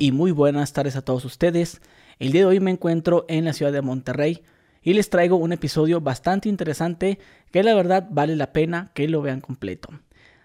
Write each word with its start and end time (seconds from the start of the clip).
y 0.00 0.12
muy 0.12 0.30
buenas 0.30 0.72
tardes 0.72 0.94
a 0.94 1.02
todos 1.02 1.24
ustedes. 1.24 1.80
El 2.20 2.30
día 2.30 2.42
de 2.42 2.46
hoy 2.46 2.60
me 2.60 2.70
encuentro 2.70 3.24
en 3.28 3.44
la 3.44 3.52
ciudad 3.52 3.72
de 3.72 3.82
Monterrey 3.82 4.44
y 4.80 4.94
les 4.94 5.10
traigo 5.10 5.34
un 5.34 5.52
episodio 5.52 6.00
bastante 6.00 6.48
interesante 6.48 7.18
que 7.50 7.64
la 7.64 7.74
verdad 7.74 8.06
vale 8.08 8.36
la 8.36 8.52
pena 8.52 8.92
que 8.94 9.08
lo 9.08 9.22
vean 9.22 9.40
completo. 9.40 9.88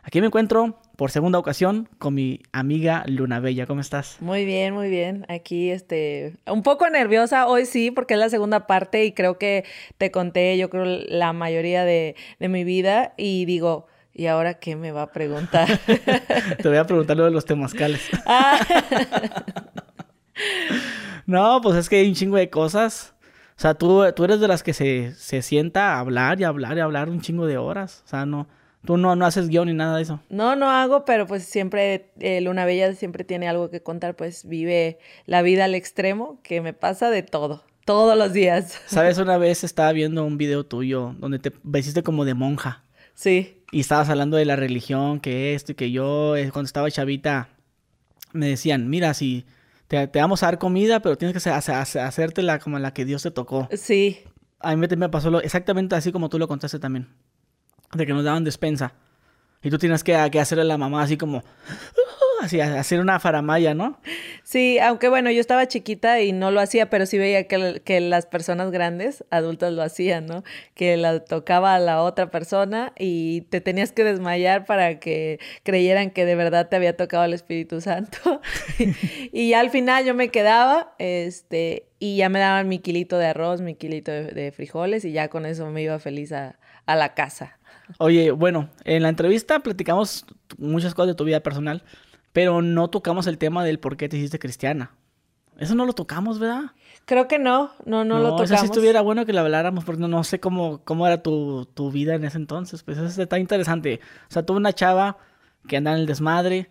Aquí 0.02 0.22
me 0.22 0.28
encuentro 0.28 0.82
por 0.96 1.12
segunda 1.12 1.38
ocasión 1.38 1.88
con 2.00 2.16
mi 2.16 2.42
amiga 2.52 3.04
Luna 3.06 3.40
Bella. 3.40 3.68
¿Cómo 3.68 3.82
estás? 3.82 4.18
Muy 4.22 4.44
bien, 4.44 4.74
muy 4.74 4.90
bien. 4.90 5.24
Aquí, 5.30 5.70
este, 5.70 6.34
un 6.48 6.64
poco 6.64 6.90
nerviosa 6.90 7.46
hoy 7.46 7.68
sí, 7.68 7.92
porque 7.92 8.16
es 8.16 8.20
la 8.20 8.30
segunda 8.30 8.66
parte 8.66 9.06
y 9.06 9.12
creo 9.12 9.38
que 9.38 9.66
te 10.00 10.10
conté, 10.10 10.58
yo 10.58 10.72
creo, 10.72 10.86
la 10.86 11.32
mayoría 11.32 11.86
de, 11.86 12.16
de 12.40 12.50
mi 12.50 12.64
vida 12.64 13.14
y 13.18 13.46
digo, 13.46 13.86
¿Y 14.14 14.28
ahora 14.28 14.56
qué 14.56 14.76
me 14.76 14.92
va 14.92 15.04
a 15.04 15.12
preguntar? 15.12 15.80
Te 16.62 16.68
voy 16.68 16.78
a 16.78 16.86
preguntar 16.86 17.18
lo 17.18 17.26
de 17.26 17.32
los 17.32 17.46
temazcales. 17.46 18.02
Ah. 18.26 18.60
no, 21.26 21.62
pues 21.62 21.78
es 21.78 21.90
que 21.90 21.98
hay 21.98 22.08
un 22.08 22.16
chingo 22.16 22.38
de 22.38 22.50
cosas. 22.50 23.14
O 23.58 23.62
sea, 23.62 23.76
tú, 23.76 24.04
tú 24.16 24.24
eres 24.24 24.40
de 24.40 24.48
las 24.48 24.64
que 24.64 24.74
se, 24.74 25.14
se 25.14 25.42
sienta 25.42 25.94
a 25.94 26.00
hablar 26.00 26.40
y 26.40 26.44
hablar 26.44 26.78
y 26.78 26.80
hablar 26.80 27.10
un 27.10 27.22
chingo 27.22 27.46
de 27.46 27.58
horas. 27.58 28.02
O 28.06 28.10
sea, 28.10 28.26
no, 28.26 28.48
tú 28.86 28.98
no, 28.98 29.16
no 29.16 29.26
haces 29.26 29.50
guion 29.50 29.68
ni 29.68 29.74
nada 29.74 29.98
de 29.98 30.04
eso. 30.04 30.22
No, 30.30 30.56
no 30.56 30.70
hago, 30.70 31.06
pero 31.06 31.28
pues 31.28 31.44
siempre, 31.44 32.12
eh, 32.20 32.42
Luna 32.42 32.66
Bella 32.66 32.94
siempre 32.94 33.24
tiene 33.24 33.48
algo 33.48 33.70
que 33.70 33.82
contar, 33.82 34.16
pues 34.16 34.48
vive 34.48 34.98
la 35.26 35.42
vida 35.42 35.66
al 35.66 35.76
extremo, 35.76 36.40
que 36.44 36.62
me 36.62 36.74
pasa 36.74 37.10
de 37.10 37.24
todo. 37.24 37.64
Todos 37.86 38.18
los 38.18 38.32
días. 38.34 38.82
¿Sabes? 38.86 39.18
Una 39.18 39.38
vez 39.38 39.64
estaba 39.64 39.92
viendo 39.92 40.24
un 40.24 40.38
video 40.38 40.66
tuyo 40.66 41.16
donde 41.20 41.40
te 41.40 41.52
vestiste 41.64 42.02
como 42.02 42.26
de 42.26 42.34
monja. 42.34 42.84
Sí. 43.14 43.63
Y 43.74 43.80
estabas 43.80 44.08
hablando 44.10 44.38
de 44.38 44.46
la 44.46 44.56
religión, 44.56 45.20
que 45.20 45.56
esto 45.56 45.72
y 45.72 45.76
que 45.76 45.92
yo, 45.92 46.36
eh, 46.36 46.52
cuando 46.52 46.68
estaba 46.68 46.92
chavita, 46.92 47.50
me 48.32 48.48
decían, 48.48 48.88
mira, 48.88 49.16
si 49.16 49.48
te, 49.88 50.06
vamos 50.14 50.44
a 50.44 50.46
dar 50.46 50.60
comida, 50.60 51.00
pero 51.00 51.18
tienes 51.18 51.42
que 51.42 51.50
hacértela 51.50 52.60
como 52.60 52.78
la 52.78 52.94
que 52.94 53.04
Dios 53.04 53.24
te 53.24 53.32
tocó. 53.32 53.68
Sí. 53.74 54.20
A 54.60 54.76
mí 54.76 54.88
me, 54.96 55.10
pasó 55.10 55.32
lo, 55.32 55.42
exactamente 55.42 55.96
así 55.96 56.12
como 56.12 56.30
tú 56.30 56.38
lo 56.38 56.48
contaste 56.48 56.78
también. 56.78 57.08
De 57.94 58.06
que 58.06 58.14
nos 58.14 58.24
daban 58.24 58.44
despensa. 58.44 58.94
Y 59.64 59.72
tú 59.72 59.80
tienes 59.80 60.04
que, 60.04 60.30
que 60.32 60.40
hacerle 60.40 60.62
a 60.62 60.66
la 60.68 60.78
mamá 60.78 61.02
así 61.02 61.18
como, 61.18 61.44
así, 62.44 62.62
hacer 62.62 63.00
una 63.00 63.20
faramaya, 63.20 63.74
¿no? 63.74 64.00
Sí, 64.44 64.80
aunque 64.80 65.10
bueno, 65.10 65.32
yo 65.32 65.40
estaba 65.40 65.68
chiquita 65.68 66.22
y 66.22 66.32
no 66.32 66.52
lo 66.52 66.60
hacía, 66.60 66.90
pero 66.90 67.06
sí 67.06 67.18
veía 67.18 67.48
que, 67.48 67.82
que 67.84 68.00
las 68.00 68.26
personas 68.26 68.72
grandes, 68.72 69.24
adultas, 69.30 69.74
lo 69.74 69.82
hacían, 69.82 70.26
¿no? 70.26 70.44
Que 70.74 70.98
la 70.98 71.20
tocaba 71.20 71.76
a 71.76 71.80
la 71.80 72.02
otra 72.04 72.32
persona 72.32 72.94
y 72.98 73.42
te 73.50 73.62
tenías 73.62 73.92
que 73.92 74.04
desmayar 74.04 74.66
para 74.66 75.00
que 75.00 75.40
creyeran 75.64 76.12
que 76.12 76.26
de 76.26 76.36
verdad 76.36 76.70
te 76.70 76.76
había 76.76 76.96
tocado 76.96 77.24
el 77.24 77.34
Espíritu 77.34 77.82
Santo. 77.82 78.42
y 79.32 79.50
ya 79.50 79.60
al 79.60 79.70
final 79.70 80.06
yo 80.06 80.14
me 80.14 80.30
quedaba, 80.30 80.94
este, 81.00 81.88
y 82.00 82.18
ya 82.18 82.30
me 82.30 82.40
daban 82.40 82.68
mi 82.68 82.80
kilito 82.80 83.18
de 83.18 83.28
arroz, 83.28 83.62
mi 83.62 83.76
kilito 83.76 84.12
de, 84.12 84.52
frijoles 84.52 85.06
y 85.06 85.14
ya 85.14 85.30
con 85.30 85.46
eso 85.46 85.70
me 85.70 85.82
iba 85.82 85.98
feliz 86.00 86.32
a, 86.32 86.60
a 86.86 86.96
la 86.96 87.14
casa. 87.14 87.60
Oye, 87.98 88.32
bueno, 88.32 88.70
en 88.86 89.04
la 89.04 89.10
entrevista 89.10 89.60
platicamos 89.60 90.26
muchas 90.58 90.94
cosas 90.94 91.10
de 91.10 91.16
tu 91.16 91.24
vida 91.24 91.42
personal, 91.42 91.84
pero 92.34 92.62
no 92.62 92.90
tocamos 92.90 93.28
el 93.28 93.38
tema 93.38 93.64
del 93.64 93.80
por 93.80 93.96
qué 93.96 94.10
te 94.10 94.18
hiciste 94.18 94.40
cristiana. 94.40 94.92
Eso 95.58 95.76
no 95.76 95.86
lo 95.86 95.94
tocamos, 95.94 96.40
¿verdad? 96.40 96.72
Creo 97.06 97.28
que 97.28 97.38
no, 97.38 97.72
no, 97.86 98.04
no, 98.04 98.18
lo 98.18 98.30
tocamos. 98.30 98.42
O 98.42 98.48
sea, 98.48 98.58
si 98.58 98.66
estuviera 98.66 99.02
bueno 99.02 99.26
que 99.26 99.34
lo 99.34 99.42
habláramos, 99.42 99.86
porque 99.86 100.02
no, 100.02 100.24
sé 100.24 100.40
cómo, 100.40 100.82
cómo 100.84 101.06
era 101.06 101.22
tu, 101.22 101.68
tu, 101.74 101.92
vida 101.92 102.16
en 102.16 102.26
ese 102.26 102.38
entonces. 102.38 102.82
Pues 102.82 102.98
eso 102.98 103.22
está 103.22 103.38
interesante. 103.38 104.00
O 104.30 104.34
sea, 104.34 104.46
tuve 104.46 104.58
una 104.58 104.74
chava 104.74 105.18
que 105.68 105.78
anda 105.78 105.94
en 105.94 106.00
el 106.00 106.06
desmadre, 106.08 106.70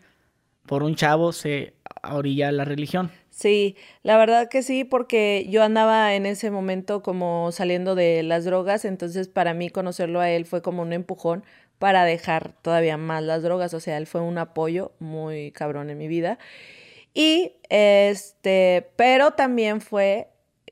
por 0.66 0.82
un 0.82 0.96
chavo 0.96 1.32
se 1.32 1.74
orilla 2.02 2.50
la 2.50 2.64
religión. 2.64 3.10
Sí, 3.34 3.76
la 4.02 4.18
verdad 4.18 4.48
que 4.50 4.62
sí, 4.62 4.84
porque 4.84 5.46
yo 5.48 5.62
andaba 5.62 6.14
en 6.14 6.26
ese 6.26 6.50
momento 6.50 7.02
como 7.02 7.50
saliendo 7.50 7.94
de 7.94 8.22
las 8.22 8.44
drogas, 8.44 8.84
entonces 8.84 9.28
para 9.28 9.54
mí 9.54 9.70
conocerlo 9.70 10.20
a 10.20 10.28
él 10.30 10.44
fue 10.44 10.60
como 10.60 10.82
un 10.82 10.92
empujón 10.92 11.42
para 11.78 12.04
dejar 12.04 12.52
todavía 12.60 12.98
más 12.98 13.22
las 13.22 13.42
drogas, 13.42 13.72
o 13.72 13.80
sea, 13.80 13.96
él 13.96 14.06
fue 14.06 14.20
un 14.20 14.36
apoyo 14.36 14.92
muy 14.98 15.50
cabrón 15.52 15.88
en 15.88 15.96
mi 15.98 16.08
vida. 16.08 16.38
Y 17.14 17.54
este, 17.70 18.90
pero 18.96 19.32
también 19.32 19.80
fue 19.80 20.28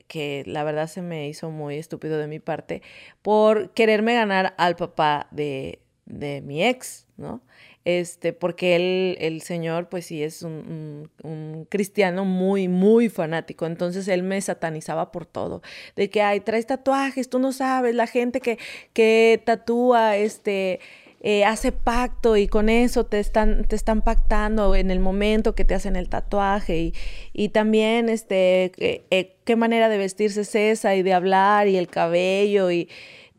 que 0.07 0.43
la 0.45 0.63
verdad 0.63 0.87
se 0.87 1.01
me 1.01 1.27
hizo 1.29 1.49
muy 1.51 1.77
estúpido 1.77 2.17
de 2.19 2.27
mi 2.27 2.39
parte 2.39 2.81
por 3.21 3.71
quererme 3.73 4.13
ganar 4.15 4.53
al 4.57 4.75
papá 4.75 5.27
de, 5.31 5.81
de 6.05 6.41
mi 6.41 6.63
ex, 6.63 7.07
¿no? 7.17 7.41
Este, 7.83 8.31
porque 8.31 8.75
él, 8.75 9.17
el 9.19 9.41
señor, 9.41 9.89
pues 9.89 10.05
sí, 10.05 10.21
es 10.21 10.43
un, 10.43 11.09
un, 11.23 11.65
cristiano 11.69 12.25
muy, 12.25 12.67
muy 12.67 13.09
fanático. 13.09 13.65
Entonces 13.65 14.07
él 14.07 14.23
me 14.23 14.39
satanizaba 14.41 15.11
por 15.11 15.25
todo. 15.25 15.61
De 15.95 16.09
que, 16.09 16.21
ay, 16.21 16.41
traes 16.41 16.67
tatuajes, 16.67 17.29
tú 17.29 17.39
no 17.39 17.51
sabes, 17.53 17.95
la 17.95 18.07
gente 18.07 18.39
que, 18.39 18.59
que 18.93 19.41
tatúa, 19.45 20.15
este, 20.17 20.79
eh, 21.23 21.45
hace 21.45 21.71
pacto 21.71 22.35
y 22.35 22.47
con 22.47 22.67
eso 22.67 23.05
te 23.05 23.19
están, 23.19 23.65
te 23.65 23.75
están 23.75 24.01
pactando 24.01 24.73
en 24.73 24.89
el 24.89 24.99
momento 24.99 25.53
que 25.53 25.65
te 25.65 25.75
hacen 25.75 25.95
el 25.95 26.09
tatuaje 26.09 26.79
y, 26.79 26.93
y 27.31 27.49
también 27.49 28.09
este, 28.09 28.71
eh, 28.79 29.03
eh, 29.11 29.35
qué 29.43 29.55
manera 29.55 29.87
de 29.87 29.99
vestirse 29.99 30.41
es 30.41 30.55
esa 30.55 30.95
y 30.95 31.03
de 31.03 31.13
hablar 31.13 31.67
y 31.67 31.77
el 31.77 31.87
cabello 31.87 32.71
y 32.71 32.89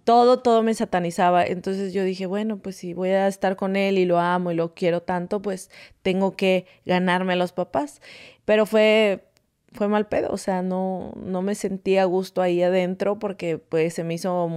todo, 0.04 0.40
todo 0.40 0.62
me 0.62 0.74
satanizaba. 0.74 1.44
Entonces 1.44 1.92
yo 1.92 2.04
dije, 2.04 2.26
bueno, 2.26 2.58
pues 2.58 2.76
si 2.76 2.94
voy 2.94 3.10
a 3.10 3.28
estar 3.28 3.56
con 3.56 3.76
él 3.76 3.98
y 3.98 4.04
lo 4.04 4.18
amo 4.18 4.52
y 4.52 4.54
lo 4.54 4.74
quiero 4.74 5.02
tanto, 5.02 5.42
pues 5.42 5.70
tengo 6.02 6.36
que 6.36 6.66
ganarme 6.84 7.34
a 7.34 7.36
los 7.36 7.52
papás. 7.52 8.00
Pero 8.44 8.66
fue 8.66 9.24
fue 9.74 9.88
mal 9.88 10.06
pedo, 10.06 10.30
o 10.30 10.36
sea, 10.36 10.62
no, 10.62 11.12
no 11.16 11.42
me 11.42 11.54
sentía 11.54 12.02
a 12.02 12.04
gusto 12.04 12.42
ahí 12.42 12.62
adentro 12.62 13.18
porque 13.18 13.58
pues 13.58 13.94
se 13.94 14.04
me 14.04 14.14
hizo 14.14 14.48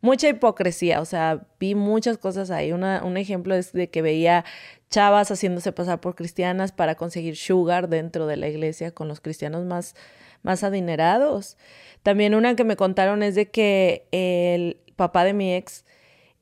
mucha 0.00 0.28
hipocresía, 0.28 1.00
o 1.00 1.04
sea, 1.04 1.46
vi 1.60 1.74
muchas 1.74 2.18
cosas 2.18 2.50
ahí. 2.50 2.72
Una, 2.72 3.02
un 3.04 3.16
ejemplo 3.16 3.54
es 3.54 3.72
de 3.72 3.88
que 3.88 4.02
veía 4.02 4.44
chavas 4.90 5.30
haciéndose 5.30 5.72
pasar 5.72 6.00
por 6.00 6.14
cristianas 6.16 6.72
para 6.72 6.96
conseguir 6.96 7.36
sugar 7.36 7.88
dentro 7.88 8.26
de 8.26 8.36
la 8.36 8.48
iglesia 8.48 8.90
con 8.92 9.08
los 9.08 9.20
cristianos 9.20 9.64
más, 9.64 9.94
más 10.42 10.64
adinerados. 10.64 11.56
También 12.02 12.34
una 12.34 12.56
que 12.56 12.64
me 12.64 12.76
contaron 12.76 13.22
es 13.22 13.34
de 13.34 13.50
que 13.50 14.06
el 14.10 14.78
papá 14.96 15.24
de 15.24 15.32
mi 15.32 15.54
ex 15.54 15.84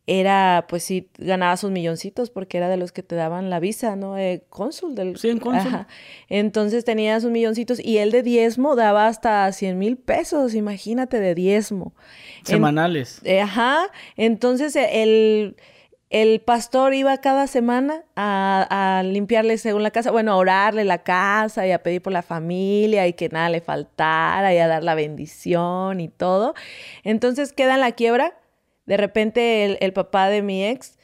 era, 0.06 0.66
pues 0.68 0.82
sí, 0.82 1.08
ganaba 1.18 1.56
sus 1.56 1.70
milloncitos 1.70 2.30
porque 2.30 2.56
era 2.56 2.68
de 2.68 2.76
los 2.76 2.90
que 2.90 3.04
te 3.04 3.14
daban 3.14 3.48
la 3.48 3.60
visa, 3.60 3.94
¿no? 3.94 4.18
Eh, 4.18 4.42
cónsul 4.48 4.96
del... 4.96 5.16
Sí, 5.16 5.28
en 5.28 5.38
cónsul. 5.38 5.86
Entonces 6.28 6.84
tenía 6.84 7.20
sus 7.20 7.30
milloncitos 7.30 7.78
y 7.78 7.98
él 7.98 8.10
de 8.10 8.24
diezmo 8.24 8.74
daba 8.74 9.06
hasta 9.06 9.52
100 9.52 9.78
mil 9.78 9.96
pesos, 9.96 10.54
imagínate, 10.54 11.20
de 11.20 11.36
diezmo. 11.36 11.94
Semanales. 12.42 13.20
Eh, 13.22 13.40
ajá. 13.40 13.86
Entonces 14.16 14.74
el, 14.74 15.54
el 16.10 16.40
pastor 16.40 16.92
iba 16.92 17.16
cada 17.18 17.46
semana 17.46 18.04
a, 18.16 19.02
limpiarle 19.04 19.58
según 19.58 19.84
la 19.84 19.92
casa, 19.92 20.10
bueno, 20.10 20.32
a 20.32 20.36
orarle 20.36 20.84
la 20.84 21.04
casa 21.04 21.66
y 21.68 21.70
a 21.70 21.84
pedir 21.84 22.02
por 22.02 22.12
la 22.12 22.22
familia 22.22 23.06
y 23.06 23.12
que 23.12 23.28
nada 23.28 23.48
le 23.48 23.60
faltara 23.60 24.52
y 24.52 24.58
a 24.58 24.66
dar 24.66 24.82
la 24.82 24.96
bendición 24.96 26.00
y 26.00 26.08
todo. 26.08 26.54
Entonces 27.04 27.52
queda 27.52 27.74
en 27.74 27.80
la 27.80 27.92
quiebra 27.92 28.34
de 28.86 28.96
repente 28.96 29.84
el, 29.84 29.92
papá 29.92 30.28
de 30.28 30.42
mi 30.42 30.66
ex 30.66 30.98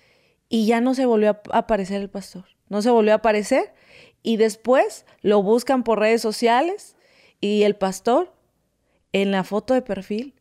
y 0.49 0.66
ya 0.66 0.81
no 0.81 0.93
se 0.95 1.06
volvió 1.06 1.41
a 1.53 1.59
aparecer 1.59 2.00
el 2.03 2.11
pastor, 2.11 2.45
no 2.69 2.83
se 2.83 2.91
volvió 2.91 3.12
a 3.12 3.16
aparecer 3.16 3.72
y 4.25 4.39
después 4.39 5.06
lo 5.22 5.41
buscan 5.41 5.84
por 5.84 6.00
redes 6.00 6.21
sociales 6.21 6.97
y 7.41 7.62
el 7.62 7.77
pastor 7.77 8.33
en 9.12 9.31
la 9.31 9.45
foto 9.45 9.72
de 9.72 9.83
perfil 9.83 10.36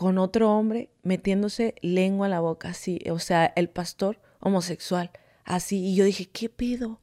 con 0.00 0.16
otro 0.16 0.56
hombre 0.56 0.88
metiéndose 1.02 1.74
lengua 1.82 2.26
en 2.26 2.30
la 2.30 2.40
boca, 2.40 2.70
así, 2.70 3.00
o 3.10 3.18
sea, 3.18 3.52
el 3.54 3.68
pastor 3.68 4.18
homosexual, 4.40 5.10
así, 5.44 5.88
y 5.88 5.94
yo 5.94 6.06
dije, 6.06 6.24
¿qué 6.24 6.48
pido? 6.48 7.00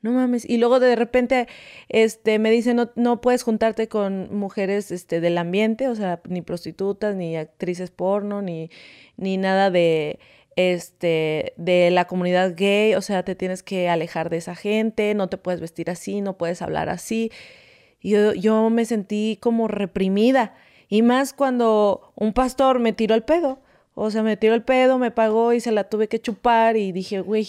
no 0.00 0.12
mames. 0.12 0.48
Y 0.48 0.56
luego 0.56 0.80
de 0.80 0.96
repente 0.96 1.46
este, 1.90 2.38
me 2.38 2.50
dice, 2.50 2.72
no, 2.72 2.90
no 2.96 3.20
puedes 3.20 3.42
juntarte 3.42 3.86
con 3.86 4.34
mujeres 4.34 4.90
este, 4.90 5.20
del 5.20 5.36
ambiente, 5.36 5.88
o 5.88 5.94
sea, 5.94 6.22
ni 6.26 6.40
prostitutas, 6.40 7.14
ni 7.14 7.36
actrices 7.36 7.90
porno, 7.90 8.40
ni, 8.40 8.70
ni 9.18 9.36
nada 9.36 9.70
de, 9.70 10.18
este, 10.56 11.52
de 11.58 11.90
la 11.90 12.06
comunidad 12.06 12.54
gay, 12.56 12.94
o 12.94 13.02
sea, 13.02 13.24
te 13.26 13.34
tienes 13.34 13.62
que 13.62 13.90
alejar 13.90 14.30
de 14.30 14.38
esa 14.38 14.54
gente, 14.54 15.12
no 15.12 15.28
te 15.28 15.36
puedes 15.36 15.60
vestir 15.60 15.90
así, 15.90 16.22
no 16.22 16.38
puedes 16.38 16.62
hablar 16.62 16.88
así. 16.88 17.30
Yo, 18.00 18.32
yo 18.32 18.70
me 18.70 18.86
sentí 18.86 19.36
como 19.38 19.68
reprimida. 19.68 20.54
Y 20.92 21.00
más 21.00 21.32
cuando 21.32 22.12
un 22.16 22.34
pastor 22.34 22.78
me 22.78 22.92
tiró 22.92 23.14
el 23.14 23.22
pedo. 23.22 23.60
O 23.94 24.10
sea, 24.10 24.22
me 24.22 24.36
tiró 24.36 24.52
el 24.52 24.62
pedo, 24.62 24.98
me 24.98 25.10
pagó 25.10 25.54
y 25.54 25.60
se 25.60 25.72
la 25.72 25.84
tuve 25.84 26.06
que 26.06 26.20
chupar 26.20 26.76
y 26.76 26.92
dije, 26.92 27.22
güey, 27.22 27.48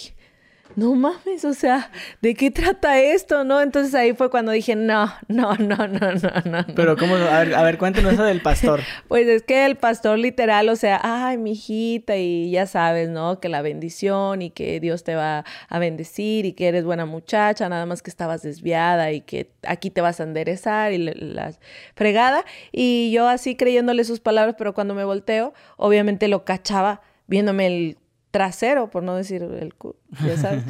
no 0.75 0.95
mames, 0.95 1.45
o 1.45 1.53
sea, 1.53 1.91
¿de 2.21 2.33
qué 2.33 2.51
trata 2.51 2.99
esto, 2.99 3.43
no? 3.43 3.61
Entonces 3.61 3.93
ahí 3.95 4.13
fue 4.13 4.29
cuando 4.29 4.51
dije, 4.51 4.75
no, 4.75 5.11
no, 5.27 5.55
no, 5.55 5.87
no, 5.87 6.13
no, 6.13 6.31
no. 6.45 6.65
Pero 6.75 6.97
cómo, 6.97 7.15
a 7.15 7.39
ver, 7.39 7.55
a 7.55 7.63
ver, 7.63 7.77
cuéntanos 7.77 8.13
eso 8.13 8.23
del 8.23 8.41
pastor. 8.41 8.81
pues 9.07 9.27
es 9.27 9.43
que 9.43 9.65
el 9.65 9.75
pastor 9.75 10.17
literal, 10.17 10.69
o 10.69 10.75
sea, 10.75 10.99
ay, 11.03 11.37
mi 11.37 11.51
hijita, 11.51 12.17
y 12.17 12.51
ya 12.51 12.65
sabes, 12.65 13.09
¿no? 13.09 13.39
Que 13.39 13.49
la 13.49 13.61
bendición 13.61 14.41
y 14.41 14.49
que 14.49 14.79
Dios 14.79 15.03
te 15.03 15.15
va 15.15 15.45
a 15.69 15.79
bendecir 15.79 16.45
y 16.45 16.53
que 16.53 16.67
eres 16.67 16.85
buena 16.85 17.05
muchacha, 17.05 17.69
nada 17.69 17.85
más 17.85 18.01
que 18.01 18.09
estabas 18.09 18.41
desviada 18.41 19.11
y 19.11 19.21
que 19.21 19.51
aquí 19.67 19.89
te 19.89 20.01
vas 20.01 20.19
a 20.19 20.23
enderezar 20.23 20.93
y 20.93 20.97
la 20.97 21.53
fregada. 21.95 22.45
Y 22.71 23.11
yo 23.11 23.27
así 23.27 23.55
creyéndole 23.55 24.03
sus 24.03 24.19
palabras, 24.19 24.55
pero 24.57 24.73
cuando 24.73 24.95
me 24.95 25.03
volteo, 25.03 25.53
obviamente 25.77 26.27
lo 26.27 26.45
cachaba 26.45 27.01
viéndome 27.27 27.67
el 27.67 27.97
trasero, 28.33 28.89
por 28.89 29.03
no 29.03 29.15
decir 29.15 29.43
el 29.43 29.75
cu, 29.75 29.95
ya 30.25 30.35
sabes. 30.41 30.63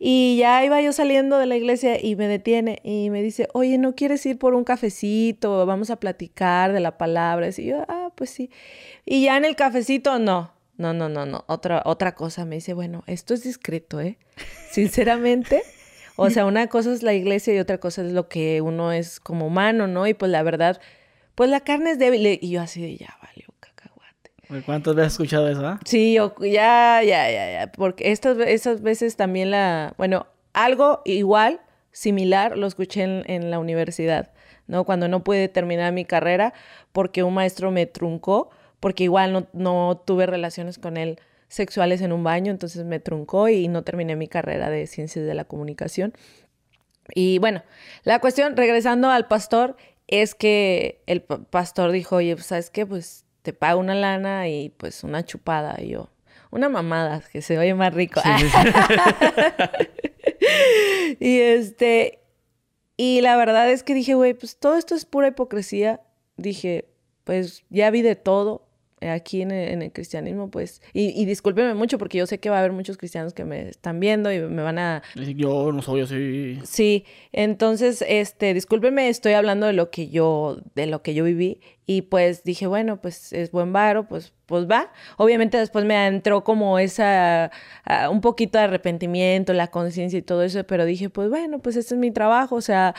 y 0.00 0.36
ya 0.36 0.64
iba 0.64 0.80
yo 0.80 0.92
saliendo 0.92 1.38
de 1.38 1.46
la 1.46 1.54
iglesia 1.54 2.04
y 2.04 2.16
me 2.16 2.26
detiene 2.26 2.80
y 2.82 3.08
me 3.10 3.22
dice, 3.22 3.46
oye, 3.54 3.78
¿no 3.78 3.94
quieres 3.94 4.26
ir 4.26 4.36
por 4.36 4.54
un 4.54 4.64
cafecito? 4.64 5.64
Vamos 5.64 5.90
a 5.90 5.96
platicar 5.96 6.72
de 6.72 6.80
la 6.80 6.98
palabra. 6.98 7.48
Y 7.56 7.66
yo, 7.66 7.84
ah, 7.86 8.10
pues 8.16 8.30
sí. 8.30 8.50
Y 9.06 9.22
ya 9.22 9.36
en 9.36 9.44
el 9.44 9.54
cafecito, 9.54 10.18
no, 10.18 10.54
no, 10.76 10.92
no, 10.92 11.08
no, 11.08 11.24
no. 11.24 11.44
Otra, 11.46 11.82
otra 11.84 12.16
cosa 12.16 12.44
me 12.44 12.56
dice, 12.56 12.74
bueno, 12.74 13.04
esto 13.06 13.32
es 13.32 13.44
discreto, 13.44 14.00
¿eh? 14.00 14.18
Sinceramente. 14.72 15.62
O 16.16 16.30
sea, 16.30 16.46
una 16.46 16.66
cosa 16.66 16.92
es 16.92 17.04
la 17.04 17.14
iglesia 17.14 17.54
y 17.54 17.60
otra 17.60 17.78
cosa 17.78 18.02
es 18.02 18.10
lo 18.10 18.28
que 18.28 18.60
uno 18.60 18.90
es 18.90 19.20
como 19.20 19.46
humano, 19.46 19.86
¿no? 19.86 20.08
Y 20.08 20.14
pues 20.14 20.32
la 20.32 20.42
verdad, 20.42 20.80
pues 21.36 21.48
la 21.48 21.60
carne 21.60 21.92
es 21.92 22.00
débil. 22.00 22.40
Y 22.40 22.50
yo 22.50 22.60
así 22.60 22.82
de 22.82 22.96
ya, 22.96 23.16
vale, 23.22 23.44
¿Cuántas 24.64 24.94
veces 24.94 25.06
has 25.06 25.12
escuchado 25.12 25.48
eso? 25.48 25.66
Ah? 25.66 25.80
Sí, 25.84 26.14
ya, 26.14 27.02
ya, 27.02 27.30
ya, 27.30 27.52
ya. 27.52 27.72
Porque 27.72 28.12
estas, 28.12 28.38
esas 28.38 28.82
veces 28.82 29.16
también 29.16 29.50
la. 29.50 29.94
Bueno, 29.96 30.26
algo 30.52 31.02
igual, 31.04 31.60
similar, 31.92 32.56
lo 32.56 32.66
escuché 32.66 33.02
en, 33.02 33.50
la 33.50 33.58
universidad, 33.58 34.32
¿no? 34.66 34.84
Cuando 34.84 35.08
no 35.08 35.24
pude 35.24 35.48
terminar 35.48 35.92
mi 35.92 36.04
carrera 36.04 36.54
porque 36.92 37.22
un 37.22 37.34
maestro 37.34 37.70
me 37.70 37.86
truncó, 37.86 38.50
porque 38.80 39.04
igual 39.04 39.32
no, 39.32 39.46
no 39.52 40.02
tuve 40.04 40.26
relaciones 40.26 40.78
con 40.78 40.96
él 40.96 41.18
sexuales 41.48 42.00
en 42.00 42.12
un 42.12 42.24
baño, 42.24 42.50
entonces 42.50 42.84
me 42.84 43.00
truncó 43.00 43.48
y 43.48 43.68
no 43.68 43.82
terminé 43.82 44.16
mi 44.16 44.28
carrera 44.28 44.70
de 44.70 44.86
ciencias 44.86 45.24
de 45.24 45.34
la 45.34 45.44
comunicación. 45.44 46.14
Y 47.14 47.38
bueno, 47.38 47.62
la 48.02 48.18
cuestión, 48.20 48.56
regresando 48.56 49.10
al 49.10 49.28
pastor, 49.28 49.76
es 50.06 50.34
que 50.34 51.02
el 51.06 51.22
pastor 51.22 51.92
dijo, 51.92 52.16
oye, 52.16 52.34
pues, 52.34 52.46
¿sabes 52.46 52.70
qué? 52.70 52.86
Pues 52.86 53.23
te 53.44 53.52
pago 53.52 53.78
una 53.78 53.94
lana 53.94 54.48
y 54.48 54.70
pues 54.70 55.04
una 55.04 55.22
chupada. 55.22 55.76
Y 55.78 55.90
yo, 55.90 56.08
una 56.50 56.70
mamada, 56.70 57.22
que 57.30 57.42
se 57.42 57.58
oye 57.58 57.74
más 57.74 57.92
rico. 57.92 58.22
y 61.20 61.40
este, 61.40 62.20
y 62.96 63.20
la 63.20 63.36
verdad 63.36 63.70
es 63.70 63.82
que 63.82 63.92
dije, 63.92 64.14
güey, 64.14 64.32
pues 64.32 64.58
todo 64.58 64.76
esto 64.76 64.94
es 64.94 65.04
pura 65.04 65.28
hipocresía. 65.28 66.00
Dije, 66.38 66.88
pues 67.24 67.64
ya 67.68 67.90
vi 67.90 68.00
de 68.00 68.16
todo 68.16 68.66
aquí 69.10 69.42
en 69.42 69.50
el, 69.50 69.92
cristianismo, 69.92 70.50
pues, 70.50 70.82
y, 70.92 71.10
y, 71.20 71.24
discúlpeme 71.24 71.74
mucho 71.74 71.98
porque 71.98 72.18
yo 72.18 72.26
sé 72.26 72.38
que 72.38 72.50
va 72.50 72.56
a 72.56 72.58
haber 72.60 72.72
muchos 72.72 72.96
cristianos 72.96 73.34
que 73.34 73.44
me 73.44 73.68
están 73.68 74.00
viendo 74.00 74.32
y 74.32 74.40
me 74.40 74.62
van 74.62 74.78
a... 74.78 75.02
Yo 75.14 75.72
no 75.72 75.82
soy 75.82 76.02
así. 76.02 76.58
Sí, 76.64 77.04
entonces, 77.32 78.04
este, 78.06 78.54
discúlpeme, 78.54 79.08
estoy 79.08 79.32
hablando 79.32 79.66
de 79.66 79.72
lo 79.72 79.90
que 79.90 80.08
yo, 80.08 80.58
de 80.74 80.86
lo 80.86 81.02
que 81.02 81.14
yo 81.14 81.24
viví 81.24 81.60
y 81.86 82.02
pues 82.02 82.44
dije, 82.44 82.66
bueno, 82.66 83.00
pues 83.00 83.32
es 83.32 83.50
buen 83.50 83.72
varo, 83.72 84.08
pues, 84.08 84.32
pues 84.46 84.66
va. 84.68 84.90
Obviamente 85.16 85.58
después 85.58 85.84
me 85.84 86.06
entró 86.06 86.42
como 86.42 86.78
esa, 86.78 87.50
ah, 87.84 88.08
un 88.10 88.20
poquito 88.20 88.58
de 88.58 88.64
arrepentimiento, 88.64 89.52
la 89.52 89.68
conciencia 89.68 90.18
y 90.18 90.22
todo 90.22 90.42
eso, 90.42 90.64
pero 90.64 90.86
dije, 90.86 91.10
pues 91.10 91.28
bueno, 91.28 91.58
pues 91.58 91.76
este 91.76 91.94
es 91.94 92.00
mi 92.00 92.10
trabajo, 92.10 92.56
o 92.56 92.60
sea, 92.62 92.94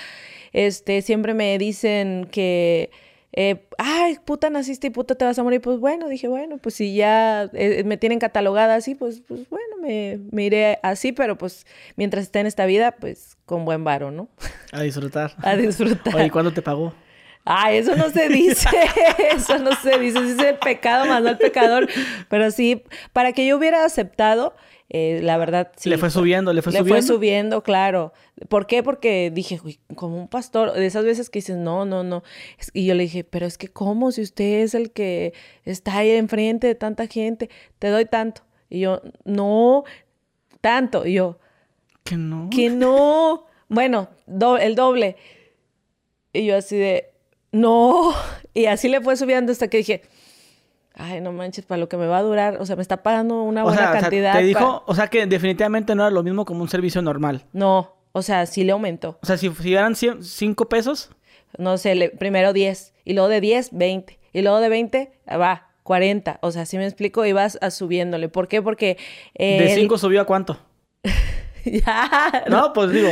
este, 0.54 1.02
siempre 1.02 1.34
me 1.34 1.58
dicen 1.58 2.28
que 2.32 2.92
eh, 3.38 3.68
ay, 3.78 4.18
puta 4.24 4.50
naciste 4.50 4.88
y 4.88 4.90
puta 4.92 5.16
te 5.16 5.26
vas 5.26 5.38
a 5.38 5.44
morir, 5.44 5.60
pues 5.60 5.78
bueno, 5.80 6.08
dije, 6.08 6.30
bueno, 6.30 6.58
pues 6.58 6.76
si 6.76 6.96
ya 6.96 7.50
eh, 7.52 7.84
me 7.86 7.98
tienen 7.98 8.18
catalogada 8.18 8.76
así, 8.76 8.96
pues, 8.96 9.22
pues 9.28 9.50
bueno, 9.50 9.76
me, 9.82 10.20
me, 10.32 10.46
iré 10.46 10.80
así, 10.84 11.12
pero 11.12 11.38
pues 11.38 11.68
mientras 11.98 12.24
esté 12.24 12.40
en 12.40 12.48
esta 12.48 12.66
vida, 12.66 12.94
pues 12.94 13.36
con 13.46 13.66
buen 13.66 13.84
varo, 13.84 14.10
¿no? 14.10 14.30
A 14.72 14.82
disfrutar. 14.82 15.34
a 15.44 15.58
disfrutar. 15.58 16.16
Oye, 16.16 16.32
¿cuándo 16.32 16.54
te 16.54 16.62
pagó? 16.62 16.94
Ah, 17.44 17.74
eso 17.74 17.96
no 17.98 18.10
se 18.10 18.30
dice, 18.30 18.70
eso 19.36 19.60
no 19.60 19.74
se 19.76 20.00
dice, 20.00 20.18
es 20.20 20.40
el 20.40 20.58
pecado 20.58 21.06
más 21.06 21.22
no 21.22 21.30
el 21.30 21.38
pecador, 21.38 21.90
pero 22.30 22.50
sí, 22.52 22.84
para 23.12 23.34
que 23.34 23.46
yo 23.46 23.58
hubiera 23.58 23.84
aceptado, 23.84 24.56
eh, 24.90 25.20
la 25.24 25.38
verdad 25.38 25.72
sí. 25.76 25.90
Le 25.90 25.98
fue 25.98 26.10
subiendo, 26.10 26.54
le 26.54 26.62
fue 26.62 26.72
subiendo. 26.72 26.96
Le 26.96 27.02
fue 27.02 27.08
subiendo, 27.08 27.64
claro. 27.64 28.14
¿Por 28.50 28.68
qué? 28.68 28.84
Porque 28.84 29.32
dije, 29.34 29.60
como 29.96 30.18
un 30.18 30.28
pastor, 30.28 30.74
de 30.74 30.86
esas 30.86 31.04
veces 31.04 31.30
que 31.30 31.40
dices, 31.40 31.58
no, 31.58 31.86
no, 31.86 32.04
no. 32.04 32.24
Y 32.74 32.86
yo 32.86 32.94
le 32.94 33.04
dije, 33.04 33.24
pero 33.24 33.46
es 33.46 33.58
que 33.58 33.68
¿cómo? 33.68 34.12
Si 34.12 34.22
usted 34.22 34.62
es 34.62 34.76
el 34.76 34.92
que 34.92 35.34
está 35.64 35.98
ahí 35.98 36.12
enfrente 36.12 36.68
de 36.68 36.76
tanta 36.76 37.08
gente, 37.08 37.50
te 37.80 37.88
doy 37.88 38.06
tanto. 38.06 38.44
Y 38.70 38.82
yo, 38.82 39.02
no, 39.24 39.86
tanto. 40.62 41.06
Y 41.06 41.14
yo, 41.14 41.40
que 42.04 42.18
no. 42.18 42.50
Que 42.52 42.70
no. 42.70 43.46
Bueno, 43.68 44.10
el 44.60 44.76
doble. 44.76 45.16
Y 46.32 46.46
yo 46.46 46.58
así 46.58 46.78
de, 46.78 47.10
no. 47.52 48.14
Y 48.54 48.68
así 48.68 48.88
le 48.88 49.02
fue 49.02 49.18
subiendo 49.18 49.52
hasta 49.52 49.68
que 49.68 49.78
dije, 49.78 50.04
ay, 50.96 51.22
no 51.22 51.32
manches, 51.32 51.66
para 51.66 51.80
lo 51.80 51.90
que 51.90 51.98
me 51.98 52.08
va 52.08 52.20
a 52.20 52.22
durar, 52.22 52.58
o 52.60 52.66
sea, 52.66 52.76
me 52.76 52.82
está 52.82 53.04
pagando 53.04 53.44
una 53.44 53.64
buena 53.64 53.92
cantidad. 53.92 54.32
O 54.32 54.34
sea, 54.34 54.42
te 54.42 54.48
dijo, 54.48 54.84
o 54.86 54.96
sea, 54.96 55.08
que 55.08 55.26
definitivamente 55.26 55.96
no 55.96 56.04
era 56.04 56.12
lo 56.12 56.24
mismo 56.24 56.46
como 56.46 56.62
un 56.62 56.70
servicio 56.70 57.02
normal. 57.02 57.46
No, 57.54 57.96
o 58.12 58.22
sea, 58.22 58.46
sí 58.46 58.64
le 58.64 58.72
aumentó. 58.72 59.20
O 59.22 59.26
sea, 59.26 59.38
si, 59.38 59.50
si 59.50 59.74
eran 59.74 59.96
5 59.96 60.70
pesos. 60.70 61.12
No 61.58 61.78
sé, 61.78 62.12
primero 62.18 62.54
10, 62.54 62.94
y 63.06 63.14
luego 63.14 63.30
de 63.30 63.42
10, 63.42 63.70
20, 63.74 64.20
y 64.34 64.42
luego 64.42 64.60
de 64.60 64.70
20, 64.70 65.12
va, 65.30 65.70
40. 65.84 66.40
O 66.42 66.52
sea, 66.52 66.66
si 66.66 66.78
me 66.78 66.86
explico, 66.86 67.26
ibas 67.26 67.58
a 67.62 67.72
subiéndole. 67.72 68.28
¿Por 68.28 68.48
qué? 68.48 68.62
Porque... 68.62 68.98
¿De 69.38 69.72
5 69.74 69.98
subió 69.98 70.22
a 70.22 70.26
cuánto? 70.26 70.58
ya. 71.86 72.46
No, 72.50 72.74
pues 72.74 72.92
digo. 72.92 73.10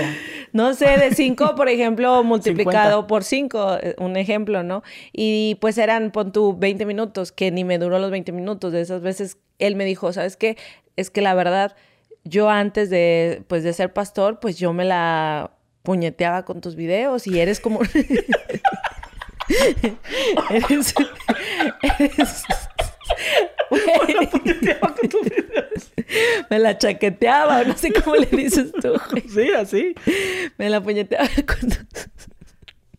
No 0.52 0.74
sé, 0.76 0.98
de 0.98 1.14
5, 1.14 1.56
por 1.56 1.68
ejemplo, 1.68 2.24
multiplicado 2.26 3.08
por 3.08 3.24
5, 3.24 3.78
eh, 3.82 3.96
un 3.98 4.16
ejemplo, 4.18 4.62
¿no? 4.64 4.84
Y 5.12 5.56
pues 5.60 5.78
eran, 5.78 6.12
pon 6.12 6.32
tú, 6.32 6.56
20 6.58 6.86
minutos, 6.86 7.32
que 7.32 7.52
ni 7.52 7.64
me 7.64 7.80
duró 7.80 8.00
los 8.00 8.12
20 8.12 8.32
minutos. 8.32 8.72
De 8.72 8.82
esas 8.82 9.02
veces 9.02 9.38
él 9.60 9.76
me 9.76 9.86
dijo, 9.86 10.14
¿sabes 10.14 10.38
qué? 10.38 10.58
Es 10.96 11.10
que 11.10 11.22
la 11.22 11.34
verdad, 11.34 11.76
yo 12.24 12.50
antes 12.50 12.90
de, 12.90 13.44
pues, 13.48 13.64
de 13.64 13.74
ser 13.74 13.94
pastor, 13.94 14.40
pues 14.40 14.58
yo 14.58 14.74
me 14.74 14.86
la 14.86 15.52
puñeteaba 15.82 16.46
con 16.46 16.62
tus 16.62 16.76
videos 16.76 17.26
y 17.28 17.40
eres 17.40 17.60
como... 17.60 17.82
eres... 20.50 20.94
eres... 22.00 22.44
Me 26.50 26.60
la 26.60 26.78
chaqueteaba, 26.78 27.64
no 27.64 27.78
sé 27.78 27.92
cómo 27.94 28.16
le 28.16 28.28
dices 28.28 28.72
tú. 28.72 28.94
Sí, 29.34 29.52
así. 29.52 29.96
Me 30.58 30.70
la 30.70 30.82
puñeteaba 30.82 31.28
con 31.48 31.70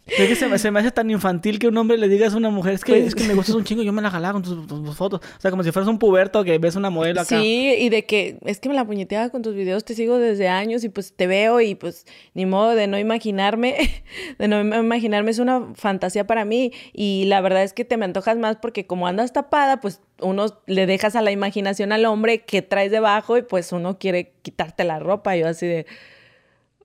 es 0.07 0.29
que 0.29 0.37
se 0.37 0.49
me, 0.49 0.59
se 0.59 0.71
me, 0.71 0.81
hace 0.81 0.91
tan 0.91 1.11
infantil 1.11 1.59
que 1.59 1.67
un 1.67 1.77
hombre 1.79 1.97
le 1.97 2.09
diga 2.09 2.29
a 2.29 2.37
una 2.37 2.51
mujer, 2.51 2.75
es 2.75 2.85
que, 2.85 2.93
pues 2.93 3.07
es 3.07 3.15
que 3.15 3.25
me 3.25 3.35
gustas 3.35 3.55
un 3.55 3.65
chingo, 3.65 3.83
yo 3.83 3.93
me 3.93 4.03
la 4.03 4.11
jalaba 4.11 4.35
con 4.35 4.43
tus, 4.43 4.97
fotos. 4.97 5.21
O 5.21 5.41
sea, 5.41 5.51
como 5.51 5.63
si 5.63 5.73
fueras 5.73 5.89
un 5.89 5.99
puberto 5.99 6.45
que 6.45 6.59
ves 6.59 6.77
una 6.77 6.91
modelo 6.91 7.23
acá. 7.23 7.41
Sí, 7.41 7.75
y 7.79 7.89
de 7.89 8.05
que 8.05 8.39
es 8.45 8.61
que 8.61 8.69
me 8.69 8.75
la 8.75 8.85
puñeteaba 8.85 9.31
con 9.31 9.41
tus 9.41 9.55
videos, 9.55 9.85
te 9.85 9.95
sigo 9.95 10.19
desde 10.19 10.49
años 10.49 10.85
y 10.85 10.91
pues 10.91 11.15
te 11.15 11.27
veo 11.27 11.61
y 11.61 11.75
pues 11.75 12.07
ni 12.35 12.45
modo 12.45 12.75
de 12.75 12.87
no 12.87 12.99
imaginarme, 12.99 14.05
de 14.39 14.49
no 14.49 14.61
imaginarme, 14.61 15.31
es 15.31 15.39
una 15.39 15.73
fantasía 15.75 16.27
para 16.27 16.45
mí. 16.45 16.73
Y 16.93 17.25
la 17.25 17.41
verdad 17.41 17.63
es 17.63 17.73
que 17.73 17.87
te 17.87 17.97
me 17.97 18.05
antojas 18.05 18.37
más 18.37 18.57
porque 18.57 18.87
como 18.87 19.07
andas 19.07 19.33
tapada, 19.33 19.81
pues 19.81 20.03
uno 20.21 20.61
le 20.67 20.87
dejas 20.87 21.17
a 21.17 21.23
la 21.23 21.31
imaginación 21.31 21.93
al 21.93 22.05
hombre 22.05 22.45
que 22.45 22.61
traes 22.61 22.91
debajo 22.91 23.39
y 23.39 23.43
pues 23.43 23.73
uno 23.73 23.99
quiere 23.99 24.33
quitarte 24.43 24.85
la 24.85 24.99
ropa. 24.99 25.35
Yo 25.35 25.49
así 25.49 25.67
de, 25.67 25.87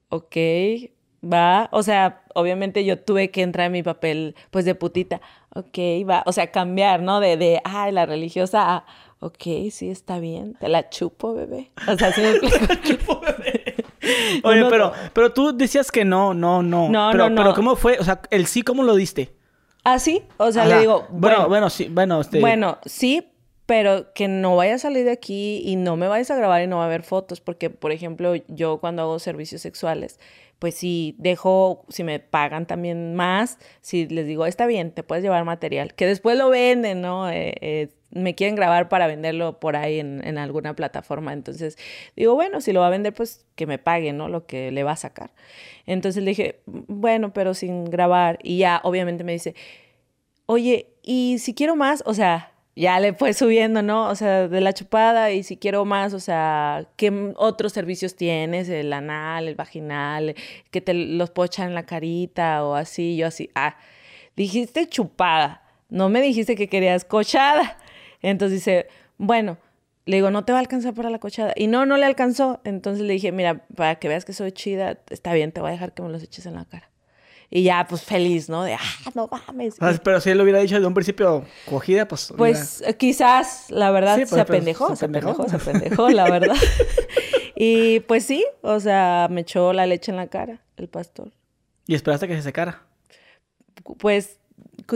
ok, 0.08 0.38
va, 1.24 1.70
o 1.72 1.84
sea, 1.84 2.24
obviamente 2.40 2.86
yo 2.86 3.00
tuve 3.00 3.32
que 3.32 3.42
entrar 3.42 3.68
en 3.68 3.74
mi 3.74 3.84
papel, 3.84 4.36
pues, 4.52 4.66
de 4.66 4.76
putita, 4.76 5.22
ok, 5.54 5.78
va, 6.10 6.24
o 6.26 6.32
sea, 6.32 6.52
cambiar, 6.52 7.02
¿no? 7.02 7.20
De, 7.20 7.38
de, 7.38 7.62
ay, 7.64 7.92
la 7.92 8.06
religiosa, 8.06 8.76
a, 8.76 8.86
ok, 9.20 9.72
sí, 9.72 9.90
está 9.90 10.20
bien, 10.20 10.56
te 10.60 10.70
la 10.70 10.90
chupo, 10.90 11.34
bebé. 11.34 11.72
O 11.88 11.98
sea, 11.98 12.12
sí 12.12 12.22
me 12.22 12.32
explico. 12.74 13.22
Oye, 14.44 14.66
pero, 14.70 14.94
pero 15.14 15.34
tú 15.34 15.56
decías 15.56 15.92
que 15.92 16.06
no, 16.06 16.34
no, 16.34 16.64
no. 16.64 16.90
No, 16.90 17.10
pero, 17.12 17.30
no, 17.30 17.36
no. 17.36 17.42
Pero 17.44 17.56
¿cómo 17.56 17.76
fue? 17.76 17.98
O 18.00 18.04
sea, 18.04 18.22
el 18.32 18.48
sí, 18.48 18.62
¿cómo 18.62 18.84
lo 18.84 18.96
diste? 18.96 19.34
Ah, 19.84 19.98
sí, 19.98 20.24
o 20.38 20.52
sea, 20.52 20.66
le 20.66 20.80
digo, 20.82 21.08
bueno, 21.10 21.48
bueno, 21.48 21.70
sí, 21.70 21.88
bueno, 21.90 22.22
este... 22.22 22.40
Bueno, 22.40 22.78
sí, 22.86 23.29
pero 23.70 24.14
que 24.14 24.28
no 24.28 24.56
vaya 24.56 24.74
a 24.74 24.78
salir 24.80 25.06
de 25.06 25.12
aquí 25.12 25.62
y 25.64 25.76
no 25.76 25.96
me 25.96 26.08
vayas 26.08 26.32
a 26.32 26.36
grabar 26.36 26.64
y 26.64 26.66
no 26.66 26.78
va 26.78 26.86
a 26.86 26.86
haber 26.88 27.04
fotos, 27.04 27.40
porque, 27.40 27.70
por 27.70 27.92
ejemplo, 27.92 28.34
yo 28.48 28.80
cuando 28.80 29.04
hago 29.04 29.20
servicios 29.20 29.62
sexuales, 29.62 30.20
pues 30.58 30.74
si 30.74 31.14
dejo, 31.20 31.86
si 31.88 32.04
me 32.04 32.18
pagan 32.20 32.66
también 32.66 33.14
más, 33.14 33.60
si 33.82 34.08
les 34.08 34.26
digo, 34.26 34.48
está 34.48 34.66
bien, 34.66 34.90
te 34.90 35.04
puedes 35.04 35.24
llevar 35.24 35.46
material, 35.46 35.94
que 35.94 36.08
después 36.08 36.36
lo 36.36 36.50
venden, 36.50 37.02
¿no? 37.02 37.30
Eh, 37.30 37.54
eh, 37.62 37.90
me 38.10 38.34
quieren 38.34 38.56
grabar 38.56 38.90
para 38.90 39.06
venderlo 39.06 39.60
por 39.60 39.76
ahí 39.76 40.00
en, 40.00 40.26
en, 40.26 40.40
alguna 40.40 40.76
plataforma. 40.76 41.32
Entonces 41.32 41.78
digo, 42.16 42.34
bueno, 42.34 42.62
si 42.62 42.74
lo 42.74 42.80
va 42.80 42.88
a 42.88 42.90
vender, 42.90 43.14
pues 43.14 43.46
que 43.54 43.68
me 43.68 43.78
pague, 43.78 44.14
¿no? 44.14 44.30
Lo 44.30 44.48
que 44.48 44.72
le 44.72 44.82
va 44.82 44.94
a 44.94 44.96
sacar. 44.96 45.30
Entonces 45.86 46.24
le 46.24 46.32
dije, 46.32 46.62
bueno, 46.66 47.34
pero 47.34 47.54
sin 47.54 47.86
grabar. 47.86 48.40
Y 48.42 48.58
ya, 48.58 48.82
obviamente 48.84 49.24
me 49.24 49.34
dice, 49.34 49.54
oye, 50.48 50.88
y 51.04 51.38
si 51.38 51.54
quiero 51.54 51.76
más, 51.76 52.02
o 52.08 52.16
sea, 52.16 52.52
ya 52.80 52.98
le 53.02 53.14
fue 53.14 53.34
subiendo, 53.34 53.82
¿no? 53.82 54.08
O 54.08 54.16
sea, 54.16 54.48
de 54.48 54.62
la 54.62 54.72
chupada 54.74 55.32
y 55.32 55.44
si 55.44 55.58
quiero 55.58 55.84
más, 55.84 56.14
o 56.14 56.20
sea, 56.22 56.88
¿qué 56.96 57.34
otros 57.36 57.74
servicios 57.74 58.16
tienes? 58.16 58.70
El 58.70 58.94
anal, 58.94 59.50
el 59.50 59.56
vaginal, 59.56 60.34
que 60.72 60.80
te 60.80 60.94
los 60.94 61.30
puedo 61.30 61.48
echar 61.48 61.68
en 61.68 61.76
la 61.76 61.86
carita 61.86 62.64
o 62.64 62.76
así, 62.76 63.18
yo 63.18 63.28
así, 63.28 63.50
ah, 63.54 63.76
dijiste 64.38 64.88
chupada, 64.88 65.62
no 65.90 66.08
me 66.08 66.22
dijiste 66.22 66.56
que 66.56 66.70
querías 66.70 67.04
cochada. 67.04 67.78
Entonces 68.22 68.60
dice, 68.60 68.88
bueno, 69.18 69.58
le 70.06 70.16
digo, 70.16 70.32
no 70.32 70.46
te 70.46 70.54
va 70.54 70.60
a 70.60 70.62
alcanzar 70.62 70.94
para 70.94 71.10
la 71.10 71.20
cochada. 71.20 71.54
Y 71.58 71.68
no, 71.68 71.86
no 71.86 71.98
le 71.98 72.06
alcanzó. 72.06 72.62
Entonces 72.64 73.06
le 73.06 73.14
dije, 73.14 73.34
mira, 73.34 73.66
para 73.76 73.96
que 73.96 74.08
veas 74.08 74.24
que 74.24 74.32
soy 74.34 74.54
chida, 74.54 75.00
está 75.10 75.34
bien, 75.34 75.52
te 75.52 75.60
voy 75.60 75.70
a 75.70 75.74
dejar 75.74 75.94
que 75.94 76.02
me 76.02 76.10
los 76.10 76.24
eches 76.24 76.46
en 76.46 76.56
la 76.56 76.64
cara. 76.66 76.89
Y 77.52 77.64
ya, 77.64 77.88
pues 77.90 78.04
feliz, 78.04 78.48
¿no? 78.48 78.64
De, 78.64 78.76
ah, 78.76 78.80
no 79.16 79.28
mames. 79.28 79.76
pero 80.04 80.22
si 80.22 80.30
él 80.30 80.38
lo 80.38 80.44
hubiera 80.44 80.60
dicho 80.60 80.80
de 80.80 80.86
un 80.86 80.94
principio 80.94 81.46
cogida, 81.68 82.08
pues. 82.08 82.32
Pues 82.38 82.84
quizás, 82.98 83.72
la 83.72 83.90
verdad, 83.90 84.18
pues, 84.18 84.30
se, 84.30 84.40
apendejó, 84.40 84.96
se, 84.96 85.06
apendejó, 85.06 85.50
se 85.50 85.56
apendejó, 85.56 86.10
la 86.10 86.30
verdad. 86.30 86.56
y 87.56 88.02
pues 88.02 88.26
sí, 88.26 88.46
o 88.62 88.80
sea, 88.80 89.28
me 89.32 89.42
echó 89.42 89.74
la 89.74 89.88
leche 89.88 90.12
en 90.12 90.18
la 90.18 90.28
cara 90.28 90.62
el 90.78 90.90
pastor. 90.90 91.32
¿Y 91.88 91.96
esperaste 91.96 92.28
que 92.28 92.36
se 92.36 92.44
secara? 92.44 92.84
Pues, 93.98 94.40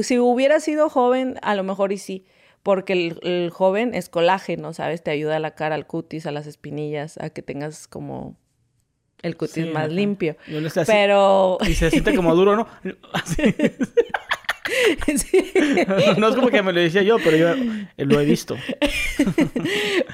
si 0.04 0.20
hubiera 0.20 0.60
sido 0.60 0.90
joven, 0.90 1.40
a 1.42 1.56
lo 1.56 1.64
mejor 1.64 1.92
y 1.92 1.98
sí. 1.98 2.26
Porque 2.62 2.94
el, 2.94 3.20
el 3.24 3.50
joven 3.50 3.94
es 3.94 4.10
colágeno, 4.10 4.74
¿sabes? 4.74 5.04
Te 5.04 5.12
ayuda 5.12 5.38
a 5.38 5.40
la 5.40 5.56
cara, 5.56 5.76
al 5.76 5.88
cutis, 5.88 6.28
a 6.28 6.32
las 6.32 6.48
espinillas, 6.48 7.18
a 7.18 7.30
que 7.32 7.42
tengas 7.42 7.88
como 7.88 8.38
el 9.24 9.36
cutis 9.38 9.66
más 9.74 9.92
limpio. 9.92 10.38
Pero... 10.86 11.58
Y 11.68 11.74
se 11.74 11.90
siente 11.90 12.16
como 12.16 12.36
duro, 12.36 12.56
¿no? 12.56 12.68
Sí. 15.16 15.52
No 16.18 16.30
es 16.30 16.36
como 16.36 16.50
que 16.50 16.62
me 16.62 16.72
lo 16.72 16.80
decía 16.80 17.02
yo, 17.02 17.18
pero 17.24 17.38
yo 17.38 17.54
lo 17.98 18.20
he 18.20 18.26
visto. 18.26 18.56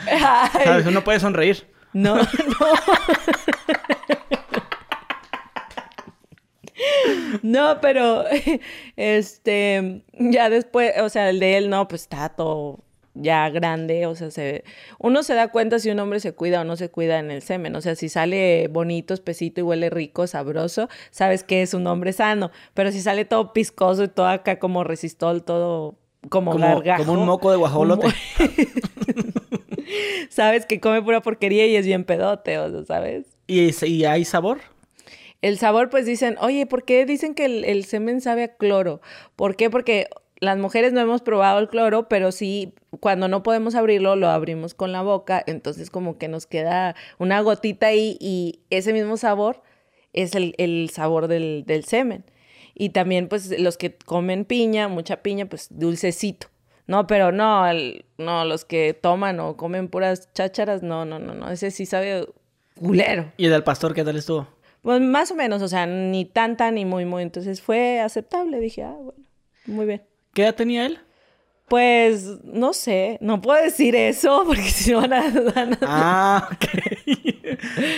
¿Sabes? 0.64 0.86
Uno 0.88 1.04
puede 1.04 1.20
sonreír. 1.20 1.68
No, 1.94 2.16
no. 2.18 2.26
No, 7.44 7.82
pero 7.82 8.26
este, 8.96 10.04
ya 10.14 10.50
después, 10.50 10.94
o 11.00 11.10
sea, 11.10 11.30
el 11.30 11.40
de 11.40 11.58
él 11.58 11.70
no, 11.70 11.88
pues 11.88 12.04
está 12.04 12.30
todo 12.30 12.84
ya 13.14 13.50
grande, 13.50 14.06
o 14.06 14.16
sea, 14.16 14.32
se, 14.32 14.64
uno 14.98 15.24
se 15.24 15.34
da 15.34 15.50
cuenta 15.50 15.80
si 15.80 15.90
un 15.90 16.00
hombre 16.00 16.20
se 16.20 16.34
cuida 16.34 16.62
o 16.62 16.64
no 16.64 16.76
se 16.76 16.90
cuida 16.90 17.20
en 17.20 17.32
el 17.32 17.42
semen, 17.42 17.76
o 17.76 17.82
sea, 17.82 17.96
si 17.96 18.10
sale 18.10 18.68
bonito, 18.70 19.14
espesito 19.14 19.62
y 19.62 19.64
huele 19.64 19.90
rico, 19.90 20.28
sabroso, 20.28 20.90
sabes 21.12 21.44
que 21.44 21.62
es 21.62 21.74
un 21.74 21.88
hombre 21.88 22.14
sano, 22.14 22.52
pero 22.74 22.92
si 22.92 23.02
sale 23.02 23.26
todo 23.26 23.54
piscoso 23.54 24.04
y 24.04 24.08
todo 24.08 24.28
acá 24.28 24.60
como 24.60 24.84
resistol, 24.84 25.44
todo 25.44 25.96
como, 26.30 26.52
como 26.52 26.84
Como 26.98 27.14
un 27.14 27.26
moco 27.26 27.52
de 27.52 27.58
guajolote. 27.58 28.08
sabes 30.30 30.66
que 30.66 30.80
come 30.80 31.02
pura 31.02 31.22
porquería 31.22 31.66
y 31.66 31.76
es 31.76 31.86
bien 31.86 32.04
pedote, 32.04 32.58
o 32.60 32.70
sea, 32.70 32.86
¿sabes? 32.86 33.26
¿Y, 33.48 33.72
y 33.86 34.06
hay 34.06 34.26
sabor? 34.26 34.60
El 35.42 35.58
sabor, 35.58 35.90
pues 35.90 36.06
dicen, 36.06 36.36
oye, 36.42 36.66
¿por 36.66 36.84
qué 36.84 37.06
dicen 37.06 37.34
que 37.34 37.46
el, 37.46 37.64
el 37.64 37.86
semen 37.86 38.20
sabe 38.20 38.44
a 38.44 38.56
cloro? 38.56 39.00
¿Por 39.38 39.56
qué? 39.56 39.70
Porque 39.70 40.08
las 40.40 40.58
mujeres 40.58 40.94
no 40.94 41.02
hemos 41.02 41.22
probado 41.22 41.60
el 41.60 41.68
cloro, 41.68 42.08
pero 42.08 42.32
sí, 42.32 42.74
cuando 43.00 43.28
no 43.28 43.44
podemos 43.44 43.76
abrirlo, 43.76 44.16
lo 44.16 44.30
abrimos 44.30 44.74
con 44.74 44.92
la 44.92 45.02
boca, 45.02 45.44
entonces 45.46 45.90
como 45.90 46.18
que 46.18 46.28
nos 46.28 46.46
queda 46.46 46.96
una 47.18 47.42
gotita 47.42 47.88
ahí 47.88 48.18
y 48.20 48.62
ese 48.70 48.94
mismo 48.94 49.18
sabor 49.18 49.62
es 50.14 50.34
el, 50.36 50.90
sabor 50.92 51.28
del, 51.28 51.84
semen. 51.86 52.24
Y 52.74 52.90
también 52.90 53.28
pues 53.28 53.60
los 53.60 53.78
que 53.78 53.96
comen 53.96 54.46
piña, 54.46 54.88
mucha 54.88 55.22
piña, 55.22 55.48
pues 55.48 55.68
dulcecito. 55.70 56.48
No, 56.88 57.06
pero 57.06 57.32
no, 57.32 57.66
no, 58.18 58.46
los 58.46 58.66
que 58.66 58.96
toman 59.00 59.40
o 59.40 59.58
comen 59.58 59.90
puras 59.90 60.34
chácharas, 60.34 60.82
no, 60.82 61.06
no, 61.06 61.20
no, 61.20 61.36
no, 61.36 61.52
ese 61.52 61.70
sí 61.70 61.86
sabe 61.86 62.28
culero. 62.80 63.32
¿Y 63.38 63.48
del 63.48 63.64
pastor 63.64 63.94
qué 63.94 64.04
tal 64.04 64.16
estuvo? 64.16 64.48
Pues 64.82 65.02
más 65.02 65.30
o 65.30 65.36
menos, 65.36 65.62
o 65.62 65.68
sea, 65.68 65.86
ni 65.86 66.26
tanta 66.26 66.72
ni 66.72 66.86
muy, 66.86 67.06
muy. 67.06 67.22
Entonces 67.22 67.62
fue 67.62 68.00
aceptable, 68.00 68.60
dije, 68.60 68.84
ah, 68.84 68.96
bueno, 68.98 69.24
muy 69.68 69.86
bien. 69.86 70.09
¿Qué 70.40 70.46
edad 70.46 70.56
tenía 70.56 70.86
él? 70.86 71.00
Pues 71.68 72.40
no 72.46 72.72
sé, 72.72 73.18
no 73.20 73.42
puedo 73.42 73.62
decir 73.62 73.94
eso 73.94 74.44
porque 74.48 74.70
si 74.70 74.94
no 74.94 75.02
van 75.02 75.12
a... 75.12 75.78
Ah, 75.82 76.50
ok. 76.50 76.66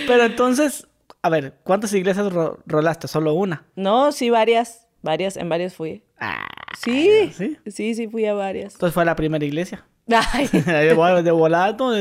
Pero 0.08 0.24
entonces, 0.24 0.88
a 1.22 1.30
ver, 1.30 1.54
¿cuántas 1.64 1.94
iglesias 1.94 2.34
rolaste? 2.66 3.08
¿Solo 3.08 3.36
una? 3.36 3.64
No, 3.76 4.12
sí, 4.12 4.32
varias. 4.32 4.88
Varias, 5.04 5.38
en 5.38 5.50
varias 5.50 5.76
fui. 5.76 6.02
Ah, 6.20 6.48
sí, 6.80 7.32
sí, 7.38 7.60
sí, 7.68 7.94
sí 7.94 8.08
fui 8.08 8.26
a 8.26 8.34
varias. 8.34 8.74
Entonces 8.74 8.96
fue 8.96 9.06
la 9.06 9.16
primera 9.16 9.46
iglesia. 9.46 9.86
Ay. 10.34 10.48
de 10.52 11.32
volado, 11.32 11.96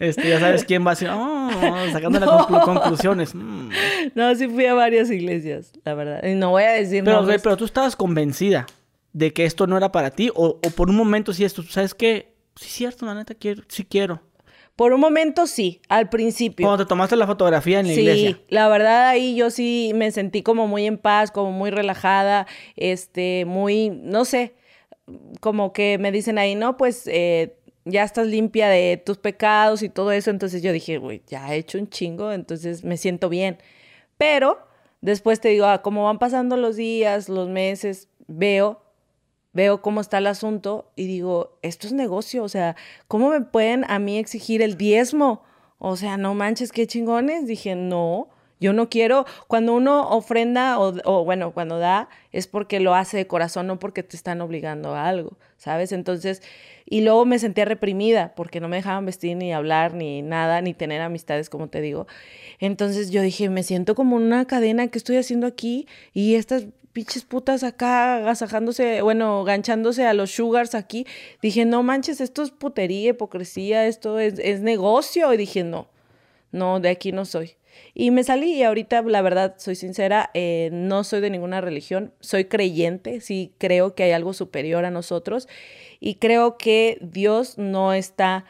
este, 0.00 0.28
ya 0.28 0.40
sabes 0.40 0.64
quién 0.64 0.84
va 0.84 0.90
a 0.90 0.94
decir, 0.94 1.10
oh, 1.12 1.50
sacando 1.92 2.18
las 2.18 2.46
conclusiones. 2.64 3.36
Mm. 3.36 3.70
No, 4.16 4.34
sí 4.34 4.48
fui 4.48 4.66
a 4.66 4.74
varias 4.74 5.12
iglesias, 5.12 5.74
la 5.84 5.94
verdad. 5.94 6.24
Y 6.24 6.34
no 6.34 6.50
voy 6.50 6.64
a 6.64 6.72
decir 6.72 7.04
pero, 7.04 7.24
Pero 7.24 7.56
tú 7.56 7.66
estabas 7.66 7.94
convencida 7.94 8.66
de 9.16 9.32
que 9.32 9.46
esto 9.46 9.66
no 9.66 9.78
era 9.78 9.90
para 9.92 10.10
ti? 10.10 10.30
O, 10.34 10.60
por 10.76 10.90
un 10.90 10.96
momento 10.96 11.32
sí 11.32 11.42
esto, 11.42 11.62
¿sabes 11.62 11.94
qué? 11.94 12.34
Sí, 12.54 12.68
cierto, 12.68 13.06
la 13.06 13.14
neta, 13.14 13.34
quiero, 13.34 13.62
sí 13.66 13.82
quiero. 13.84 14.20
Por 14.76 14.92
un 14.92 15.00
momento 15.00 15.46
sí, 15.46 15.80
al 15.88 16.10
principio. 16.10 16.66
Cuando 16.66 16.84
te 16.84 16.88
tomaste 16.88 17.16
la 17.16 17.26
fotografía 17.26 17.80
en 17.80 17.86
la 17.86 17.94
iglesia. 17.94 18.30
Sí, 18.32 18.36
la 18.50 18.68
verdad 18.68 19.08
ahí 19.08 19.34
yo 19.34 19.48
sí 19.48 19.92
me 19.94 20.10
sentí 20.10 20.42
como 20.42 20.68
muy 20.68 20.84
en 20.84 20.98
paz, 20.98 21.30
como 21.30 21.50
muy 21.50 21.70
relajada, 21.70 22.46
este, 22.76 23.46
muy, 23.46 23.88
no 23.88 24.26
sé, 24.26 24.54
como 25.40 25.72
que 25.72 25.96
me 25.96 26.12
dicen 26.12 26.36
ahí, 26.36 26.54
no, 26.54 26.76
pues 26.76 27.06
eh, 27.06 27.56
ya 27.86 28.04
estás 28.04 28.26
limpia 28.26 28.68
de 28.68 29.02
tus 29.02 29.16
pecados 29.16 29.82
y 29.82 29.88
todo 29.88 30.12
eso. 30.12 30.28
Entonces 30.28 30.60
yo 30.62 30.72
dije, 30.72 30.98
güey, 30.98 31.22
ya 31.26 31.54
he 31.54 31.56
hecho 31.56 31.78
un 31.78 31.88
chingo, 31.88 32.32
entonces 32.32 32.84
me 32.84 32.98
siento 32.98 33.30
bien. 33.30 33.56
Pero 34.18 34.58
después 35.00 35.40
te 35.40 35.48
digo, 35.48 35.64
ah, 35.64 35.80
como 35.80 36.04
van 36.04 36.18
pasando 36.18 36.58
los 36.58 36.76
días, 36.76 37.30
los 37.30 37.48
meses, 37.48 38.10
veo 38.26 38.82
veo 39.56 39.80
cómo 39.80 40.00
está 40.00 40.18
el 40.18 40.26
asunto 40.26 40.92
y 40.94 41.06
digo, 41.06 41.58
esto 41.62 41.86
es 41.86 41.94
negocio, 41.94 42.44
o 42.44 42.48
sea, 42.48 42.76
¿cómo 43.08 43.30
me 43.30 43.40
pueden 43.40 43.84
a 43.88 43.98
mí 43.98 44.18
exigir 44.18 44.60
el 44.60 44.76
diezmo? 44.76 45.42
O 45.78 45.96
sea, 45.96 46.16
no 46.18 46.34
manches, 46.34 46.72
qué 46.72 46.86
chingones. 46.86 47.46
Dije, 47.46 47.74
no, 47.74 48.28
yo 48.60 48.72
no 48.72 48.88
quiero, 48.88 49.24
cuando 49.48 49.74
uno 49.74 50.08
ofrenda 50.10 50.78
o, 50.78 51.24
bueno, 51.24 51.52
cuando 51.52 51.78
da, 51.78 52.08
es 52.32 52.46
porque 52.46 52.80
lo 52.80 52.94
hace 52.94 53.16
de 53.16 53.26
corazón, 53.26 53.66
no 53.66 53.78
porque 53.78 54.02
te 54.02 54.16
están 54.16 54.40
obligando 54.42 54.94
a 54.94 55.08
algo, 55.08 55.38
¿sabes? 55.56 55.92
Entonces, 55.92 56.42
y 56.84 57.00
luego 57.00 57.24
me 57.24 57.38
sentía 57.38 57.64
reprimida 57.64 58.34
porque 58.36 58.60
no 58.60 58.68
me 58.68 58.76
dejaban 58.76 59.06
vestir 59.06 59.36
ni 59.36 59.52
hablar 59.52 59.94
ni 59.94 60.22
nada, 60.22 60.60
ni 60.60 60.74
tener 60.74 61.00
amistades, 61.00 61.50
como 61.50 61.68
te 61.68 61.80
digo. 61.80 62.06
Entonces 62.58 63.10
yo 63.10 63.22
dije, 63.22 63.48
me 63.48 63.62
siento 63.62 63.94
como 63.94 64.16
una 64.16 64.46
cadena 64.46 64.88
que 64.88 64.98
estoy 64.98 65.16
haciendo 65.16 65.46
aquí 65.46 65.86
y 66.12 66.34
estas 66.34 66.66
pinches 66.96 67.26
putas 67.26 67.62
acá 67.62 68.16
agasajándose, 68.16 69.02
bueno, 69.02 69.44
ganchándose 69.44 70.06
a 70.06 70.14
los 70.14 70.30
sugars 70.30 70.74
aquí. 70.74 71.06
Dije, 71.42 71.66
no 71.66 71.82
manches, 71.82 72.22
esto 72.22 72.42
es 72.42 72.50
putería, 72.50 73.10
hipocresía, 73.10 73.86
esto 73.86 74.18
es, 74.18 74.38
es 74.38 74.62
negocio. 74.62 75.30
Y 75.34 75.36
dije, 75.36 75.62
no, 75.62 75.90
no, 76.52 76.80
de 76.80 76.88
aquí 76.88 77.12
no 77.12 77.26
soy. 77.26 77.56
Y 77.92 78.10
me 78.12 78.24
salí 78.24 78.54
y 78.54 78.62
ahorita, 78.62 79.02
la 79.02 79.20
verdad, 79.20 79.56
soy 79.58 79.74
sincera, 79.74 80.30
eh, 80.32 80.70
no 80.72 81.04
soy 81.04 81.20
de 81.20 81.28
ninguna 81.28 81.60
religión, 81.60 82.14
soy 82.20 82.46
creyente, 82.46 83.20
sí 83.20 83.52
creo 83.58 83.94
que 83.94 84.04
hay 84.04 84.12
algo 84.12 84.32
superior 84.32 84.86
a 84.86 84.90
nosotros 84.90 85.48
y 86.00 86.14
creo 86.14 86.56
que 86.56 86.96
Dios 87.02 87.58
no 87.58 87.92
está 87.92 88.46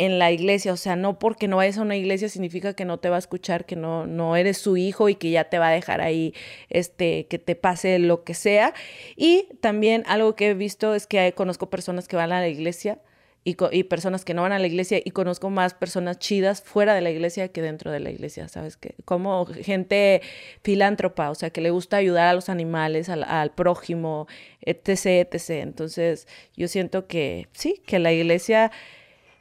en 0.00 0.18
la 0.18 0.32
iglesia, 0.32 0.72
o 0.72 0.78
sea, 0.78 0.96
no 0.96 1.18
porque 1.18 1.46
no 1.46 1.58
vayas 1.58 1.76
a 1.76 1.82
una 1.82 1.94
iglesia 1.94 2.30
significa 2.30 2.72
que 2.72 2.86
no 2.86 2.98
te 2.98 3.10
va 3.10 3.16
a 3.16 3.18
escuchar, 3.18 3.66
que 3.66 3.76
no, 3.76 4.06
no 4.06 4.34
eres 4.34 4.56
su 4.56 4.78
hijo 4.78 5.10
y 5.10 5.14
que 5.14 5.30
ya 5.30 5.44
te 5.44 5.58
va 5.58 5.68
a 5.68 5.72
dejar 5.72 6.00
ahí, 6.00 6.32
este, 6.70 7.26
que 7.26 7.38
te 7.38 7.54
pase 7.54 7.98
lo 7.98 8.24
que 8.24 8.32
sea. 8.32 8.72
Y 9.14 9.46
también 9.60 10.02
algo 10.06 10.36
que 10.36 10.48
he 10.48 10.54
visto 10.54 10.94
es 10.94 11.06
que 11.06 11.34
conozco 11.34 11.68
personas 11.68 12.08
que 12.08 12.16
van 12.16 12.32
a 12.32 12.40
la 12.40 12.48
iglesia 12.48 12.98
y, 13.44 13.58
y, 13.72 13.84
personas 13.84 14.24
que 14.24 14.32
no 14.32 14.40
van 14.40 14.52
a 14.52 14.58
la 14.58 14.66
iglesia 14.66 15.02
y 15.04 15.10
conozco 15.10 15.50
más 15.50 15.74
personas 15.74 16.18
chidas 16.18 16.62
fuera 16.62 16.94
de 16.94 17.02
la 17.02 17.10
iglesia 17.10 17.48
que 17.48 17.60
dentro 17.60 17.90
de 17.90 18.00
la 18.00 18.10
iglesia, 18.10 18.48
¿sabes? 18.48 18.78
Que 18.78 18.94
como 19.04 19.44
gente 19.44 20.22
filántropa, 20.62 21.28
o 21.28 21.34
sea, 21.34 21.50
que 21.50 21.60
le 21.60 21.70
gusta 21.70 21.98
ayudar 21.98 22.28
a 22.28 22.32
los 22.32 22.48
animales, 22.48 23.10
al, 23.10 23.52
prójimo, 23.52 24.28
etc., 24.62 25.28
etc. 25.30 25.50
Entonces, 25.62 26.26
yo 26.56 26.68
siento 26.68 27.06
que 27.06 27.48
sí, 27.52 27.82
que 27.86 27.98
la 27.98 28.12
iglesia 28.14 28.72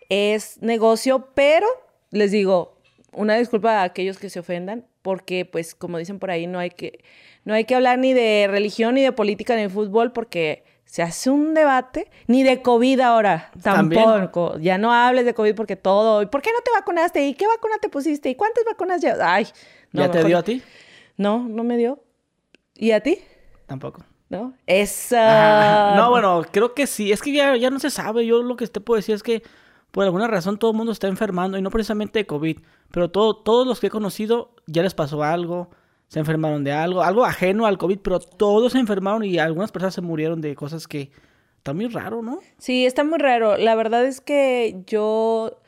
es 0.10 0.62
negocio, 0.62 1.30
pero 1.34 1.68
les 2.12 2.32
digo, 2.32 2.78
una 3.14 3.38
disculpa 3.38 3.80
a 3.80 3.84
aquellos 3.84 4.18
que 4.18 4.30
se 4.30 4.40
ofendan, 4.40 4.86
porque 5.02 5.46
pues 5.46 5.76
como 5.76 5.98
dicen 5.98 6.20
por 6.20 6.32
ahí, 6.32 6.48
no 6.48 6.60
hay 6.60 6.72
que, 6.72 7.04
no 7.46 7.54
hay 7.54 7.66
que 7.66 7.76
hablar 7.76 8.00
ni 8.00 8.14
de 8.14 8.48
religión, 8.50 8.96
ni 8.96 9.02
de 9.02 9.12
política, 9.12 9.56
ni 9.56 9.64
de 9.64 9.70
fútbol, 9.70 10.12
porque 10.12 10.64
se 10.86 11.04
hace 11.04 11.30
un 11.30 11.54
debate, 11.54 12.10
ni 12.26 12.42
de 12.42 12.64
COVID 12.64 13.00
ahora, 13.00 13.52
tampoco. 13.62 14.58
Ya 14.58 14.80
no 14.80 14.92
hables 14.92 15.24
de 15.24 15.36
COVID 15.36 15.54
porque 15.54 15.76
todo. 15.76 16.30
¿Por 16.32 16.42
qué 16.42 16.50
no 16.52 16.62
te 16.62 16.72
vacunaste? 16.72 17.28
¿Y 17.28 17.36
qué 17.36 17.46
vacuna 17.46 17.76
te 17.80 17.90
pusiste? 17.90 18.30
¿Y 18.30 18.36
cuántas 18.36 18.66
vacunas 18.66 19.00
ya? 19.00 19.16
Ay, 19.22 19.48
¿Ya 19.92 20.10
te 20.10 20.24
dio 20.24 20.40
a 20.40 20.44
ti? 20.44 20.64
No, 21.16 21.48
no 21.48 21.64
me 21.64 21.78
dio. 21.78 22.02
¿Y 22.74 22.92
a 22.92 23.02
ti? 23.02 23.20
Tampoco. 23.68 24.04
¿No? 24.30 24.54
Esa. 24.66 25.96
No, 25.96 26.10
bueno, 26.10 26.44
creo 26.52 26.74
que 26.74 26.88
sí. 26.88 27.12
Es 27.12 27.22
que 27.22 27.34
ya, 27.34 27.56
ya 27.56 27.70
no 27.70 27.80
se 27.80 27.90
sabe. 27.90 28.26
Yo 28.26 28.42
lo 28.42 28.56
que 28.56 28.66
te 28.68 28.80
puedo 28.80 28.98
decir 28.98 29.16
es 29.16 29.24
que 29.24 29.44
por 29.92 30.04
alguna 30.04 30.28
razón 30.28 30.58
todo 30.58 30.72
el 30.72 30.78
mundo 30.78 30.92
está 30.92 31.08
enfermando 31.08 31.58
y 31.58 31.62
no 31.62 31.70
precisamente 31.70 32.20
de 32.20 32.26
COVID, 32.26 32.60
pero 32.92 33.10
todo, 33.10 33.36
todos 33.36 33.68
los 33.68 33.80
que 33.80 33.88
he 33.88 33.92
conocido 33.92 34.52
ya 34.68 34.84
les 34.84 34.94
pasó 34.94 35.24
algo 35.24 35.70
se 36.10 36.20
enfermaron 36.20 36.64
de 36.64 36.72
algo, 36.72 37.04
algo 37.04 37.24
ajeno 37.24 37.66
al 37.68 37.78
COVID, 37.78 38.00
pero 38.00 38.20
todos 38.20 38.74
se 38.74 38.80
enfermaron 38.80 39.24
y 39.24 39.38
algunas 39.38 39.72
personas 39.72 39.94
se 39.94 40.02
murieron 40.02 40.42
de 40.42 40.56
cosas 40.56 40.88
que 40.88 41.12
está 41.58 41.74
muy 41.74 41.88
raro, 41.88 42.24
¿no? 42.24 42.40
Sí, 42.58 42.86
está 42.86 43.04
muy 43.04 43.20
raro. 43.20 43.58
La 43.58 43.76
verdad 43.76 44.04
es 44.06 44.20
que 44.20 44.82
yo, 44.88 45.59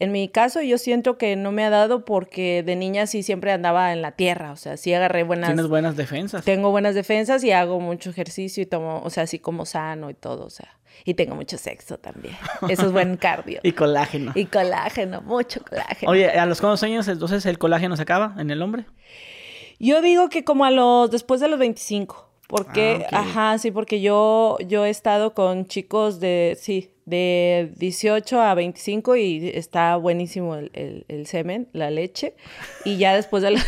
en 0.00 0.12
mi 0.12 0.28
caso, 0.28 0.60
yo 0.60 0.76
siento 0.78 1.18
que 1.18 1.36
no 1.36 1.52
me 1.52 1.64
ha 1.64 1.70
dado 1.70 2.04
porque 2.04 2.62
de 2.64 2.76
niña 2.76 3.06
sí 3.06 3.22
siempre 3.22 3.52
andaba 3.52 3.92
en 3.92 4.02
la 4.02 4.12
tierra, 4.12 4.52
o 4.52 4.56
sea, 4.56 4.76
sí 4.76 4.92
agarré 4.92 5.22
buenas... 5.22 5.50
Tienes 5.50 5.68
buenas 5.68 5.96
defensas. 5.96 6.44
Tengo 6.44 6.70
buenas 6.70 6.94
defensas 6.94 7.44
y 7.44 7.52
hago 7.52 7.78
mucho 7.80 8.10
ejercicio 8.10 8.62
y 8.62 8.66
tomo, 8.66 9.00
o 9.04 9.10
sea, 9.10 9.22
así 9.24 9.38
como 9.38 9.66
sano 9.66 10.10
y 10.10 10.14
todo, 10.14 10.44
o 10.46 10.50
sea. 10.50 10.78
Y 11.04 11.14
tengo 11.14 11.34
mucho 11.34 11.58
sexo 11.58 11.98
también. 11.98 12.36
Eso 12.68 12.86
es 12.86 12.92
buen 12.92 13.16
cardio. 13.18 13.60
y 13.62 13.72
colágeno. 13.72 14.32
Y 14.34 14.46
colágeno, 14.46 15.22
mucho 15.22 15.60
colágeno. 15.62 16.10
Oye, 16.10 16.28
¿a 16.30 16.46
los 16.46 16.60
cuántos 16.60 16.82
años 16.82 17.06
entonces 17.08 17.46
el 17.46 17.58
colágeno 17.58 17.96
se 17.96 18.02
acaba 18.02 18.34
en 18.38 18.50
el 18.50 18.62
hombre? 18.62 18.86
Yo 19.78 20.02
digo 20.02 20.28
que 20.28 20.44
como 20.44 20.64
a 20.64 20.70
los, 20.70 21.10
después 21.10 21.40
de 21.40 21.48
los 21.48 21.58
25. 21.58 22.33
Porque, 22.48 23.06
ah, 23.10 23.20
ajá, 23.20 23.58
sí, 23.58 23.70
porque 23.70 24.00
yo, 24.00 24.58
yo 24.66 24.84
he 24.84 24.90
estado 24.90 25.34
con 25.34 25.66
chicos 25.66 26.20
de, 26.20 26.56
sí, 26.60 26.90
de 27.06 27.72
18 27.76 28.40
a 28.40 28.54
25 28.54 29.16
y 29.16 29.48
está 29.54 29.96
buenísimo 29.96 30.54
el, 30.56 31.04
el, 31.08 31.26
semen, 31.26 31.68
la 31.72 31.90
leche. 31.90 32.34
Y 32.84 32.98
ya 32.98 33.14
después 33.14 33.42
de 33.42 33.52
la... 33.52 33.64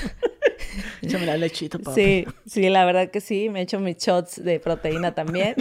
Échame 1.02 1.26
la 1.26 1.37
lechita, 1.37 1.78
papá. 1.78 1.95
Sí, 1.95 2.26
sí, 2.47 2.68
la 2.68 2.85
verdad 2.85 3.11
que 3.11 3.21
sí, 3.21 3.49
me 3.49 3.61
he 3.61 3.62
hecho 3.62 3.80
mis 3.80 3.97
shots 3.97 4.42
de 4.45 4.61
proteína 4.61 5.14
también. 5.14 5.54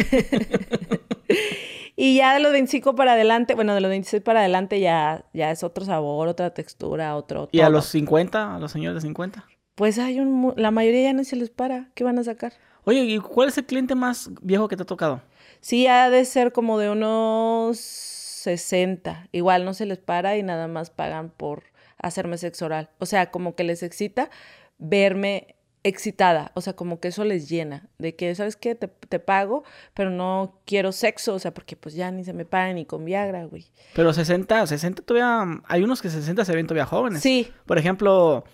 y 1.95 2.17
ya 2.17 2.34
de 2.34 2.41
los 2.41 2.51
25 2.51 2.95
para 2.95 3.13
adelante, 3.13 3.55
bueno, 3.55 3.74
de 3.74 3.81
los 3.81 3.89
26 3.89 4.24
para 4.24 4.41
adelante 4.41 4.81
ya, 4.81 5.25
ya 5.34 5.51
es 5.51 5.63
otro 5.63 5.86
sabor, 5.86 6.27
otra 6.27 6.53
textura, 6.53 7.15
otro... 7.15 7.48
¿Y 7.51 7.62
a 7.62 7.69
los 7.69 7.86
50, 7.86 8.55
a 8.55 8.60
los 8.60 8.72
señores 8.72 8.95
de 8.95 9.01
50? 9.07 9.45
pues 9.75 10.00
hay 10.00 10.19
un, 10.19 10.53
la 10.55 10.72
mayoría 10.72 11.03
ya 11.03 11.13
no 11.13 11.24
se 11.24 11.36
les 11.36 11.50
para. 11.50 11.89
¿Qué 11.93 12.03
van 12.03 12.17
a 12.17 12.24
sacar? 12.24 12.53
Oye, 12.86 13.01
¿y 13.04 13.20
cuál 13.20 13.50
es 13.50 13.58
el 13.58 13.65
cliente 13.65 13.96
más 13.96 14.30
viejo 14.42 14.68
que 14.68 14.77
te 14.77 14.84
ha 14.84 14.86
tocado? 14.86 15.22
Sí, 15.60 15.88
ha 15.88 16.10
de 16.10 16.24
ser 16.25 16.51
como 16.51 16.77
de 16.80 16.89
unos 16.89 17.80
60. 17.80 19.27
Igual 19.32 19.65
no 19.65 19.74
se 19.74 19.86
les 19.86 19.98
para 19.98 20.38
y 20.38 20.44
nada 20.44 20.68
más 20.68 20.92
pagan 20.92 21.32
por 21.36 21.63
hacerme 21.98 22.38
sexo 22.38 22.65
oral. 22.65 22.89
O 23.00 23.06
sea, 23.06 23.32
como 23.32 23.56
que 23.56 23.63
les 23.63 23.82
excita 23.84 24.30
verme 24.77 25.56
excitada, 25.86 26.51
o 26.56 26.62
sea, 26.62 26.74
como 26.74 27.00
que 27.00 27.10
eso 27.10 27.24
les 27.24 27.48
llena, 27.48 27.88
de 28.00 28.15
que, 28.15 28.34
¿sabes 28.34 28.56
qué? 28.56 28.74
Te, 28.74 28.88
te, 28.88 29.20
pago, 29.20 29.63
pero 29.94 30.10
no 30.10 30.60
quiero 30.65 30.92
sexo, 30.92 31.36
o 31.36 31.39
sea, 31.39 31.54
porque 31.54 31.75
pues 31.75 31.94
ya 31.94 32.10
ni 32.10 32.24
se 32.24 32.34
me 32.34 32.44
para 32.44 32.74
ni 32.74 32.86
con 32.86 33.06
Viagra, 33.06 33.46
güey. 33.46 33.68
Pero 33.94 34.12
60, 34.12 34.65
60 34.65 35.04
todavía, 35.04 35.62
hay 35.68 35.84
unos 35.84 36.01
que 36.01 36.10
60 36.10 36.44
se 36.44 36.56
ven 36.56 36.65
todavía 36.65 36.88
jóvenes. 36.88 37.22
Sí. 37.22 37.51
Por 37.68 37.77
ejemplo, 37.77 38.46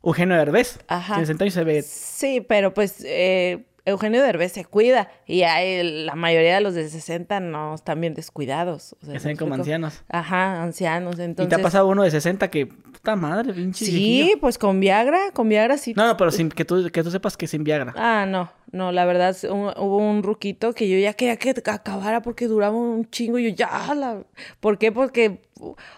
Eugenio 0.00 0.36
Derbez. 0.36 0.78
Ajá. 0.86 1.18
Que 1.18 1.50
se 1.50 1.64
ve. 1.64 1.82
Sí, 1.82 2.40
pero 2.40 2.72
pues 2.72 3.02
eh, 3.04 3.66
Eugenio 3.86 4.20
Derbez 4.20 4.52
se 4.52 4.64
cuida 4.64 5.08
y 5.26 5.42
hay, 5.42 6.04
la 6.04 6.16
mayoría 6.16 6.56
de 6.56 6.60
los 6.60 6.74
de 6.74 6.88
60 6.88 7.38
no 7.38 7.76
están 7.76 8.00
bien 8.00 8.14
descuidados. 8.14 8.96
O 9.00 9.06
sea, 9.06 9.18
ven 9.20 9.36
como 9.36 9.54
ancianos. 9.54 10.02
Ajá, 10.08 10.60
ancianos. 10.60 11.20
Entonces... 11.20 11.46
¿Y 11.46 11.48
te 11.48 11.60
ha 11.60 11.62
pasado 11.62 11.86
uno 11.86 12.02
de 12.02 12.10
60 12.10 12.50
que, 12.50 12.66
puta 12.66 13.14
madre, 13.14 13.54
pinche 13.54 13.86
Sí, 13.86 14.34
pues 14.40 14.58
con 14.58 14.80
Viagra, 14.80 15.30
con 15.32 15.48
Viagra 15.48 15.78
sí. 15.78 15.94
No, 15.94 16.04
no, 16.04 16.16
pero 16.16 16.32
sin, 16.32 16.48
que, 16.48 16.64
tú, 16.64 16.90
que 16.90 17.04
tú 17.04 17.12
sepas 17.12 17.36
que 17.36 17.46
sin 17.46 17.62
Viagra. 17.62 17.94
Ah, 17.96 18.26
no, 18.26 18.50
no, 18.72 18.90
la 18.90 19.04
verdad, 19.04 19.36
hubo 19.48 19.98
un 19.98 20.24
ruquito 20.24 20.72
que 20.72 20.88
yo 20.88 20.98
ya 20.98 21.12
quería 21.12 21.36
que 21.36 21.54
acabara 21.66 22.22
porque 22.22 22.48
duraba 22.48 22.76
un 22.76 23.08
chingo 23.08 23.38
y 23.38 23.50
yo 23.50 23.56
ya 23.56 23.94
la... 23.94 24.24
¿Por 24.58 24.78
qué? 24.78 24.90
Porque 24.90 25.45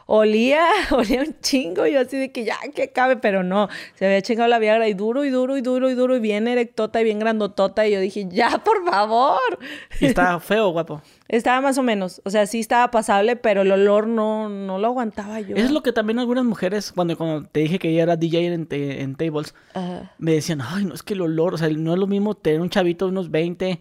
olía, 0.06 0.66
olía 0.90 1.22
un 1.22 1.36
chingo, 1.40 1.86
yo 1.86 2.00
así 2.00 2.16
de 2.16 2.32
que 2.32 2.44
ya 2.44 2.56
que 2.74 2.84
acabe, 2.84 3.16
pero 3.16 3.42
no, 3.42 3.68
se 3.94 4.06
había 4.06 4.22
chingado 4.22 4.48
la 4.48 4.58
Viagra 4.58 4.88
y 4.88 4.94
duro 4.94 5.24
y 5.24 5.30
duro 5.30 5.56
y 5.56 5.62
duro 5.62 5.90
y 5.90 5.94
duro 5.94 6.16
y 6.16 6.20
bien 6.20 6.48
erectota 6.48 7.00
y 7.00 7.04
bien 7.04 7.18
grandotota 7.18 7.86
y 7.86 7.92
yo 7.92 8.00
dije, 8.00 8.26
ya, 8.28 8.58
por 8.64 8.84
favor. 8.84 9.58
¿Y 10.00 10.06
estaba 10.06 10.40
feo, 10.40 10.70
guapo? 10.70 11.02
Estaba 11.28 11.60
más 11.60 11.76
o 11.78 11.82
menos, 11.82 12.22
o 12.24 12.30
sea, 12.30 12.46
sí 12.46 12.60
estaba 12.60 12.90
pasable, 12.90 13.36
pero 13.36 13.62
el 13.62 13.72
olor 13.72 14.06
no, 14.06 14.48
no 14.48 14.78
lo 14.78 14.86
aguantaba 14.86 15.40
yo. 15.40 15.56
Es 15.56 15.70
lo 15.70 15.82
que 15.82 15.92
también 15.92 16.18
algunas 16.18 16.44
mujeres, 16.44 16.92
cuando, 16.92 17.16
cuando 17.16 17.46
te 17.48 17.60
dije 17.60 17.78
que 17.78 17.90
ella 17.90 18.04
era 18.04 18.16
DJ 18.16 18.46
en, 18.46 18.66
en 18.70 19.14
tables, 19.16 19.54
me 20.18 20.32
decían, 20.32 20.60
ay, 20.62 20.84
no, 20.84 20.94
es 20.94 21.02
que 21.02 21.14
el 21.14 21.20
olor, 21.20 21.54
o 21.54 21.58
sea, 21.58 21.68
no 21.68 21.92
es 21.92 21.98
lo 21.98 22.06
mismo 22.06 22.34
tener 22.34 22.60
un 22.60 22.70
chavito 22.70 23.04
de 23.04 23.12
unos 23.12 23.30
20 23.30 23.80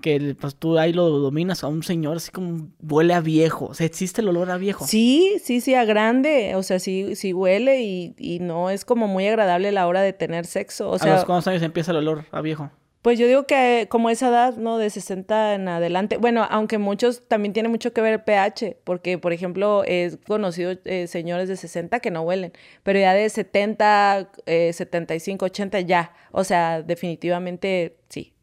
que 0.00 0.36
pues 0.38 0.56
tú 0.56 0.78
ahí 0.78 0.92
lo 0.92 1.08
dominas 1.08 1.64
a 1.64 1.68
un 1.68 1.82
señor 1.82 2.16
así 2.16 2.30
como 2.30 2.68
huele 2.82 3.14
a 3.14 3.20
viejo. 3.20 3.66
O 3.66 3.74
sea, 3.74 3.86
existe 3.86 4.20
el 4.20 4.28
olor 4.28 4.50
a 4.50 4.56
viejo. 4.56 4.86
Sí, 4.86 5.36
sí, 5.42 5.60
sí, 5.60 5.74
a 5.74 5.84
grande. 5.84 6.54
O 6.56 6.62
sea, 6.62 6.78
sí, 6.78 7.16
sí 7.16 7.32
huele 7.32 7.82
y, 7.82 8.14
y 8.18 8.40
no 8.40 8.70
es 8.70 8.84
como 8.84 9.06
muy 9.06 9.26
agradable 9.26 9.72
la 9.72 9.86
hora 9.86 10.02
de 10.02 10.12
tener 10.12 10.46
sexo. 10.46 10.90
O 10.90 10.98
sea, 10.98 11.12
¿A 11.12 11.16
los 11.16 11.24
cuántos 11.24 11.48
años 11.48 11.62
empieza 11.62 11.92
el 11.92 11.98
olor 11.98 12.26
a 12.30 12.40
viejo? 12.40 12.70
Pues 13.04 13.18
yo 13.18 13.26
digo 13.26 13.46
que 13.46 13.86
como 13.90 14.08
esa 14.08 14.28
edad, 14.28 14.56
¿no? 14.56 14.78
De 14.78 14.88
60 14.88 15.56
en 15.56 15.68
adelante. 15.68 16.16
Bueno, 16.16 16.46
aunque 16.48 16.78
muchos 16.78 17.28
también 17.28 17.52
tiene 17.52 17.68
mucho 17.68 17.92
que 17.92 18.00
ver 18.00 18.14
el 18.14 18.22
pH, 18.22 18.78
porque, 18.82 19.18
por 19.18 19.34
ejemplo, 19.34 19.84
he 19.84 20.16
conocido 20.26 20.72
eh, 20.86 21.06
señores 21.06 21.50
de 21.50 21.56
60 21.56 22.00
que 22.00 22.10
no 22.10 22.22
huelen, 22.22 22.54
pero 22.82 22.98
ya 22.98 23.12
de 23.12 23.28
70, 23.28 24.30
75, 24.46 25.44
80 25.44 25.80
ya. 25.80 26.14
O 26.32 26.44
sea, 26.44 26.82
definitivamente 26.82 27.98
sí, 28.08 28.33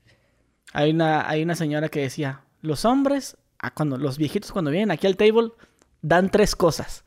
hay 0.73 0.91
una, 0.91 1.27
hay 1.29 1.43
una 1.43 1.55
señora 1.55 1.89
que 1.89 2.01
decía, 2.01 2.41
los 2.61 2.85
hombres, 2.85 3.37
cuando, 3.73 3.97
los 3.97 4.17
viejitos 4.17 4.51
cuando 4.51 4.71
vienen 4.71 4.91
aquí 4.91 5.07
al 5.07 5.17
table, 5.17 5.49
dan 6.01 6.29
tres 6.29 6.55
cosas. 6.55 7.03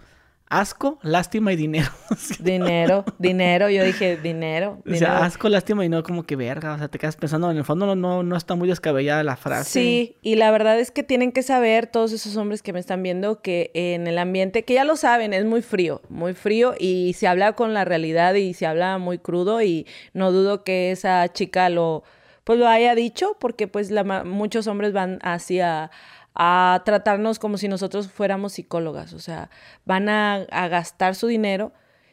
Asco, 0.47 0.99
lástima 1.03 1.53
y 1.55 1.57
dinero. 1.57 1.89
dinero, 2.39 3.05
dinero, 3.19 3.71
yo 3.71 3.83
dije 3.83 4.19
dinero. 4.19 4.83
O 4.87 4.95
sea, 4.95 5.25
asco, 5.25 5.49
lástima 5.49 5.85
y 5.85 5.89
no 5.89 6.03
como 6.03 6.25
que 6.25 6.37
verga. 6.37 6.75
O 6.75 6.79
sea, 6.79 6.89
te 6.89 6.99
quedas 6.99 7.17
pensando, 7.17 7.51
en 7.51 7.57
el 7.57 7.65
fondo 7.65 7.87
no, 7.87 7.97
no, 7.97 8.23
no 8.23 8.37
está 8.37 8.55
muy 8.55 8.69
descabellada 8.69 9.25
la 9.25 9.37
frase. 9.37 9.71
Sí, 9.71 10.17
y 10.21 10.37
la 10.37 10.51
verdad 10.51 10.79
es 10.79 10.91
que 10.91 11.03
tienen 11.03 11.33
que 11.33 11.43
saber 11.43 11.87
todos 11.87 12.13
esos 12.13 12.37
hombres 12.37 12.63
que 12.63 12.75
me 12.75 12.79
están 12.79 13.03
viendo 13.03 13.41
que 13.41 13.71
en 13.75 14.07
el 14.07 14.19
ambiente, 14.19 14.65
que 14.65 14.75
ya 14.75 14.85
lo 14.85 14.97
saben, 14.97 15.33
es 15.33 15.47
muy 15.47 15.63
frío, 15.63 16.03
muy 16.11 16.35
frío 16.35 16.75
y 16.79 17.15
se 17.15 17.27
habla 17.27 17.55
con 17.55 17.73
la 17.73 17.87
realidad 17.87 18.35
y 18.35 18.53
se 18.53 18.67
habla 18.67 18.99
muy 18.99 19.19
crudo 19.19 19.63
y 19.63 19.87
no 20.13 20.31
dudo 20.31 20.63
que 20.63 20.93
esa 20.93 21.33
chica 21.33 21.71
lo 21.71 22.05
pues 22.45 22.59
lo 22.59 22.69
haya 22.69 22.95
dicho, 22.95 23.37
porque 23.41 23.67
pues 23.67 23.91
la, 23.91 24.05
muchos 24.25 24.67
hombres 24.67 24.93
van 24.93 25.19
hacia 25.23 25.91
a 26.35 26.83
tratarnos 26.85 27.39
como 27.39 27.59
si 27.59 27.69
nosotros 27.69 28.11
fuéramos 28.11 28.55
psicólogas, 28.55 29.13
o 29.13 29.21
sea, 29.21 29.51
van 29.85 30.09
a, 30.09 30.47
gastar 30.69 31.15
su 31.15 31.27
dinero, 31.27 31.73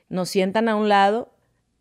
nos 0.10 0.30
sientan 0.30 0.70
a 0.70 0.76
un 0.76 0.90
lado 0.90 1.34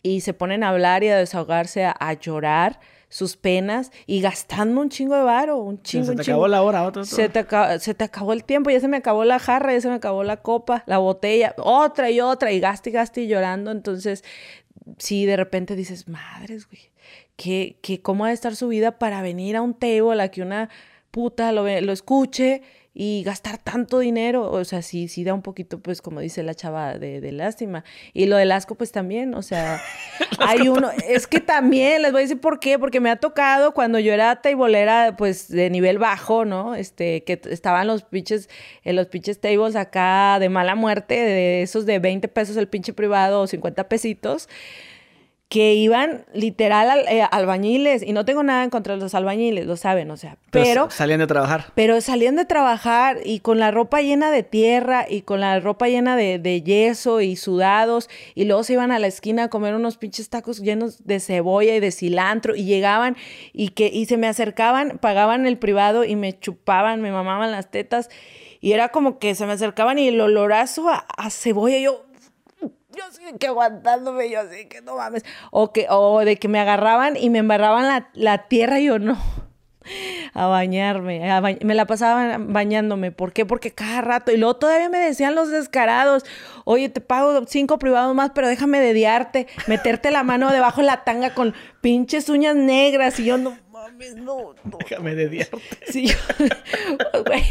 y 0.03 0.23
se 0.23 0.33
ponen 0.33 0.65
a 0.65 0.71
hablar 0.71 1.05
y 1.05 1.09
a 1.09 1.19
desahogarse, 1.19 1.85
a, 1.85 2.13
llorar 2.15 2.81
sus 3.11 3.37
penas 3.37 3.91
y 4.07 4.21
gastando 4.21 4.81
un 4.81 4.89
chingo 4.89 5.17
de 5.17 5.23
varo, 5.23 5.59
un 5.59 5.83
chingo. 5.83 6.07
Se 6.07 6.15
te 6.15 6.23
acabó 6.23 6.49
la 6.49 6.63
hora, 6.63 6.85
otro, 6.85 7.05
Se, 7.05 7.29
te 7.29 7.45
se 7.81 7.95
te 7.95 8.05
acabó 8.05 8.33
el 8.33 8.45
tiempo, 8.45 8.71
ya 8.71 8.81
se 8.81 8.89
me 8.89 8.97
acabó 8.97 9.25
la 9.25 9.39
jarra, 9.39 9.73
ya 9.73 9.81
se 9.81 9.89
me 9.89 9.97
acabó 9.97 10.23
la 10.23 10.39
copa, 10.39 10.85
la 10.87 10.99
botella, 10.99 11.55
otra 11.59 12.11
y 12.11 12.21
otra, 12.21 12.53
y 12.53 12.61
gaste 12.61 12.91
y 12.91 12.93
gaste 12.93 13.21
y 13.23 13.29
llorando. 13.29 13.73
Entonces, 13.73 14.25
sí, 14.97 15.27
de 15.27 15.37
repente 15.37 15.75
dices, 15.75 16.09
madres, 16.09 16.69
güey, 16.69 16.90
que, 17.41 17.79
que 17.81 18.03
cómo 18.03 18.27
ha 18.27 18.29
de 18.29 18.35
estar 18.35 18.55
su 18.55 18.69
vida 18.69 18.99
para 18.99 19.23
venir 19.23 19.57
a 19.57 19.63
un 19.63 19.73
table 19.73 20.23
a 20.23 20.29
que 20.29 20.43
una 20.43 20.69
puta 21.11 21.53
lo, 21.53 21.65
lo 21.81 21.93
escuche 21.93 22.61
y 22.93 23.23
gastar 23.23 23.57
tanto 23.57 23.99
dinero, 24.01 24.51
o 24.51 24.63
sea, 24.65 24.83
sí, 24.83 25.09
sí 25.09 25.25
da 25.25 25.33
un 25.33 25.41
poquito, 25.41 25.79
pues, 25.79 26.03
como 26.03 26.21
dice 26.21 26.43
la 26.43 26.55
chava, 26.55 26.99
de, 26.99 27.23
de 27.23 27.33
lástima. 27.33 27.83
Y 28.13 28.27
lo 28.27 28.37
del 28.37 28.53
asco, 28.53 28.75
pues 28.75 28.93
también, 28.93 29.35
o 29.35 29.41
sea, 29.41 29.81
hay 30.39 30.69
uno, 30.69 30.91
es 31.09 31.27
que 31.27 31.41
también, 31.41 32.03
les 32.03 32.13
voy 32.13 32.21
a 32.21 32.25
decir 32.25 32.41
por 32.41 32.61
qué, 32.61 32.79
porque 32.79 33.01
me 33.01 33.09
ha 33.09 33.17
tocado 33.17 33.73
cuando 33.73 33.99
yo 34.01 34.13
era 34.13 34.43
tableera, 34.43 35.15
pues, 35.17 35.49
de 35.49 35.71
nivel 35.71 35.99
bajo, 35.99 36.45
¿no? 36.45 36.75
Este, 36.75 37.25
que 37.25 37.41
estaban 37.45 37.87
los 37.87 38.03
pinches, 38.03 38.51
en 38.85 38.97
los 38.97 39.07
pinches 39.07 39.41
tables 39.41 39.77
acá 39.77 40.39
de 40.39 40.51
mala 40.51 40.75
muerte, 40.75 41.15
de 41.15 41.63
esos 41.63 41.87
de 41.87 42.01
20 42.01 42.29
pesos 42.29 42.59
el 42.59 42.69
pinche 42.69 42.93
privado 42.93 43.41
o 43.41 43.47
50 43.47 43.89
pesitos 43.89 44.47
que 45.51 45.75
iban 45.75 46.25
literal 46.33 46.89
al, 46.89 47.09
eh, 47.09 47.27
albañiles 47.29 48.05
y 48.05 48.13
no 48.13 48.25
tengo 48.25 48.45
nada 48.45 48.63
en 48.63 48.71
contra 48.71 48.95
de 48.95 49.01
los 49.01 49.17
albañiles, 49.17 49.67
lo 49.67 49.77
saben, 49.77 50.09
o 50.13 50.17
sea, 50.17 50.37
pero, 50.53 50.89
salían 50.93 51.19
de 51.19 51.27
trabajar. 51.27 51.73
Pero 51.75 52.01
salían 52.01 52.37
de 52.37 52.45
trabajar 52.45 53.19
y 53.25 53.41
con 53.41 53.59
la 53.59 53.73
ropa 53.73 54.01
llena 54.01 54.31
de 54.31 54.45
tierra 54.45 55.07
y 55.11 55.23
con 55.23 55.41
la 55.41 55.59
ropa 55.59 55.89
llena 55.89 56.15
de, 56.15 56.39
de, 56.39 56.63
yeso 56.63 57.21
y 57.21 57.35
sudados 57.35 58.09
y 58.37 58.45
luego 58.45 58.63
se 58.63 58.75
iban 58.75 58.93
a 58.93 59.01
la 59.01 59.09
esquina 59.09 59.45
a 59.45 59.49
comer 59.49 59.75
unos 59.75 59.97
pinches 59.97 60.29
tacos 60.29 60.61
llenos 60.61 61.05
de 61.05 61.19
cebolla 61.19 61.75
y 61.75 61.81
de 61.81 61.91
cilantro 61.91 62.55
y 62.55 62.63
llegaban 62.63 63.17
y 63.53 63.71
que 63.71 63.91
y 63.93 64.07
se 64.07 64.17
me 64.17 64.29
acercaban, 64.29 64.99
pagaban 65.01 65.47
el 65.49 65.59
privado 65.59 66.05
y 66.05 66.15
me 66.15 66.39
chupaban, 66.39 67.03
me 67.03 67.11
mamaban 67.11 67.51
las 67.51 67.73
tetas 67.73 68.09
y 68.61 68.71
era 68.71 68.91
como 68.91 69.19
que 69.19 69.35
se 69.35 69.47
me 69.47 69.55
acercaban 69.55 69.99
y 69.99 70.07
el 70.07 70.21
olorazo 70.21 70.89
a, 70.91 71.07
a 71.17 71.31
cebolla 71.31 71.79
yo 71.79 72.10
yo 72.97 73.05
sí 73.13 73.23
que 73.39 73.47
aguantándome, 73.47 74.31
yo 74.31 74.41
así 74.41 74.67
que 74.67 74.81
no 74.83 74.97
mames. 74.97 75.25
O, 75.51 75.73
que, 75.73 75.87
o 75.89 76.21
de 76.21 76.37
que 76.37 76.49
me 76.49 76.61
agarraban 76.61 77.17
y 77.17 77.31
me 77.31 77.39
embarraban 77.39 77.87
la, 77.87 78.09
la 78.15 78.49
tierra 78.49 78.81
y 78.81 78.87
yo 78.87 78.99
no. 78.99 79.19
A 80.35 80.47
bañarme, 80.47 81.23
me 81.65 81.75
la 81.75 81.87
pasaba 81.87 82.37
bañándome. 82.39 83.13
¿Por 83.13 83.33
qué? 83.33 83.47
Porque 83.47 83.73
cada 83.73 84.03
rato. 84.03 84.31
Y 84.31 84.37
luego 84.37 84.57
todavía 84.57 84.89
me 84.89 84.99
decían 84.99 85.35
los 85.35 85.51
descarados, 85.51 86.25
oye, 86.65 86.89
te 86.89 87.01
pago 87.01 87.47
cinco 87.47 87.79
privados 87.79 88.15
más, 88.15 88.31
pero 88.35 88.47
déjame 88.47 88.79
dediarte, 88.79 89.47
meterte 89.67 90.11
la 90.11 90.23
mano 90.23 90.53
debajo 90.53 90.83
de 90.83 90.87
la 90.87 91.03
tanga 91.05 91.35
con 91.35 91.55
pinches 91.81 92.29
uñas 92.29 92.55
negras. 92.57 93.19
Y 93.19 93.25
yo 93.25 93.39
no, 93.39 93.57
no, 94.17 94.55
Déjame 94.79 95.15
de 95.15 95.47
Sí, 95.87 96.11
güey, 97.27 97.43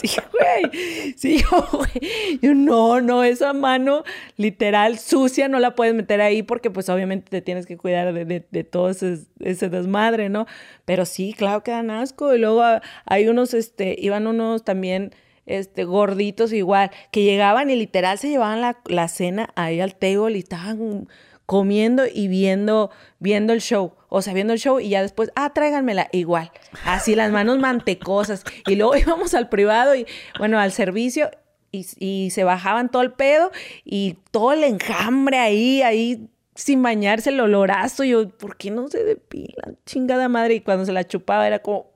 sí, 0.00 0.16
güey. 0.32 1.14
Sí, 1.16 1.44
güey. 1.72 2.38
Yo, 2.40 2.54
no, 2.54 3.00
no, 3.00 3.24
esa 3.24 3.52
mano 3.52 4.04
literal 4.36 4.98
sucia 4.98 5.48
no 5.48 5.58
la 5.58 5.74
puedes 5.74 5.94
meter 5.94 6.20
ahí 6.20 6.42
porque 6.42 6.70
pues 6.70 6.88
obviamente 6.88 7.30
te 7.30 7.42
tienes 7.42 7.66
que 7.66 7.76
cuidar 7.76 8.12
de, 8.12 8.46
de, 8.48 8.64
todo 8.64 8.90
ese, 8.90 9.18
ese, 9.40 9.68
desmadre, 9.68 10.28
¿no? 10.28 10.46
Pero 10.84 11.04
sí, 11.04 11.34
claro 11.36 11.62
que 11.62 11.72
dan 11.72 11.90
asco. 11.90 12.34
Y 12.34 12.38
luego 12.38 12.62
hay 13.04 13.28
unos, 13.28 13.54
este, 13.54 13.96
iban 13.98 14.26
unos 14.26 14.64
también 14.64 15.12
este, 15.46 15.84
gorditos 15.84 16.52
igual, 16.52 16.90
que 17.10 17.24
llegaban 17.24 17.70
y 17.70 17.76
literal 17.76 18.18
se 18.18 18.28
llevaban 18.28 18.60
la, 18.60 18.78
la 18.86 19.08
cena 19.08 19.50
ahí 19.56 19.80
al 19.80 19.96
table 19.96 20.36
y 20.36 20.40
estaban 20.40 21.08
comiendo 21.48 22.04
y 22.06 22.28
viendo, 22.28 22.90
viendo 23.20 23.54
el 23.54 23.62
show. 23.62 23.94
O 24.10 24.20
sea, 24.20 24.34
viendo 24.34 24.52
el 24.52 24.58
show 24.58 24.80
y 24.80 24.90
ya 24.90 25.00
después, 25.00 25.30
ah, 25.34 25.54
tráiganmela 25.54 26.10
igual. 26.12 26.52
Así 26.84 27.14
las 27.14 27.32
manos 27.32 27.58
mantecosas. 27.58 28.44
Y 28.66 28.76
luego 28.76 28.94
íbamos 28.98 29.32
al 29.32 29.48
privado 29.48 29.94
y, 29.94 30.06
bueno, 30.38 30.60
al 30.60 30.72
servicio 30.72 31.30
y, 31.72 32.30
se 32.32 32.44
bajaban 32.44 32.90
todo 32.90 33.00
el 33.00 33.12
pedo 33.12 33.50
y 33.82 34.18
todo 34.30 34.52
el 34.52 34.62
enjambre 34.62 35.38
ahí, 35.38 35.80
ahí 35.80 36.28
sin 36.54 36.82
bañarse, 36.82 37.30
el 37.30 37.40
olorazo. 37.40 38.04
Yo, 38.04 38.28
¿por 38.28 38.58
qué 38.58 38.70
no 38.70 38.88
se 38.88 39.02
depilan? 39.02 39.78
Chingada 39.86 40.28
madre. 40.28 40.56
Y 40.56 40.60
cuando 40.60 40.84
se 40.84 40.92
la 40.92 41.08
chupaba 41.08 41.46
era 41.46 41.60
como, 41.60 41.90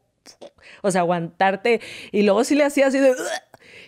o 0.80 0.90
sea, 0.90 1.02
aguantarte. 1.02 1.82
Y 2.10 2.22
luego 2.22 2.42
sí 2.44 2.54
le 2.54 2.64
hacía 2.64 2.86
así 2.86 2.98
de, 2.98 3.14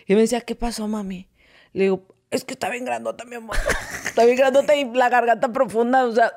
y 0.05 0.13
me 0.13 0.21
decía, 0.21 0.41
¿qué 0.41 0.53
pasó, 0.53 0.87
mami? 0.87 1.27
Le 1.73 1.85
digo, 1.85 2.05
es 2.35 2.45
que 2.45 2.53
está 2.53 2.69
bien 2.69 2.85
grandota, 2.85 3.25
mi 3.25 3.35
amor. 3.35 3.55
Está 4.05 4.25
bien 4.25 4.37
grandota 4.37 4.75
y 4.75 4.85
la 4.93 5.09
garganta 5.09 5.51
profunda, 5.51 6.05
o 6.05 6.11
sea, 6.11 6.31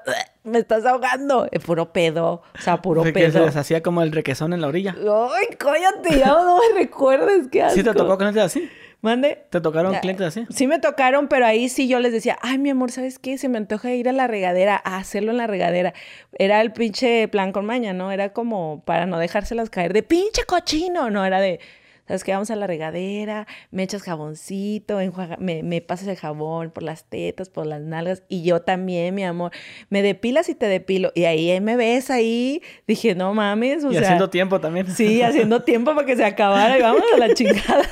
me 0.44 0.58
estás 0.58 0.84
ahogando. 0.86 1.48
Es 1.50 1.62
puro 1.62 1.92
pedo, 1.92 2.42
o 2.58 2.60
sea, 2.60 2.80
puro 2.80 3.02
pedo. 3.12 3.14
Que 3.14 3.30
se 3.30 3.40
les 3.40 3.56
hacía 3.56 3.82
como 3.82 4.02
el 4.02 4.12
requesón 4.12 4.52
en 4.52 4.60
la 4.60 4.68
orilla. 4.68 4.96
Ay, 4.96 5.56
cállate, 5.56 6.18
ya 6.18 6.28
no 6.28 6.56
me 6.58 6.80
recuerdes, 6.80 7.48
qué 7.50 7.62
asco. 7.62 7.76
¿Sí 7.76 7.84
te 7.84 7.92
tocó 7.92 8.16
clientes 8.16 8.42
así? 8.42 8.68
¿Mande? 9.00 9.44
¿Te 9.50 9.60
tocaron 9.60 9.94
clientes 10.00 10.26
así? 10.26 10.44
Sí 10.50 10.66
me 10.66 10.80
tocaron, 10.80 11.28
pero 11.28 11.46
ahí 11.46 11.68
sí 11.68 11.86
yo 11.86 12.00
les 12.00 12.10
decía, 12.12 12.36
ay, 12.42 12.58
mi 12.58 12.70
amor, 12.70 12.90
¿sabes 12.90 13.20
qué? 13.20 13.38
Se 13.38 13.48
me 13.48 13.56
antoja 13.56 13.92
ir 13.92 14.08
a 14.08 14.12
la 14.12 14.26
regadera, 14.26 14.80
a 14.84 14.96
hacerlo 14.96 15.30
en 15.30 15.36
la 15.36 15.46
regadera. 15.46 15.94
Era 16.32 16.60
el 16.60 16.72
pinche 16.72 17.28
plan 17.28 17.52
con 17.52 17.64
maña, 17.64 17.92
¿no? 17.92 18.10
Era 18.10 18.32
como 18.32 18.82
para 18.84 19.06
no 19.06 19.18
dejárselas 19.20 19.70
caer 19.70 19.92
de 19.92 20.02
pinche 20.02 20.42
cochino, 20.46 21.10
no, 21.10 21.24
era 21.24 21.40
de 21.40 21.60
¿Sabes 22.08 22.24
qué? 22.24 22.32
Vamos 22.32 22.50
a 22.50 22.56
la 22.56 22.66
regadera, 22.66 23.46
me 23.70 23.82
echas 23.82 24.02
jaboncito, 24.02 24.98
me, 25.38 25.62
me 25.62 25.80
pasas 25.82 26.08
el 26.08 26.16
jabón 26.16 26.70
por 26.70 26.82
las 26.82 27.04
tetas, 27.04 27.50
por 27.50 27.66
las 27.66 27.82
nalgas, 27.82 28.22
y 28.28 28.42
yo 28.42 28.62
también, 28.62 29.14
mi 29.14 29.24
amor. 29.24 29.52
Me 29.90 30.02
depilas 30.02 30.48
y 30.48 30.54
te 30.54 30.66
depilo. 30.66 31.12
Y 31.14 31.24
ahí 31.24 31.60
me 31.60 31.76
ves 31.76 32.10
ahí. 32.10 32.62
Dije, 32.86 33.14
no 33.14 33.34
mames. 33.34 33.84
y 33.84 33.96
haciendo 33.96 34.30
tiempo 34.30 34.58
también. 34.58 34.90
Sí, 34.90 35.20
haciendo 35.22 35.62
tiempo 35.62 35.94
para 35.94 36.06
que 36.06 36.16
se 36.16 36.24
acabara 36.24 36.78
y 36.78 36.82
vamos 36.82 37.04
a 37.14 37.18
la 37.18 37.34
chingada. 37.34 37.84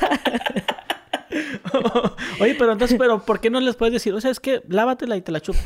Oye, 2.41 2.55
pero 2.59 2.73
entonces, 2.73 2.97
pero 2.99 3.21
¿por 3.25 3.41
qué 3.41 3.51
no 3.51 3.61
les 3.61 3.77
puedes 3.77 3.93
decir? 3.93 4.15
O 4.15 4.21
sea, 4.21 4.31
es 4.31 4.41
que 4.41 4.63
lávatela 4.69 5.17
y 5.17 5.23
te 5.23 5.33
la 5.33 5.41
chupo. 5.41 5.59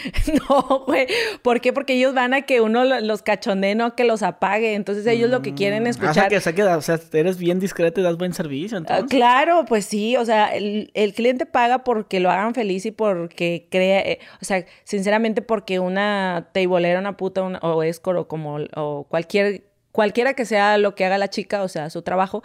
no, 0.48 0.84
güey. 0.86 1.06
¿Por 1.42 1.60
qué? 1.60 1.72
Porque 1.72 1.94
ellos 1.94 2.14
van 2.14 2.34
a 2.34 2.42
que 2.42 2.60
uno 2.60 2.84
los 2.84 3.22
cachonee, 3.22 3.74
no 3.74 3.94
que 3.94 4.04
los 4.04 4.22
apague. 4.22 4.74
Entonces 4.74 5.06
ellos 5.06 5.30
lo 5.30 5.42
que 5.42 5.54
quieren 5.54 5.84
mm, 5.84 5.88
escuchar. 5.88 6.32
O 6.32 6.40
sea, 6.40 6.52
que, 6.52 6.62
o 6.62 6.80
sea, 6.82 7.00
eres 7.12 7.38
bien 7.38 7.58
discreto 7.58 8.00
y 8.00 8.04
das 8.04 8.16
buen 8.16 8.32
servicio. 8.32 8.76
Ah, 8.76 8.80
entonces. 8.80 9.06
claro, 9.10 9.64
pues 9.66 9.84
sí. 9.84 10.16
O 10.16 10.24
sea, 10.24 10.54
el, 10.54 10.90
cliente 11.14 11.46
paga 11.46 11.84
porque 11.84 12.20
lo 12.20 12.30
hagan 12.30 12.54
feliz 12.54 12.86
y 12.86 12.90
porque 12.90 13.66
crea. 13.70 14.00
Eh, 14.00 14.20
o 14.40 14.44
sea, 14.44 14.64
sinceramente, 14.84 15.42
porque 15.42 15.80
una 15.80 16.48
teibolera, 16.52 16.98
una 16.98 17.16
puta 17.16 17.42
o 17.42 17.82
escort 17.82 18.18
o 18.18 18.28
como 18.28 18.58
o 18.76 19.06
cualquier, 19.08 19.64
cualquiera 19.92 20.34
que 20.34 20.44
sea 20.44 20.78
lo 20.78 20.94
que 20.94 21.04
haga 21.04 21.18
la 21.18 21.28
chica, 21.28 21.62
o 21.62 21.68
sea, 21.68 21.90
su 21.90 22.02
trabajo, 22.02 22.42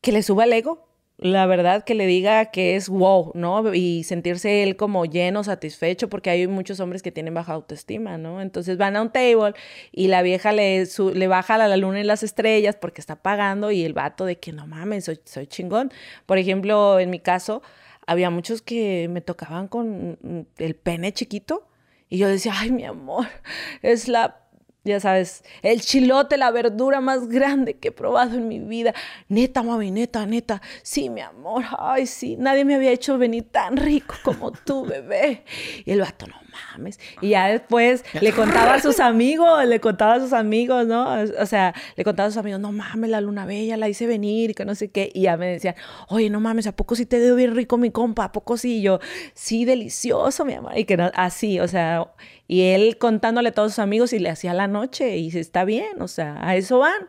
que 0.00 0.12
le 0.12 0.22
suba 0.22 0.44
el 0.44 0.52
ego 0.52 0.87
la 1.18 1.46
verdad 1.46 1.82
que 1.82 1.96
le 1.96 2.06
diga 2.06 2.46
que 2.46 2.76
es 2.76 2.88
wow, 2.88 3.32
¿no? 3.34 3.74
Y 3.74 4.04
sentirse 4.04 4.62
él 4.62 4.76
como 4.76 5.04
lleno, 5.04 5.42
satisfecho, 5.42 6.08
porque 6.08 6.30
hay 6.30 6.46
muchos 6.46 6.78
hombres 6.78 7.02
que 7.02 7.10
tienen 7.10 7.34
baja 7.34 7.54
autoestima, 7.54 8.18
¿no? 8.18 8.40
Entonces 8.40 8.78
van 8.78 8.96
a 8.96 9.02
un 9.02 9.10
table 9.10 9.54
y 9.90 10.06
la 10.06 10.22
vieja 10.22 10.52
le, 10.52 10.86
le 11.14 11.26
baja 11.26 11.58
la 11.58 11.76
luna 11.76 12.00
y 12.00 12.04
las 12.04 12.22
estrellas 12.22 12.76
porque 12.76 13.00
está 13.00 13.16
pagando 13.16 13.72
y 13.72 13.82
el 13.82 13.94
vato 13.94 14.24
de 14.24 14.38
que 14.38 14.52
no 14.52 14.68
mames, 14.68 15.06
soy, 15.06 15.18
soy 15.24 15.48
chingón. 15.48 15.92
Por 16.24 16.38
ejemplo, 16.38 17.00
en 17.00 17.10
mi 17.10 17.18
caso, 17.18 17.62
había 18.06 18.30
muchos 18.30 18.62
que 18.62 19.08
me 19.10 19.20
tocaban 19.20 19.66
con 19.66 20.46
el 20.56 20.74
pene 20.76 21.12
chiquito 21.12 21.66
y 22.08 22.18
yo 22.18 22.28
decía, 22.28 22.52
ay, 22.56 22.70
mi 22.70 22.84
amor, 22.84 23.26
es 23.82 24.06
la 24.06 24.47
ya 24.84 25.00
sabes, 25.00 25.44
el 25.62 25.80
chilote, 25.80 26.36
la 26.36 26.50
verdura 26.50 27.00
más 27.00 27.28
grande 27.28 27.74
que 27.74 27.88
he 27.88 27.92
probado 27.92 28.36
en 28.36 28.48
mi 28.48 28.58
vida. 28.58 28.94
Neta, 29.28 29.62
mami, 29.62 29.90
neta, 29.90 30.24
neta. 30.24 30.62
Sí, 30.82 31.10
mi 31.10 31.20
amor, 31.20 31.64
ay, 31.78 32.06
sí, 32.06 32.36
nadie 32.36 32.64
me 32.64 32.74
había 32.74 32.90
hecho 32.90 33.18
venir 33.18 33.44
tan 33.50 33.76
rico 33.76 34.14
como 34.22 34.52
tú, 34.52 34.86
bebé. 34.86 35.44
Y 35.84 35.92
el 35.92 36.00
vato, 36.00 36.26
no 36.26 36.36
mames. 36.72 36.98
Y 37.20 37.30
ya 37.30 37.48
después 37.48 38.04
le 38.20 38.32
contaba 38.32 38.74
a 38.74 38.80
sus 38.80 39.00
amigos, 39.00 39.64
le 39.66 39.80
contaba 39.80 40.14
a 40.14 40.20
sus 40.20 40.32
amigos, 40.32 40.86
¿no? 40.86 41.08
O 41.38 41.46
sea, 41.46 41.74
le 41.96 42.04
contaba 42.04 42.28
a 42.28 42.30
sus 42.30 42.38
amigos, 42.38 42.60
no 42.60 42.72
mames, 42.72 43.10
la 43.10 43.20
luna 43.20 43.46
bella 43.46 43.76
la 43.76 43.88
hice 43.88 44.06
venir 44.06 44.50
y 44.50 44.54
que 44.54 44.64
no 44.64 44.74
sé 44.74 44.90
qué. 44.90 45.10
Y 45.12 45.22
ya 45.22 45.36
me 45.36 45.48
decían, 45.48 45.74
oye, 46.08 46.30
no 46.30 46.40
mames, 46.40 46.66
¿a 46.66 46.74
poco 46.74 46.94
sí 46.94 47.04
te 47.04 47.20
dio 47.20 47.34
bien 47.36 47.54
rico 47.54 47.76
mi 47.76 47.90
compa? 47.90 48.24
¿A 48.24 48.32
poco 48.32 48.56
sí? 48.56 48.78
Y 48.78 48.82
yo, 48.82 49.00
sí, 49.34 49.64
delicioso, 49.64 50.44
mi 50.44 50.54
amor. 50.54 50.76
Y 50.78 50.84
que 50.84 50.96
no, 50.96 51.10
así, 51.14 51.60
o 51.60 51.68
sea, 51.68 52.06
y 52.48 52.62
él 52.62 52.96
contándole 52.98 53.50
a 53.50 53.52
todos 53.52 53.72
sus 53.72 53.78
amigos 53.78 54.12
y 54.14 54.18
le 54.18 54.30
hacía 54.30 54.54
la 54.54 54.66
noche 54.66 55.18
y 55.18 55.28
está 55.36 55.64
bien, 55.64 56.00
o 56.00 56.08
sea, 56.08 56.36
a 56.40 56.56
eso 56.56 56.80
van. 56.80 57.08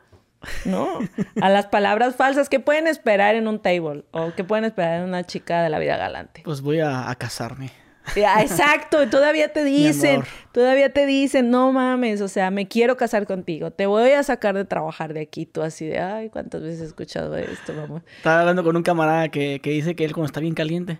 ¿no? 0.65 0.99
A 1.41 1.49
las 1.49 1.67
palabras 1.67 2.15
falsas 2.15 2.47
que 2.47 2.59
pueden 2.59 2.87
esperar 2.87 3.35
en 3.35 3.47
un 3.47 3.59
table 3.59 4.05
o 4.11 4.33
que 4.35 4.43
pueden 4.43 4.65
esperar 4.65 5.01
en 5.01 5.07
una 5.07 5.25
chica 5.25 5.63
de 5.63 5.69
la 5.69 5.79
vida 5.79 5.97
galante. 5.97 6.41
Pues 6.43 6.61
voy 6.61 6.79
a, 6.79 7.13
casarme. 7.17 7.71
Ya, 8.15 8.41
exacto, 8.41 9.07
todavía 9.09 9.51
te 9.51 9.63
dicen, 9.65 10.23
todavía 10.51 10.91
te 10.91 11.05
dicen, 11.05 11.51
no 11.51 11.71
mames, 11.71 12.21
o 12.21 12.27
sea, 12.27 12.51
me 12.51 12.67
quiero 12.67 12.97
casar 12.97 13.25
contigo, 13.25 13.71
te 13.71 13.85
voy 13.85 14.11
a 14.11 14.23
sacar 14.23 14.55
de 14.55 14.65
trabajar 14.65 15.13
de 15.13 15.21
aquí, 15.21 15.45
tú 15.45 15.61
así 15.61 15.85
de, 15.85 15.99
ay, 15.99 16.29
¿cuántas 16.29 16.61
veces 16.61 16.81
he 16.81 16.85
escuchado 16.85 17.35
esto, 17.35 17.73
mamá? 17.73 18.01
Estaba 18.17 18.39
hablando 18.39 18.63
con 18.63 18.75
un 18.75 18.83
camarada 18.83 19.29
que, 19.29 19.59
que 19.61 19.71
dice 19.71 19.95
que 19.95 20.05
él 20.05 20.13
cuando 20.13 20.27
está 20.27 20.39
bien 20.39 20.55
caliente, 20.55 20.99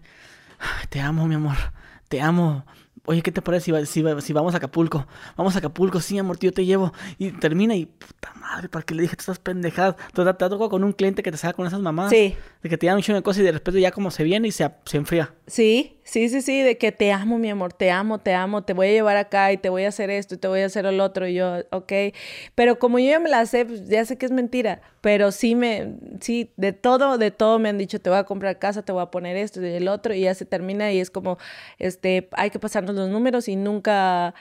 te 0.90 1.00
amo, 1.00 1.26
mi 1.26 1.36
amor, 1.36 1.56
te 2.10 2.22
amo, 2.22 2.66
Oye, 3.10 3.24
¿qué 3.24 3.32
te 3.32 3.42
parece 3.42 3.86
si, 3.88 4.02
si, 4.22 4.34
vamos 4.34 4.54
a 4.54 4.58
Acapulco? 4.58 5.08
Vamos 5.36 5.56
a 5.56 5.58
Acapulco, 5.58 6.00
sí, 6.00 6.20
amor, 6.20 6.38
tío, 6.38 6.54
te 6.54 6.64
llevo. 6.64 6.94
Y 7.18 7.32
termina 7.32 7.76
y, 7.76 7.90
¿para 8.68 8.84
qué 8.84 8.96
le 8.96 9.04
dije 9.04 9.16
tú 9.16 9.22
estás 9.22 9.40
pendejadas? 9.40 9.96
Te, 10.14 10.24
te, 10.24 10.34
te 10.34 10.34
tocado 10.34 10.70
con 10.70 10.84
un 10.84 10.92
cliente 10.92 11.24
que 11.24 11.32
te 11.32 11.38
saca 11.38 11.54
con 11.54 11.68
esas 11.68 11.80
mamadas. 11.80 12.12
Sí. 12.12 12.36
De 12.62 12.70
que 12.70 12.78
te 12.78 12.88
dan 12.88 12.98
un 12.98 13.02
chingo 13.02 13.18
de 13.18 13.24
cosas 13.24 13.42
y 13.42 13.46
de 13.46 13.52
repente 13.52 13.80
ya 13.80 13.92
como 13.92 14.12
se 14.12 14.24
viene 14.24 14.48
y 14.48 14.52
se, 14.52 14.70
se 14.86 14.98
enfría. 14.98 15.34
Sí, 15.48 16.00
Sí, 16.10 16.28
sí, 16.28 16.42
sí, 16.42 16.64
de 16.64 16.76
que 16.80 16.92
te 16.92 17.12
amo, 17.12 17.38
mi 17.38 17.52
amor, 17.52 17.72
te 17.72 17.92
amo, 17.92 18.18
te 18.18 18.34
amo, 18.34 18.64
te 18.64 18.74
voy 18.74 18.88
a 18.88 18.92
llevar 18.92 19.16
acá 19.16 19.52
y 19.52 19.58
te 19.58 19.70
voy 19.70 19.84
a 19.84 19.90
hacer 19.90 20.10
esto 20.10 20.34
y 20.34 20.38
te 20.40 20.48
voy 20.48 20.62
a 20.62 20.66
hacer 20.66 20.88
el 20.88 21.00
otro 21.02 21.28
y 21.28 21.36
yo, 21.36 21.58
ok. 21.70 21.94
Pero 22.56 22.80
como 22.80 22.98
yo 22.98 23.12
ya 23.12 23.20
me 23.20 23.30
la 23.30 23.46
sé, 23.46 23.64
pues 23.64 23.88
ya 23.88 24.04
sé 24.06 24.18
que 24.18 24.26
es 24.26 24.32
mentira, 24.32 24.82
pero 25.02 25.32
sí 25.32 25.54
me, 25.54 25.98
sí, 26.20 26.52
de 26.58 26.74
todo, 26.74 27.20
de 27.20 27.30
todo 27.30 27.60
me 27.60 27.70
han 27.70 27.78
dicho, 27.78 28.02
te 28.02 28.10
voy 28.10 28.18
a 28.18 28.24
comprar 28.24 28.58
casa, 28.58 28.82
te 28.82 28.92
voy 28.92 29.04
a 29.04 29.12
poner 29.12 29.38
esto 29.38 29.62
y 29.64 29.68
el 29.68 29.88
otro 29.88 30.16
y 30.16 30.22
ya 30.22 30.34
se 30.34 30.46
termina 30.46 30.92
y 30.92 31.00
es 31.00 31.12
como, 31.12 31.38
este, 31.78 32.28
hay 32.32 32.50
que 32.50 32.58
pasarnos 32.58 32.96
los 32.96 33.10
números 33.10 33.48
y 33.48 33.56
nunca 33.56 34.34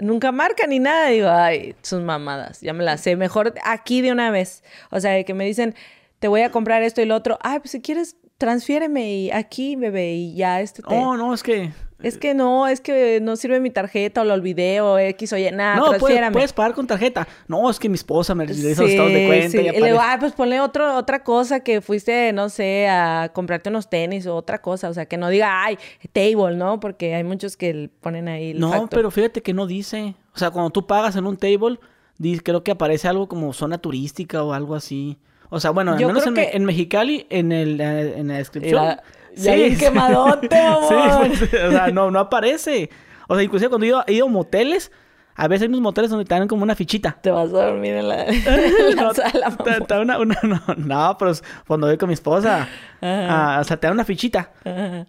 nunca 0.00 0.32
marca 0.32 0.66
ni 0.66 0.78
nada. 0.78 1.08
Digo, 1.08 1.28
ay, 1.28 1.74
sus 1.82 2.02
mamadas, 2.02 2.60
ya 2.60 2.72
me 2.72 2.84
la 2.84 2.96
sé. 2.98 3.16
Mejor 3.16 3.54
aquí 3.64 4.00
de 4.00 4.12
una 4.12 4.30
vez. 4.30 4.62
O 4.90 5.00
sea, 5.00 5.22
que 5.24 5.34
me 5.34 5.44
dicen, 5.44 5.74
te 6.18 6.28
voy 6.28 6.42
a 6.42 6.50
comprar 6.50 6.82
esto 6.82 7.00
y 7.00 7.06
lo 7.06 7.14
otro. 7.14 7.38
Ay, 7.42 7.60
pues 7.60 7.72
si 7.72 7.80
quieres, 7.80 8.16
transfiéreme 8.38 9.10
y 9.10 9.30
aquí, 9.30 9.76
bebé, 9.76 10.12
y 10.12 10.34
ya 10.34 10.60
este 10.60 10.82
te... 10.82 10.94
Oh, 10.94 11.16
no, 11.16 11.34
es 11.34 11.42
que 11.42 11.72
es 12.02 12.16
que 12.16 12.32
no, 12.34 12.68
es 12.68 12.80
que 12.80 13.18
no 13.20 13.34
sirve 13.36 13.58
mi 13.60 13.70
tarjeta 13.70 14.20
o 14.20 14.24
lo 14.24 14.34
olvidé 14.34 14.80
o 14.80 14.98
X 14.98 15.32
o 15.32 15.36
Y, 15.36 15.50
nada, 15.50 15.76
no, 15.76 15.98
puedes, 15.98 16.30
puedes 16.32 16.52
pagar 16.52 16.74
con 16.74 16.86
tarjeta. 16.86 17.26
No, 17.48 17.68
es 17.68 17.78
que 17.78 17.88
mi 17.88 17.96
esposa 17.96 18.34
me 18.34 18.44
hizo 18.44 18.82
los 18.82 18.90
estados 18.90 19.12
de 19.12 19.26
cuenta. 19.26 19.48
sí. 19.50 19.58
y 19.58 19.68
Y 19.76 19.80
le 19.80 19.86
digo, 19.88 19.98
ah, 20.00 20.16
pues 20.20 20.32
ponle 20.32 20.60
otro, 20.60 20.96
otra 20.96 21.24
cosa 21.24 21.60
que 21.60 21.80
fuiste, 21.80 22.32
no 22.32 22.48
sé, 22.48 22.88
a 22.88 23.30
comprarte 23.34 23.68
unos 23.70 23.88
tenis 23.90 24.26
o 24.26 24.36
otra 24.36 24.60
cosa. 24.62 24.88
O 24.88 24.94
sea, 24.94 25.06
que 25.06 25.16
no 25.16 25.28
diga, 25.28 25.64
ay, 25.64 25.76
table, 26.12 26.56
¿no? 26.56 26.78
Porque 26.80 27.14
hay 27.14 27.24
muchos 27.24 27.56
que 27.56 27.90
ponen 28.00 28.28
ahí 28.28 28.50
el 28.52 28.60
No, 28.60 28.70
factor. 28.70 28.88
pero 28.90 29.10
fíjate 29.10 29.42
que 29.42 29.52
no 29.52 29.66
dice. 29.66 30.14
O 30.34 30.38
sea, 30.38 30.50
cuando 30.50 30.70
tú 30.70 30.86
pagas 30.86 31.16
en 31.16 31.26
un 31.26 31.36
table, 31.36 31.78
creo 32.44 32.62
que 32.62 32.70
aparece 32.70 33.08
algo 33.08 33.28
como 33.28 33.52
zona 33.52 33.78
turística 33.78 34.42
o 34.44 34.52
algo 34.52 34.74
así. 34.76 35.18
O 35.50 35.60
sea, 35.60 35.70
bueno, 35.70 35.92
al 35.92 35.98
Yo 35.98 36.08
menos 36.08 36.26
en, 36.26 36.34
Me- 36.34 36.50
que- 36.50 36.56
en 36.56 36.64
Mexicali, 36.64 37.26
en, 37.30 37.52
el, 37.52 37.80
en 37.80 38.28
la 38.28 38.34
descripción. 38.36 38.84
Era- 38.84 39.02
ya 39.44 39.54
bien 39.54 39.76
quemadote, 39.78 40.48
Sí, 40.88 41.56
o 41.56 41.70
sea, 41.70 41.90
no, 41.92 42.10
no 42.10 42.18
aparece. 42.20 42.90
O 43.28 43.34
sea, 43.34 43.42
inclusive 43.44 43.68
cuando 43.68 43.84
he 43.84 43.88
ido, 43.88 44.04
he 44.06 44.12
ido 44.14 44.26
a 44.26 44.30
moteles, 44.30 44.90
a 45.34 45.46
veces 45.48 45.62
hay 45.62 45.68
unos 45.68 45.80
moteles 45.80 46.10
donde 46.10 46.24
te 46.24 46.34
dan 46.34 46.48
como 46.48 46.62
una 46.62 46.74
fichita. 46.74 47.16
Te 47.22 47.30
vas 47.30 47.48
a 47.52 47.66
dormir 47.66 47.94
en 47.94 48.08
la, 48.08 48.24
en 48.26 48.96
la 48.96 49.02
No, 49.02 49.14
sala, 49.14 49.56
te- 49.62 49.80
te 49.82 49.98
una, 50.00 50.18
una- 50.18 50.40
no, 50.42 50.60
no, 50.76 51.16
pero 51.18 51.32
cuando 51.66 51.86
voy 51.86 51.96
con 51.96 52.08
mi 52.08 52.14
esposa, 52.14 52.66
ah, 53.02 53.58
o 53.60 53.64
sea, 53.64 53.76
te 53.76 53.86
da 53.86 53.92
una 53.92 54.04
fichita. 54.04 54.50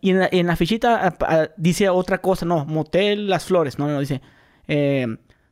Y 0.01 0.11
en 0.11 0.19
la, 0.19 0.29
en 0.31 0.47
la 0.47 0.55
fichita 0.55 1.07
ah, 1.07 1.13
ah, 1.21 1.47
dice 1.57 1.89
otra 1.89 2.19
cosa, 2.19 2.45
no, 2.45 2.65
motel 2.65 3.27
Las 3.29 3.45
Flores, 3.45 3.79
no, 3.79 3.87
no, 3.87 3.99
dice 3.99 4.21
eh, 4.67 5.07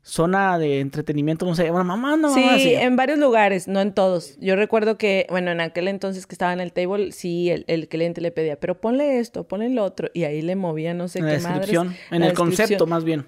zona 0.08 0.58
de 0.58 0.80
entretenimiento, 0.80 1.46
no 1.46 1.54
sé, 1.54 1.70
una 1.70 1.84
mamá, 1.84 2.16
no, 2.16 2.34
Sí, 2.34 2.42
así. 2.44 2.74
en 2.74 2.96
varios 2.96 3.20
lugares, 3.20 3.68
no 3.68 3.82
en 3.82 3.94
todos. 3.94 4.38
Yo 4.40 4.56
recuerdo 4.56 4.98
que, 4.98 5.28
bueno, 5.30 5.52
en 5.52 5.60
aquel 5.60 5.90
entonces 5.90 6.26
que 6.26 6.34
estaba 6.34 6.54
en 6.54 6.62
el 6.62 6.72
table, 6.72 7.12
sí, 7.12 7.50
el, 7.52 7.66
el 7.68 7.90
cliente 7.90 8.22
le 8.22 8.32
pedía, 8.32 8.58
pero 8.58 8.80
ponle 8.80 9.20
esto, 9.20 9.48
ponle 9.48 9.70
lo 9.70 9.84
otro, 9.84 10.10
y 10.14 10.24
ahí 10.24 10.42
le 10.42 10.56
movía 10.56 10.94
no 10.94 11.10
sé 11.10 11.20
en 11.20 11.26
la 11.26 11.32
qué 11.36 11.40
madres. 11.44 11.60
descripción, 11.68 11.96
en 12.10 12.20
la 12.22 12.28
el 12.28 12.34
concepto 12.34 12.88
más 12.88 13.04
bien. 13.04 13.26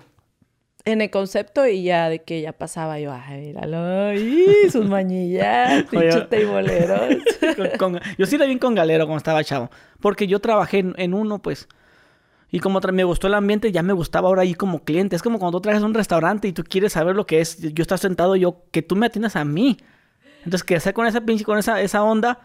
En 0.86 1.02
el 1.02 1.10
concepto 1.10 1.68
y 1.68 1.84
ya 1.84 2.08
de 2.08 2.20
que 2.24 2.40
ya 2.42 2.54
pasaba 2.54 2.98
yo, 3.00 3.12
ay, 3.12 3.42
míralo, 3.48 4.14
¡y! 4.14 4.70
sus 4.72 4.86
mañillas, 4.86 5.84
pinches 5.92 6.28
con- 7.78 8.00
yo 8.18 8.26
sí 8.26 8.36
era 8.36 8.46
bien 8.46 8.58
con 8.60 8.74
galero 8.74 9.04
cuando 9.06 9.18
estaba 9.18 9.44
chavo, 9.44 9.70
porque 10.00 10.28
yo 10.28 10.40
trabajé 10.40 10.80
en, 10.80 10.94
en 10.98 11.14
uno, 11.14 11.42
pues, 11.42 11.68
y 12.52 12.60
como 12.60 12.80
me 12.80 13.04
gustó 13.04 13.28
el 13.28 13.36
ambiente, 13.36 13.72
ya 13.72 13.84
me 13.84 13.94
gustaba 13.94 14.28
ahora 14.28 14.44
ir 14.46 14.58
como 14.58 14.84
cliente. 14.84 15.16
Es 15.16 15.22
como 15.22 15.38
cuando 15.38 15.58
tú 15.58 15.62
trabajas 15.64 15.84
en 15.84 15.90
un 15.90 15.94
restaurante 15.94 16.48
y 16.48 16.54
tú 16.54 16.64
quieres 16.64 16.94
saber 16.94 17.16
lo 17.16 17.26
que 17.28 17.42
es, 17.42 17.60
yo 17.62 17.82
estar 17.82 18.00
sentado, 18.00 18.36
yo, 18.36 18.64
que 18.72 18.82
tú 18.82 18.96
me 18.96 19.06
atiendas 19.06 19.36
a 19.36 19.46
mí. 19.46 19.78
Entonces, 20.40 20.64
que 20.64 20.76
hacer 20.76 20.94
con 20.94 21.06
esa 21.06 21.22
pinche, 21.22 21.44
con 21.44 21.60
esa, 21.60 21.80
esa 21.82 22.02
onda, 22.02 22.40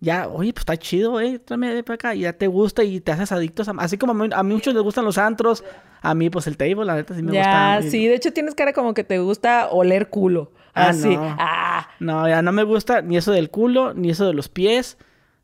ya, 0.00 0.28
oye, 0.28 0.52
pues 0.52 0.62
está 0.62 0.76
chido, 0.76 1.20
eh, 1.20 1.38
tráeme 1.38 1.82
para 1.82 1.94
acá, 1.94 2.14
y 2.14 2.20
ya 2.20 2.32
te 2.32 2.46
gusta 2.46 2.84
y 2.84 3.00
te 3.00 3.12
haces 3.12 3.32
adictos. 3.32 3.68
A, 3.68 3.72
así 3.78 3.96
como 3.96 4.12
a, 4.12 4.14
mí, 4.14 4.28
a 4.32 4.42
mí 4.42 4.54
muchos 4.54 4.74
les 4.74 4.82
gustan 4.82 5.04
los 5.04 5.16
antros, 5.18 5.64
a 6.02 6.14
mí, 6.14 6.28
pues 6.30 6.46
el 6.46 6.56
table, 6.56 6.84
la 6.84 6.96
neta, 6.96 7.14
sí 7.14 7.22
me 7.22 7.32
ya, 7.32 7.76
gusta. 7.76 7.90
sí, 7.90 8.06
de 8.06 8.14
hecho 8.14 8.32
tienes 8.32 8.54
cara 8.54 8.72
como 8.72 8.92
que 8.92 9.02
te 9.04 9.18
gusta 9.18 9.68
oler 9.70 10.08
culo. 10.08 10.52
Ah, 10.74 10.90
Así, 10.90 11.16
no. 11.16 11.36
ah. 11.38 11.88
No, 12.00 12.28
ya 12.28 12.42
no 12.42 12.52
me 12.52 12.62
gusta 12.64 13.00
ni 13.02 13.16
eso 13.16 13.32
del 13.32 13.50
culo, 13.50 13.94
ni 13.94 14.10
eso 14.10 14.26
de 14.26 14.34
los 14.34 14.48
pies, 14.48 14.98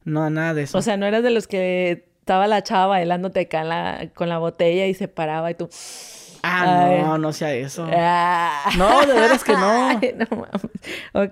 no, 0.04 0.28
nada 0.30 0.52
de 0.54 0.62
eso. 0.64 0.76
O 0.78 0.82
sea, 0.82 0.96
no 0.96 1.06
eras 1.06 1.22
de 1.22 1.30
los 1.30 1.46
que 1.48 2.12
estaba 2.24 2.46
la 2.46 2.62
chava 2.62 2.86
bailándote 2.86 3.40
acá 3.40 3.60
en 3.60 3.68
la- 3.68 4.08
con 4.14 4.30
la 4.30 4.38
botella 4.38 4.86
y 4.86 4.94
se 4.94 5.08
paraba 5.08 5.50
y 5.50 5.54
tú... 5.56 5.68
ah, 6.42 6.86
ay. 6.88 7.02
no, 7.02 7.18
no 7.18 7.32
sea 7.34 7.52
eso. 7.52 7.86
Ah. 7.92 8.70
No, 8.78 9.04
de 9.06 9.12
veras 9.12 9.44
que 9.44 9.52
no. 9.52 9.88
Ay, 9.88 10.14
no 10.16 10.26
mames. 10.34 10.70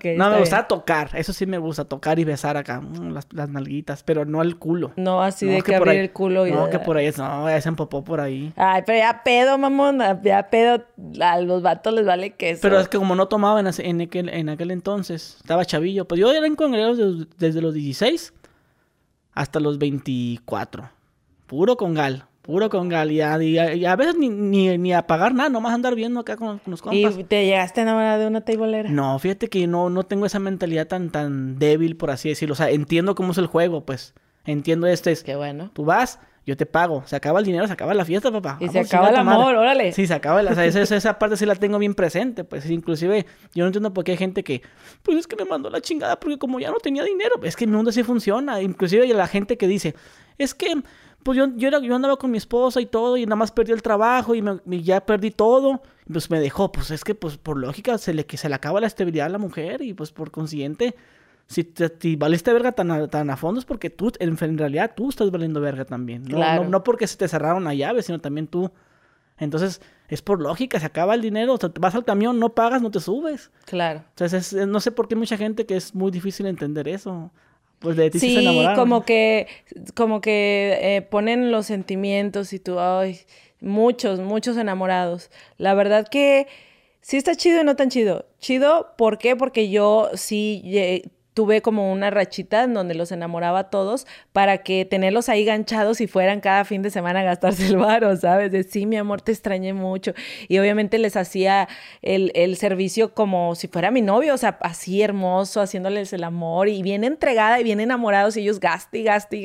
Me 0.03 0.39
gusta 0.39 0.57
bien. 0.57 0.67
tocar, 0.67 1.09
eso 1.15 1.33
sí 1.33 1.47
me 1.47 1.57
gusta, 1.57 1.85
tocar 1.85 2.19
y 2.19 2.23
besar 2.25 2.57
acá, 2.57 2.79
mm, 2.79 3.11
las, 3.11 3.27
las 3.31 3.49
nalguitas, 3.49 4.03
pero 4.03 4.25
no 4.25 4.43
el 4.43 4.57
culo. 4.57 4.91
No 4.95 5.23
así 5.23 5.45
No, 5.47 5.53
de 5.53 5.61
que, 5.63 5.75
abrir 5.75 5.93
ahí- 5.93 5.97
el 5.99 6.11
culo 6.11 6.45
y... 6.45 6.51
No, 6.51 6.69
que 6.69 6.77
por 6.77 6.95
ahí 6.97 7.07
es, 7.07 7.17
no, 7.17 7.49
ya 7.49 7.59
se 7.59 7.69
empopó 7.69 8.03
por 8.03 8.19
ahí. 8.21 8.53
Ay, 8.55 8.83
pero 8.85 8.99
ya 8.99 9.21
pedo, 9.23 9.57
mamón. 9.57 9.99
Ya 10.23 10.47
pedo. 10.51 10.83
A 11.21 11.39
los 11.39 11.63
vatos 11.63 11.91
les 11.93 12.05
vale 12.05 12.31
queso. 12.31 12.59
Pero 12.61 12.79
es 12.79 12.87
que 12.87 12.97
como 12.99 13.15
no 13.15 13.27
tomaba 13.27 13.59
en, 13.59 13.67
en 13.79 14.01
aquel, 14.01 14.29
en 14.29 14.49
aquel 14.49 14.69
entonces, 14.69 15.37
estaba 15.41 15.65
chavillo, 15.65 16.05
pues 16.07 16.21
yo 16.21 16.31
era 16.31 16.45
en 16.45 16.55
congresos 16.55 16.97
desde, 16.97 17.31
desde 17.39 17.61
los 17.61 17.73
16 17.73 18.31
hasta 19.33 19.59
los 19.59 19.77
24. 19.77 20.89
Puro 21.47 21.77
congal, 21.77 22.25
puro 22.41 22.69
congal. 22.69 23.11
Y 23.11 23.21
a, 23.21 23.41
y 23.43 23.57
a- 23.57 23.73
y 23.75 23.85
a 23.85 23.95
veces 23.95 24.15
ni, 24.17 24.29
ni, 24.29 24.77
ni 24.77 24.93
a 24.93 25.05
pagar 25.07 25.33
nada, 25.35 25.49
nomás 25.49 25.73
andar 25.73 25.95
viendo 25.95 26.19
acá 26.19 26.37
con, 26.37 26.59
con 26.59 26.71
los 26.71 26.81
compas. 26.81 27.17
¿Y 27.17 27.23
te 27.23 27.45
llegaste 27.45 27.81
a 27.81 27.83
enamorar 27.83 28.19
de 28.19 28.27
una 28.27 28.41
tableera? 28.41 28.89
No, 28.89 29.17
fíjate 29.19 29.49
que 29.49 29.67
no, 29.67 29.89
no 29.89 30.03
tengo 30.03 30.25
esa 30.25 30.39
mentalidad 30.39 30.87
tan, 30.87 31.09
tan 31.09 31.59
débil, 31.59 31.95
por 31.95 32.11
así 32.11 32.29
decirlo. 32.29 32.53
O 32.53 32.55
sea, 32.55 32.69
entiendo 32.69 33.15
cómo 33.15 33.31
es 33.31 33.37
el 33.37 33.47
juego, 33.47 33.85
pues. 33.85 34.13
Entiendo 34.45 34.87
este 34.87 35.11
es. 35.11 35.23
Qué 35.23 35.35
bueno. 35.35 35.69
Tú 35.73 35.85
vas, 35.85 36.19
yo 36.45 36.57
te 36.57 36.65
pago. 36.65 37.03
Se 37.05 37.15
acaba 37.15 37.39
el 37.39 37.45
dinero, 37.45 37.65
se 37.67 37.73
acaba 37.73 37.93
la 37.93 38.03
fiesta, 38.05 38.31
papá. 38.31 38.57
Y 38.59 38.67
se 38.69 38.79
acaba 38.79 39.09
el 39.09 39.15
amor, 39.15 39.55
órale. 39.55 39.91
Sí, 39.93 40.07
se 40.07 40.13
acaba. 40.13 40.41
el- 40.41 40.47
O 40.47 40.53
sea, 40.55 40.65
esa, 40.65 40.81
esa- 40.81 40.95
esa 40.97 41.17
parte 41.19 41.37
sí 41.37 41.45
la 41.45 41.55
tengo 41.55 41.77
bien 41.79 41.93
presente. 41.95 42.43
Pues 42.43 42.69
inclusive, 42.69 43.25
yo 43.53 43.63
no 43.63 43.67
entiendo 43.67 43.93
por 43.93 44.03
qué 44.03 44.11
hay 44.11 44.17
gente 44.17 44.43
que, 44.43 44.61
pues 45.03 45.17
es 45.17 45.27
que 45.27 45.35
me 45.35 45.45
mandó 45.45 45.69
la 45.69 45.79
chingada 45.81 46.19
porque 46.19 46.37
como 46.37 46.59
ya 46.59 46.69
no 46.71 46.77
tenía 46.77 47.03
dinero. 47.03 47.35
Es 47.43 47.55
que 47.55 47.65
mi 47.67 47.73
mundo 47.75 47.91
sí 47.91 48.03
funciona. 48.03 48.61
Inclusive 48.61 49.03
hay 49.03 49.13
la 49.13 49.27
gente 49.27 49.57
que 49.57 49.67
dice, 49.67 49.95
es 50.37 50.53
que, 50.53 50.73
pues 51.23 51.37
yo, 51.37 51.47
yo, 51.55 51.69
era, 51.69 51.79
yo 51.79 51.95
andaba 51.95 52.17
con 52.17 52.29
mi 52.31 52.37
esposa 52.37 52.81
y 52.81 52.85
todo 52.85 53.15
y 53.15 53.25
nada 53.25 53.37
más 53.37 53.51
perdí 53.51 53.71
el 53.71 53.81
trabajo 53.81 54.35
y, 54.35 54.41
me- 54.41 54.59
y 54.69 54.83
ya 54.83 55.05
perdí 55.05 55.31
todo. 55.31 55.81
Pues 56.11 56.29
me 56.29 56.41
dejó. 56.41 56.71
Pues 56.73 56.91
es 56.91 57.05
que, 57.05 57.15
pues 57.15 57.37
por 57.37 57.57
lógica, 57.57 57.97
se 57.97 58.13
le, 58.13 58.25
que 58.25 58.35
se 58.35 58.49
le 58.49 58.55
acaba 58.55 58.81
la 58.81 58.87
estabilidad 58.87 59.27
a 59.27 59.29
la 59.29 59.37
mujer 59.37 59.81
y 59.81 59.93
pues 59.93 60.11
por 60.11 60.31
consiguiente... 60.31 60.95
Si 61.53 61.63
te 61.63 61.91
si 61.99 62.15
valiste 62.15 62.51
verga 62.51 62.71
tan 62.71 62.89
a, 62.91 63.07
tan 63.07 63.29
a 63.29 63.37
fondo 63.37 63.59
es 63.59 63.65
porque 63.65 63.89
tú, 63.89 64.11
en, 64.19 64.37
en 64.41 64.57
realidad, 64.57 64.91
tú 64.95 65.09
estás 65.09 65.29
valiendo 65.31 65.61
verga 65.61 65.85
también. 65.85 66.23
No, 66.23 66.37
Claro. 66.37 66.63
no, 66.63 66.69
no 66.69 66.83
porque 66.83 67.07
se 67.07 67.17
te 67.17 67.27
cerraron 67.27 67.63
la 67.63 67.73
llave, 67.73 68.01
sino 68.01 68.19
también 68.19 68.47
tú. 68.47 68.71
Entonces, 69.37 69.81
es 70.09 70.21
por 70.21 70.41
lógica, 70.41 70.79
se 70.79 70.85
acaba 70.85 71.15
el 71.15 71.21
dinero, 71.21 71.53
o 71.53 71.57
sea, 71.57 71.71
vas 71.79 71.95
al 71.95 72.05
camión, 72.05 72.39
no 72.39 72.53
pagas, 72.53 72.81
no 72.81 72.91
te 72.91 72.99
subes. 72.99 73.51
Claro. 73.65 74.03
Entonces, 74.09 74.53
es- 74.53 74.67
no 74.67 74.79
sé 74.79 74.91
por 74.91 75.07
qué 75.07 75.15
mucha 75.15 75.37
gente 75.37 75.65
que 75.65 75.75
es 75.75 75.95
muy 75.95 76.11
difícil 76.11 76.45
entender 76.45 76.87
eso. 76.87 77.31
Pues 77.79 77.97
de 77.97 78.09
ti 78.09 78.19
sí, 78.19 78.33
se 78.33 78.75
como 78.75 79.03
que, 79.03 79.47
como 79.95 80.21
que 80.21 80.77
eh, 80.81 81.01
ponen 81.01 81.51
los 81.51 81.65
sentimientos 81.65 82.53
y 82.53 82.59
tú, 82.59 82.79
ay, 82.79 83.19
muchos, 83.59 84.19
muchos 84.21 84.55
enamorados. 84.55 85.29
La 85.57 85.73
verdad 85.73 86.07
que 86.07 86.47
sí 87.01 87.17
está 87.17 87.35
chido 87.35 87.59
y 87.61 87.63
no 87.65 87.75
tan 87.75 87.89
chido. 87.89 88.25
Chido, 88.39 88.93
¿por 88.97 89.17
qué? 89.17 89.35
Porque 89.35 89.69
yo 89.69 90.09
sí 90.13 90.61
tuve 91.33 91.61
como 91.61 91.91
una 91.91 92.09
rachita 92.09 92.63
en 92.63 92.73
donde 92.73 92.95
los 92.95 93.11
enamoraba 93.11 93.59
a 93.59 93.69
todos 93.69 94.07
para 94.31 94.59
que 94.59 94.85
tenerlos 94.85 95.29
ahí 95.29 95.45
ganchados 95.45 96.01
y 96.01 96.07
fueran 96.07 96.41
cada 96.41 96.65
fin 96.65 96.81
de 96.81 96.89
semana 96.89 97.21
a 97.21 97.23
gastarse 97.23 97.67
el 97.67 97.77
varo, 97.77 98.15
¿sabes? 98.15 98.51
De 98.51 98.63
sí, 98.63 98.85
mi 98.85 98.97
amor, 98.97 99.21
te 99.21 99.31
extrañé 99.31 99.73
mucho. 99.73 100.13
Y 100.47 100.59
obviamente 100.59 100.99
les 100.99 101.15
hacía 101.15 101.67
el, 102.01 102.31
el 102.35 102.57
servicio 102.57 103.13
como 103.13 103.55
si 103.55 103.67
fuera 103.67 103.91
mi 103.91 104.01
novio, 104.01 104.33
o 104.33 104.37
sea, 104.37 104.57
así 104.61 105.01
hermoso, 105.01 105.61
haciéndoles 105.61 106.13
el 106.13 106.23
amor 106.23 106.67
y 106.67 106.81
bien 106.83 107.03
entregada 107.03 107.59
y 107.59 107.63
bien 107.63 107.79
enamorados 107.79 108.37
y 108.37 108.41
ellos 108.41 108.59
gaste 108.59 108.99
y 108.99 109.03
gaste 109.03 109.37
y 109.37 109.41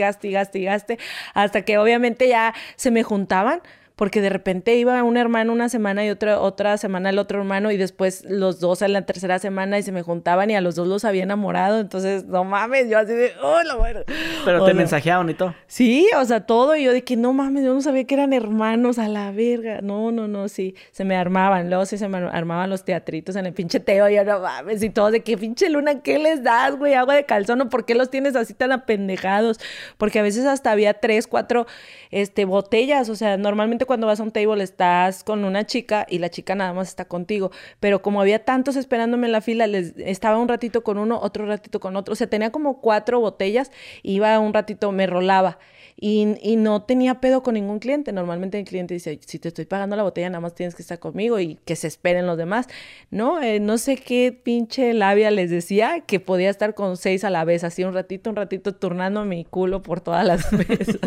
gaste 0.64 0.98
hasta 1.34 1.62
que 1.62 1.78
obviamente 1.78 2.28
ya 2.28 2.54
se 2.76 2.90
me 2.90 3.02
juntaban. 3.02 3.62
Porque 3.98 4.20
de 4.20 4.30
repente 4.30 4.76
iba 4.76 5.02
un 5.02 5.16
hermano 5.16 5.52
una 5.52 5.68
semana 5.68 6.06
y 6.06 6.10
otra, 6.10 6.40
otra 6.40 6.78
semana 6.78 7.10
el 7.10 7.18
otro 7.18 7.40
hermano 7.40 7.72
y 7.72 7.76
después 7.76 8.24
los 8.24 8.60
dos 8.60 8.80
en 8.82 8.92
la 8.92 9.02
tercera 9.02 9.40
semana 9.40 9.76
y 9.76 9.82
se 9.82 9.90
me 9.90 10.02
juntaban 10.02 10.48
y 10.50 10.54
a 10.54 10.60
los 10.60 10.76
dos 10.76 10.86
los 10.86 11.04
había 11.04 11.24
enamorado. 11.24 11.80
Entonces, 11.80 12.24
no 12.24 12.44
mames, 12.44 12.88
yo 12.88 12.96
así 12.96 13.12
de, 13.12 13.32
oh, 13.42 13.60
la 13.64 13.76
madre". 13.76 14.04
Pero 14.44 14.62
O 14.62 14.64
te 14.66 14.70
sea, 14.70 14.78
mensajearon 14.78 15.28
y 15.30 15.34
todo. 15.34 15.52
Sí, 15.66 16.08
o 16.16 16.24
sea, 16.24 16.46
todo. 16.46 16.76
Y 16.76 16.84
yo 16.84 16.92
de 16.92 17.02
que 17.02 17.16
no 17.16 17.32
mames, 17.32 17.64
yo 17.64 17.74
no 17.74 17.80
sabía 17.80 18.04
que 18.04 18.14
eran 18.14 18.32
hermanos 18.32 19.00
a 19.00 19.08
la 19.08 19.32
verga. 19.32 19.80
No, 19.82 20.12
no, 20.12 20.28
no, 20.28 20.48
sí. 20.48 20.76
Se 20.92 21.04
me 21.04 21.16
armaban. 21.16 21.68
Luego 21.68 21.84
sí 21.84 21.98
se 21.98 22.06
me 22.06 22.18
armaban 22.18 22.70
los 22.70 22.84
teatritos 22.84 23.34
en 23.34 23.46
el 23.46 23.52
pinche 23.52 23.80
teo. 23.80 24.08
Y 24.08 24.14
yo 24.14 24.22
no 24.22 24.38
mames. 24.38 24.80
Y 24.80 24.90
todo 24.90 25.10
de 25.10 25.22
que 25.24 25.36
pinche 25.36 25.68
luna, 25.70 26.02
¿qué 26.02 26.20
les 26.20 26.44
das, 26.44 26.76
güey? 26.76 26.94
Agua 26.94 27.16
de 27.16 27.24
calzón. 27.24 27.62
¿O 27.62 27.68
por 27.68 27.84
qué 27.84 27.96
los 27.96 28.10
tienes 28.10 28.36
así 28.36 28.54
tan 28.54 28.70
apendejados? 28.70 29.58
Porque 29.96 30.20
a 30.20 30.22
veces 30.22 30.46
hasta 30.46 30.70
había 30.70 30.94
tres, 30.94 31.26
cuatro 31.26 31.66
este, 32.12 32.44
botellas. 32.44 33.08
O 33.08 33.16
sea, 33.16 33.36
normalmente 33.36 33.87
cuando 33.88 34.06
vas 34.06 34.20
a 34.20 34.22
un 34.22 34.30
table 34.30 34.62
estás 34.62 35.24
con 35.24 35.44
una 35.44 35.66
chica 35.66 36.06
y 36.08 36.20
la 36.20 36.30
chica 36.30 36.54
nada 36.54 36.72
más 36.72 36.86
está 36.86 37.06
contigo. 37.06 37.50
Pero 37.80 38.02
como 38.02 38.20
había 38.20 38.44
tantos 38.44 38.76
esperándome 38.76 39.26
en 39.26 39.32
la 39.32 39.40
fila, 39.40 39.66
les 39.66 39.94
estaba 39.98 40.38
un 40.38 40.46
ratito 40.46 40.84
con 40.84 40.98
uno, 40.98 41.18
otro 41.20 41.46
ratito 41.46 41.80
con 41.80 41.96
otro. 41.96 42.12
O 42.12 42.16
sea, 42.16 42.28
tenía 42.28 42.52
como 42.52 42.80
cuatro 42.80 43.18
botellas. 43.18 43.72
Iba 44.04 44.38
un 44.38 44.54
ratito, 44.54 44.92
me 44.92 45.08
rolaba. 45.08 45.58
Y, 46.00 46.56
no 46.56 46.82
tenía 46.82 47.20
pedo 47.20 47.42
con 47.42 47.54
ningún 47.54 47.80
cliente. 47.80 48.12
Normalmente 48.12 48.56
el 48.56 48.64
cliente 48.64 48.94
dice, 48.94 49.18
si 49.26 49.40
te 49.40 49.48
estoy 49.48 49.64
pagando 49.64 49.96
la 49.96 50.04
botella, 50.04 50.30
nada 50.30 50.40
más 50.40 50.54
tienes 50.54 50.76
que 50.76 50.82
estar 50.82 51.00
conmigo 51.00 51.40
y 51.40 51.58
que 51.64 51.74
se 51.74 51.88
esperen 51.88 52.24
los 52.24 52.38
demás. 52.38 52.68
No, 53.10 53.42
Eh, 53.42 53.58
no 53.58 53.78
sé 53.78 53.96
qué 53.96 54.30
pinche 54.32 54.94
labia 54.94 55.32
les 55.32 55.50
decía 55.50 56.04
que 56.06 56.20
podía 56.20 56.50
estar 56.50 56.74
con 56.74 56.96
seis 56.96 57.24
a 57.24 57.30
la 57.30 57.44
vez, 57.44 57.64
así 57.64 57.82
un 57.82 57.94
ratito, 57.94 58.30
un 58.30 58.36
ratito, 58.36 58.74
turnando 58.76 59.24
mi 59.24 59.44
culo 59.44 59.82
por 59.82 60.00
todas 60.00 60.24
las 60.24 60.52
mesas. 60.68 60.98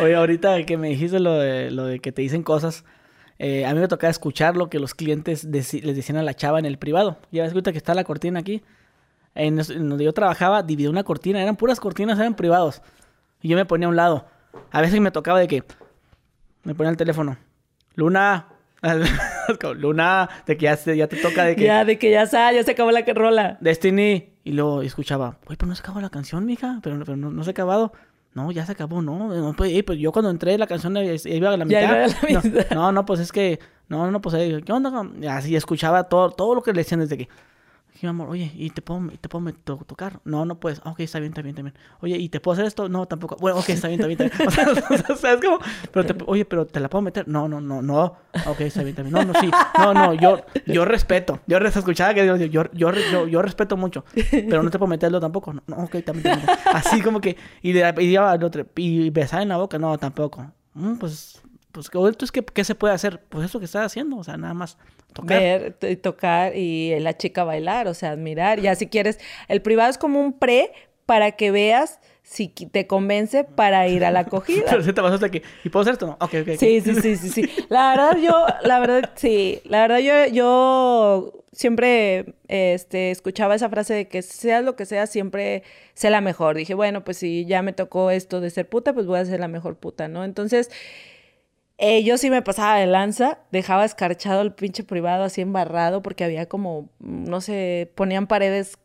Oye, 0.00 0.14
ahorita 0.14 0.64
que 0.64 0.76
me 0.76 0.90
dijiste 0.90 1.18
lo 1.18 1.34
de, 1.34 1.72
lo 1.72 1.86
de 1.86 1.98
que 1.98 2.12
te 2.12 2.22
dicen 2.22 2.44
cosas, 2.44 2.84
eh, 3.40 3.66
a 3.66 3.74
mí 3.74 3.80
me 3.80 3.88
tocaba 3.88 4.12
escuchar 4.12 4.56
lo 4.56 4.70
que 4.70 4.78
los 4.78 4.94
clientes 4.94 5.42
les 5.42 5.72
decían 5.72 6.18
a 6.18 6.22
la 6.22 6.34
chava 6.34 6.60
en 6.60 6.66
el 6.66 6.78
privado. 6.78 7.18
Ya 7.32 7.42
ves 7.42 7.52
ahorita 7.52 7.72
que 7.72 7.78
está 7.78 7.94
la 7.94 8.04
cortina 8.04 8.38
aquí. 8.38 8.62
En, 9.34 9.58
en 9.58 9.88
donde 9.88 10.04
yo 10.04 10.12
trabajaba, 10.12 10.62
dividí 10.62 10.88
una 10.88 11.04
cortina, 11.04 11.42
eran 11.42 11.56
puras 11.56 11.80
cortinas, 11.80 12.18
eran 12.18 12.34
privados. 12.34 12.80
Y 13.40 13.48
yo 13.48 13.56
me 13.56 13.64
ponía 13.64 13.86
a 13.86 13.90
un 13.90 13.96
lado. 13.96 14.26
A 14.70 14.80
veces 14.80 15.00
me 15.00 15.10
tocaba 15.10 15.38
de 15.38 15.48
que, 15.48 15.64
Me 16.64 16.74
pone 16.74 16.90
el 16.90 16.96
teléfono. 16.96 17.36
Luna. 17.94 18.46
Luna, 19.76 20.28
de 20.46 20.56
que 20.56 20.66
ya, 20.66 20.76
te 21.08 21.16
toca 21.16 21.44
de 21.44 21.56
que. 21.56 21.64
Ya, 21.64 21.84
de 21.84 21.98
que 21.98 22.10
ya 22.10 22.26
sale, 22.26 22.58
ya 22.58 22.64
se 22.64 22.72
acabó 22.72 22.90
la 22.92 23.02
rola. 23.02 23.58
Destiny. 23.60 24.34
Y 24.44 24.52
luego 24.52 24.82
escuchaba, 24.82 25.38
oye, 25.46 25.56
pero 25.56 25.66
no 25.68 25.74
se 25.74 25.82
acabó 25.82 26.00
la 26.00 26.10
canción, 26.10 26.46
mija. 26.46 26.78
Pero, 26.82 26.98
pero 27.00 27.16
no, 27.16 27.42
se 27.42 27.50
ha 27.50 27.52
acabado. 27.52 27.92
No, 28.34 28.52
ya 28.52 28.64
se 28.66 28.72
acabó, 28.72 29.02
no. 29.02 29.28
no 29.28 29.52
pues, 29.54 29.82
pues, 29.82 29.98
yo 29.98 30.12
cuando 30.12 30.30
entré 30.30 30.56
la 30.58 30.66
canción 30.66 30.96
iba 30.96 31.50
a 31.50 31.56
la 31.56 31.64
mitad. 31.64 31.80
Ya 31.80 31.86
iba 31.86 32.04
a 32.04 32.08
la 32.08 32.40
mitad. 32.42 32.70
No, 32.70 32.92
no, 32.92 33.04
pues 33.04 33.20
es 33.20 33.32
que. 33.32 33.58
No, 33.88 34.10
no, 34.10 34.20
pues 34.20 34.34
¿qué 34.64 34.72
onda? 34.72 35.10
Así 35.30 35.56
escuchaba 35.56 36.04
todo, 36.04 36.30
todo 36.30 36.54
lo 36.54 36.62
que 36.62 36.72
le 36.72 36.78
decían 36.78 37.00
desde 37.00 37.16
que 37.16 37.28
mi 38.02 38.08
amor, 38.08 38.28
oye, 38.28 38.52
¿y 38.54 38.70
te 38.70 38.82
puedo, 38.82 39.08
te 39.20 39.28
puedo 39.28 39.52
tocar? 39.86 40.20
No, 40.24 40.44
no 40.44 40.60
puedes. 40.60 40.80
ok, 40.84 41.00
está 41.00 41.18
bien, 41.18 41.32
está 41.32 41.42
bien, 41.42 41.54
está 41.54 41.62
bien. 41.62 41.74
Oye, 42.00 42.16
¿y 42.16 42.28
te 42.28 42.40
puedo 42.40 42.54
hacer 42.54 42.66
esto? 42.66 42.88
No, 42.88 43.06
tampoco. 43.06 43.36
Bueno, 43.40 43.58
ok, 43.58 43.68
está 43.70 43.88
bien, 43.88 44.00
está 44.00 44.06
bien, 44.08 44.30
está 44.32 44.64
bien. 44.64 45.04
O 45.10 45.16
sea, 45.16 45.32
es 45.34 45.40
como, 45.40 45.58
pero 45.92 46.06
te, 46.06 46.24
oye, 46.26 46.44
pero 46.44 46.66
¿te 46.66 46.80
la 46.80 46.88
puedo 46.88 47.02
meter? 47.02 47.26
No, 47.26 47.48
no, 47.48 47.60
no, 47.60 47.82
no. 47.82 48.16
Ok, 48.46 48.60
está 48.60 48.82
bien, 48.82 48.90
está 48.90 49.02
bien. 49.02 49.14
No, 49.14 49.24
no, 49.24 49.40
sí. 49.40 49.50
No, 49.78 49.94
no, 49.94 50.14
yo, 50.14 50.40
yo 50.66 50.84
respeto. 50.84 51.40
Yo 51.46 51.58
escuchaba 51.58 52.14
que 52.14 52.26
yo, 52.26 52.36
yo, 52.36 52.64
yo, 52.72 52.92
yo, 53.26 53.42
respeto 53.42 53.76
mucho. 53.76 54.04
Pero 54.30 54.62
no 54.62 54.70
te 54.70 54.78
puedo 54.78 54.88
meterlo 54.88 55.20
tampoco. 55.20 55.52
No, 55.52 55.62
ok, 55.76 56.02
también, 56.04 56.22
también. 56.22 56.48
Así 56.72 57.00
como 57.00 57.20
que, 57.20 57.36
y, 57.62 57.72
le, 57.72 57.94
y, 58.02 58.16
otro, 58.16 58.66
y 58.76 59.10
besar 59.10 59.42
en 59.42 59.48
la 59.48 59.56
boca, 59.56 59.78
no, 59.78 59.96
tampoco. 59.98 60.46
Mm, 60.74 60.94
pues 60.96 61.37
pues 61.72 61.90
entonces 61.92 62.32
¿qué, 62.32 62.44
¿qué, 62.44 62.64
se 62.64 62.74
puede 62.74 62.94
hacer? 62.94 63.20
Pues 63.28 63.44
eso 63.46 63.58
que 63.58 63.66
estás 63.66 63.86
haciendo, 63.86 64.16
o 64.16 64.24
sea, 64.24 64.36
nada 64.36 64.54
más 64.54 64.78
tocar. 65.12 65.38
Ver, 65.38 65.96
tocar 66.00 66.56
y 66.56 66.98
la 67.00 67.16
chica 67.16 67.44
bailar, 67.44 67.88
o 67.88 67.94
sea, 67.94 68.10
admirar. 68.10 68.60
Ya 68.60 68.74
si 68.74 68.86
quieres, 68.86 69.18
el 69.48 69.62
privado 69.62 69.90
es 69.90 69.98
como 69.98 70.20
un 70.20 70.32
pre 70.38 70.72
para 71.06 71.32
que 71.32 71.50
veas 71.50 72.00
si 72.22 72.48
te 72.48 72.86
convence 72.86 73.44
para 73.44 73.88
ir 73.88 74.04
a 74.04 74.10
la 74.10 74.20
acogida. 74.28 74.64
Pero 74.68 74.94
te 74.94 75.00
vas 75.00 75.14
hasta 75.14 75.30
que, 75.30 75.42
¿y 75.64 75.68
puedo 75.70 75.82
hacer 75.82 75.94
esto? 75.94 76.06
No, 76.06 76.12
ok, 76.20 76.34
ok. 76.42 76.58
Sí, 76.58 76.80
sí, 76.80 76.94
sí, 77.00 77.16
sí, 77.16 77.28
sí. 77.30 77.50
La 77.68 77.90
verdad 77.90 78.18
yo, 78.22 78.46
la 78.62 78.78
verdad, 78.78 79.10
sí, 79.14 79.60
la 79.64 79.80
verdad 79.86 79.98
yo, 79.98 80.32
yo 80.32 81.32
siempre 81.52 82.34
este, 82.48 83.10
escuchaba 83.10 83.54
esa 83.54 83.68
frase 83.68 83.94
de 83.94 84.08
que 84.08 84.22
seas 84.22 84.62
lo 84.62 84.76
que 84.76 84.84
sea, 84.84 85.06
siempre 85.06 85.62
sé 85.94 86.10
la 86.10 86.20
mejor. 86.20 86.56
Dije, 86.56 86.74
bueno, 86.74 87.04
pues 87.04 87.16
si 87.16 87.46
ya 87.46 87.62
me 87.62 87.72
tocó 87.72 88.10
esto 88.10 88.40
de 88.40 88.50
ser 88.50 88.68
puta, 88.68 88.92
pues 88.92 89.06
voy 89.06 89.18
a 89.18 89.24
ser 89.24 89.40
la 89.40 89.48
mejor 89.48 89.76
puta, 89.76 90.08
¿no? 90.08 90.24
Entonces, 90.24 90.70
eh, 91.78 92.02
yo 92.02 92.18
sí 92.18 92.28
me 92.30 92.42
pasaba 92.42 92.76
de 92.76 92.86
lanza, 92.86 93.38
dejaba 93.52 93.84
escarchado 93.84 94.42
el 94.42 94.52
pinche 94.52 94.82
privado 94.84 95.24
así 95.24 95.40
embarrado 95.40 96.02
porque 96.02 96.24
había 96.24 96.46
como, 96.48 96.90
no 96.98 97.40
sé, 97.40 97.92
ponían 97.94 98.26
paredes 98.26 98.78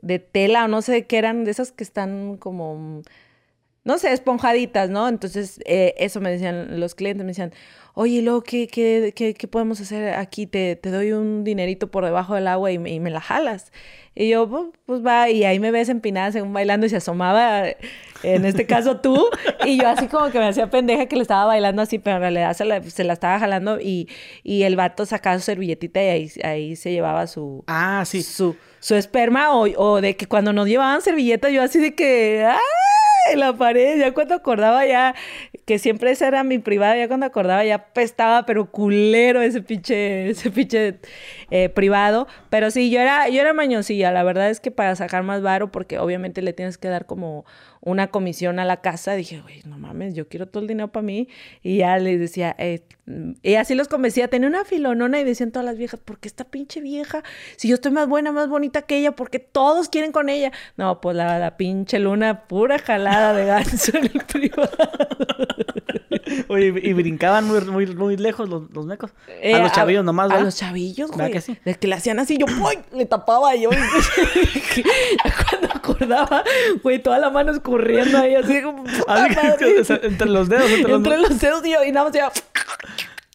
de 0.00 0.20
tela 0.20 0.64
o 0.64 0.68
no 0.68 0.82
sé 0.82 1.06
qué 1.06 1.18
eran, 1.18 1.44
de 1.44 1.50
esas 1.50 1.72
que 1.72 1.82
están 1.84 2.36
como, 2.36 3.02
no 3.86 3.98
sé, 3.98 4.12
esponjaditas, 4.12 4.90
¿no? 4.90 5.08
Entonces, 5.08 5.60
eh, 5.64 5.94
eso 5.98 6.20
me 6.20 6.28
decían 6.28 6.80
los 6.80 6.96
clientes, 6.96 7.24
me 7.24 7.30
decían, 7.30 7.52
oye, 7.94 8.20
luego, 8.20 8.42
¿qué, 8.42 8.66
qué, 8.66 9.12
qué, 9.14 9.32
qué 9.32 9.46
podemos 9.46 9.80
hacer 9.80 10.14
aquí? 10.14 10.48
Te, 10.48 10.74
te, 10.74 10.90
doy 10.90 11.12
un 11.12 11.44
dinerito 11.44 11.88
por 11.88 12.04
debajo 12.04 12.34
del 12.34 12.48
agua 12.48 12.72
y 12.72 12.80
me, 12.80 12.90
y 12.90 12.98
me 12.98 13.10
la 13.10 13.20
jalas. 13.20 13.70
Y 14.16 14.30
yo, 14.30 14.50
pues, 14.50 14.64
pues, 14.86 15.06
va, 15.06 15.30
y 15.30 15.44
ahí 15.44 15.60
me 15.60 15.70
ves 15.70 15.88
empinada 15.88 16.32
según 16.32 16.52
bailando 16.52 16.84
y 16.84 16.88
se 16.88 16.96
asomaba, 16.96 17.62
en 18.24 18.44
este 18.44 18.66
caso 18.66 18.96
tú, 18.96 19.24
y 19.64 19.78
yo 19.78 19.88
así 19.88 20.08
como 20.08 20.30
que 20.30 20.40
me 20.40 20.48
hacía 20.48 20.68
pendeja 20.68 21.06
que 21.06 21.14
le 21.14 21.22
estaba 21.22 21.44
bailando 21.44 21.80
así, 21.80 22.00
pero 22.00 22.16
en 22.16 22.22
realidad 22.22 22.54
se 22.54 22.64
la, 22.64 22.82
se 22.82 23.04
la 23.04 23.12
estaba 23.12 23.38
jalando 23.38 23.80
y, 23.80 24.08
y, 24.42 24.64
el 24.64 24.74
vato 24.74 25.06
sacaba 25.06 25.38
su 25.38 25.44
servilletita 25.44 26.02
y 26.02 26.08
ahí, 26.08 26.32
ahí 26.42 26.74
se 26.74 26.90
llevaba 26.90 27.28
su... 27.28 27.62
Ah, 27.68 28.02
sí. 28.04 28.24
Su, 28.24 28.56
su 28.80 28.96
esperma 28.96 29.54
o, 29.56 29.68
o 29.76 30.00
de 30.00 30.16
que 30.16 30.26
cuando 30.26 30.52
nos 30.52 30.66
llevaban 30.66 31.02
servilletas 31.02 31.52
yo 31.52 31.62
así 31.62 31.78
de 31.78 31.94
que... 31.94 32.44
¡ah! 32.44 32.58
En 33.32 33.40
la 33.40 33.56
pared, 33.56 33.98
ya 33.98 34.12
cuando 34.12 34.34
acordaba 34.34 34.86
ya, 34.86 35.14
que 35.64 35.78
siempre 35.78 36.10
esa 36.10 36.28
era 36.28 36.44
mi 36.44 36.58
privada, 36.58 36.96
ya 36.96 37.08
cuando 37.08 37.26
acordaba 37.26 37.64
ya 37.64 37.86
pestaba, 37.92 38.46
pero 38.46 38.70
culero 38.70 39.42
ese 39.42 39.62
pinche, 39.62 40.30
ese 40.30 40.50
pinche 40.50 40.98
eh, 41.50 41.68
privado. 41.68 42.26
Pero 42.50 42.70
sí, 42.70 42.90
yo 42.90 43.00
era, 43.00 43.28
yo 43.28 43.40
era 43.40 43.52
mañosilla, 43.52 44.12
la 44.12 44.22
verdad 44.22 44.50
es 44.50 44.60
que 44.60 44.70
para 44.70 44.94
sacar 44.96 45.22
más 45.22 45.42
varo, 45.42 45.72
porque 45.72 45.98
obviamente 45.98 46.42
le 46.42 46.52
tienes 46.52 46.78
que 46.78 46.88
dar 46.88 47.06
como 47.06 47.44
una 47.80 48.08
comisión 48.08 48.58
a 48.58 48.64
la 48.64 48.80
casa, 48.80 49.14
dije, 49.14 49.40
güey, 49.40 49.62
no 49.64 49.78
mames, 49.78 50.14
yo 50.14 50.28
quiero 50.28 50.46
todo 50.46 50.62
el 50.62 50.68
dinero 50.68 50.90
para 50.90 51.04
mí. 51.04 51.28
Y 51.62 51.78
ya 51.78 51.96
les 51.98 52.18
decía, 52.18 52.54
eh, 52.58 52.82
y 53.42 53.54
así 53.54 53.76
los 53.76 53.86
convencía, 53.86 54.26
tenía 54.28 54.48
una 54.48 54.64
filonona 54.64 55.20
y 55.20 55.24
decían 55.24 55.52
todas 55.52 55.64
las 55.66 55.78
viejas, 55.78 56.00
¿por 56.00 56.18
qué 56.18 56.26
esta 56.26 56.44
pinche 56.44 56.80
vieja? 56.80 57.22
Si 57.56 57.68
yo 57.68 57.76
estoy 57.76 57.92
más 57.92 58.08
buena, 58.08 58.32
más 58.32 58.48
bonita 58.48 58.82
que 58.82 58.98
ella, 58.98 59.12
porque 59.12 59.38
todos 59.38 59.88
quieren 59.88 60.10
con 60.10 60.28
ella. 60.28 60.50
No, 60.76 61.00
pues 61.00 61.16
la, 61.16 61.38
la 61.38 61.56
pinche 61.56 62.00
luna, 62.00 62.48
pura 62.48 62.80
jalada 62.80 63.05
de 63.06 63.44
ganso 63.44 63.96
en 63.96 64.04
el 64.04 64.24
privado. 64.24 64.70
Oye, 66.48 66.74
y 66.82 66.92
brincaban 66.92 67.44
muy, 67.44 67.60
muy, 67.62 67.86
muy 67.86 68.16
lejos 68.16 68.48
los, 68.48 68.70
los 68.72 68.86
mecos. 68.86 69.12
a 69.28 69.58
los 69.58 69.70
eh, 69.70 69.72
chavillos 69.74 70.04
nomás, 70.04 70.28
¿verdad? 70.28 70.42
A 70.42 70.44
los 70.44 70.56
chavillos, 70.56 71.10
güey. 71.10 71.32
Que 71.32 71.40
sí? 71.40 71.56
que 71.56 71.86
le 71.86 71.94
hacían 71.94 72.18
así, 72.18 72.36
yo, 72.36 72.46
¡pum! 72.46 72.66
Le 72.92 73.06
tapaba 73.06 73.54
yo. 73.54 73.70
Cuando 75.50 75.68
acordaba, 75.72 76.44
güey, 76.82 77.02
toda 77.02 77.18
la 77.18 77.30
mano 77.30 77.52
escurriendo 77.52 78.18
ahí, 78.18 78.34
así 78.34 78.62
como... 78.62 78.84
entre 78.86 80.28
los 80.28 80.48
dedos, 80.48 80.70
entre, 80.70 80.94
entre 80.94 81.18
los... 81.18 81.38
dedos, 81.40 81.64
y, 81.64 81.72
yo, 81.72 81.84
y 81.84 81.92
nada 81.92 82.06
más 82.06 82.16
iba... 82.16 82.32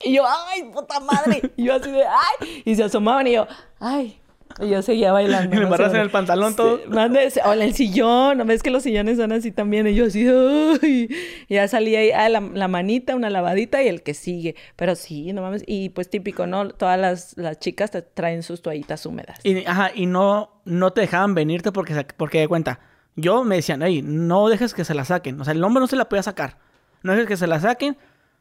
Y 0.03 0.13
yo, 0.13 0.23
¡ay, 0.27 0.63
puta 0.63 0.99
madre! 0.99 1.41
Y 1.55 1.65
yo 1.65 1.75
así 1.75 1.91
de, 1.91 2.03
¡ay! 2.03 2.63
Y 2.65 2.75
se 2.75 2.84
asomaban 2.84 3.27
y 3.27 3.34
yo, 3.34 3.47
¡ay! 3.79 4.20
Y 4.59 4.69
yo 4.69 4.81
seguía 4.81 5.11
bailando. 5.11 5.55
Y 5.55 5.59
me 5.59 5.65
embarras 5.65 5.93
en 5.93 6.01
el 6.01 6.09
pantalón 6.09 6.55
todo. 6.55 6.79
o 6.85 7.53
en 7.53 7.61
el 7.61 7.73
sillón. 7.73 8.37
¿No 8.37 8.45
ves 8.45 8.63
que 8.63 8.69
los 8.69 8.83
sillones 8.83 9.17
son 9.17 9.31
así 9.31 9.51
también? 9.51 9.87
Y 9.87 9.95
yo 9.95 10.05
así, 10.05 10.27
¡ay! 10.27 11.09
Y 11.47 11.55
ya 11.55 11.67
salía 11.67 11.99
ahí, 11.99 12.11
ah, 12.11 12.29
la, 12.29 12.39
la, 12.39 12.67
manita, 12.67 13.15
una 13.15 13.29
lavadita 13.29 13.81
y 13.83 13.87
el 13.87 14.03
que 14.03 14.13
sigue. 14.13 14.55
Pero 14.75 14.95
sí, 14.95 15.33
no 15.33 15.41
mames. 15.41 15.63
Y 15.65 15.89
pues 15.89 16.09
típico, 16.09 16.47
¿no? 16.47 16.69
Todas 16.69 16.99
las, 16.99 17.37
las 17.37 17.59
chicas 17.59 17.91
te 17.91 18.01
traen 18.01 18.43
sus 18.43 18.61
toallitas 18.61 19.05
húmedas. 19.05 19.39
Y, 19.43 19.65
ajá, 19.65 19.91
y 19.93 20.05
no, 20.05 20.61
no 20.65 20.91
te 20.93 21.01
dejaban 21.01 21.33
venirte 21.33 21.71
porque, 21.71 22.05
porque 22.17 22.39
de 22.39 22.47
cuenta. 22.47 22.79
Yo 23.15 23.43
me 23.43 23.55
decían, 23.57 23.81
ey, 23.81 24.01
no 24.01 24.47
dejes 24.47 24.73
que 24.73 24.85
se 24.85 24.93
la 24.93 25.05
saquen. 25.05 25.39
O 25.41 25.43
sea, 25.43 25.53
el 25.53 25.63
hombre 25.63 25.81
no 25.81 25.87
se 25.87 25.95
la 25.95 26.07
puede 26.07 26.23
sacar. 26.23 26.57
No 27.03 27.11
dejes 27.11 27.27
que 27.27 27.37
se 27.37 27.47
la 27.47 27.59
saquen. 27.59 27.97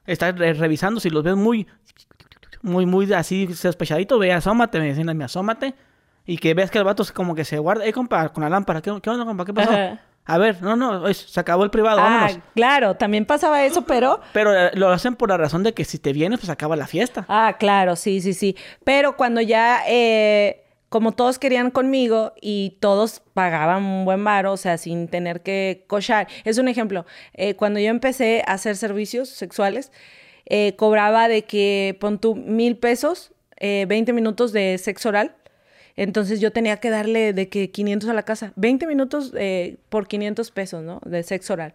Está 0.07 0.33
revisando. 0.33 1.01
Si 1.01 1.11
los 1.11 1.25
ves 1.25 1.37
muy, 1.37 1.67
muy, 2.63 2.87
muy 2.87 3.13
así 3.13 3.53
sospechadito, 3.53 4.19
ve, 4.19 4.33
asómate. 4.33 4.79
Me 4.79 4.87
decían, 4.87 5.17
me 5.17 5.25
asómate 5.25 5.75
y 6.27 6.39
que 6.39 6.55
ves 6.55 6.71
que 6.71 6.79
el 6.79 6.85
vato 6.85 7.05
como 7.15 7.35
que 7.35 7.45
se 7.45 7.59
guarda, 7.59 7.87
eh, 7.87 7.93
compa, 7.93 8.29
con 8.31 8.43
la 8.43 8.51
lámpara, 8.51 8.81
¿qué, 8.81 8.93
qué 9.03 9.11
onda, 9.11 9.25
compa? 9.25 9.45
¿Qué 9.45 9.55
pasó? 9.55 9.73
A 10.31 10.39
ver, 10.39 10.63
no, 10.63 10.77
no, 10.77 11.13
se 11.13 11.41
acabó 11.41 11.65
el 11.65 11.71
privado, 11.71 11.99
ah, 12.01 12.29
claro, 12.55 12.95
también 12.95 13.25
pasaba 13.25 13.65
eso, 13.65 13.83
pero... 13.83 14.21
Pero 14.33 14.55
eh, 14.55 14.71
lo 14.75 14.89
hacen 14.91 15.17
por 15.17 15.31
la 15.31 15.37
razón 15.37 15.65
de 15.65 15.75
que 15.75 15.85
si 15.85 15.99
te 15.99 16.13
vienes, 16.13 16.39
pues 16.39 16.51
acaba 16.51 16.77
la 16.77 16.87
fiesta. 16.87 17.25
Ah, 17.29 17.57
claro, 17.59 17.97
sí, 17.97 18.21
sí, 18.21 18.33
sí. 18.33 18.57
Pero 18.85 19.17
cuando 19.17 19.41
ya, 19.41 19.83
eh, 19.89 20.63
como 20.89 21.13
todos 21.13 21.41
querían 21.41 21.73
conmigo 21.73 22.33
y 22.41 22.77
todos 22.79 23.23
pagaban 23.35 23.83
un 23.83 24.05
buen 24.05 24.23
varo, 24.23 24.53
o 24.53 24.57
sea, 24.57 24.79
sin 24.79 25.09
tener 25.09 25.43
que 25.43 25.85
cochar. 25.89 26.29
Es 26.45 26.59
un 26.59 26.69
ejemplo, 26.69 27.07
eh, 27.35 27.57
cuando 27.57 27.81
yo 27.81 27.89
empecé 27.89 28.45
a 28.47 28.53
hacer 28.53 28.77
servicios 28.77 29.31
sexuales, 29.31 29.91
cobraba 30.77 31.29
de 31.29 31.43
que, 31.43 31.97
pon 32.01 32.19
tú, 32.19 32.37
mil 32.37 32.77
pesos, 32.77 33.33
20 33.61 34.13
minutos 34.13 34.53
de 34.53 34.79
sexo 34.79 35.09
oral 35.09 35.37
entonces 35.97 36.41
yo 36.41 36.53
tenía 36.53 36.79
que 36.79 36.91
darle 36.91 37.33
de 37.33 37.49
que 37.49 37.71
500 37.71 38.09
a 38.09 38.15
la 38.15 38.23
casa, 38.23 38.53
20 38.57 38.87
minutos 38.87 39.33
eh, 39.37 39.77
por 39.89 40.09
500 40.09 40.51
pesos, 40.51 40.83
¿no? 40.83 41.01
De 41.05 41.23
sexo 41.23 41.55
oral. 41.55 41.73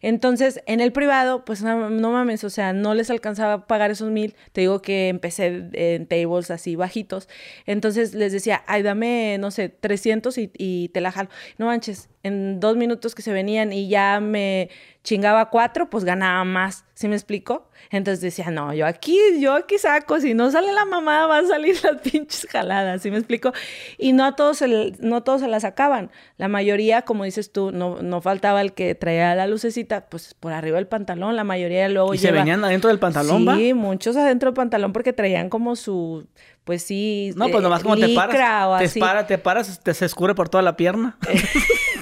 Entonces, 0.00 0.62
en 0.66 0.80
el 0.80 0.92
privado, 0.92 1.44
pues 1.44 1.62
no, 1.62 1.90
mames, 1.90 2.44
o 2.44 2.50
sea, 2.50 2.72
no 2.72 2.94
les 2.94 3.10
alcanzaba 3.10 3.52
a 3.52 3.66
pagar 3.66 3.90
esos 3.90 4.10
mil. 4.10 4.34
Te 4.52 4.62
digo 4.62 4.82
que 4.82 5.08
empecé 5.08 5.68
en 5.72 6.06
tables 6.06 6.50
así 6.50 6.76
bajitos. 6.76 7.28
Entonces 7.66 8.14
les 8.14 8.32
decía, 8.32 8.62
ay, 8.66 8.82
dame, 8.82 9.36
no 9.38 9.50
sé, 9.50 9.68
300 9.68 10.36
y, 10.38 10.50
y 10.56 10.88
te 10.88 11.00
la 11.00 11.12
jalo. 11.12 11.30
No 11.58 11.66
manches, 11.66 12.08
en 12.22 12.60
dos 12.60 12.76
minutos 12.76 13.14
que 13.14 13.22
se 13.22 13.32
venían 13.32 13.72
y 13.72 13.88
ya 13.88 14.20
me 14.20 14.70
chingaba 15.02 15.50
cuatro, 15.50 15.90
pues 15.90 16.04
ganaba 16.04 16.44
más. 16.44 16.84
¿Sí 16.94 17.08
me 17.08 17.16
explico? 17.16 17.68
Entonces 17.90 18.20
decía, 18.20 18.50
no, 18.50 18.72
yo 18.72 18.86
aquí, 18.86 19.18
yo 19.40 19.54
aquí 19.54 19.76
saco, 19.76 20.20
si 20.20 20.34
no 20.34 20.50
sale 20.52 20.72
la 20.72 20.84
mamá, 20.84 21.26
van 21.26 21.46
a 21.46 21.48
salir 21.48 21.76
las 21.82 22.00
pinches 22.02 22.46
jaladas, 22.48 23.02
¿sí 23.02 23.10
me 23.10 23.18
explico? 23.18 23.52
Y 23.98 24.12
no 24.12 24.24
a 24.24 24.36
todos 24.36 24.58
se, 24.58 24.92
no 25.00 25.22
todos 25.24 25.40
se 25.40 25.48
la 25.48 25.58
sacaban. 25.58 26.12
La 26.36 26.46
mayoría, 26.46 27.02
como 27.02 27.24
dices 27.24 27.50
tú, 27.50 27.72
no, 27.72 28.00
no 28.02 28.20
faltaba 28.20 28.60
el 28.60 28.72
que 28.72 28.94
traía 28.94 29.34
la 29.34 29.48
lucecita, 29.48 30.06
pues 30.06 30.34
por 30.34 30.52
arriba 30.52 30.76
del 30.76 30.86
pantalón, 30.86 31.34
la 31.34 31.44
mayoría 31.44 31.88
luego 31.88 32.14
¿Y 32.14 32.18
se 32.18 32.30
venían 32.30 32.64
adentro 32.64 32.88
del 32.88 33.00
pantalón, 33.00 33.56
Sí, 33.56 33.74
muchos 33.74 34.16
adentro 34.16 34.50
del 34.50 34.54
pantalón 34.54 34.92
porque 34.92 35.12
traían 35.12 35.48
como 35.48 35.74
su, 35.74 36.28
pues 36.62 36.82
sí, 36.84 37.32
No, 37.34 37.48
pues 37.48 37.62
nomás 37.62 37.82
como 37.82 37.96
te 37.96 38.14
paras, 38.14 38.92
te, 38.92 39.00
para, 39.00 39.26
te 39.26 39.38
paras, 39.38 39.80
te 39.82 39.94
se 39.94 40.04
escurre 40.04 40.36
por 40.36 40.48
toda 40.48 40.62
la 40.62 40.76
pierna. 40.76 41.18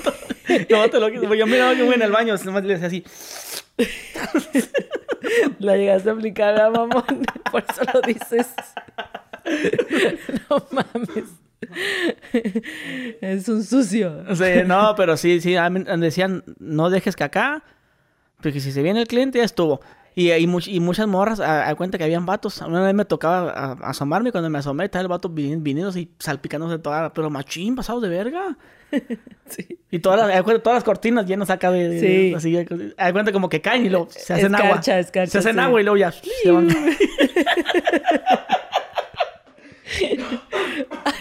no, 0.70 0.90
te 0.90 1.00
lo 1.00 1.08
Yo 1.08 1.46
miraba 1.46 1.74
que 1.74 1.82
voy 1.82 1.94
en 1.94 2.02
el 2.02 2.12
baño, 2.12 2.34
nomás 2.44 2.64
le 2.64 2.78
decía 2.78 2.88
así. 2.88 3.04
La 5.58 5.76
llegaste 5.76 6.10
a 6.10 6.12
aplicar 6.12 6.60
a 6.60 6.70
mamón, 6.70 7.24
por 7.50 7.64
eso 7.68 7.82
lo 7.94 8.00
dices. 8.02 8.48
No 10.48 10.66
mames. 10.70 11.24
Es 13.20 13.48
un 13.48 13.62
sucio. 13.62 14.24
Sí, 14.34 14.62
no, 14.66 14.94
pero 14.96 15.16
sí, 15.16 15.40
sí, 15.40 15.54
decían, 15.98 16.42
no 16.58 16.90
dejes 16.90 17.16
que 17.16 17.24
acá, 17.24 17.62
porque 18.40 18.60
si 18.60 18.72
se 18.72 18.82
viene 18.82 19.00
el 19.00 19.06
cliente 19.06 19.38
ya 19.38 19.44
estuvo. 19.44 19.80
Y, 20.20 20.30
y, 20.32 20.46
y 20.66 20.80
muchas 20.80 21.06
morras, 21.06 21.40
a, 21.40 21.66
a, 21.66 21.74
cuenta 21.76 21.96
que 21.96 22.04
habían 22.04 22.26
vatos. 22.26 22.60
Una 22.60 22.82
vez 22.82 22.92
me 22.92 23.06
tocaba 23.06 23.50
a, 23.50 23.72
asomarme, 23.88 24.30
cuando 24.32 24.50
me 24.50 24.58
asomé, 24.58 24.84
estaba 24.84 25.00
el 25.00 25.08
vato 25.08 25.30
viniendo 25.30 25.98
y 25.98 26.10
salpicándose 26.18 26.78
toda, 26.78 27.14
pero 27.14 27.30
machín, 27.30 27.74
pasado 27.74 28.02
de 28.02 28.10
verga. 28.10 28.58
sí. 29.46 29.78
Y 29.90 30.00
todas 30.00 30.28
las, 30.28 30.44
todas 30.62 30.76
las 30.76 30.84
cortinas 30.84 31.24
llenas 31.24 31.48
acá 31.48 31.70
de... 31.70 32.00
Sí. 32.00 32.34
Así, 32.34 32.54
a 32.98 33.12
cuenta 33.14 33.32
como 33.32 33.48
que 33.48 33.62
caen 33.62 33.86
y 33.86 33.88
luego 33.88 34.08
se 34.10 34.34
hacen 34.34 34.54
escarcha, 34.54 34.92
agua. 34.92 35.00
Escarcha, 35.00 35.30
se 35.30 35.38
hacen 35.38 35.54
sí. 35.54 35.58
agua 35.58 35.80
y 35.80 35.84
luego 35.84 35.96
ya 35.96 36.12
se 36.12 36.50
van. 36.50 36.68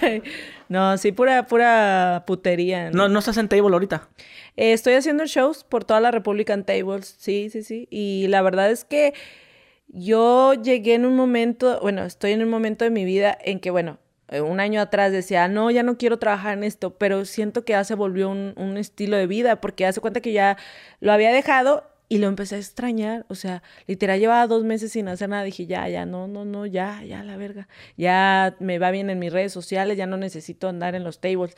no, 0.69 0.97
sí, 0.99 1.11
pura, 1.11 1.47
pura 1.47 2.23
putería. 2.27 2.91
¿no? 2.91 3.09
¿No, 3.09 3.19
estás 3.19 3.37
en 3.37 3.49
table 3.49 3.73
ahorita? 3.73 4.07
Eh, 4.55 4.71
estoy 4.73 4.93
haciendo 4.93 5.25
shows 5.25 5.63
por 5.63 5.83
toda 5.83 5.99
la 5.99 6.11
República 6.11 6.53
en 6.53 6.63
tables, 6.63 7.15
sí, 7.17 7.49
sí, 7.49 7.63
sí. 7.63 7.87
Y 7.89 8.27
la 8.27 8.43
verdad 8.43 8.69
es 8.69 8.85
que 8.85 9.15
yo 9.87 10.53
llegué 10.53 10.93
en 10.93 11.07
un 11.07 11.15
momento, 11.15 11.79
bueno, 11.81 12.03
estoy 12.03 12.33
en 12.33 12.43
un 12.43 12.49
momento 12.49 12.85
de 12.85 12.91
mi 12.91 13.03
vida 13.03 13.35
en 13.43 13.59
que, 13.59 13.71
bueno, 13.71 13.97
eh, 14.27 14.41
un 14.41 14.59
año 14.59 14.79
atrás 14.79 15.11
decía, 15.11 15.47
no, 15.47 15.71
ya 15.71 15.81
no 15.81 15.97
quiero 15.97 16.19
trabajar 16.19 16.55
en 16.55 16.63
esto, 16.63 16.95
pero 16.99 17.25
siento 17.25 17.65
que 17.65 17.73
ya 17.73 17.83
se 17.83 17.95
volvió 17.95 18.29
un, 18.29 18.53
un 18.55 18.77
estilo 18.77 19.17
de 19.17 19.25
vida 19.25 19.59
porque 19.59 19.87
hace 19.87 20.01
cuenta 20.01 20.21
que 20.21 20.33
ya 20.33 20.55
lo 20.99 21.11
había 21.11 21.31
dejado 21.31 21.83
y 22.11 22.17
lo 22.17 22.27
empecé 22.27 22.55
a 22.55 22.57
extrañar, 22.57 23.23
o 23.29 23.35
sea, 23.35 23.61
literal 23.85 24.19
llevaba 24.19 24.47
dos 24.47 24.63
meses 24.63 24.91
sin 24.91 25.07
hacer 25.07 25.29
nada, 25.29 25.43
dije, 25.43 25.67
ya, 25.67 25.87
ya, 25.87 26.07
no, 26.07 26.27
no, 26.27 26.43
no, 26.43 26.65
ya, 26.65 27.03
ya, 27.03 27.23
la 27.23 27.37
verga, 27.37 27.67
ya 27.97 28.55
me 28.59 28.79
va 28.79 28.89
bien 28.89 29.11
en 29.11 29.19
mis 29.19 29.31
redes 29.31 29.53
sociales, 29.53 29.95
ya 29.95 30.07
no 30.07 30.17
necesito 30.17 30.67
andar 30.67 30.95
en 30.95 31.03
los 31.03 31.19
tables, 31.19 31.55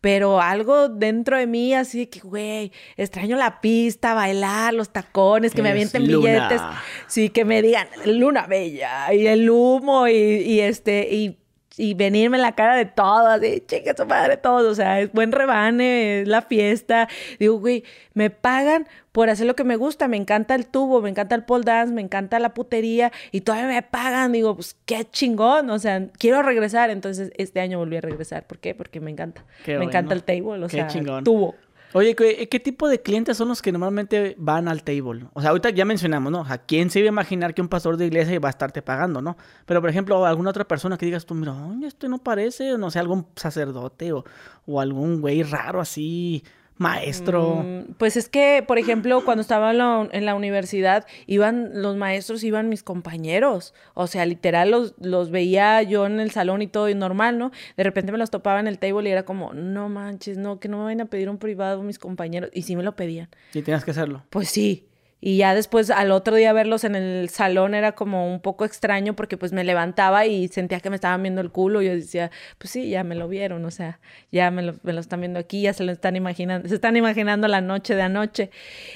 pero 0.00 0.40
algo 0.40 0.88
dentro 0.88 1.38
de 1.38 1.46
mí 1.46 1.72
así 1.72 2.08
que, 2.08 2.18
güey, 2.18 2.72
extraño 2.96 3.36
la 3.36 3.60
pista, 3.60 4.12
bailar, 4.12 4.74
los 4.74 4.92
tacones, 4.92 5.54
que 5.54 5.62
me 5.62 5.70
avienten 5.70 6.04
billetes, 6.04 6.60
sí, 7.06 7.30
que 7.30 7.44
me 7.44 7.62
digan, 7.62 7.86
luna 8.04 8.48
bella, 8.48 9.14
y 9.14 9.28
el 9.28 9.48
humo, 9.48 10.08
y, 10.08 10.14
y 10.14 10.60
este, 10.60 11.14
y 11.14 11.41
y 11.76 11.94
venirme 11.94 12.36
en 12.36 12.42
la 12.42 12.54
cara 12.54 12.76
de 12.76 12.86
todos, 12.86 13.26
así, 13.28 13.62
chica, 13.66 13.94
su 13.96 14.06
madre, 14.06 14.36
todos, 14.36 14.64
o 14.64 14.74
sea, 14.74 15.00
es 15.00 15.12
buen 15.12 15.32
rebane, 15.32 16.22
es 16.22 16.28
la 16.28 16.42
fiesta. 16.42 17.08
Digo, 17.38 17.58
güey, 17.58 17.84
me 18.14 18.30
pagan 18.30 18.86
por 19.12 19.28
hacer 19.28 19.46
lo 19.46 19.54
que 19.54 19.64
me 19.64 19.76
gusta, 19.76 20.08
me 20.08 20.16
encanta 20.16 20.54
el 20.54 20.66
tubo, 20.66 21.00
me 21.00 21.10
encanta 21.10 21.34
el 21.34 21.44
pole 21.44 21.64
dance, 21.64 21.92
me 21.92 22.00
encanta 22.00 22.38
la 22.38 22.54
putería 22.54 23.12
y 23.30 23.42
todavía 23.42 23.68
me 23.68 23.82
pagan. 23.82 24.32
Digo, 24.32 24.54
pues 24.54 24.76
qué 24.86 25.04
chingón, 25.04 25.70
o 25.70 25.78
sea, 25.78 26.08
quiero 26.18 26.42
regresar. 26.42 26.90
Entonces, 26.90 27.30
este 27.36 27.60
año 27.60 27.78
volví 27.78 27.96
a 27.96 28.00
regresar. 28.00 28.46
¿Por 28.46 28.58
qué? 28.58 28.74
Porque 28.74 29.00
me 29.00 29.10
encanta. 29.10 29.44
me 29.66 29.84
encanta 29.84 30.14
el 30.14 30.24
table, 30.24 30.64
o 30.64 30.68
sea, 30.68 30.88
tubo. 31.22 31.54
Oye, 31.94 32.14
¿qué, 32.14 32.60
tipo 32.60 32.88
de 32.88 33.02
clientes 33.02 33.36
son 33.36 33.48
los 33.48 33.60
que 33.60 33.70
normalmente 33.70 34.34
van 34.38 34.66
al 34.66 34.82
table? 34.82 35.26
O 35.34 35.40
sea, 35.42 35.50
ahorita 35.50 35.70
ya 35.70 35.84
mencionamos, 35.84 36.32
¿no? 36.32 36.44
¿A 36.48 36.58
quién 36.58 36.88
se 36.88 37.00
iba 37.00 37.08
a 37.08 37.12
imaginar 37.12 37.54
que 37.54 37.60
un 37.60 37.68
pastor 37.68 37.98
de 37.98 38.06
iglesia 38.06 38.34
iba 38.34 38.48
a 38.48 38.50
estarte 38.50 38.80
pagando, 38.80 39.20
¿no? 39.20 39.36
Pero, 39.66 39.82
por 39.82 39.90
ejemplo, 39.90 40.24
alguna 40.24 40.50
otra 40.50 40.66
persona 40.66 40.96
que 40.96 41.04
digas 41.04 41.26
tú, 41.26 41.34
mira, 41.34 41.54
esto 41.86 42.08
no 42.08 42.18
parece, 42.18 42.78
no 42.78 42.90
sé, 42.90 42.98
algún 42.98 43.26
sacerdote 43.36 44.12
o, 44.12 44.24
o 44.66 44.80
algún 44.80 45.20
güey 45.20 45.42
raro 45.42 45.80
así, 45.80 46.42
maestro? 46.82 47.64
Mm, 47.64 47.94
pues 47.96 48.16
es 48.16 48.28
que, 48.28 48.62
por 48.66 48.78
ejemplo, 48.78 49.24
cuando 49.24 49.40
estaba 49.40 49.70
en 49.70 50.26
la, 50.26 50.34
universidad, 50.34 51.06
iban 51.26 51.82
los 51.82 51.96
maestros, 51.96 52.44
iban 52.44 52.68
mis 52.68 52.82
compañeros. 52.82 53.72
O 53.94 54.06
sea, 54.06 54.26
literal 54.26 54.70
los, 54.70 54.94
los 55.00 55.30
veía 55.30 55.82
yo 55.82 56.06
en 56.06 56.20
el 56.20 56.30
salón 56.30 56.60
y 56.60 56.66
todo 56.66 56.88
y 56.88 56.94
normal, 56.94 57.38
¿no? 57.38 57.52
De 57.76 57.84
repente 57.84 58.12
me 58.12 58.18
los 58.18 58.30
topaba 58.30 58.60
en 58.60 58.66
el 58.66 58.78
table 58.78 59.08
y 59.08 59.12
era 59.12 59.24
como, 59.24 59.54
no 59.54 59.88
manches, 59.88 60.36
no, 60.36 60.60
que 60.60 60.68
no 60.68 60.78
me 60.78 60.84
vayan 60.84 61.00
a 61.02 61.06
pedir 61.06 61.30
un 61.30 61.38
privado 61.38 61.82
mis 61.82 61.98
compañeros. 61.98 62.50
Y 62.52 62.62
sí 62.62 62.76
me 62.76 62.82
lo 62.82 62.94
pedían. 62.96 63.28
¿Y 63.54 63.62
tienes 63.62 63.84
que 63.84 63.92
hacerlo? 63.92 64.24
Pues 64.28 64.48
sí. 64.48 64.86
Y 65.24 65.36
ya 65.36 65.54
después 65.54 65.88
al 65.90 66.10
otro 66.10 66.34
día 66.34 66.52
verlos 66.52 66.82
en 66.82 66.96
el 66.96 67.28
salón 67.28 67.74
era 67.74 67.92
como 67.92 68.28
un 68.28 68.40
poco 68.40 68.64
extraño 68.64 69.14
porque 69.14 69.36
pues 69.36 69.52
me 69.52 69.62
levantaba 69.62 70.26
y 70.26 70.48
sentía 70.48 70.80
que 70.80 70.90
me 70.90 70.96
estaban 70.96 71.22
viendo 71.22 71.40
el 71.40 71.52
culo. 71.52 71.80
Y 71.80 71.86
yo 71.86 71.94
decía, 71.94 72.32
pues 72.58 72.72
sí, 72.72 72.90
ya 72.90 73.04
me 73.04 73.14
lo 73.14 73.28
vieron, 73.28 73.64
o 73.64 73.70
sea, 73.70 74.00
ya 74.32 74.50
me 74.50 74.62
lo, 74.62 74.74
me 74.82 74.92
lo 74.92 75.00
están 75.00 75.20
viendo 75.20 75.38
aquí, 75.38 75.62
ya 75.62 75.74
se 75.74 75.84
lo 75.84 75.92
están 75.92 76.16
imaginando, 76.16 76.68
se 76.68 76.74
están 76.74 76.96
imaginando 76.96 77.46
la 77.46 77.60
noche 77.60 77.94
de 77.94 78.02
anoche. 78.02 78.50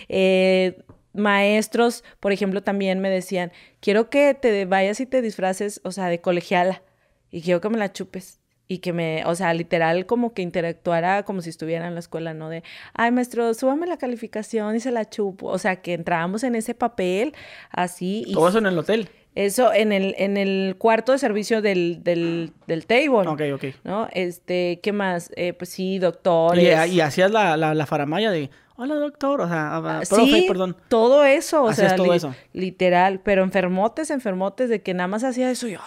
Eh, 0.08 0.82
maestros, 1.12 2.02
por 2.18 2.32
ejemplo, 2.32 2.60
también 2.60 2.98
me 2.98 3.08
decían, 3.08 3.52
quiero 3.78 4.10
que 4.10 4.34
te 4.34 4.64
vayas 4.64 4.98
y 4.98 5.06
te 5.06 5.22
disfraces, 5.22 5.80
o 5.84 5.92
sea, 5.92 6.08
de 6.08 6.20
colegiala 6.20 6.82
y 7.30 7.40
quiero 7.42 7.60
que 7.60 7.68
me 7.68 7.78
la 7.78 7.92
chupes 7.92 8.40
y 8.68 8.78
que 8.78 8.92
me, 8.92 9.24
o 9.26 9.34
sea, 9.34 9.54
literal 9.54 10.06
como 10.06 10.32
que 10.32 10.42
interactuara 10.42 11.22
como 11.24 11.40
si 11.42 11.50
estuviera 11.50 11.86
en 11.86 11.94
la 11.94 12.00
escuela, 12.00 12.34
¿no? 12.34 12.48
De, 12.48 12.62
ay, 12.94 13.12
maestro, 13.12 13.54
súbame 13.54 13.86
la 13.86 13.96
calificación 13.96 14.74
y 14.76 14.80
se 14.80 14.90
la 14.90 15.08
chupo. 15.08 15.46
O 15.46 15.58
sea, 15.58 15.76
que 15.76 15.94
entrábamos 15.94 16.42
en 16.44 16.54
ese 16.56 16.74
papel 16.74 17.34
así. 17.70 18.24
Y 18.26 18.34
¿Todo 18.34 18.48
eso 18.48 18.58
en 18.58 18.66
el 18.66 18.78
hotel? 18.78 19.08
Eso 19.34 19.72
en 19.72 19.92
el, 19.92 20.14
en 20.18 20.36
el 20.38 20.76
cuarto 20.78 21.12
de 21.12 21.18
servicio 21.18 21.60
del, 21.60 22.02
del, 22.02 22.52
del 22.66 22.86
table. 22.86 23.28
Ok, 23.28 23.42
ok. 23.54 23.64
¿No? 23.84 24.08
Este, 24.12 24.80
¿qué 24.82 24.92
más? 24.92 25.30
Eh, 25.36 25.52
pues 25.52 25.68
sí, 25.68 25.98
doctores. 25.98 26.64
Y, 26.88 26.94
y 26.94 27.00
hacías 27.00 27.30
la, 27.30 27.56
la, 27.56 27.74
la 27.74 27.86
faramaya 27.86 28.30
de, 28.30 28.50
hola 28.76 28.94
doctor, 28.96 29.40
o 29.40 29.48
sea, 29.48 29.76
ah, 29.76 30.00
profe, 30.08 30.24
sí, 30.24 30.44
perdón. 30.48 30.76
todo 30.88 31.24
eso, 31.24 31.64
o 31.64 31.72
sea, 31.72 31.96
todo 31.96 32.12
eso. 32.14 32.34
literal, 32.52 33.20
pero 33.20 33.42
enfermotes, 33.42 34.10
enfermotes 34.10 34.68
de 34.68 34.82
que 34.82 34.94
nada 34.94 35.08
más 35.08 35.24
hacía 35.24 35.50
eso 35.50 35.66
y 35.66 35.72
yo, 35.72 35.80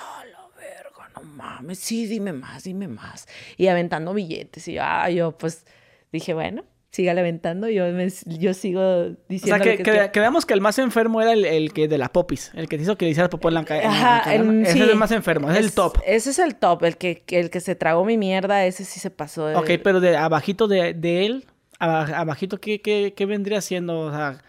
mames, 1.39 1.79
sí, 1.79 2.05
dime 2.05 2.33
más, 2.33 2.63
dime 2.63 2.87
más. 2.87 3.27
Y 3.57 3.67
aventando 3.67 4.13
billetes. 4.13 4.67
Y 4.67 4.77
ah, 4.77 5.09
yo 5.09 5.37
pues 5.37 5.65
dije, 6.11 6.33
bueno, 6.33 6.63
siga 6.91 7.11
aventando, 7.11 7.69
yo, 7.69 7.85
yo 8.25 8.53
sigo 8.53 9.09
diciendo. 9.27 9.61
O 9.61 9.63
sea, 9.63 9.77
que, 9.77 9.83
que, 9.83 10.11
que, 10.11 10.19
veamos 10.19 10.45
que 10.45 10.53
el 10.53 10.61
más 10.61 10.79
enfermo 10.79 11.21
era 11.21 11.33
el, 11.33 11.73
que 11.73 11.87
de 11.87 11.97
la 11.97 12.11
popis, 12.11 12.51
el 12.55 12.67
que 12.67 12.77
te 12.77 12.83
hizo 12.83 12.97
que 12.97 13.05
le 13.05 13.11
hicieras 13.11 13.29
popó 13.29 13.49
en 13.49 13.53
la 13.55 13.65
calle. 13.65 13.85
Ajá, 13.85 14.33
ese 14.33 14.83
es 14.83 14.89
el 14.89 14.95
más 14.95 15.11
enfermo, 15.11 15.49
es, 15.51 15.57
el 15.57 15.73
top. 15.73 15.97
Ese 16.05 16.31
es 16.31 16.39
el 16.39 16.55
top, 16.55 16.83
el 16.83 16.97
que, 16.97 17.23
el 17.29 17.49
que 17.49 17.59
se 17.59 17.75
tragó 17.75 18.03
mi 18.05 18.17
mierda, 18.17 18.65
ese 18.65 18.85
sí 18.85 18.99
se 18.99 19.09
pasó. 19.09 19.45
De... 19.47 19.55
Ok, 19.55 19.69
pero 19.83 19.99
de 19.99 20.17
abajito 20.17 20.67
de, 20.67 20.93
de 20.93 21.25
él, 21.25 21.45
abajito, 21.79 22.59
¿qué, 22.59 22.81
qué, 22.81 23.13
qué 23.15 23.25
vendría 23.25 23.61
siendo? 23.61 23.99
O 24.01 24.11
sea, 24.11 24.41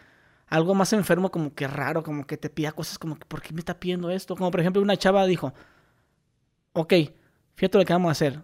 algo 0.50 0.74
más 0.74 0.92
enfermo, 0.92 1.30
como 1.30 1.54
que 1.54 1.68
raro, 1.68 2.02
como 2.02 2.26
que 2.26 2.36
te 2.36 2.50
pida 2.50 2.72
cosas 2.72 2.98
como, 2.98 3.16
¿por 3.16 3.40
qué 3.40 3.52
me 3.52 3.60
está 3.60 3.78
pidiendo 3.78 4.10
esto? 4.10 4.34
Como 4.34 4.50
por 4.50 4.60
ejemplo, 4.60 4.82
una 4.82 4.96
chava 4.96 5.24
dijo, 5.26 5.54
ok, 6.72 6.94
fíjate 7.54 7.78
lo 7.78 7.84
que 7.84 7.92
vamos 7.92 8.08
a 8.08 8.12
hacer. 8.12 8.40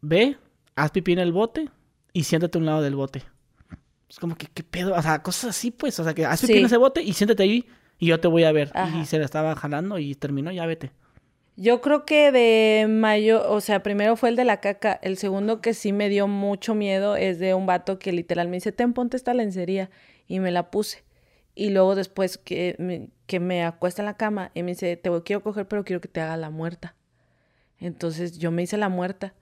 Ve, 0.00 0.36
haz 0.74 0.90
pipí 0.90 1.12
en 1.12 1.18
el 1.18 1.32
bote 1.32 1.68
y 2.12 2.24
siéntate 2.24 2.58
a 2.58 2.60
un 2.60 2.66
lado 2.66 2.82
del 2.82 2.94
bote. 2.94 3.22
Es 4.08 4.18
como 4.18 4.36
que, 4.36 4.46
¿qué 4.46 4.62
pedo? 4.62 4.94
O 4.94 5.02
sea, 5.02 5.22
cosas 5.22 5.50
así, 5.50 5.70
pues. 5.70 5.98
O 5.98 6.04
sea, 6.04 6.14
que 6.14 6.24
haz 6.24 6.40
pipí 6.40 6.58
en 6.58 6.66
ese 6.66 6.76
bote 6.76 7.02
y 7.02 7.12
siéntate 7.12 7.42
ahí 7.42 7.66
y 7.98 8.06
yo 8.06 8.20
te 8.20 8.28
voy 8.28 8.44
a 8.44 8.52
ver. 8.52 8.72
Y 9.00 9.06
se 9.06 9.18
la 9.18 9.24
estaba 9.24 9.54
jalando 9.56 9.98
y 9.98 10.14
terminó, 10.14 10.50
ya 10.52 10.66
vete. 10.66 10.92
Yo 11.56 11.80
creo 11.80 12.04
que 12.04 12.32
de 12.32 12.86
mayo, 12.88 13.48
o 13.48 13.60
sea, 13.60 13.82
primero 13.82 14.16
fue 14.16 14.28
el 14.28 14.36
de 14.36 14.44
la 14.44 14.60
caca. 14.60 14.98
El 15.02 15.16
segundo 15.16 15.60
que 15.60 15.72
sí 15.72 15.92
me 15.92 16.08
dio 16.08 16.26
mucho 16.26 16.74
miedo 16.74 17.16
es 17.16 17.38
de 17.38 17.54
un 17.54 17.66
vato 17.66 17.98
que 17.98 18.12
literal 18.12 18.48
me 18.48 18.56
dice, 18.56 18.72
ten, 18.72 18.92
ponte 18.92 19.16
esta 19.16 19.34
lencería. 19.34 19.90
Y 20.26 20.40
me 20.40 20.50
la 20.50 20.70
puse. 20.70 21.04
Y 21.54 21.70
luego 21.70 21.94
después 21.94 22.38
que 22.38 22.74
me, 22.78 23.08
que 23.26 23.38
me 23.38 23.64
acuesta 23.64 24.02
en 24.02 24.06
la 24.06 24.16
cama 24.16 24.50
y 24.54 24.62
me 24.62 24.72
dice, 24.72 24.96
te 24.96 25.10
quiero 25.22 25.42
coger, 25.42 25.68
pero 25.68 25.84
quiero 25.84 26.00
que 26.00 26.08
te 26.08 26.20
haga 26.20 26.36
la 26.36 26.50
muerta. 26.50 26.96
Entonces 27.78 28.38
yo 28.38 28.50
me 28.50 28.62
hice 28.62 28.76
la 28.76 28.88
muerta 28.88 29.34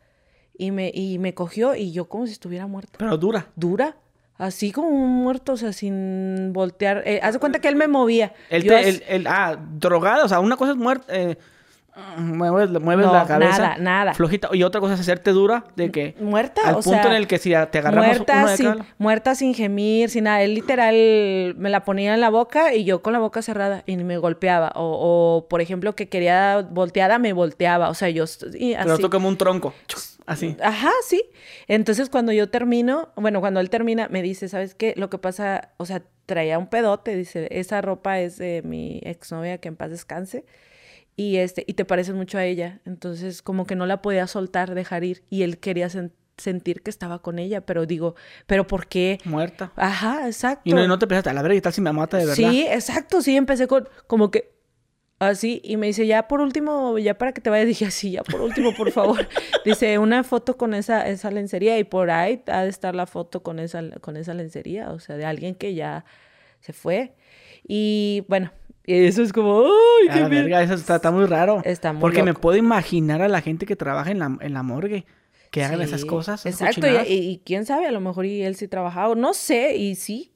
y 0.57 0.71
me, 0.71 0.91
y 0.95 1.19
me 1.19 1.35
cogió 1.35 1.75
y 1.75 1.93
yo 1.93 2.09
como 2.09 2.27
si 2.27 2.33
estuviera 2.33 2.67
muerta. 2.67 2.99
Pero 2.99 3.17
dura. 3.17 3.49
Dura. 3.57 3.97
Así 4.37 4.73
como 4.73 4.89
un 4.89 5.23
muerto, 5.23 5.53
o 5.53 5.57
sea, 5.57 5.73
sin 5.73 6.53
voltear. 6.53 7.03
Eh, 7.07 7.21
haz 7.23 7.35
de 7.35 7.39
cuenta 7.39 7.61
que 7.61 7.69
él 7.69 7.77
me 7.77 7.87
movía. 7.87 8.35
El, 8.51 8.71
el, 8.71 9.03
el, 9.07 9.27
ah, 9.27 9.57
drogado, 9.75 10.25
o 10.25 10.29
sea, 10.29 10.41
una 10.41 10.57
cosa 10.57 10.73
es 10.73 10.79
muerta. 10.79 11.07
Eh, 11.15 11.37
mueves, 12.17 12.71
mueves 12.81 13.07
la 13.07 13.27
cabeza. 13.27 13.59
Nada, 13.59 13.77
nada. 13.79 14.15
Flojita. 14.15 14.49
Y 14.53 14.63
otra 14.63 14.81
cosa 14.81 14.95
es 14.95 15.01
hacerte 15.01 15.33
dura 15.33 15.65
de 15.77 15.91
que. 15.91 16.15
Muerta, 16.21 16.63
al 16.65 16.77
punto 16.77 17.09
en 17.09 17.13
el 17.13 17.27
que 17.27 17.39
si 17.39 17.51
te 17.51 17.79
agarramos 17.79 18.07
muerta, 18.07 18.39
uno 18.39 18.51
de 18.51 18.57
sin, 18.57 18.75
muerta 18.99 19.35
sin 19.35 19.55
gemir, 19.55 20.09
sin 20.09 20.25
nada. 20.25 20.43
Él 20.43 20.55
literal 20.55 21.55
me 21.57 21.71
la 21.71 21.85
ponía 21.85 22.15
en 22.15 22.21
la 22.21 22.31
boca 22.31 22.75
y 22.75 22.85
yo 22.85 23.03
con 23.03 23.13
la 23.13 23.19
boca 23.19 23.43
cerrada 23.43 23.83
y 23.87 23.97
me 23.97 24.17
golpeaba. 24.17 24.73
O, 24.75 25.41
o 25.41 25.49
por 25.49 25.61
ejemplo, 25.61 25.95
que 25.95 26.09
quería 26.09 26.67
volteada, 26.71 27.19
me 27.19 27.33
volteaba. 27.33 27.91
O 27.91 27.95
sea, 27.95 28.09
yo. 28.09 28.25
Y 28.55 28.75
así. 28.75 28.91
Pero 28.97 29.11
como 29.11 29.29
un 29.29 29.37
tronco. 29.37 29.75
Así. 30.25 30.57
Ajá, 30.63 30.91
sí. 31.07 31.23
Entonces, 31.67 32.09
cuando 32.09 32.33
yo 32.33 32.49
termino, 32.49 33.11
bueno, 33.17 33.41
cuando 33.41 33.61
él 33.61 33.71
termina, 33.71 34.09
me 34.09 34.23
dice, 34.23 34.49
¿sabes 34.49 34.75
qué? 34.75 34.95
Lo 34.97 35.11
que 35.11 35.19
pasa, 35.19 35.73
o 35.79 35.85
sea, 35.85 36.03
traía 36.27 36.59
un 36.59 36.69
pedote, 36.69 37.17
dice, 37.17 37.49
esa 37.51 37.81
ropa 37.81 38.21
es 38.21 38.39
de 38.39 38.63
mi 38.65 39.01
exnovia, 39.03 39.59
que 39.59 39.69
en 39.69 39.77
paz 39.77 39.91
descanse 39.91 40.45
y 41.17 41.37
este 41.37 41.65
y 41.67 41.75
te 41.75 41.85
pareces 41.85 42.15
mucho 42.15 42.39
a 42.39 42.45
ella. 42.45 42.81
Entonces 42.85 43.43
como 43.43 43.67
que 43.67 43.77
no 43.77 43.87
la 43.87 44.03
podía 44.03 44.27
soltar 44.27 44.75
dejar 44.75 45.05
ir 45.05 45.25
y 45.31 45.43
él 45.43 45.59
quería 45.59 45.89
sentir 46.37 46.83
que 46.83 46.91
estaba 46.91 47.21
con 47.21 47.39
ella 47.39 47.61
pero 47.61 47.87
digo 47.87 48.15
pero 48.47 48.67
por 48.67 48.87
qué 48.87 49.19
muerta. 49.25 49.73
Ajá 49.77 50.27
exacto. 50.27 50.63
Y 50.65 50.73
no, 50.73 50.87
no 50.87 50.99
te 50.99 51.07
pensaste 51.07 51.31
a 51.31 51.35
la 51.35 51.43
verdad 51.43 51.57
y 51.57 51.61
tal 51.61 51.73
si 51.73 51.81
me 51.81 51.93
mata 51.93 52.17
de 52.17 52.27
verdad 52.27 52.51
sí 52.51 52.67
exacto 52.69 53.23
sí 53.23 53.37
empecé 53.37 53.67
con 53.67 53.89
como 54.07 54.31
que 54.31 54.53
así 55.19 55.61
y 55.63 55.77
me 55.77 55.87
dice 55.87 56.07
ya 56.07 56.27
por 56.27 56.41
último 56.41 56.99
ya 56.99 57.17
para 57.17 57.33
que 57.33 57.41
te 57.41 57.51
vayas 57.51 57.67
dije 57.69 57.85
así 57.85 58.13
ya 58.13 58.23
por 58.23 58.41
último 58.41 58.75
por 58.75 58.91
favor 58.91 59.29
dice 59.65 59.99
una 59.99 60.25
foto 60.25 60.57
con 60.57 60.75
esa 60.75 61.07
esa 61.09 61.31
lencería 61.31 61.79
y 61.79 61.85
por 61.85 62.11
ahí 62.11 62.43
ha 62.47 62.63
de 62.63 62.71
estar 62.71 62.95
la 62.95 63.07
foto 63.07 63.43
con 63.43 63.59
esa 63.59 63.83
con 64.01 64.17
esa 64.17 64.35
lencería 64.35 64.91
o 64.91 64.99
sea 64.99 65.17
de 65.17 65.27
alguien 65.27 65.55
que 65.55 65.75
ya 65.75 66.05
se 66.63 66.73
fue. 66.73 67.13
Y 67.65 68.25
bueno 68.29 68.51
Y 68.85 69.05
eso 69.05 69.23
es 69.23 69.33
como, 69.33 69.65
¡ay, 69.65 70.09
qué 70.13 70.25
verga, 70.29 70.63
eso 70.63 70.75
está, 70.75 70.97
está 70.97 71.11
muy 71.11 71.27
raro. 71.27 71.63
Está 71.65 71.93
muy 71.93 72.01
Porque 72.01 72.23
me 72.23 72.35
puedo 72.35 72.57
imaginar 72.57 73.23
a 73.23 73.29
la 73.29 73.41
gente 73.41 73.67
que 73.67 73.77
trabaja 73.77 74.11
en 74.11 74.19
la, 74.19 74.37
en 74.41 74.53
la 74.55 74.63
morgue 74.63 75.07
que 75.53 75.63
hagan 75.63 75.83
esas 75.83 76.05
cosas. 76.05 76.47
Exacto, 76.47 76.87
y, 77.07 77.41
quién 77.45 77.67
sabe, 77.67 77.87
a 77.87 77.93
lo 77.93 78.01
mejor 78.01 78.25
y 78.25 78.43
él 78.43 78.57
sí 78.57 78.69
trabajaba, 78.69 79.15
no 79.15 79.35
sé, 79.35 79.77
y 79.77 79.95
sí. 79.95 80.33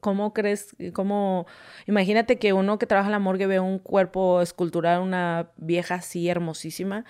¿Cómo 0.00 0.32
crees? 0.32 0.76
¿Cómo? 0.92 1.46
Imagínate 1.86 2.38
que 2.38 2.52
uno 2.52 2.78
que 2.78 2.86
trabaja 2.86 3.08
en 3.08 3.12
la 3.12 3.18
morgue 3.18 3.46
ve 3.46 3.58
un 3.58 3.78
cuerpo 3.78 4.40
escultural, 4.40 5.00
una 5.00 5.50
vieja 5.56 5.96
así 5.96 6.28
hermosísima. 6.28 7.04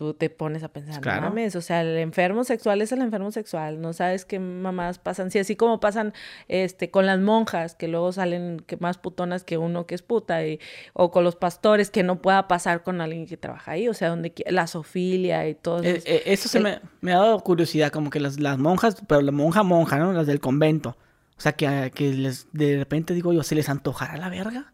Tú 0.00 0.14
te 0.14 0.30
pones 0.30 0.62
a 0.62 0.68
pensar, 0.68 0.94
no 0.94 1.02
Claro. 1.02 1.20
mames, 1.20 1.54
o 1.56 1.60
sea, 1.60 1.82
el 1.82 1.98
enfermo 1.98 2.42
sexual 2.42 2.80
es 2.80 2.90
el 2.90 3.02
enfermo 3.02 3.30
sexual, 3.32 3.82
no 3.82 3.92
sabes 3.92 4.24
qué 4.24 4.38
mamadas 4.38 4.98
pasan. 4.98 5.30
Sí, 5.30 5.38
así 5.38 5.56
como 5.56 5.78
pasan 5.78 6.14
este 6.48 6.90
con 6.90 7.04
las 7.04 7.20
monjas, 7.20 7.74
que 7.74 7.86
luego 7.86 8.10
salen 8.10 8.60
que 8.66 8.78
más 8.78 8.96
putonas 8.96 9.44
que 9.44 9.58
uno 9.58 9.84
que 9.86 9.94
es 9.94 10.00
puta, 10.00 10.42
y, 10.46 10.58
o 10.94 11.10
con 11.10 11.22
los 11.22 11.36
pastores, 11.36 11.90
que 11.90 12.02
no 12.02 12.22
pueda 12.22 12.48
pasar 12.48 12.82
con 12.82 13.02
alguien 13.02 13.26
que 13.26 13.36
trabaja 13.36 13.72
ahí, 13.72 13.88
o 13.88 13.92
sea, 13.92 14.08
donde 14.08 14.32
la 14.48 14.66
sofilia 14.66 15.46
y 15.46 15.54
todo 15.54 15.82
Eh, 15.82 15.96
eso. 15.98 16.06
eh, 16.08 16.22
eso 16.24 16.48
se 16.48 16.56
el- 16.56 16.64
me, 16.64 16.80
me 17.02 17.12
ha 17.12 17.18
dado 17.18 17.38
curiosidad, 17.40 17.90
como 17.92 18.08
que 18.08 18.20
las, 18.20 18.40
las 18.40 18.56
monjas, 18.56 18.96
pero 19.06 19.20
la 19.20 19.32
monja 19.32 19.62
monja, 19.64 19.98
¿no? 19.98 20.14
Las 20.14 20.26
del 20.26 20.40
convento. 20.40 20.96
O 21.36 21.40
sea, 21.42 21.52
que, 21.52 21.92
que 21.94 22.14
les, 22.14 22.48
de 22.52 22.78
repente 22.78 23.12
digo 23.12 23.34
yo, 23.34 23.42
¿se 23.42 23.54
les 23.54 23.68
antojará 23.68 24.16
la 24.16 24.30
verga? 24.30 24.72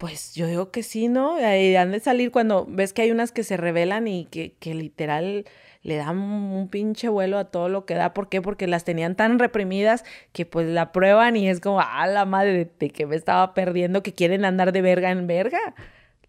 Pues 0.00 0.34
yo 0.34 0.46
digo 0.46 0.70
que 0.70 0.82
sí, 0.82 1.08
¿no? 1.08 1.34
Ahí 1.34 1.76
han 1.76 1.92
de 1.92 2.00
salir 2.00 2.30
cuando 2.30 2.64
ves 2.66 2.94
que 2.94 3.02
hay 3.02 3.10
unas 3.10 3.32
que 3.32 3.44
se 3.44 3.58
rebelan 3.58 4.08
y 4.08 4.24
que, 4.24 4.54
que 4.58 4.72
literal 4.72 5.44
le 5.82 5.96
dan 5.96 6.16
un 6.18 6.68
pinche 6.70 7.10
vuelo 7.10 7.36
a 7.36 7.44
todo 7.44 7.68
lo 7.68 7.84
que 7.84 7.92
da. 7.96 8.14
¿Por 8.14 8.30
qué? 8.30 8.40
Porque 8.40 8.66
las 8.66 8.84
tenían 8.84 9.14
tan 9.14 9.38
reprimidas 9.38 10.04
que 10.32 10.46
pues 10.46 10.66
la 10.66 10.90
prueban 10.92 11.36
y 11.36 11.50
es 11.50 11.60
como, 11.60 11.82
ah, 11.82 12.06
la 12.06 12.24
madre 12.24 12.70
de, 12.78 12.88
que 12.88 13.04
me 13.04 13.14
estaba 13.14 13.52
perdiendo, 13.52 14.02
que 14.02 14.14
quieren 14.14 14.46
andar 14.46 14.72
de 14.72 14.80
verga 14.80 15.10
en 15.10 15.26
verga. 15.26 15.58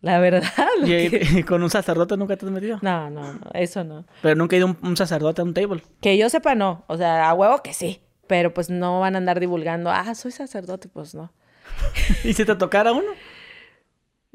La 0.02 0.20
verdad. 0.20 0.52
lo 0.82 0.88
Y, 0.88 1.10
que- 1.10 1.46
con 1.48 1.64
un 1.64 1.70
sacerdote 1.70 2.18
nunca 2.18 2.36
te 2.36 2.46
has 2.46 2.52
metido. 2.52 2.78
No, 2.82 3.10
no, 3.10 3.36
no, 3.36 3.52
eso 3.54 3.86
no. 3.86 4.04
Pero 4.22 4.36
nunca 4.36 4.58
he 4.58 4.60
ido 4.60 4.68
un, 4.68 4.78
un 4.84 4.98
sacerdote 4.98 5.40
a 5.40 5.46
un 5.46 5.54
table. 5.54 5.82
Que 6.02 6.18
yo 6.18 6.28
sepa, 6.30 6.56
no. 6.56 6.84
O 6.88 6.98
sea, 6.98 7.30
a 7.30 7.34
huevo 7.34 7.64
que 7.64 7.72
sí. 7.72 8.02
Pero 8.28 8.54
pues 8.54 8.70
no 8.70 9.00
van 9.00 9.16
a 9.16 9.20
andar 9.20 9.40
divulgando, 9.40 9.90
ah, 9.92 10.14
soy 10.14 10.32
sacerdote, 10.32 10.90
pues 10.90 11.16
no. 11.16 11.32
¿Y 12.26 12.34
si 12.34 12.44
te 12.44 12.56
tocara 12.56 12.92
uno? 12.92 13.08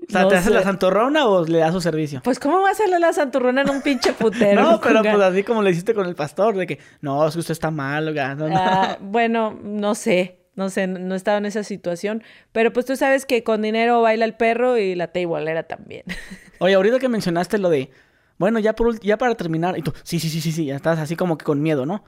O 0.09 0.13
sea, 0.13 0.23
No 0.23 0.29
¿te 0.29 0.37
haces 0.37 0.53
la 0.53 0.61
sé. 0.61 0.65
santorrona 0.67 1.27
o 1.27 1.45
le 1.45 1.59
das 1.59 1.73
su 1.73 1.81
servicio? 1.81 2.21
Pues, 2.23 2.39
¿cómo 2.39 2.61
va 2.61 2.69
a 2.69 2.73
hacerle 2.73 2.99
la 3.01 3.13
santurrona 3.13 3.63
en 3.63 3.71
un 3.71 3.83
pinche 3.83 4.13
putero? 4.13 4.63
no, 4.71 4.81
pero 4.81 5.03
pues 5.03 5.21
así 5.21 5.43
como 5.43 5.63
le 5.63 5.71
hiciste 5.71 5.95
con 5.95 6.07
el 6.07 6.15
pastor, 6.15 6.57
de 6.57 6.67
que 6.67 6.79
no, 7.01 7.27
es 7.27 7.35
que 7.35 7.41
usted 7.41 7.53
está 7.53 7.71
mal, 7.71 8.15
no, 8.15 8.49
no. 8.49 8.57
Ah, 8.57 8.99
bueno, 9.03 9.59
no 9.63 9.95
sé, 9.97 10.39
no 10.55 10.71
sé, 10.71 10.87
no 10.87 11.15
he 11.15 11.17
estado 11.17 11.39
en 11.39 11.47
esa 11.47 11.65
situación, 11.65 12.23
pero 12.53 12.73
pues 12.73 12.87
tú 12.87 12.95
sabes 12.95 13.27
que 13.27 13.43
con 13.43 13.63
dinero 13.63 14.01
baila 14.01 14.25
el 14.25 14.35
perro 14.35 14.79
y 14.79 14.95
la 14.95 15.09
tableera 15.09 15.65
también. 15.65 16.05
Oye, 16.61 16.75
ahorita 16.75 16.99
que 17.01 17.09
mencionaste 17.09 17.59
lo 17.59 17.69
de, 17.69 17.91
bueno, 18.39 18.61
ya, 18.61 18.75
por, 18.75 19.01
ya 19.01 19.19
para 19.19 19.35
terminar, 19.35 19.77
y 19.77 19.83
tú, 19.83 19.93
sí, 20.05 20.21
sí, 20.21 20.31
sí, 20.31 20.41
sí, 20.41 20.53
sí, 20.53 20.67
ya 20.67 20.77
estás 20.77 20.99
así 21.01 21.17
como 21.17 21.37
que 21.37 21.45
con 21.45 21.61
miedo, 21.61 21.85
¿no? 21.85 22.05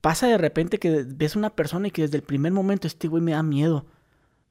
Pasa 0.00 0.26
de 0.28 0.38
repente 0.38 0.78
que 0.78 1.04
ves 1.06 1.34
una 1.34 1.50
persona 1.50 1.88
y 1.88 1.90
que 1.90 2.02
desde 2.02 2.16
el 2.18 2.22
primer 2.22 2.52
momento 2.52 2.86
este 2.86 3.08
güey 3.08 3.22
me 3.22 3.32
da 3.32 3.42
miedo. 3.42 3.86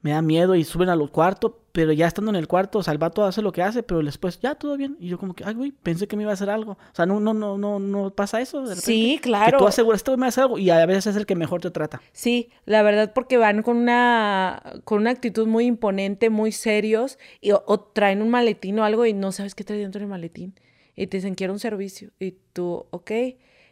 Me 0.02 0.10
da 0.10 0.20
miedo 0.20 0.54
y 0.54 0.64
suben 0.64 0.88
a 0.88 0.96
los 0.96 1.10
cuartos, 1.10 1.52
pero 1.72 1.92
ya 1.92 2.06
estando 2.06 2.30
en 2.30 2.36
el 2.36 2.48
cuarto, 2.48 2.80
o 2.80 2.82
sea, 2.82 2.92
el 2.92 2.98
vato 2.98 3.24
hace 3.24 3.40
lo 3.40 3.50
que 3.52 3.62
hace, 3.62 3.82
pero 3.82 4.02
después, 4.02 4.40
ya, 4.40 4.56
todo 4.56 4.76
bien. 4.76 4.96
Y 5.00 5.08
yo 5.08 5.16
como 5.16 5.32
que, 5.34 5.44
ay, 5.44 5.54
güey, 5.54 5.70
pensé 5.72 6.06
que 6.08 6.16
me 6.16 6.22
iba 6.24 6.32
a 6.32 6.34
hacer 6.34 6.50
algo. 6.50 6.72
O 6.72 6.94
sea, 6.94 7.06
no, 7.06 7.20
no, 7.20 7.32
no, 7.32 7.56
no, 7.56 7.78
no 7.78 8.10
pasa 8.10 8.40
eso. 8.40 8.58
de 8.62 8.74
repente? 8.74 8.84
Sí, 8.84 9.14
Que 9.16 9.22
claro. 9.22 9.58
tú 9.58 9.66
aseguras, 9.66 10.00
este 10.00 10.10
güey 10.10 10.18
me 10.20 10.26
hace 10.26 10.40
algo 10.42 10.58
y 10.58 10.68
a 10.70 10.84
veces 10.84 11.06
es 11.06 11.16
el 11.16 11.24
que 11.24 11.34
mejor 11.34 11.60
te 11.62 11.70
trata. 11.70 12.02
Sí, 12.12 12.50
la 12.66 12.82
verdad 12.82 13.12
porque 13.14 13.36
van 13.38 13.62
con 13.62 13.76
una 13.78 14.62
con 14.84 14.98
una 15.00 15.10
actitud 15.10 15.46
muy 15.46 15.64
imponente, 15.66 16.28
muy 16.30 16.52
serios 16.52 17.18
y 17.40 17.52
o, 17.52 17.62
o 17.66 17.80
traen 17.80 18.20
un 18.22 18.28
maletín 18.28 18.78
o 18.80 18.84
algo 18.84 19.06
y 19.06 19.12
no 19.14 19.32
sabes 19.32 19.54
qué 19.54 19.64
trae 19.64 19.78
dentro 19.78 20.00
del 20.00 20.08
maletín 20.08 20.54
y 20.94 21.06
te 21.06 21.16
dicen 21.18 21.34
quiero 21.34 21.52
un 21.54 21.58
servicio 21.58 22.10
y 22.18 22.32
tú, 22.52 22.86
ok, 22.90 23.10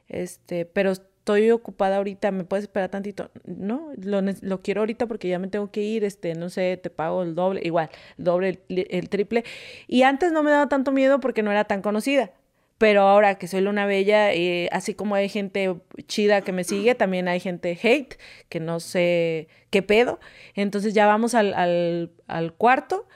este, 0.08 0.64
pero 0.64 0.92
estoy 1.20 1.50
ocupada 1.50 1.98
ahorita, 1.98 2.30
¿me 2.30 2.44
puedes 2.44 2.64
esperar 2.64 2.88
tantito? 2.88 3.30
No, 3.44 3.92
lo, 4.02 4.20
lo 4.22 4.62
quiero 4.62 4.80
ahorita 4.80 5.06
porque 5.06 5.28
ya 5.28 5.38
me 5.38 5.48
tengo 5.48 5.70
que 5.70 5.82
ir, 5.82 6.02
este, 6.02 6.34
no 6.34 6.48
sé, 6.48 6.78
te 6.78 6.90
pago 6.90 7.22
el 7.22 7.34
doble, 7.34 7.60
igual, 7.62 7.90
el 8.18 8.24
doble, 8.24 8.60
el, 8.68 8.86
el 8.90 9.08
triple. 9.10 9.44
Y 9.86 10.02
antes 10.02 10.32
no 10.32 10.42
me 10.42 10.50
daba 10.50 10.68
tanto 10.68 10.92
miedo 10.92 11.20
porque 11.20 11.42
no 11.42 11.50
era 11.50 11.64
tan 11.64 11.82
conocida. 11.82 12.32
Pero 12.78 13.02
ahora 13.02 13.34
que 13.34 13.46
soy 13.46 13.60
Luna 13.60 13.84
Bella, 13.84 14.32
eh, 14.32 14.70
así 14.72 14.94
como 14.94 15.14
hay 15.14 15.28
gente 15.28 15.76
chida 16.06 16.40
que 16.40 16.52
me 16.52 16.64
sigue, 16.64 16.94
también 16.94 17.28
hay 17.28 17.38
gente 17.38 17.78
hate, 17.80 18.18
que 18.48 18.58
no 18.58 18.80
sé 18.80 19.48
qué 19.68 19.82
pedo. 19.82 20.18
Entonces 20.54 20.94
ya 20.94 21.06
vamos 21.06 21.34
al, 21.34 21.52
al, 21.52 22.10
al 22.26 22.54
cuarto 22.54 23.06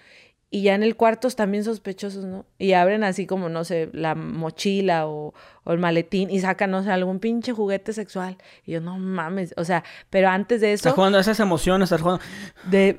y 0.55 0.63
ya 0.63 0.77
en 0.77 0.85
el 0.85 0.95
cuarto 0.95 1.27
están 1.27 1.51
bien 1.51 1.65
sospechosos, 1.65 2.25
¿no? 2.25 2.47
Y 2.59 2.75
abren 2.75 3.03
así 3.03 3.27
como, 3.27 3.49
no 3.49 3.65
sé, 3.65 3.91
la 3.93 4.15
mochila 4.15 5.09
o, 5.09 5.35
o 5.65 5.73
el 5.73 5.81
maletín 5.81 6.31
y 6.31 6.39
sacan, 6.39 6.71
no 6.71 6.85
sé, 6.85 6.93
algún 6.93 7.19
pinche 7.19 7.53
juguete 7.53 7.93
sexual. 7.93 8.39
Y 8.65 8.71
yo, 8.71 8.81
no 8.81 8.97
mames, 8.97 9.53
o 9.57 9.65
sea, 9.65 9.83
pero 10.11 10.29
antes 10.29 10.61
de 10.61 10.73
Estás 10.73 10.91
eso, 10.91 10.95
jugando 10.95 11.19
a 11.19 11.23
esas 11.23 11.41
emociones, 11.41 11.87
estás 11.87 12.03
jugando 12.03 12.23
de, 12.71 12.99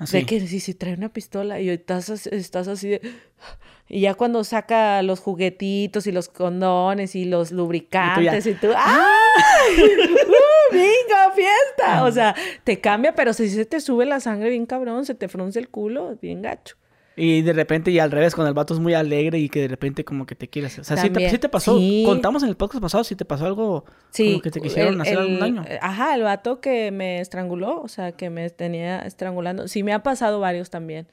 así. 0.00 0.16
de 0.18 0.26
que 0.26 0.40
si, 0.48 0.58
si 0.58 0.74
trae 0.74 0.94
una 0.94 1.08
pistola 1.10 1.60
y 1.60 1.70
estás, 1.70 2.26
estás 2.26 2.66
así 2.66 2.88
de... 2.88 3.00
Y 3.88 4.00
ya 4.00 4.14
cuando 4.14 4.42
saca 4.42 5.00
los 5.02 5.20
juguetitos 5.20 6.08
y 6.08 6.10
los 6.10 6.28
condones 6.28 7.14
y 7.14 7.24
los 7.24 7.52
lubricantes 7.52 8.48
y 8.48 8.54
tú, 8.54 8.66
¡ay! 8.76 9.76
¡Uh, 9.78 10.72
¡Bingo, 10.72 11.34
fiesta! 11.36 12.02
O 12.02 12.10
sea, 12.10 12.34
te 12.64 12.80
cambia, 12.80 13.14
pero 13.14 13.32
si 13.32 13.48
se 13.48 13.64
te 13.64 13.78
sube 13.78 14.06
la 14.06 14.18
sangre 14.18 14.50
bien 14.50 14.66
cabrón, 14.66 15.04
se 15.04 15.14
te 15.14 15.28
frunce 15.28 15.60
el 15.60 15.68
culo, 15.68 16.18
bien 16.20 16.42
gacho. 16.42 16.74
Y 17.18 17.40
de 17.40 17.54
repente, 17.54 17.90
y 17.90 17.98
al 17.98 18.10
revés, 18.10 18.34
cuando 18.34 18.48
el 18.50 18.54
vato 18.54 18.74
es 18.74 18.80
muy 18.80 18.92
alegre 18.92 19.38
y 19.38 19.48
que 19.48 19.62
de 19.62 19.68
repente 19.68 20.04
como 20.04 20.26
que 20.26 20.34
te 20.34 20.48
quieres... 20.48 20.78
O 20.78 20.84
sea, 20.84 20.98
sí 20.98 21.08
te, 21.08 21.30
sí 21.30 21.38
te 21.38 21.48
pasó, 21.48 21.78
Sí. 21.78 22.02
contamos 22.04 22.42
en 22.42 22.50
el 22.50 22.56
podcast 22.56 22.82
pasado 22.82 23.04
si 23.04 23.16
te 23.16 23.24
pasó 23.24 23.46
algo 23.46 23.86
Sí. 24.10 24.32
como 24.32 24.42
que 24.42 24.50
te 24.50 24.60
quisieron 24.60 24.94
el- 24.96 25.00
hacer 25.00 25.16
algún 25.18 25.34
el- 25.34 25.40
daño. 25.40 25.64
Ajá, 25.80 26.14
el 26.14 26.22
vato 26.22 26.60
que 26.60 26.90
me 26.90 27.20
estranguló, 27.20 27.80
o 27.80 27.88
sea, 27.88 28.12
que 28.12 28.28
me 28.28 28.50
tenía 28.50 28.98
estrangulando. 29.00 29.66
Sí, 29.66 29.82
me 29.82 29.94
ha 29.94 30.02
pasado 30.02 30.40
varios 30.40 30.68
también. 30.68 31.06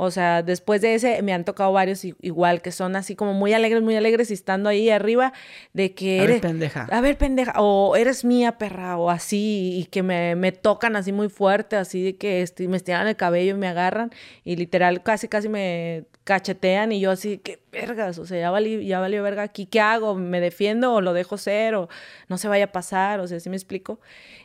O 0.00 0.12
sea, 0.12 0.44
después 0.44 0.80
de 0.80 0.94
ese 0.94 1.20
me 1.22 1.32
han 1.32 1.44
tocado 1.44 1.72
varios 1.72 2.04
igual, 2.04 2.62
que 2.62 2.70
son 2.70 2.94
así 2.94 3.16
como 3.16 3.32
muy 3.34 3.52
alegres, 3.52 3.82
muy 3.82 3.96
alegres 3.96 4.30
y 4.30 4.34
estando 4.34 4.68
ahí 4.68 4.90
arriba 4.90 5.32
de 5.72 5.92
que 5.92 6.20
A 6.20 6.26
ver, 6.26 6.40
pendeja. 6.40 6.86
A 6.88 7.00
ver, 7.00 7.18
pendeja. 7.18 7.52
O 7.56 7.96
eres 7.96 8.24
mía, 8.24 8.58
perra, 8.58 8.96
o 8.96 9.10
así, 9.10 9.76
y 9.80 9.86
que 9.86 10.04
me, 10.04 10.36
me 10.36 10.52
tocan 10.52 10.94
así 10.94 11.10
muy 11.10 11.28
fuerte, 11.28 11.74
así 11.74 12.00
de 12.04 12.16
que 12.16 12.44
esti- 12.44 12.68
me 12.68 12.76
estiran 12.76 13.08
el 13.08 13.16
cabello 13.16 13.56
y 13.56 13.58
me 13.58 13.66
agarran, 13.66 14.10
y 14.44 14.54
literal 14.54 15.02
casi, 15.02 15.26
casi 15.26 15.48
me 15.48 16.04
cachetean, 16.22 16.92
y 16.92 17.00
yo 17.00 17.10
así, 17.10 17.38
qué 17.38 17.58
vergas, 17.72 18.18
o 18.18 18.26
sea, 18.26 18.38
ya 18.38 18.50
valió, 18.52 18.80
ya 18.80 19.00
valió 19.00 19.22
verga 19.24 19.42
aquí, 19.42 19.66
¿qué 19.66 19.80
hago? 19.80 20.14
¿Me 20.14 20.40
defiendo 20.40 20.92
o 20.94 21.00
lo 21.00 21.12
dejo 21.12 21.38
ser? 21.38 21.74
O 21.74 21.88
no 22.28 22.38
se 22.38 22.46
vaya 22.46 22.66
a 22.66 22.72
pasar, 22.72 23.18
o 23.18 23.26
sea, 23.26 23.40
¿sí 23.40 23.50
me 23.50 23.56
explico? 23.56 23.98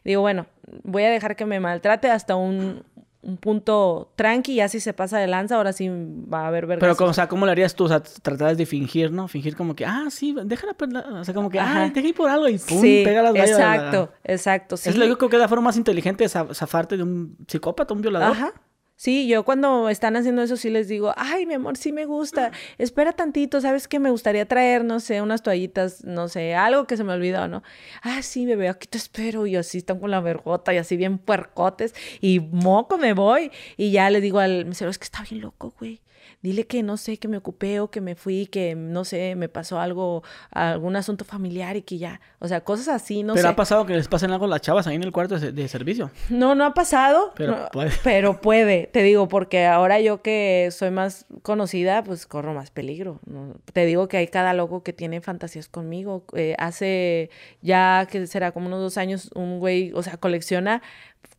Digo, 0.04 0.22
bueno, 0.22 0.48
voy 0.84 1.04
a 1.04 1.10
dejar 1.12 1.36
que 1.36 1.46
me 1.46 1.60
maltrate 1.60 2.10
hasta 2.10 2.36
un, 2.38 2.84
un 3.24 3.38
punto 3.38 4.12
tranqui, 4.16 4.56
ya 4.56 4.68
si 4.68 4.80
se 4.80 4.94
pasa 4.94 5.18
de 5.18 5.28
lanza, 5.28 5.56
ahora 5.56 5.74
sí 5.74 5.90
va 5.90 6.42
a 6.44 6.48
haber 6.48 6.66
vergas. 6.68 6.82
Pero, 6.82 6.96
como, 6.96 7.10
o 7.12 7.14
sea, 7.14 7.28
¿cómo 7.28 7.46
lo 7.46 7.52
harías 7.52 7.74
tú? 7.76 7.86
O 7.86 7.88
sea, 7.88 8.02
tratabas 8.02 8.58
de 8.58 8.66
fingir, 8.66 9.12
¿no? 9.12 9.28
Fingir 9.28 9.56
como 9.56 9.76
que, 9.76 9.86
ah, 9.86 10.06
sí, 10.10 10.36
déjala, 10.46 10.74
perla-". 10.74 11.06
o 11.22 11.24
sea, 11.24 11.34
como 11.34 11.50
que, 11.50 11.60
Ajá. 11.60 11.84
ah, 11.86 11.90
deja 11.94 12.08
ir 12.08 12.16
por 12.16 12.30
algo 12.30 12.48
y 12.50 12.58
pum, 12.58 12.82
sí, 12.82 13.02
pega 13.06 13.22
las 13.22 13.32
a 13.32 13.34
la- 13.34 13.44
exacto, 13.46 14.14
exacto, 14.24 14.78
sí. 14.78 14.90
Es 14.90 14.98
lo 14.98 15.18
que 15.18 15.26
es 15.36 15.40
la 15.42 15.48
forma 15.48 15.66
más 15.66 15.78
inteligente 15.78 16.24
de 16.26 16.30
za- 16.30 16.54
zafarte 16.54 16.98
de 16.98 17.04
un 17.04 17.38
psicópata, 17.48 17.94
un 17.94 18.02
violador. 18.02 18.32
Ajá. 18.36 18.54
Sí, 18.96 19.28
yo 19.28 19.44
cuando 19.44 19.90
están 19.90 20.16
haciendo 20.16 20.44
eso 20.44 20.56
sí 20.56 20.70
les 20.70 20.88
digo, 20.88 21.14
ay, 21.18 21.46
mi 21.46 21.56
amor, 21.56 21.78
sí 21.78 21.92
me 21.92 22.06
gusta, 22.06 22.52
espera 22.78 23.12
tantito, 23.12 23.60
¿sabes 23.60 23.88
qué? 23.88 24.00
Me 24.00 24.12
gustaría 24.12 24.48
traer, 24.48 24.86
no 24.86 25.00
sé, 25.00 25.22
unas 25.22 25.42
toallitas, 25.44 26.04
no 26.06 26.28
sé, 26.30 26.54
algo 26.56 26.86
que 26.86 26.96
se 26.96 27.04
me 27.04 27.12
olvidó, 27.14 27.48
¿no? 27.48 27.64
Ah, 28.02 28.22
sí, 28.22 28.46
bebé, 28.46 28.70
aquí 28.70 28.88
te 28.88 28.98
espero, 28.98 29.46
y 29.48 29.56
así 29.56 29.80
están 29.80 30.00
con 30.00 30.12
la 30.12 30.22
vergota 30.22 30.74
y 30.74 30.78
así 30.78 30.96
bien 30.96 31.18
puercotes, 31.18 31.94
y 32.22 32.40
moco 32.40 32.98
me 32.98 33.14
voy, 33.14 33.52
y 33.78 33.92
ya 33.92 34.10
le 34.10 34.22
digo 34.22 34.40
al 34.40 34.66
mesero, 34.66 34.92
es 34.92 35.00
que 35.00 35.06
está 35.06 35.24
bien 35.24 35.42
loco, 35.42 35.74
güey. 35.80 36.02
Dile 36.44 36.68
que 36.68 36.84
no 36.84 36.98
sé, 36.98 37.18
que 37.18 37.28
me 37.28 37.38
ocupé 37.38 37.80
o 37.80 37.90
que 37.90 38.02
me 38.02 38.16
fui, 38.16 38.46
que 38.48 38.76
no 38.76 39.06
sé, 39.06 39.36
me 39.36 39.48
pasó 39.50 39.80
algo, 39.80 40.24
algún 40.52 40.96
asunto 40.98 41.24
familiar 41.26 41.78
y 41.78 41.82
que 41.82 41.98
ya, 41.98 42.20
o 42.40 42.48
sea, 42.50 42.62
cosas 42.62 42.90
así, 42.90 43.24
no 43.24 43.34
Pero 43.34 43.48
sé. 43.48 43.52
ha 43.54 43.56
pasado 43.56 43.86
que 43.86 43.94
les 43.96 44.10
pasen 44.10 44.30
algo 44.32 44.44
a 44.46 44.50
las 44.50 44.60
chavas 44.62 44.86
ahí 44.86 44.96
en 44.96 45.04
el 45.04 45.14
cuarto 45.14 45.40
de, 45.40 45.54
de 45.54 45.68
servicio. 45.70 46.12
No, 46.30 46.54
no 46.54 46.66
ha 46.66 46.74
pasado. 46.74 47.32
Pero 47.36 47.56
no, 47.58 47.68
puede. 47.72 47.92
Pero 48.04 48.42
puede, 48.42 48.88
te 48.92 49.02
digo, 49.04 49.30
porque 49.30 49.66
ahora 49.66 50.02
yo 50.02 50.22
que 50.22 50.68
soy 50.72 50.92
más 50.92 51.26
conocida, 51.42 52.04
pues 52.04 52.26
corro 52.28 52.54
más 52.54 52.72
peligro. 52.72 53.22
¿no? 53.26 53.56
Te 53.72 53.86
digo 53.86 54.10
que 54.10 54.18
hay 54.18 54.28
cada 54.28 54.54
loco 54.54 54.84
que 54.84 54.92
tiene 54.92 55.22
fantasías 55.22 55.70
conmigo. 55.70 56.26
Eh, 56.36 56.56
hace 56.60 57.30
ya 57.62 58.06
que 58.12 58.28
será 58.28 58.52
como 58.52 58.68
unos 58.68 58.82
dos 58.82 58.98
años, 58.98 59.30
un 59.34 59.60
güey, 59.60 59.94
o 59.94 60.04
sea, 60.04 60.18
colecciona 60.18 60.82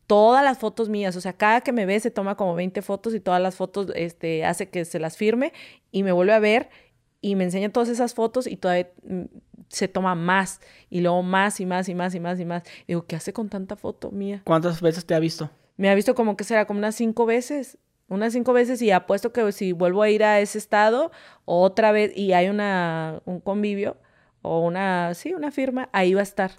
todas 0.06 0.44
las 0.44 0.58
fotos 0.58 0.88
mías. 0.88 1.16
O 1.16 1.20
sea, 1.20 1.32
cada 1.32 1.60
que 1.60 1.72
me 1.72 1.86
ve 1.86 1.98
se 2.00 2.10
toma 2.10 2.36
como 2.36 2.54
20 2.54 2.82
fotos 2.82 3.14
y 3.14 3.20
todas 3.20 3.40
las 3.40 3.56
fotos 3.56 3.88
este, 3.94 4.44
hace 4.44 4.68
que 4.68 4.84
se 4.84 4.98
las 4.98 5.16
firme 5.16 5.52
y 5.90 6.02
me 6.02 6.12
vuelve 6.12 6.32
a 6.32 6.38
ver 6.38 6.70
y 7.20 7.36
me 7.36 7.44
enseña 7.44 7.70
todas 7.70 7.88
esas 7.88 8.14
fotos 8.14 8.46
y 8.46 8.56
todavía 8.56 8.90
mm, 9.02 9.22
se 9.68 9.88
toma 9.88 10.14
más 10.14 10.60
y 10.90 11.00
luego 11.00 11.22
más 11.22 11.58
y 11.60 11.66
más 11.66 11.88
y 11.88 11.94
más 11.94 12.14
y 12.14 12.20
más 12.20 12.38
y 12.38 12.44
más. 12.44 12.62
Digo, 12.86 13.06
¿qué 13.06 13.16
hace 13.16 13.32
con 13.32 13.48
tanta 13.48 13.76
foto 13.76 14.10
mía? 14.10 14.42
¿Cuántas 14.44 14.80
veces 14.80 15.06
te 15.06 15.14
ha 15.14 15.18
visto? 15.18 15.50
Me 15.76 15.88
ha 15.88 15.94
visto 15.94 16.14
como 16.14 16.36
que 16.36 16.44
será 16.44 16.66
como 16.66 16.78
unas 16.78 16.94
cinco 16.94 17.26
veces. 17.26 17.78
Unas 18.06 18.34
cinco 18.34 18.52
veces 18.52 18.82
y 18.82 18.90
apuesto 18.90 19.32
que 19.32 19.50
si 19.52 19.72
vuelvo 19.72 20.02
a 20.02 20.10
ir 20.10 20.22
a 20.22 20.38
ese 20.38 20.58
estado 20.58 21.10
otra 21.46 21.90
vez 21.90 22.14
y 22.14 22.34
hay 22.34 22.48
una, 22.48 23.22
un 23.24 23.40
convivio 23.40 23.96
o 24.42 24.60
una, 24.60 25.14
sí, 25.14 25.32
una 25.32 25.50
firma, 25.50 25.88
ahí 25.92 26.12
va 26.12 26.20
a 26.20 26.24
estar. 26.24 26.50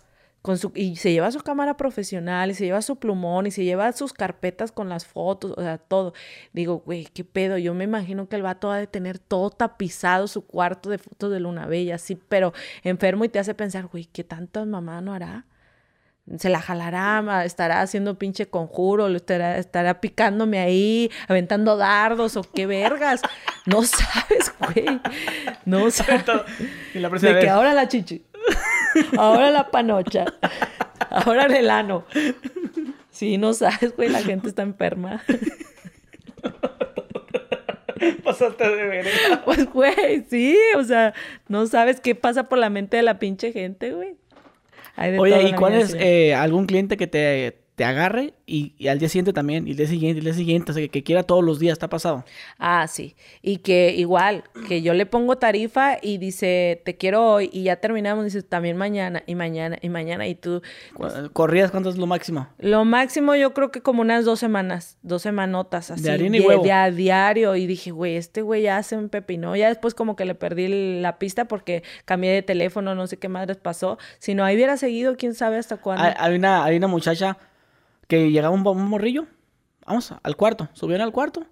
Con 0.45 0.59
su, 0.59 0.71
y 0.75 0.95
se 0.97 1.11
lleva 1.11 1.31
su 1.31 1.39
cámara 1.39 1.75
profesional, 1.75 2.51
y 2.51 2.53
se 2.53 2.65
lleva 2.65 2.83
su 2.83 2.97
plumón, 2.97 3.47
y 3.47 3.51
se 3.51 3.63
lleva 3.63 3.91
sus 3.93 4.13
carpetas 4.13 4.71
con 4.71 4.89
las 4.89 5.03
fotos, 5.03 5.55
o 5.57 5.61
sea, 5.61 5.79
todo. 5.79 6.13
Digo, 6.53 6.83
güey, 6.85 7.05
qué 7.05 7.23
pedo. 7.23 7.57
Yo 7.57 7.73
me 7.73 7.85
imagino 7.85 8.29
que 8.29 8.35
el 8.35 8.43
vato 8.43 8.67
va 8.67 8.77
a 8.77 8.85
tener 8.85 9.17
todo 9.17 9.49
tapizado 9.49 10.27
su 10.27 10.45
cuarto 10.45 10.91
de 10.91 10.99
fotos 10.99 11.31
de 11.31 11.39
Luna 11.39 11.65
Bella, 11.65 11.97
sí, 11.97 12.15
pero 12.29 12.53
enfermo 12.83 13.25
y 13.25 13.29
te 13.29 13.39
hace 13.39 13.55
pensar, 13.55 13.87
güey, 13.87 14.05
¿qué 14.05 14.23
tantas 14.23 14.67
mamá 14.67 15.01
no 15.01 15.15
hará? 15.15 15.47
se 16.39 16.49
la 16.49 16.59
jalará, 16.59 17.45
estará 17.45 17.81
haciendo 17.81 18.17
pinche 18.17 18.47
conjuro, 18.47 19.07
estará, 19.07 19.57
estará 19.57 20.01
picándome 20.01 20.59
ahí, 20.59 21.11
aventando 21.27 21.77
dardos 21.77 22.35
o 22.35 22.43
qué 22.43 22.65
vergas. 22.65 23.21
No 23.65 23.83
sabes, 23.83 24.53
güey. 24.59 24.99
No 25.65 25.91
sabes. 25.91 26.25
de 27.21 27.39
que 27.39 27.49
ahora 27.49 27.73
la 27.73 27.87
chichi, 27.87 28.25
ahora 29.17 29.51
la 29.51 29.69
panocha, 29.71 30.25
ahora 31.09 31.45
el 31.45 31.55
elano. 31.55 32.05
Sí, 33.09 33.37
no 33.37 33.53
sabes, 33.53 33.95
güey, 33.95 34.09
la 34.09 34.21
gente 34.21 34.49
está 34.49 34.61
enferma. 34.61 35.23
Pasaste 38.23 38.69
de 38.69 38.87
ver. 38.87 39.05
Pues, 39.45 39.71
güey, 39.71 40.25
sí, 40.29 40.57
o 40.77 40.83
sea, 40.83 41.13
no 41.47 41.65
sabes 41.67 42.01
qué 42.01 42.13
pasa 42.15 42.49
por 42.49 42.57
la 42.57 42.69
mente 42.69 42.97
de 42.97 43.03
la 43.03 43.19
pinche 43.19 43.53
gente, 43.53 43.91
güey. 43.91 44.15
Oye, 45.17 45.49
¿y 45.49 45.53
cuál 45.53 45.73
es 45.73 45.93
eh, 45.93 46.33
algún 46.33 46.65
cliente 46.65 46.97
que 46.97 47.07
te, 47.07 47.57
te 47.75 47.83
agarre 47.83 48.33
y, 48.45 48.87
al 48.87 48.99
día 48.99 49.09
siguiente 49.09 49.33
también, 49.33 49.67
y 49.67 49.71
el 49.71 49.77
día 49.77 49.87
siguiente, 49.87 50.17
y 50.17 50.19
el 50.19 50.25
día 50.25 50.33
siguiente, 50.33 50.71
o 50.71 50.75
sea, 50.75 50.87
que, 50.87 51.03
quiera 51.03 51.23
todos 51.23 51.43
los 51.43 51.59
días, 51.59 51.73
¿está 51.73 51.89
pasado? 51.89 52.23
Ah, 52.57 52.87
sí. 52.87 53.15
Y 53.41 53.57
que 53.57 53.93
igual, 53.93 54.45
que 54.67 54.81
yo 54.81 54.93
le 54.93 55.05
pongo 55.05 55.37
tarifa 55.37 55.97
y 56.01 56.17
dice, 56.17 56.81
te 56.85 56.95
quiero 56.95 57.33
hoy, 57.33 57.49
y 57.51 57.63
ya 57.63 57.75
terminamos, 57.77 58.23
dice, 58.23 58.43
también 58.43 58.77
mañana, 58.77 59.23
y 59.27 59.35
mañana, 59.35 59.77
y 59.81 59.89
mañana, 59.89 60.27
y 60.27 60.35
tú... 60.35 60.61
¿Corrías 61.33 61.71
cuánto 61.71 61.89
es 61.89 61.97
lo 61.97 62.07
máximo? 62.07 62.47
Lo 62.59 62.85
máximo 62.85 63.35
yo 63.35 63.53
creo 63.53 63.71
que 63.71 63.81
como 63.81 64.01
unas 64.01 64.23
dos 64.23 64.39
semanas, 64.39 64.97
dos 65.01 65.23
semanotas, 65.23 65.91
así. 65.91 66.03
De 66.03 66.11
harina 66.11 66.37
y 66.37 66.41
huevo. 66.41 66.63
De, 66.63 66.71
a 66.71 66.89
diario, 66.91 67.57
y 67.57 67.67
dije, 67.67 67.91
güey, 67.91 68.15
este 68.15 68.41
güey 68.41 68.61
ya 68.61 68.81
se 68.83 68.95
me 68.95 69.09
pepinó. 69.09 69.55
Ya 69.55 69.67
después 69.67 69.93
como 69.93 70.15
que 70.15 70.23
le 70.23 70.35
perdí 70.35 71.01
la 71.01 71.19
pista 71.19 71.45
porque 71.45 71.83
cambié 72.05 72.31
de 72.31 72.41
teléfono, 72.41 72.95
no 72.95 73.07
sé 73.07 73.17
qué 73.17 73.27
madres 73.27 73.57
pasó. 73.57 73.97
Si 74.19 74.33
no, 74.33 74.45
ahí 74.45 74.55
hubiera 74.55 74.77
seguido, 74.77 75.17
quién 75.17 75.33
sabe 75.33 75.57
hasta 75.57 75.77
cuándo. 75.77 76.05
Hay, 76.17 76.35
una, 76.35 76.63
hay 76.63 76.77
una 76.77 76.87
muchacha 76.87 77.37
que 78.07 78.31
llegaba 78.31 78.53
un, 78.53 78.61
morrillo, 78.61 79.25
vamos 79.85 80.13
al 80.21 80.35
cuarto, 80.35 80.69
subieron 80.73 81.05
al 81.05 81.13
cuarto, 81.13 81.45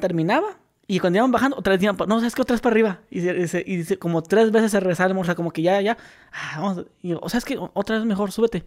terminaba. 0.00 0.58
Y 0.86 0.98
cuando 0.98 1.18
iban 1.18 1.32
bajando, 1.32 1.56
otra 1.56 1.72
vez 1.72 1.82
iban, 1.82 1.96
no, 2.06 2.18
¿sabes 2.18 2.34
qué? 2.34 2.42
Otra 2.42 2.54
vez 2.54 2.60
para 2.60 2.74
arriba. 2.74 3.00
Y, 3.10 3.20
dice, 3.20 3.64
y 3.66 3.76
dice, 3.76 3.98
como 3.98 4.22
tres 4.22 4.50
veces 4.50 4.70
se 4.70 4.80
rezaba 4.80 5.18
o 5.18 5.24
sea, 5.24 5.34
como 5.34 5.50
que 5.50 5.62
ya, 5.62 5.80
ya, 5.80 5.96
ah, 6.30 6.60
vamos. 6.60 6.86
Y, 7.00 7.14
o 7.14 7.28
sea, 7.30 7.38
es 7.38 7.44
que 7.44 7.58
otra 7.72 7.96
vez 7.96 8.04
mejor, 8.04 8.32
súbete. 8.32 8.64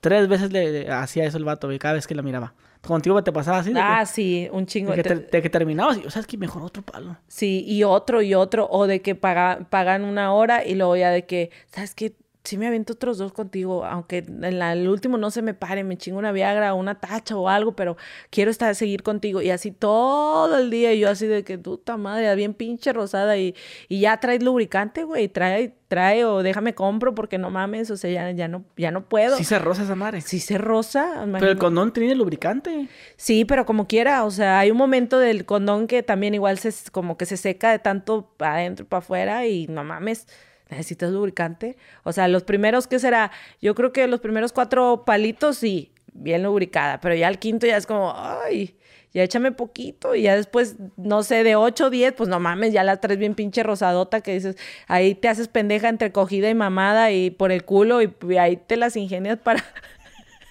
Tres 0.00 0.28
veces 0.28 0.52
le, 0.52 0.90
hacía 0.90 1.24
eso 1.24 1.38
el 1.38 1.44
vato, 1.44 1.70
cada 1.78 1.94
vez 1.94 2.06
que 2.06 2.14
la 2.14 2.20
miraba. 2.20 2.52
Contigo 2.82 3.24
te 3.24 3.32
pasaba 3.32 3.58
así. 3.58 3.72
ah, 3.74 4.04
sí, 4.04 4.48
un 4.52 4.66
chingo. 4.66 4.92
De 4.94 5.02
que, 5.02 5.14
de 5.14 5.42
que 5.42 5.48
terminabas 5.48 5.96
y, 5.96 6.06
o 6.06 6.10
sea, 6.10 6.20
es 6.20 6.26
que 6.26 6.36
mejor 6.36 6.62
otro 6.62 6.82
palo. 6.82 7.16
Sí, 7.26 7.64
y 7.66 7.84
otro 7.84 8.20
y 8.20 8.34
otro, 8.34 8.68
o 8.70 8.86
de 8.86 9.00
que 9.00 9.14
pagan 9.14 10.04
una 10.04 10.34
hora 10.34 10.66
y 10.66 10.74
luego 10.74 10.96
ya 10.96 11.08
de 11.08 11.24
que, 11.24 11.50
¿sabes 11.70 11.94
qué? 11.94 12.14
Sí 12.44 12.58
me 12.58 12.66
aviento 12.66 12.92
otros 12.92 13.16
dos 13.16 13.32
contigo, 13.32 13.86
aunque 13.86 14.18
en 14.18 14.44
el 14.44 14.86
último 14.86 15.16
no 15.16 15.30
se 15.30 15.40
me 15.40 15.54
pare, 15.54 15.82
me 15.82 15.96
chingo 15.96 16.18
una 16.18 16.30
Viagra 16.30 16.74
o 16.74 16.76
una 16.76 17.00
tacha 17.00 17.36
o 17.36 17.48
algo, 17.48 17.74
pero 17.74 17.96
quiero 18.28 18.50
estar 18.50 18.74
seguir 18.74 19.02
contigo. 19.02 19.40
Y 19.40 19.48
así 19.48 19.70
todo 19.70 20.58
el 20.58 20.70
día, 20.70 20.92
y 20.92 21.00
yo 21.00 21.08
así 21.08 21.26
de 21.26 21.42
que 21.42 21.56
puta 21.58 21.96
madre, 21.96 22.34
bien 22.36 22.52
pinche 22.52 22.92
rosada, 22.92 23.38
y, 23.38 23.54
y 23.88 24.00
ya 24.00 24.20
traes 24.20 24.42
lubricante, 24.42 25.04
güey, 25.04 25.28
trae, 25.28 25.74
trae, 25.88 26.26
o 26.26 26.42
déjame 26.42 26.74
compro 26.74 27.14
porque 27.14 27.38
no 27.38 27.48
mames, 27.48 27.90
o 27.90 27.96
sea, 27.96 28.10
ya, 28.10 28.30
ya 28.32 28.46
no, 28.46 28.62
ya 28.76 28.90
no 28.90 29.08
puedo. 29.08 29.38
Sí 29.38 29.44
se 29.44 29.58
rosa 29.58 29.84
esa 29.84 29.94
madre. 29.94 30.20
Sí 30.20 30.38
se 30.38 30.58
rosa. 30.58 31.26
Pero 31.32 31.50
el 31.50 31.58
condón 31.58 31.94
tiene 31.94 32.14
lubricante. 32.14 32.88
Sí, 33.16 33.46
pero 33.46 33.64
como 33.64 33.86
quiera, 33.86 34.22
o 34.24 34.30
sea, 34.30 34.58
hay 34.58 34.70
un 34.70 34.76
momento 34.76 35.18
del 35.18 35.46
condón 35.46 35.86
que 35.86 36.02
también 36.02 36.34
igual 36.34 36.58
se, 36.58 36.74
como 36.92 37.16
que 37.16 37.24
se 37.24 37.38
seca 37.38 37.70
de 37.70 37.78
tanto 37.78 38.34
para 38.36 38.56
adentro 38.56 38.84
para 38.86 38.98
afuera, 38.98 39.46
y 39.46 39.66
no 39.66 39.82
mames 39.82 40.26
necesitas 40.74 41.10
lubricante. 41.12 41.76
O 42.02 42.12
sea, 42.12 42.28
los 42.28 42.44
primeros, 42.44 42.86
¿qué 42.86 42.98
será? 42.98 43.30
Yo 43.62 43.74
creo 43.74 43.92
que 43.92 44.06
los 44.06 44.20
primeros 44.20 44.52
cuatro 44.52 45.04
palitos, 45.06 45.58
sí, 45.58 45.92
bien 46.12 46.42
lubricada, 46.42 47.00
pero 47.00 47.14
ya 47.14 47.28
el 47.28 47.38
quinto 47.38 47.66
ya 47.66 47.76
es 47.76 47.86
como, 47.86 48.12
ay, 48.16 48.76
ya 49.12 49.22
échame 49.22 49.52
poquito. 49.52 50.14
Y 50.14 50.22
ya 50.22 50.36
después, 50.36 50.76
no 50.96 51.22
sé, 51.22 51.44
de 51.44 51.56
ocho 51.56 51.86
o 51.86 51.90
diez, 51.90 52.12
pues 52.12 52.28
no 52.28 52.40
mames, 52.40 52.72
ya 52.72 52.84
la 52.84 52.96
tres 52.98 53.18
bien 53.18 53.34
pinche 53.34 53.62
rosadota 53.62 54.20
que 54.20 54.34
dices, 54.34 54.56
ahí 54.88 55.14
te 55.14 55.28
haces 55.28 55.48
pendeja 55.48 55.88
entre 55.88 56.12
cogida 56.12 56.50
y 56.50 56.54
mamada 56.54 57.12
y 57.12 57.30
por 57.30 57.52
el 57.52 57.64
culo 57.64 58.02
y, 58.02 58.12
y 58.28 58.36
ahí 58.36 58.56
te 58.56 58.76
las 58.76 58.96
ingenias 58.96 59.38
para... 59.38 59.64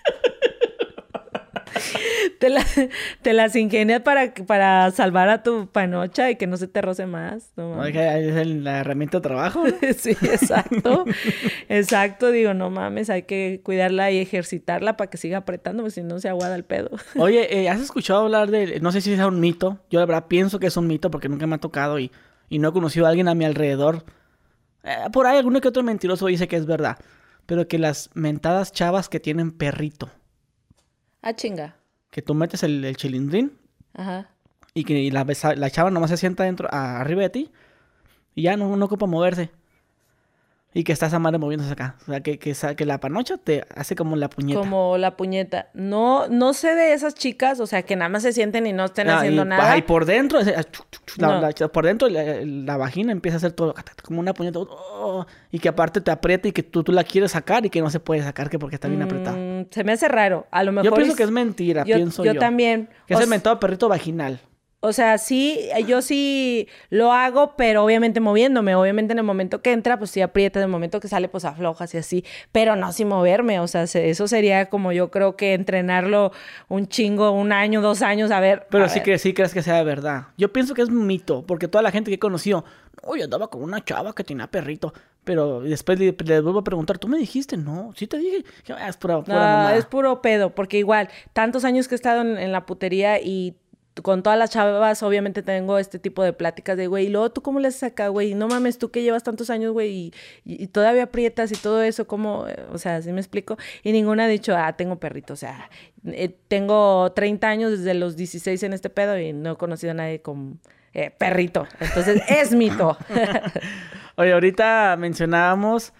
te, 2.39 2.49
te, 3.21 3.33
las 3.33 3.55
ingenias 3.55 4.01
para, 4.01 4.33
para 4.33 4.91
salvar 4.91 5.29
a 5.29 5.43
tu 5.43 5.67
panocha 5.67 6.29
y 6.31 6.35
que 6.35 6.47
no 6.47 6.57
se 6.57 6.67
te 6.67 6.81
roce 6.81 7.05
más. 7.05 7.51
No, 7.55 7.83
es 7.85 8.47
la 8.47 8.79
herramienta 8.79 9.17
de 9.17 9.21
trabajo. 9.21 9.63
sí, 9.97 10.11
exacto. 10.11 11.05
exacto. 11.69 12.31
Digo, 12.31 12.53
no 12.53 12.69
mames, 12.69 13.09
hay 13.09 13.23
que 13.23 13.61
cuidarla 13.63 14.11
y 14.11 14.19
ejercitarla 14.19 14.97
para 14.97 15.09
que 15.09 15.17
siga 15.17 15.39
apretando, 15.39 15.83
porque 15.83 15.95
si 15.95 16.03
no 16.03 16.19
se 16.19 16.29
aguada 16.29 16.55
el 16.55 16.63
pedo. 16.63 16.91
Oye, 17.17 17.61
eh, 17.61 17.69
¿has 17.69 17.81
escuchado 17.81 18.21
hablar 18.21 18.51
de, 18.51 18.79
no 18.79 18.91
sé 18.91 19.01
si 19.01 19.13
es 19.13 19.19
un 19.19 19.39
mito, 19.39 19.79
yo 19.89 19.99
la 19.99 20.05
verdad 20.05 20.27
pienso 20.27 20.59
que 20.59 20.67
es 20.67 20.77
un 20.77 20.87
mito 20.87 21.11
porque 21.11 21.29
nunca 21.29 21.47
me 21.47 21.55
ha 21.55 21.59
tocado 21.59 21.99
y, 21.99 22.11
y 22.49 22.59
no 22.59 22.69
he 22.69 22.73
conocido 22.73 23.05
a 23.05 23.09
alguien 23.09 23.27
a 23.27 23.35
mi 23.35 23.45
alrededor. 23.45 24.03
Eh, 24.83 24.95
por 25.11 25.27
ahí 25.27 25.37
alguno 25.37 25.61
que 25.61 25.67
otro 25.67 25.83
mentiroso 25.83 26.27
dice 26.27 26.47
que 26.47 26.55
es 26.55 26.65
verdad, 26.65 26.97
pero 27.45 27.67
que 27.67 27.79
las 27.79 28.09
mentadas 28.13 28.71
chavas 28.71 29.09
que 29.09 29.19
tienen 29.19 29.51
perrito. 29.51 30.09
Ah, 31.23 31.33
chinga 31.33 31.75
que 32.13 32.21
tú 32.21 32.35
metes 32.35 32.61
el, 32.61 32.85
el 32.85 32.95
chilindrín 32.95 33.57
Ajá. 33.95 34.29
y 34.75 34.83
que 34.83 35.11
la, 35.11 35.25
la 35.55 35.69
chava 35.71 35.89
nomás 35.89 36.11
se 36.11 36.17
sienta 36.17 36.43
dentro, 36.43 36.69
arriba 36.71 37.23
de 37.23 37.29
ti 37.29 37.51
y 38.35 38.43
ya 38.43 38.55
no, 38.55 38.77
no 38.77 38.85
ocupa 38.85 39.07
moverse. 39.07 39.49
Y 40.75 40.83
que 40.83 40.91
está 40.91 41.05
esa 41.05 41.19
madre 41.19 41.37
moviéndose 41.37 41.71
acá. 41.71 41.97
O 42.01 42.05
sea, 42.05 42.21
que, 42.21 42.39
que, 42.39 42.55
que, 42.75 42.85
la 42.87 42.99
panocha 42.99 43.37
te 43.37 43.63
hace 43.75 43.95
como 43.95 44.15
la 44.15 44.27
puñeta. 44.27 44.59
Como 44.59 44.97
la 44.97 45.15
puñeta. 45.15 45.67
No, 45.75 46.27
no 46.29 46.53
sé 46.53 46.73
de 46.73 46.93
esas 46.93 47.13
chicas, 47.13 47.59
o 47.59 47.67
sea, 47.67 47.83
que 47.83 47.95
nada 47.95 48.09
más 48.09 48.23
se 48.23 48.33
sienten 48.33 48.65
y 48.65 48.73
no 48.73 48.85
estén 48.85 49.07
ah, 49.09 49.19
haciendo 49.19 49.45
nada. 49.45 49.77
Y 49.77 49.83
por 49.83 50.05
dentro, 50.05 50.39
por 51.71 51.85
dentro 51.85 52.09
la, 52.09 52.77
vagina 52.77 53.11
empieza 53.11 53.35
a 53.35 53.37
hacer 53.37 53.51
todo 53.51 53.75
como 54.03 54.19
una 54.19 54.33
puñeta. 54.33 54.59
Oh, 54.59 55.27
y 55.51 55.59
que 55.59 55.69
aparte 55.69 56.01
te 56.01 56.09
aprieta 56.09 56.47
y 56.47 56.51
que 56.51 56.63
tú, 56.63 56.83
tú 56.83 56.91
la 56.91 57.03
quieres 57.03 57.33
sacar 57.33 57.63
y 57.67 57.69
que 57.69 57.79
no 57.79 57.91
se 57.91 57.99
puede 57.99 58.23
sacar 58.23 58.49
que 58.49 58.57
porque 58.57 58.75
está 58.77 58.87
bien 58.87 59.03
apretada. 59.03 59.37
Mm, 59.37 59.52
se 59.71 59.83
me 59.83 59.93
hace 59.93 60.07
raro. 60.07 60.47
A 60.51 60.63
lo 60.63 60.71
mejor. 60.71 60.91
Yo 60.91 60.95
pienso 60.95 61.15
que 61.15 61.23
es 61.23 61.31
mentira, 61.31 61.83
pienso 61.83 62.23
yo. 62.23 62.33
Yo 62.33 62.39
también. 62.39 62.89
Que 63.07 63.13
es 63.13 63.19
el 63.19 63.27
mentado 63.27 63.59
perrito 63.59 63.89
vaginal. 63.89 64.39
O 64.85 64.91
sea, 64.91 65.17
sí, 65.17 65.69
yo 65.87 66.01
sí 66.01 66.67
lo 66.89 67.13
hago, 67.13 67.55
pero 67.55 67.85
obviamente 67.85 68.19
moviéndome. 68.19 68.75
Obviamente 68.75 69.13
en 69.13 69.19
el 69.19 69.23
momento 69.23 69.61
que 69.61 69.71
entra, 69.71 69.97
pues 69.97 70.11
sí 70.11 70.19
aprieta, 70.19 70.59
en 70.59 70.63
el 70.63 70.69
momento 70.69 70.99
que 70.99 71.07
sale, 71.07 71.29
pues 71.29 71.45
aflojas 71.45 71.93
y 71.93 71.99
así. 71.99 72.25
Pero 72.51 72.75
no 72.75 72.91
sin 72.91 73.07
moverme. 73.07 73.61
O 73.61 73.67
sea, 73.67 73.83
eso 73.83 74.27
sería 74.27 74.65
como 74.65 74.91
yo 74.91 75.09
creo 75.09 75.37
que 75.37 75.53
entrenarlo 75.53 76.33
un 76.67 76.89
chingo, 76.89 77.31
un 77.31 77.53
año, 77.53 77.81
dos 77.81 78.01
años, 78.01 78.29
a 78.31 78.41
ver. 78.41 78.67
Pero 78.69 78.89
sí 78.89 78.99
que 78.99 79.17
sí 79.19 79.33
crees 79.33 79.53
que 79.53 79.61
sea 79.61 79.81
verdad. 79.83 80.23
Yo 80.37 80.51
pienso 80.51 80.73
que 80.73 80.81
es 80.81 80.89
un 80.89 81.07
mito, 81.07 81.45
porque 81.45 81.69
toda 81.69 81.81
la 81.81 81.91
gente 81.91 82.11
que 82.11 82.15
he 82.15 82.19
conocido, 82.19 82.65
oye, 83.03 83.23
andaba 83.23 83.47
con 83.49 83.63
una 83.63 83.85
chava 83.85 84.13
que 84.13 84.25
tenía 84.25 84.47
perrito. 84.47 84.93
Pero 85.23 85.61
después 85.61 85.99
le, 85.99 86.11
vuelvo 86.11 86.59
a 86.59 86.63
preguntar, 86.63 86.97
¿tú 86.97 87.07
me 87.07 87.17
dijiste? 87.17 87.57
No, 87.57 87.93
sí 87.95 88.07
te 88.07 88.17
dije. 88.17 88.43
Ah, 88.69 88.89
es 88.89 88.97
pura, 88.97 89.21
pura 89.23 89.75
Es 89.75 89.85
puro 89.85 90.21
pedo, 90.21 90.53
porque 90.53 90.77
igual, 90.77 91.09
tantos 91.33 91.63
años 91.63 91.87
que 91.87 91.95
he 91.95 91.97
estado 91.97 92.21
en 92.21 92.51
la 92.51 92.65
putería 92.65 93.21
y 93.21 93.55
con 94.01 94.23
todas 94.23 94.39
las 94.39 94.49
chavas, 94.49 95.03
obviamente 95.03 95.43
tengo 95.43 95.77
este 95.77 95.99
tipo 95.99 96.23
de 96.23 96.33
pláticas 96.33 96.77
de, 96.77 96.87
güey, 96.87 97.05
y 97.05 97.09
luego 97.09 97.31
tú 97.31 97.41
cómo 97.41 97.59
le 97.59 97.67
haces 97.67 97.83
acá, 97.83 98.07
güey, 98.07 98.33
no 98.33 98.47
mames, 98.47 98.79
tú 98.79 98.89
que 98.89 99.03
llevas 99.03 99.23
tantos 99.23 99.49
años, 99.51 99.71
güey, 99.71 100.11
y, 100.43 100.67
todavía 100.67 101.03
aprietas 101.03 101.51
y 101.51 101.55
todo 101.55 101.83
eso, 101.83 102.07
¿cómo? 102.07 102.47
O 102.71 102.77
sea, 102.79 103.01
¿sí 103.01 103.11
me 103.11 103.21
explico? 103.21 103.57
Y 103.83 103.91
ninguna 103.91 104.25
ha 104.25 104.27
dicho, 104.27 104.55
ah, 104.57 104.73
tengo 104.73 104.99
perrito, 104.99 105.33
o 105.33 105.37
sea, 105.37 105.69
eh, 106.05 106.35
tengo 106.47 107.11
30 107.11 107.47
años 107.47 107.71
desde 107.71 107.93
los 107.93 108.15
16 108.15 108.63
en 108.63 108.73
este 108.73 108.89
pedo 108.89 109.19
y 109.19 109.31
no 109.31 109.51
he 109.51 109.57
conocido 109.57 109.91
a 109.91 109.95
nadie 109.95 110.21
con 110.21 110.59
eh, 110.93 111.11
perrito. 111.11 111.67
Entonces, 111.79 112.21
es 112.27 112.51
mito. 112.53 112.97
Oye, 114.15 114.33
ahorita 114.33 114.95
mencionábamos 114.97 115.93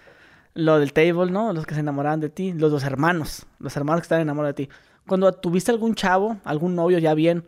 lo 0.54 0.80
del 0.80 0.94
table, 0.94 1.32
¿no? 1.32 1.54
Los 1.54 1.66
que 1.66 1.74
se 1.74 1.80
enamoraban 1.80 2.20
de 2.20 2.30
ti, 2.30 2.54
los 2.54 2.72
dos 2.72 2.84
hermanos, 2.84 3.46
los 3.60 3.76
hermanos 3.76 4.02
que 4.02 4.06
están 4.06 4.22
enamorados 4.22 4.56
de 4.56 4.66
ti. 4.66 4.72
Cuando 5.08 5.32
tuviste 5.34 5.72
algún 5.72 5.96
chavo, 5.96 6.38
algún 6.44 6.76
novio 6.76 7.00
ya 7.00 7.14
bien, 7.14 7.46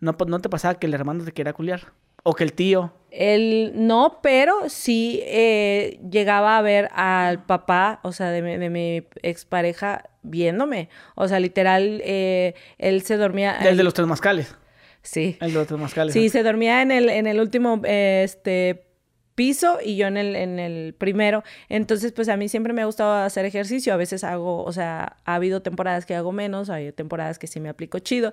¿No, 0.00 0.16
¿No 0.26 0.40
te 0.40 0.48
pasaba 0.48 0.74
que 0.74 0.86
el 0.86 0.94
hermano 0.94 1.24
te 1.24 1.32
quería 1.32 1.52
culiar? 1.52 1.92
¿O 2.22 2.34
que 2.34 2.44
el 2.44 2.52
tío? 2.52 2.92
Él 3.10 3.72
no, 3.74 4.20
pero 4.22 4.68
sí 4.68 5.20
eh, 5.24 5.98
llegaba 6.10 6.58
a 6.58 6.62
ver 6.62 6.88
al 6.92 7.44
papá, 7.44 8.00
o 8.02 8.12
sea, 8.12 8.30
de 8.30 8.42
mi, 8.42 8.56
de 8.56 8.70
mi 8.70 9.02
expareja 9.22 10.04
viéndome. 10.22 10.88
O 11.14 11.26
sea, 11.26 11.40
literal, 11.40 12.00
eh, 12.04 12.54
él 12.76 13.02
se 13.02 13.16
dormía. 13.16 13.56
El 13.56 13.76
de 13.76 13.84
los 13.84 13.94
tres 13.94 14.06
mascales. 14.06 14.54
Sí. 15.02 15.38
El 15.40 15.52
de 15.52 15.58
los 15.58 15.66
tres 15.66 15.80
mascales. 15.80 16.12
Sí, 16.12 16.28
se 16.28 16.42
dormía 16.42 16.82
en 16.82 16.90
el, 16.90 17.08
en 17.08 17.26
el 17.26 17.40
último 17.40 17.80
eh, 17.84 18.22
este, 18.24 18.87
piso 19.38 19.78
y 19.80 19.94
yo 19.94 20.08
en 20.08 20.16
el, 20.16 20.34
en 20.34 20.58
el 20.58 20.94
primero. 20.94 21.44
Entonces, 21.68 22.10
pues 22.10 22.28
a 22.28 22.36
mí 22.36 22.48
siempre 22.48 22.72
me 22.72 22.82
ha 22.82 22.86
gustado 22.86 23.22
hacer 23.22 23.44
ejercicio. 23.44 23.94
A 23.94 23.96
veces 23.96 24.24
hago, 24.24 24.64
o 24.64 24.72
sea, 24.72 25.18
ha 25.24 25.34
habido 25.36 25.62
temporadas 25.62 26.06
que 26.06 26.16
hago 26.16 26.32
menos, 26.32 26.70
hay 26.70 26.90
temporadas 26.90 27.38
que 27.38 27.46
sí 27.46 27.60
me 27.60 27.68
aplico 27.68 28.00
chido 28.00 28.32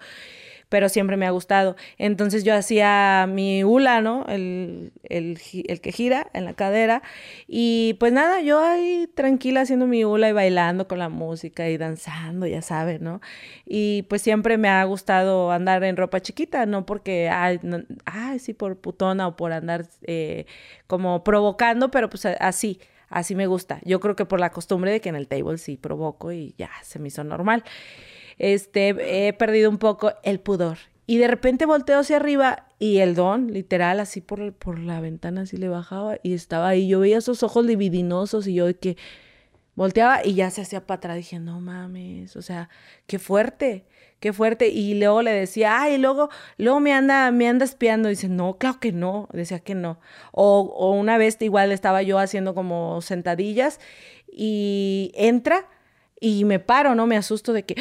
pero 0.69 0.89
siempre 0.89 1.17
me 1.17 1.25
ha 1.25 1.31
gustado. 1.31 1.75
Entonces 1.97 2.43
yo 2.43 2.53
hacía 2.53 3.27
mi 3.29 3.63
hula, 3.63 4.01
¿no? 4.01 4.25
El, 4.27 4.91
el, 5.03 5.39
el, 5.67 5.81
que 5.81 5.91
gira 5.91 6.27
en 6.33 6.45
la 6.45 6.53
cadera. 6.53 7.01
Y 7.47 7.95
pues 7.99 8.11
nada, 8.13 8.41
yo 8.41 8.59
ahí 8.59 9.07
tranquila 9.13 9.61
haciendo 9.61 9.87
mi 9.87 10.05
hula 10.05 10.29
y 10.29 10.33
bailando 10.33 10.87
con 10.87 10.99
la 10.99 11.09
música 11.09 11.69
y 11.69 11.77
danzando, 11.77 12.47
ya 12.47 12.61
saben, 12.61 13.03
¿no? 13.03 13.21
Y 13.65 14.03
pues 14.03 14.21
siempre 14.21 14.57
me 14.57 14.69
ha 14.69 14.83
gustado 14.85 15.51
andar 15.51 15.83
en 15.83 15.97
ropa 15.97 16.19
chiquita, 16.21 16.65
no 16.65 16.85
porque, 16.85 17.29
ay, 17.29 17.59
ay 18.05 18.39
sí, 18.39 18.53
por 18.53 18.77
putona 18.77 19.27
o 19.27 19.35
por 19.35 19.53
andar 19.53 19.85
eh, 20.03 20.45
como 20.87 21.23
provocando, 21.23 21.91
pero 21.91 22.09
pues 22.09 22.25
así. 22.25 22.79
Así 23.07 23.35
me 23.35 23.45
gusta. 23.45 23.79
Yo 23.85 23.99
creo 23.99 24.15
que 24.15 24.25
por 24.25 24.39
la 24.39 24.49
costumbre 24.49 24.91
de 24.91 24.99
que 24.99 25.09
en 25.09 25.15
el 25.15 25.27
table 25.27 25.59
sí 25.59 25.77
provoco 25.77 26.31
y 26.31 26.55
ya 26.57 26.71
se 26.81 26.97
me 26.99 27.09
hizo 27.09 27.23
normal 27.23 27.63
este, 28.37 29.27
he 29.27 29.33
perdido 29.33 29.69
un 29.69 29.77
poco 29.77 30.13
el 30.23 30.39
pudor. 30.39 30.77
Y 31.07 31.17
de 31.17 31.27
repente 31.27 31.65
volteo 31.65 31.99
hacia 31.99 32.15
arriba 32.15 32.67
y 32.79 32.97
el 32.97 33.13
don, 33.13 33.51
literal, 33.53 33.99
así 33.99 34.21
por, 34.21 34.53
por 34.53 34.79
la 34.79 34.99
ventana, 34.99 35.41
así 35.41 35.57
le 35.57 35.69
bajaba 35.69 36.17
y 36.23 36.33
estaba 36.33 36.69
ahí. 36.69 36.87
Yo 36.87 36.99
veía 36.99 37.19
esos 37.19 37.43
ojos 37.43 37.65
libidinosos 37.65 38.47
y 38.47 38.55
yo 38.55 38.65
que 38.79 38.97
volteaba 39.75 40.25
y 40.25 40.33
ya 40.33 40.49
se 40.49 40.61
hacía 40.61 40.85
para 40.85 40.97
atrás. 40.97 41.17
Dije, 41.17 41.39
no 41.39 41.59
mames, 41.61 42.35
o 42.35 42.41
sea, 42.41 42.69
qué 43.05 43.19
fuerte, 43.19 43.85
qué 44.19 44.33
fuerte. 44.33 44.69
Y 44.69 44.95
luego 44.95 45.21
le 45.21 45.31
decía, 45.31 45.79
ay, 45.79 45.99
luego, 45.99 46.29
luego 46.57 46.79
me 46.79 46.91
anda, 46.91 47.29
me 47.31 47.47
anda 47.47 47.65
espiando. 47.65 48.09
dice, 48.09 48.27
no, 48.27 48.57
claro 48.57 48.79
que 48.79 48.91
no. 48.91 49.29
Decía 49.31 49.59
que 49.59 49.75
no. 49.75 49.99
O, 50.31 50.61
o 50.75 50.91
una 50.93 51.19
vez 51.19 51.37
igual 51.41 51.71
estaba 51.71 52.01
yo 52.01 52.17
haciendo 52.17 52.55
como 52.55 53.01
sentadillas 53.01 53.79
y 54.31 55.11
entra 55.13 55.67
y 56.19 56.45
me 56.45 56.59
paro, 56.59 56.95
¿no? 56.95 57.05
Me 57.05 57.17
asusto 57.17 57.53
de 57.53 57.63
que 57.63 57.75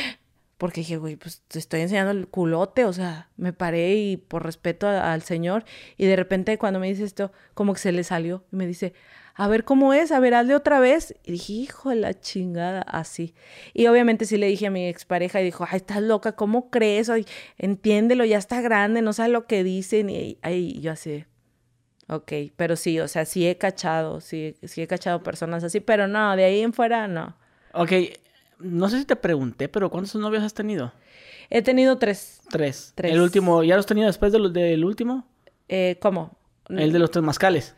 porque 0.59 0.81
dije, 0.83 0.97
güey, 0.97 1.17
pues 1.17 1.43
te 1.49 1.59
estoy 1.59 1.81
enseñando 1.81 2.13
el 2.13 2.29
culote, 2.29 2.85
o 2.85 2.93
sea, 2.93 3.31
me 3.37 3.53
paré 3.53 3.95
y 3.95 4.17
por 4.17 4.45
respeto 4.45 4.87
al 4.89 5.23
Señor. 5.23 5.65
Y 5.97 6.07
de 6.07 6.17
repente 6.17 6.59
cuando 6.59 6.79
me 6.79 6.89
dice 6.89 7.05
esto, 7.05 7.33
como 7.55 7.73
que 7.75 7.81
se 7.81 7.93
le 7.93 8.05
salió. 8.05 8.45
Y 8.53 8.57
me 8.57 8.67
dice, 8.67 8.95
a 9.35 9.49
ver 9.49 9.65
cómo 9.65 9.93
es, 9.95 10.13
a 10.13 10.21
ver, 10.21 10.35
hazle 10.35 10.55
otra 10.55 10.79
vez. 10.79 11.15
Y 11.25 11.33
dije, 11.33 11.53
hijo 11.53 11.91
de 11.91 11.97
la 11.97 12.19
chingada, 12.19 12.83
así. 12.83 13.35
Y 13.73 13.89
obviamente 13.89 14.27
sí 14.27 14.37
le 14.39 14.47
dije 14.47 14.69
a 14.69 14.71
mi 14.71 14.87
expareja 14.87 15.41
y 15.41 15.45
dijo, 15.45 15.67
ay, 15.69 15.79
estás 15.79 16.03
loca, 16.03 16.33
¿cómo 16.33 16.71
crees? 16.71 17.11
Ay, 17.11 17.27
entiéndelo, 17.59 18.25
ya 18.25 18.39
está 18.39 18.61
grande, 18.61 19.03
no 19.03 19.13
sabe 19.13 19.31
lo 19.31 19.47
que 19.47 19.65
dicen. 19.65 20.09
Y 20.09 20.39
ahí 20.43 20.81
yo 20.81 20.93
así, 20.93 21.25
ok, 22.09 22.33
pero 22.57 22.77
sí, 22.77 23.01
o 23.01 23.09
sea, 23.09 23.25
sí 23.25 23.47
he 23.49 23.59
cachado, 23.59 24.21
sí, 24.21 24.57
sí 24.63 24.83
he 24.83 24.87
cachado 24.87 25.23
personas 25.23 25.65
así, 25.65 25.81
pero 25.81 26.07
no, 26.07 26.37
de 26.37 26.45
ahí 26.45 26.61
en 26.61 26.73
fuera 26.73 27.09
no. 27.09 27.37
Ok, 27.73 27.91
no 28.59 28.89
sé 28.89 28.99
si 28.99 29.05
te 29.05 29.17
pregunté, 29.17 29.69
pero 29.69 29.91
¿cuántos 29.91 30.15
novios 30.17 30.43
has 30.43 30.55
tenido? 30.55 30.93
He 31.51 31.63
tenido 31.63 31.99
tres. 31.99 32.41
Tres. 32.51 32.93
tres. 32.95 33.13
¿El 33.13 33.21
último, 33.21 33.63
ya 33.63 33.77
los 33.77 33.87
tenido 33.87 34.07
después 34.07 34.33
de 34.33 34.39
del 34.51 34.85
último? 34.85 35.27
Eh, 35.69 35.99
¿Cómo? 36.01 36.37
El 36.69 36.93
de 36.93 36.99
los 36.99 37.11
tres 37.11 37.25
mascales. 37.25 37.75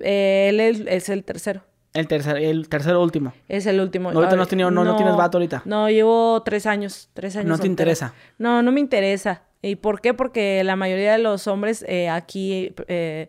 Eh, 0.00 0.48
él 0.50 0.60
es, 0.60 1.08
el 1.08 1.24
tercero. 1.24 1.62
El 1.94 2.06
tercer, 2.06 2.36
el 2.36 2.68
tercero 2.68 3.02
último. 3.02 3.32
Es 3.48 3.66
el 3.66 3.80
último. 3.80 4.10
ahorita 4.10 4.36
no 4.36 4.42
has 4.42 4.48
tenido, 4.48 4.70
no, 4.70 4.84
no, 4.84 4.96
tienes 4.96 5.16
vato 5.16 5.38
ahorita. 5.38 5.62
No, 5.64 5.88
llevo 5.88 6.42
tres 6.44 6.66
años, 6.66 7.10
tres 7.14 7.36
años. 7.36 7.48
¿No 7.48 7.58
te 7.58 7.66
interesa? 7.66 8.14
No, 8.38 8.62
no 8.62 8.72
me 8.72 8.80
interesa. 8.80 9.42
¿Y 9.62 9.76
por 9.76 10.00
qué? 10.00 10.14
Porque 10.14 10.62
la 10.64 10.76
mayoría 10.76 11.12
de 11.12 11.18
los 11.18 11.46
hombres 11.46 11.84
eh, 11.88 12.08
aquí 12.08 12.74
eh, 12.86 13.28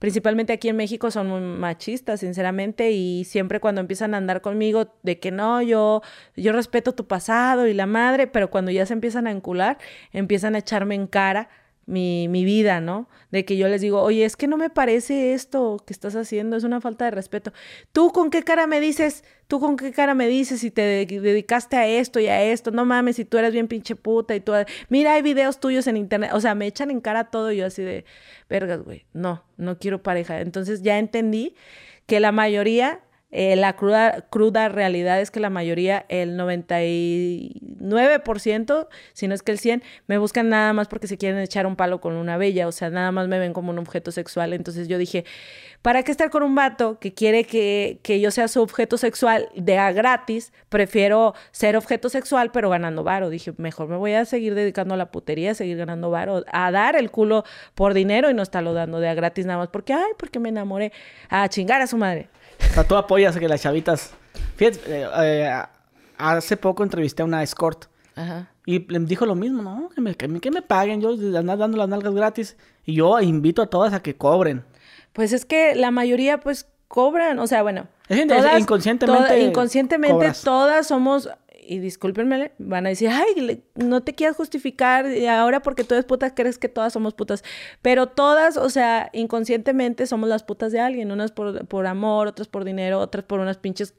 principalmente 0.00 0.54
aquí 0.54 0.68
en 0.68 0.76
México 0.76 1.10
son 1.12 1.28
muy 1.28 1.40
machistas, 1.40 2.20
sinceramente, 2.20 2.90
y 2.90 3.24
siempre 3.24 3.60
cuando 3.60 3.82
empiezan 3.82 4.14
a 4.14 4.16
andar 4.16 4.40
conmigo 4.40 4.92
de 5.02 5.20
que 5.20 5.30
no, 5.30 5.62
yo, 5.62 6.02
yo 6.34 6.52
respeto 6.52 6.92
tu 6.92 7.06
pasado 7.06 7.68
y 7.68 7.74
la 7.74 7.86
madre, 7.86 8.26
pero 8.26 8.50
cuando 8.50 8.72
ya 8.72 8.86
se 8.86 8.94
empiezan 8.94 9.28
a 9.28 9.30
encular, 9.30 9.78
empiezan 10.12 10.54
a 10.54 10.58
echarme 10.58 10.94
en 10.94 11.06
cara 11.06 11.50
mi, 11.90 12.28
mi, 12.28 12.44
vida, 12.44 12.80
¿no? 12.80 13.08
De 13.30 13.44
que 13.44 13.56
yo 13.56 13.68
les 13.68 13.80
digo, 13.80 14.00
oye, 14.00 14.24
es 14.24 14.36
que 14.36 14.46
no 14.46 14.56
me 14.56 14.70
parece 14.70 15.34
esto 15.34 15.82
que 15.86 15.92
estás 15.92 16.16
haciendo, 16.16 16.56
es 16.56 16.64
una 16.64 16.80
falta 16.80 17.04
de 17.04 17.10
respeto. 17.10 17.52
¿Tú 17.92 18.12
con 18.12 18.30
qué 18.30 18.42
cara 18.42 18.66
me 18.66 18.80
dices? 18.80 19.24
¿Tú 19.48 19.60
con 19.60 19.76
qué 19.76 19.92
cara 19.92 20.14
me 20.14 20.28
dices 20.28 20.60
si 20.60 20.70
te 20.70 20.82
dedicaste 20.82 21.76
a 21.76 21.86
esto 21.86 22.20
y 22.20 22.28
a 22.28 22.42
esto? 22.42 22.70
No 22.70 22.84
mames, 22.84 23.16
si 23.16 23.24
tú 23.24 23.38
eres 23.38 23.52
bien 23.52 23.68
pinche 23.68 23.96
puta 23.96 24.34
y 24.34 24.40
tú... 24.40 24.52
Mira, 24.88 25.14
hay 25.14 25.22
videos 25.22 25.60
tuyos 25.60 25.86
en 25.86 25.96
internet. 25.96 26.30
O 26.32 26.40
sea, 26.40 26.54
me 26.54 26.66
echan 26.66 26.90
en 26.90 27.00
cara 27.00 27.24
todo 27.30 27.50
y 27.52 27.58
yo 27.58 27.66
así 27.66 27.82
de, 27.82 28.04
vergas, 28.48 28.82
güey, 28.82 29.04
no, 29.12 29.44
no 29.56 29.78
quiero 29.78 30.02
pareja. 30.02 30.40
Entonces 30.40 30.82
ya 30.82 30.98
entendí 30.98 31.54
que 32.06 32.20
la 32.20 32.32
mayoría 32.32 33.00
eh, 33.32 33.56
la 33.56 33.74
cruda, 33.74 34.26
cruda 34.28 34.68
realidad 34.68 35.20
es 35.20 35.30
que 35.30 35.38
la 35.38 35.50
mayoría, 35.50 36.04
el 36.08 36.36
99%, 36.36 38.88
si 39.12 39.28
no 39.28 39.34
es 39.34 39.42
que 39.42 39.52
el 39.52 39.58
100%, 39.58 39.82
me 40.08 40.18
buscan 40.18 40.48
nada 40.48 40.72
más 40.72 40.88
porque 40.88 41.06
se 41.06 41.16
quieren 41.16 41.38
echar 41.40 41.64
un 41.66 41.76
palo 41.76 42.00
con 42.00 42.14
una 42.14 42.36
bella, 42.36 42.66
o 42.66 42.72
sea, 42.72 42.90
nada 42.90 43.12
más 43.12 43.28
me 43.28 43.38
ven 43.38 43.52
como 43.52 43.70
un 43.70 43.78
objeto 43.78 44.10
sexual. 44.10 44.52
Entonces 44.52 44.88
yo 44.88 44.98
dije, 44.98 45.24
¿para 45.82 46.02
qué 46.02 46.10
estar 46.10 46.30
con 46.30 46.42
un 46.42 46.56
vato 46.56 46.98
que 46.98 47.14
quiere 47.14 47.44
que, 47.44 48.00
que 48.02 48.18
yo 48.20 48.32
sea 48.32 48.48
su 48.48 48.60
objeto 48.62 48.98
sexual 48.98 49.48
de 49.54 49.78
a 49.78 49.92
gratis? 49.92 50.52
Prefiero 50.68 51.34
ser 51.52 51.76
objeto 51.76 52.08
sexual, 52.08 52.50
pero 52.52 52.68
ganando 52.68 53.04
varo. 53.04 53.30
Dije, 53.30 53.54
mejor 53.58 53.86
me 53.88 53.96
voy 53.96 54.14
a 54.14 54.24
seguir 54.24 54.56
dedicando 54.56 54.94
a 54.94 54.96
la 54.96 55.12
putería, 55.12 55.52
a 55.52 55.54
seguir 55.54 55.76
ganando 55.76 56.10
varo, 56.10 56.44
a 56.52 56.72
dar 56.72 56.96
el 56.96 57.12
culo 57.12 57.44
por 57.76 57.94
dinero 57.94 58.28
y 58.28 58.34
no 58.34 58.42
estarlo 58.42 58.74
dando 58.74 58.98
de 58.98 59.08
a 59.08 59.14
gratis 59.14 59.46
nada 59.46 59.60
más 59.60 59.68
porque, 59.68 59.92
ay, 59.92 60.10
porque 60.18 60.40
me 60.40 60.48
enamoré, 60.48 60.92
a 61.28 61.48
chingar 61.48 61.80
a 61.80 61.86
su 61.86 61.96
madre. 61.96 62.28
O 62.70 62.74
sea, 62.74 62.84
tú 62.84 62.96
apoyas 62.96 63.36
que 63.36 63.48
las 63.48 63.62
chavitas. 63.62 64.12
Fíjate, 64.56 64.80
eh, 64.86 65.08
eh, 65.22 65.62
hace 66.18 66.56
poco 66.56 66.82
entrevisté 66.82 67.22
a 67.22 67.24
una 67.24 67.42
escort. 67.42 67.86
Ajá. 68.14 68.50
Y 68.66 68.86
le 68.92 68.98
dijo 69.00 69.26
lo 69.26 69.34
mismo, 69.34 69.62
¿no? 69.62 69.88
Que 69.88 70.00
me, 70.00 70.14
que 70.14 70.50
me, 70.50 70.62
paguen, 70.62 71.00
yo 71.00 71.10
andar 71.36 71.58
dando 71.58 71.76
las 71.78 71.88
nalgas 71.88 72.14
gratis. 72.14 72.56
Y 72.84 72.94
yo 72.94 73.20
invito 73.20 73.62
a 73.62 73.66
todas 73.66 73.92
a 73.92 74.02
que 74.02 74.16
cobren. 74.16 74.64
Pues 75.12 75.32
es 75.32 75.44
que 75.44 75.74
la 75.74 75.90
mayoría, 75.90 76.38
pues, 76.38 76.68
cobran. 76.86 77.38
O 77.38 77.46
sea, 77.46 77.62
bueno. 77.62 77.88
todas, 78.08 78.60
inconscientemente. 78.60 79.40
inconscientemente 79.40 80.32
todas 80.44 80.86
somos 80.86 81.28
y 81.70 81.78
discúlpenme, 81.78 82.50
van 82.58 82.86
a 82.86 82.88
decir, 82.88 83.10
ay, 83.10 83.62
no 83.76 84.02
te 84.02 84.12
quieras 84.12 84.36
justificar 84.36 85.06
ahora 85.28 85.62
porque 85.62 85.84
tú 85.84 85.94
eres 85.94 86.04
puta, 86.04 86.34
crees 86.34 86.58
que 86.58 86.68
todas 86.68 86.92
somos 86.92 87.14
putas. 87.14 87.44
Pero 87.80 88.08
todas, 88.08 88.56
o 88.56 88.68
sea, 88.70 89.08
inconscientemente 89.12 90.08
somos 90.08 90.28
las 90.28 90.42
putas 90.42 90.72
de 90.72 90.80
alguien, 90.80 91.12
unas 91.12 91.30
por, 91.30 91.64
por 91.68 91.86
amor, 91.86 92.26
otras 92.26 92.48
por 92.48 92.64
dinero, 92.64 92.98
otras 92.98 93.24
por 93.24 93.38
unas 93.38 93.58
pinches 93.58 93.94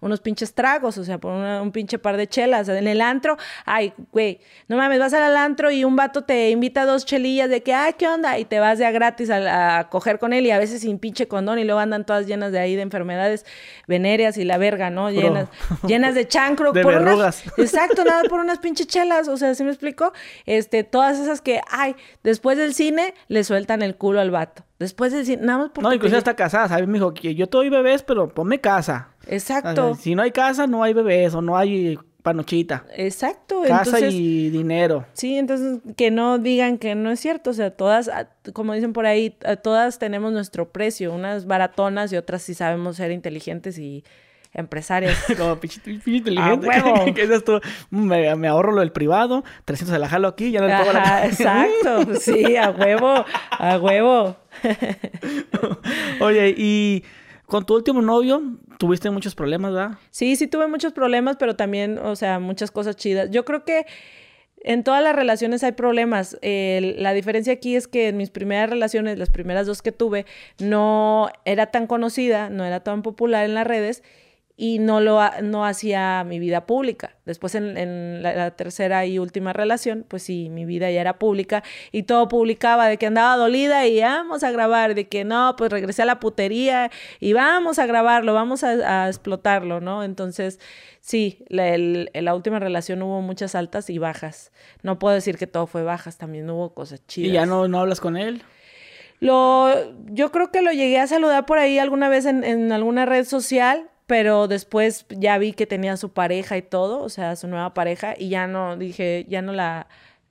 unos 0.00 0.20
pinches 0.20 0.54
tragos, 0.54 0.98
o 0.98 1.04
sea, 1.04 1.18
por 1.18 1.32
un 1.32 1.72
pinche 1.72 1.98
par 1.98 2.16
de 2.16 2.26
chelas. 2.26 2.68
En 2.68 2.86
el 2.86 3.00
antro, 3.00 3.36
ay, 3.64 3.92
güey, 4.12 4.40
no 4.68 4.76
mames, 4.76 4.98
vas 4.98 5.14
al 5.14 5.36
antro 5.36 5.70
y 5.70 5.84
un 5.84 5.96
vato 5.96 6.22
te 6.22 6.50
invita 6.50 6.82
a 6.82 6.86
dos 6.86 7.04
chelillas 7.04 7.50
de 7.50 7.62
que, 7.62 7.74
ay, 7.74 7.94
¿qué 7.98 8.08
onda? 8.08 8.38
Y 8.38 8.44
te 8.44 8.60
vas 8.60 8.78
de 8.78 8.86
a 8.86 8.90
gratis 8.90 9.30
a, 9.30 9.88
coger 9.90 10.18
con 10.18 10.32
él 10.32 10.46
y 10.46 10.50
a 10.50 10.58
veces 10.58 10.80
sin 10.80 10.98
pinche 10.98 11.28
condón 11.28 11.58
y 11.58 11.64
luego 11.64 11.80
andan 11.80 12.04
todas 12.04 12.26
llenas 12.26 12.52
de 12.52 12.58
ahí 12.58 12.76
de 12.76 12.82
enfermedades 12.82 13.44
venéreas 13.86 14.36
y 14.38 14.44
la 14.44 14.58
verga, 14.58 14.90
¿no? 14.90 15.10
Llenas, 15.10 15.48
llenas 15.86 16.14
de 16.14 16.26
chancro. 16.26 16.72
De 16.76 16.84
verrugas. 16.84 17.44
exacto, 17.56 18.04
nada 18.04 18.24
por 18.28 18.40
unas 18.40 18.58
pinches 18.58 18.86
chelas, 18.86 19.28
o 19.28 19.36
sea, 19.36 19.54
¿sí 19.54 19.64
me 19.64 19.70
explico? 19.70 20.12
Este, 20.44 20.84
todas 20.84 21.18
esas 21.18 21.40
que, 21.40 21.60
ay, 21.70 21.96
después 22.22 22.58
del 22.58 22.74
cine 22.74 23.14
le 23.28 23.44
sueltan 23.44 23.82
el 23.82 23.96
culo 23.96 24.20
al 24.20 24.30
vato. 24.30 24.64
Después 24.78 25.12
del 25.12 25.24
cine, 25.24 25.42
nada 25.42 25.58
más 25.60 25.70
porque... 25.70 25.88
No, 25.88 25.94
incluso 25.94 26.18
está 26.18 26.36
casada, 26.36 26.68
¿sabes? 26.68 26.86
Me 26.86 26.94
dijo 26.94 27.14
que 27.14 27.34
yo 27.34 27.48
te 27.48 27.56
doy 27.56 27.70
bebés, 27.70 28.02
pero 28.02 28.28
ponme 28.28 28.60
casa. 28.60 29.08
Exacto. 29.26 29.94
si 29.94 30.14
no 30.14 30.22
hay 30.22 30.30
casa, 30.30 30.66
no 30.66 30.82
hay 30.82 30.92
bebés 30.92 31.34
o 31.34 31.42
no 31.42 31.56
hay 31.56 31.98
panochita. 32.26 32.84
Exacto. 32.96 33.62
Casa 33.68 34.00
y 34.00 34.50
dinero. 34.50 35.06
Sí, 35.12 35.36
entonces 35.36 35.78
que 35.96 36.10
no 36.10 36.38
digan 36.38 36.76
que 36.76 36.96
no 36.96 37.12
es 37.12 37.20
cierto. 37.20 37.50
O 37.50 37.52
sea, 37.52 37.70
todas, 37.70 38.08
ah, 38.08 38.28
como 38.52 38.72
dicen 38.72 38.92
por 38.92 39.06
ahí, 39.06 39.36
ah, 39.44 39.54
todas 39.54 40.00
tenemos 40.00 40.32
nuestro 40.32 40.70
precio. 40.70 41.12
Unas 41.12 41.46
baratonas 41.46 42.12
y 42.12 42.16
otras 42.16 42.42
sí 42.42 42.54
sabemos 42.54 42.96
ser 42.96 43.12
inteligentes 43.12 43.78
y 43.78 44.02
empresarias. 44.52 45.16
como 45.38 45.60
pinche, 45.60 45.80
inteligente. 45.86 46.66
huevo. 46.66 47.60
Me, 47.90 48.48
ahorro 48.48 48.72
lo 48.72 48.80
del 48.80 48.90
privado, 48.90 49.44
300 49.64 49.94
se 49.94 49.98
la 50.00 50.08
jalo 50.08 50.26
aquí, 50.26 50.50
ya 50.50 50.60
no 50.60 50.66
le 50.66 50.76
pongo 50.78 50.92
la... 50.94 51.26
Exacto, 51.30 52.14
sí, 52.16 52.56
a 52.56 52.70
huevo, 52.70 53.24
a 53.50 53.78
huevo. 53.78 54.36
Oye, 56.20 56.54
y 56.56 57.04
con 57.46 57.64
tu 57.64 57.74
último 57.74 58.02
novio, 58.02 58.42
tuviste 58.78 59.10
muchos 59.10 59.34
problemas, 59.34 59.72
¿verdad? 59.72 59.98
Sí, 60.10 60.36
sí 60.36 60.46
tuve 60.46 60.66
muchos 60.66 60.92
problemas, 60.92 61.36
pero 61.38 61.56
también, 61.56 61.98
o 61.98 62.16
sea, 62.16 62.38
muchas 62.40 62.70
cosas 62.70 62.96
chidas. 62.96 63.30
Yo 63.30 63.44
creo 63.44 63.64
que 63.64 63.86
en 64.62 64.82
todas 64.82 65.02
las 65.02 65.14
relaciones 65.14 65.62
hay 65.62 65.72
problemas. 65.72 66.36
la 66.42 67.12
diferencia 67.12 67.52
aquí 67.52 67.76
es 67.76 67.86
que 67.86 68.08
en 68.08 68.16
mis 68.16 68.30
primeras 68.30 68.68
relaciones, 68.68 69.18
las 69.18 69.30
primeras 69.30 69.66
dos 69.66 69.80
que 69.80 69.92
tuve, 69.92 70.26
no 70.58 71.30
era 71.44 71.66
tan 71.66 71.86
conocida, 71.86 72.50
no 72.50 72.64
era 72.64 72.80
tan 72.80 73.02
popular 73.02 73.44
en 73.44 73.54
las 73.54 73.66
redes 73.66 74.02
y 74.58 74.78
no 74.78 75.00
lo 75.00 75.20
no 75.42 75.66
hacía 75.66 76.24
mi 76.24 76.38
vida 76.38 76.64
pública. 76.64 77.14
Después 77.26 77.54
en, 77.54 78.22
la, 78.22 78.52
tercera 78.52 79.04
y 79.04 79.18
última 79.18 79.52
relación, 79.52 80.06
pues 80.08 80.22
sí, 80.22 80.48
mi 80.48 80.64
vida 80.64 80.90
ya 80.90 81.00
era 81.00 81.18
pública 81.18 81.62
y 81.92 82.04
todo 82.04 82.28
publicaba 82.28 82.88
de 82.88 82.96
que 82.96 83.06
andaba 83.06 83.36
dolida 83.36 83.86
y 83.86 84.00
vamos 84.00 84.44
a 84.44 84.50
grabar, 84.50 84.94
de 84.94 85.08
que 85.08 85.24
no, 85.24 85.54
pues 85.58 85.70
regresé 85.70 86.02
a 86.02 86.06
la 86.06 86.20
putería 86.20 86.90
y 87.20 87.34
vamos 87.34 87.78
a 87.78 87.86
grabarlo, 87.86 88.32
vamos 88.32 88.64
a, 88.64 89.08
explotarlo, 89.08 89.80
¿no? 89.80 90.02
Entonces, 90.02 90.58
sí, 91.00 91.44
en 91.50 92.24
la 92.24 92.34
última 92.34 92.58
relación 92.58 93.02
hubo 93.02 93.20
muchas 93.20 93.54
altas 93.54 93.90
y 93.90 93.98
bajas. 93.98 94.52
No 94.82 94.98
puedo 94.98 95.14
decir 95.14 95.36
que 95.36 95.46
todo 95.46 95.66
fue 95.66 95.82
bajas, 95.82 96.16
también 96.16 96.48
hubo 96.48 96.72
cosas 96.72 97.06
chidas. 97.06 97.28
¿Y 97.28 97.32
ya 97.32 97.44
no, 97.44 97.68
no 97.68 97.80
hablas 97.80 98.00
con 98.00 98.16
él? 98.16 98.42
Lo, 99.20 99.70
yo 100.06 100.30
creo 100.32 100.50
que 100.50 100.62
lo 100.62 100.72
llegué 100.72 100.98
a 100.98 101.06
saludar 101.06 101.44
por 101.44 101.58
ahí 101.58 101.78
alguna 101.78 102.08
vez 102.08 102.24
en, 102.26 102.44
en 102.44 102.72
alguna 102.72 103.06
red 103.06 103.24
social, 103.24 103.88
pero 104.06 104.48
después 104.48 105.06
ya 105.10 105.38
vi 105.38 105.52
que 105.52 105.66
tenía 105.66 105.96
su 105.96 106.12
pareja 106.12 106.56
y 106.56 106.62
todo, 106.62 107.02
o 107.02 107.08
sea, 107.08 107.36
su 107.36 107.48
nueva 107.48 107.74
pareja, 107.74 108.14
y 108.16 108.28
ya 108.28 108.46
no, 108.46 108.76
dije, 108.76 109.26
ya 109.28 109.42
no 109.42 109.52
la... 109.52 109.88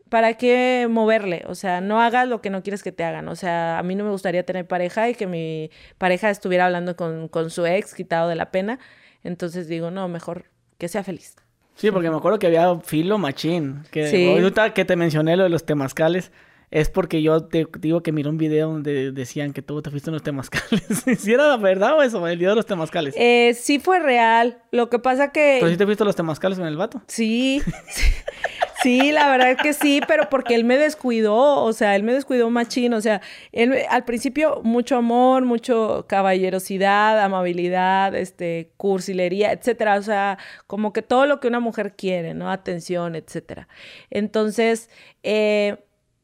¿Para 0.09 0.35
qué 0.35 0.87
moverle? 0.89 1.43
O 1.47 1.55
sea, 1.55 1.81
no 1.81 2.01
hagas 2.01 2.27
lo 2.27 2.39
que 2.39 2.49
no 2.49 2.63
quieres 2.63 2.83
que 2.83 2.91
te 2.91 3.03
hagan. 3.03 3.27
O 3.27 3.35
sea, 3.35 3.79
a 3.79 3.83
mí 3.83 3.95
no 3.95 4.03
me 4.03 4.11
gustaría 4.11 4.45
tener 4.45 4.67
pareja 4.67 5.09
y 5.09 5.15
que 5.15 5.27
mi 5.27 5.71
pareja 5.97 6.29
estuviera 6.29 6.67
hablando 6.67 6.95
con, 6.95 7.27
con 7.27 7.49
su 7.49 7.65
ex, 7.65 7.95
quitado 7.95 8.29
de 8.29 8.35
la 8.35 8.51
pena. 8.51 8.79
Entonces 9.23 9.67
digo, 9.67 9.91
no, 9.91 10.07
mejor 10.07 10.45
que 10.77 10.87
sea 10.87 11.03
feliz. 11.03 11.35
Sí, 11.75 11.91
porque 11.91 12.09
me 12.09 12.17
acuerdo 12.17 12.39
que 12.39 12.47
había 12.47 12.79
filo 12.79 13.17
machín. 13.17 13.83
Que 13.91 14.07
sí. 14.07 14.71
que 14.73 14.85
te 14.85 14.95
mencioné 14.95 15.35
lo 15.35 15.43
de 15.43 15.49
los 15.49 15.65
temazcales, 15.65 16.31
es 16.71 16.89
porque 16.89 17.21
yo 17.21 17.45
te 17.45 17.67
digo 17.79 18.01
que 18.01 18.11
miré 18.11 18.29
un 18.29 18.37
video 18.37 18.69
donde 18.69 19.11
decían 19.11 19.53
que 19.53 19.61
tú 19.61 19.81
te 19.81 19.89
fuiste 19.91 20.09
en 20.09 20.13
los 20.13 20.23
temazcales. 20.23 20.83
¿Si 21.19 21.33
era 21.33 21.47
la 21.47 21.57
verdad 21.57 21.97
o 21.97 22.03
eso? 22.03 22.25
El 22.27 22.37
video 22.37 22.51
de 22.51 22.57
los 22.57 22.65
temazcales. 22.65 23.13
Eh, 23.17 23.55
sí 23.59 23.79
fue 23.79 23.99
real. 23.99 24.61
Lo 24.71 24.89
que 24.89 24.99
pasa 24.99 25.31
que... 25.31 25.57
¿Pero 25.59 25.71
sí 25.71 25.77
te 25.77 25.85
fuiste 25.85 26.03
los 26.03 26.15
temazcales 26.15 26.57
con 26.57 26.67
el 26.67 26.75
vato? 26.75 27.01
Sí. 27.07 27.61
sí. 28.83 29.11
la 29.11 29.29
verdad 29.29 29.57
que 29.61 29.73
sí, 29.73 30.01
pero 30.07 30.29
porque 30.29 30.55
él 30.55 30.63
me 30.63 30.77
descuidó, 30.77 31.63
o 31.63 31.73
sea, 31.73 31.95
él 31.95 32.03
me 32.03 32.13
descuidó 32.13 32.49
machín, 32.49 32.93
o 32.93 33.01
sea, 33.01 33.21
él 33.51 33.73
al 33.89 34.03
principio 34.03 34.61
mucho 34.63 34.97
amor, 34.97 35.45
mucho 35.45 36.05
caballerosidad, 36.07 37.21
amabilidad, 37.21 38.15
este, 38.15 38.71
cursilería, 38.77 39.51
etcétera, 39.51 39.95
o 39.95 40.01
sea, 40.01 40.37
como 40.67 40.93
que 40.93 41.01
todo 41.01 41.25
lo 41.25 41.39
que 41.39 41.47
una 41.47 41.59
mujer 41.59 41.95
quiere, 41.95 42.33
¿no? 42.33 42.51
Atención, 42.51 43.15
etcétera. 43.15 43.67
Entonces, 44.09 44.89
eh, 45.23 45.77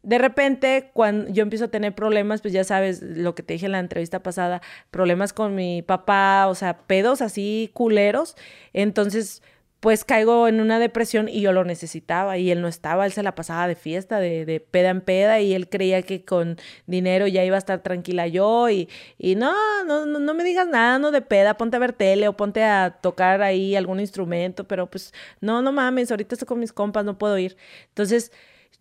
de 0.03 0.17
repente, 0.17 0.89
cuando 0.93 1.29
yo 1.31 1.43
empiezo 1.43 1.65
a 1.65 1.67
tener 1.67 1.93
problemas, 1.93 2.41
pues 2.41 2.53
ya 2.53 2.63
sabes 2.63 3.01
lo 3.01 3.35
que 3.35 3.43
te 3.43 3.53
dije 3.53 3.67
en 3.67 3.73
la 3.73 3.79
entrevista 3.79 4.23
pasada, 4.23 4.61
problemas 4.89 5.33
con 5.33 5.55
mi 5.55 5.81
papá, 5.81 6.47
o 6.47 6.55
sea, 6.55 6.79
pedos 6.79 7.21
así 7.21 7.69
culeros. 7.73 8.35
Entonces, 8.73 9.43
pues 9.81 10.05
caigo 10.05 10.47
en 10.47 10.61
una 10.61 10.77
depresión 10.77 11.27
y 11.27 11.41
yo 11.41 11.53
lo 11.53 11.63
necesitaba 11.65 12.37
y 12.37 12.51
él 12.51 12.61
no 12.61 12.67
estaba, 12.67 13.05
él 13.07 13.13
se 13.13 13.23
la 13.23 13.33
pasaba 13.33 13.67
de 13.67 13.75
fiesta, 13.75 14.19
de, 14.19 14.45
de 14.45 14.59
peda 14.59 14.89
en 14.89 15.01
peda 15.01 15.39
y 15.41 15.55
él 15.55 15.69
creía 15.69 16.03
que 16.03 16.23
con 16.23 16.57
dinero 16.85 17.25
ya 17.25 17.43
iba 17.43 17.55
a 17.55 17.59
estar 17.59 17.81
tranquila 17.81 18.27
yo 18.27 18.69
y, 18.69 18.89
y 19.17 19.33
no, 19.35 19.53
no, 19.85 20.05
no, 20.05 20.33
me 20.35 20.43
digas 20.43 20.67
nada, 20.67 20.99
no 20.99 21.09
de 21.09 21.21
peda, 21.21 21.57
ponte 21.57 21.77
a 21.77 21.79
ver 21.79 21.93
tele 21.93 22.27
o 22.27 22.37
ponte 22.37 22.63
a 22.63 22.99
tocar 23.01 23.41
ahí 23.41 23.75
algún 23.75 23.99
instrumento, 23.99 24.67
pero 24.67 24.85
pues 24.85 25.13
no, 25.41 25.63
no 25.63 25.71
mames, 25.71 26.11
ahorita 26.11 26.35
estoy 26.35 26.47
con 26.47 26.59
mis 26.59 26.73
compas, 26.73 27.03
no 27.03 27.17
puedo 27.17 27.35
ir. 27.39 27.57
Entonces, 27.87 28.31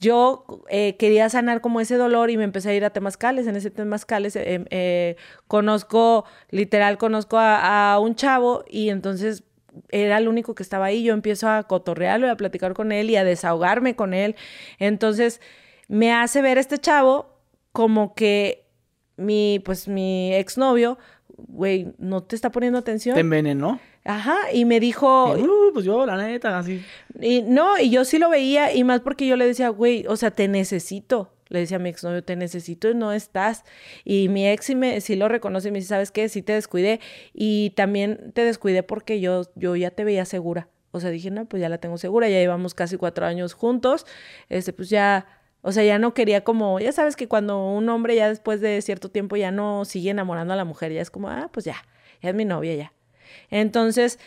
yo 0.00 0.44
eh, 0.70 0.96
quería 0.96 1.28
sanar 1.28 1.60
como 1.60 1.80
ese 1.80 1.96
dolor 1.96 2.30
y 2.30 2.38
me 2.38 2.44
empecé 2.44 2.70
a 2.70 2.74
ir 2.74 2.84
a 2.86 2.90
Temazcales. 2.90 3.46
En 3.46 3.54
ese 3.54 3.70
Temazcales 3.70 4.34
eh, 4.34 4.64
eh, 4.70 5.16
conozco, 5.46 6.24
literal, 6.50 6.96
conozco 6.96 7.36
a, 7.38 7.98
un 8.00 8.14
chavo 8.14 8.64
y 8.66 8.88
entonces 8.88 9.44
era 9.90 10.16
el 10.16 10.26
único 10.26 10.54
que 10.54 10.62
estaba 10.62 10.86
ahí. 10.86 11.02
Yo 11.02 11.12
empiezo 11.12 11.50
a 11.50 11.64
cotorrearlo 11.64 12.26
y 12.26 12.30
a 12.30 12.36
platicar 12.36 12.72
con 12.72 12.92
él 12.92 13.10
y 13.10 13.16
a 13.16 13.24
desahogarme 13.24 13.94
con 13.94 14.14
él. 14.14 14.36
Entonces 14.78 15.42
me 15.86 16.14
hace 16.14 16.40
ver 16.40 16.56
este 16.56 16.78
chavo 16.78 17.36
como 17.72 18.14
que 18.14 18.66
mi, 19.18 19.60
pues 19.62 19.86
mi 19.86 20.34
exnovio, 20.34 20.96
güey, 21.36 21.92
no 21.98 22.22
te 22.22 22.36
está 22.36 22.50
poniendo 22.50 22.78
atención. 22.78 23.14
Te 23.14 23.20
envenenó. 23.20 23.78
Ajá, 24.04 24.36
y 24.52 24.64
me 24.64 24.80
dijo... 24.80 25.34
Uh, 25.34 25.72
pues 25.72 25.84
yo, 25.84 26.06
la 26.06 26.16
neta, 26.16 26.58
así. 26.58 26.82
Y 27.20 27.42
no, 27.42 27.78
y 27.78 27.90
yo 27.90 28.04
sí 28.04 28.18
lo 28.18 28.30
veía, 28.30 28.72
y 28.74 28.82
más 28.84 29.00
porque 29.00 29.26
yo 29.26 29.36
le 29.36 29.46
decía, 29.46 29.68
güey, 29.68 30.06
o 30.08 30.16
sea, 30.16 30.30
te 30.30 30.48
necesito. 30.48 31.32
Le 31.48 31.58
decía 31.58 31.78
a 31.78 31.80
mi 31.80 31.88
exnovio, 31.88 32.22
te 32.22 32.36
necesito 32.36 32.88
y 32.88 32.94
no 32.94 33.12
estás. 33.12 33.64
Y 34.04 34.28
mi 34.28 34.48
ex 34.48 34.66
sí, 34.66 34.76
me, 34.76 35.00
sí 35.00 35.16
lo 35.16 35.28
reconoce 35.28 35.68
y 35.68 35.72
me 35.72 35.80
dice, 35.80 35.88
¿sabes 35.88 36.12
qué? 36.12 36.28
Sí 36.28 36.42
te 36.42 36.52
descuidé. 36.52 37.00
Y 37.34 37.70
también 37.70 38.32
te 38.32 38.44
descuidé 38.44 38.84
porque 38.84 39.20
yo, 39.20 39.42
yo 39.56 39.74
ya 39.74 39.90
te 39.90 40.04
veía 40.04 40.24
segura. 40.24 40.68
O 40.92 41.00
sea, 41.00 41.10
dije, 41.10 41.30
no, 41.30 41.46
pues 41.46 41.60
ya 41.60 41.68
la 41.68 41.78
tengo 41.78 41.98
segura, 41.98 42.28
ya 42.28 42.38
llevamos 42.38 42.74
casi 42.74 42.96
cuatro 42.96 43.26
años 43.26 43.54
juntos. 43.54 44.06
Este, 44.48 44.72
pues 44.72 44.90
ya, 44.90 45.26
o 45.60 45.72
sea, 45.72 45.82
ya 45.84 45.98
no 45.98 46.14
quería 46.14 46.42
como, 46.44 46.78
ya 46.78 46.92
sabes 46.92 47.16
que 47.16 47.28
cuando 47.28 47.64
un 47.64 47.88
hombre 47.88 48.14
ya 48.14 48.28
después 48.28 48.60
de 48.60 48.80
cierto 48.80 49.10
tiempo 49.10 49.36
ya 49.36 49.50
no 49.50 49.84
sigue 49.84 50.10
enamorando 50.10 50.54
a 50.54 50.56
la 50.56 50.64
mujer, 50.64 50.92
ya 50.92 51.00
es 51.00 51.10
como, 51.10 51.28
ah, 51.28 51.50
pues 51.52 51.64
ya, 51.66 51.76
ya 52.22 52.30
es 52.30 52.34
mi 52.34 52.44
novia 52.44 52.74
ya. 52.74 52.92
Entonces 53.50 54.18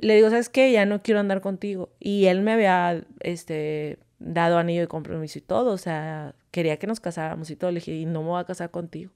le 0.00 0.16
digo, 0.16 0.30
¿sabes 0.30 0.48
qué? 0.48 0.72
Ya 0.72 0.86
no 0.86 1.02
quiero 1.02 1.20
andar 1.20 1.40
contigo. 1.40 1.90
Y 1.98 2.26
él 2.26 2.42
me 2.42 2.52
había 2.52 3.04
este, 3.20 3.98
dado 4.18 4.58
anillo 4.58 4.82
de 4.82 4.88
compromiso 4.88 5.38
y 5.38 5.42
todo, 5.42 5.72
o 5.72 5.78
sea, 5.78 6.34
quería 6.50 6.78
que 6.78 6.86
nos 6.86 7.00
casáramos 7.00 7.50
y 7.50 7.56
todo. 7.56 7.70
Le 7.70 7.80
dije, 7.80 7.92
y 7.92 8.06
no 8.06 8.22
me 8.22 8.28
voy 8.28 8.40
a 8.40 8.44
casar 8.44 8.70
contigo. 8.70 9.12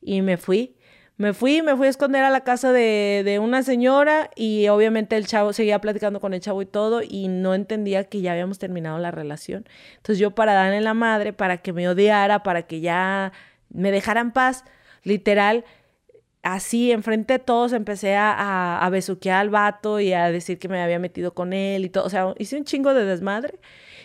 Y 0.00 0.22
me 0.22 0.36
fui. 0.36 0.76
Me 1.16 1.32
fui, 1.32 1.62
me 1.62 1.76
fui 1.76 1.86
a 1.86 1.90
esconder 1.90 2.24
a 2.24 2.30
la 2.30 2.40
casa 2.40 2.72
de, 2.72 3.22
de, 3.24 3.38
una 3.38 3.62
señora 3.62 4.30
y 4.34 4.66
obviamente 4.66 5.16
el 5.16 5.28
chavo 5.28 5.52
seguía 5.52 5.80
platicando 5.80 6.18
con 6.18 6.34
el 6.34 6.40
chavo 6.40 6.60
y 6.60 6.66
todo 6.66 7.02
y 7.08 7.28
no 7.28 7.54
entendía 7.54 8.02
que 8.02 8.20
ya 8.20 8.32
habíamos 8.32 8.58
terminado 8.58 8.98
la 8.98 9.12
relación. 9.12 9.64
Entonces 9.98 10.18
yo 10.18 10.32
para 10.32 10.54
darle 10.54 10.80
la 10.80 10.92
madre, 10.92 11.32
para 11.32 11.58
que 11.58 11.72
me 11.72 11.88
odiara, 11.88 12.42
para 12.42 12.62
que 12.62 12.80
ya 12.80 13.32
me 13.68 13.92
dejara 13.92 14.20
en 14.22 14.32
paz, 14.32 14.64
literal, 15.04 15.64
así 16.44 16.92
enfrente 16.92 17.34
de 17.34 17.38
todos 17.40 17.72
empecé 17.72 18.16
a, 18.16 18.78
a, 18.84 18.90
besuquear 18.90 19.40
al 19.40 19.50
vato 19.50 19.98
y 20.00 20.12
a 20.12 20.30
decir 20.30 20.58
que 20.58 20.68
me 20.68 20.80
había 20.82 20.98
metido 20.98 21.34
con 21.34 21.52
él 21.52 21.84
y 21.84 21.88
todo. 21.88 22.04
O 22.04 22.10
sea, 22.10 22.34
hice 22.38 22.56
un 22.56 22.64
chingo 22.64 22.94
de 22.94 23.04
desmadre 23.04 23.58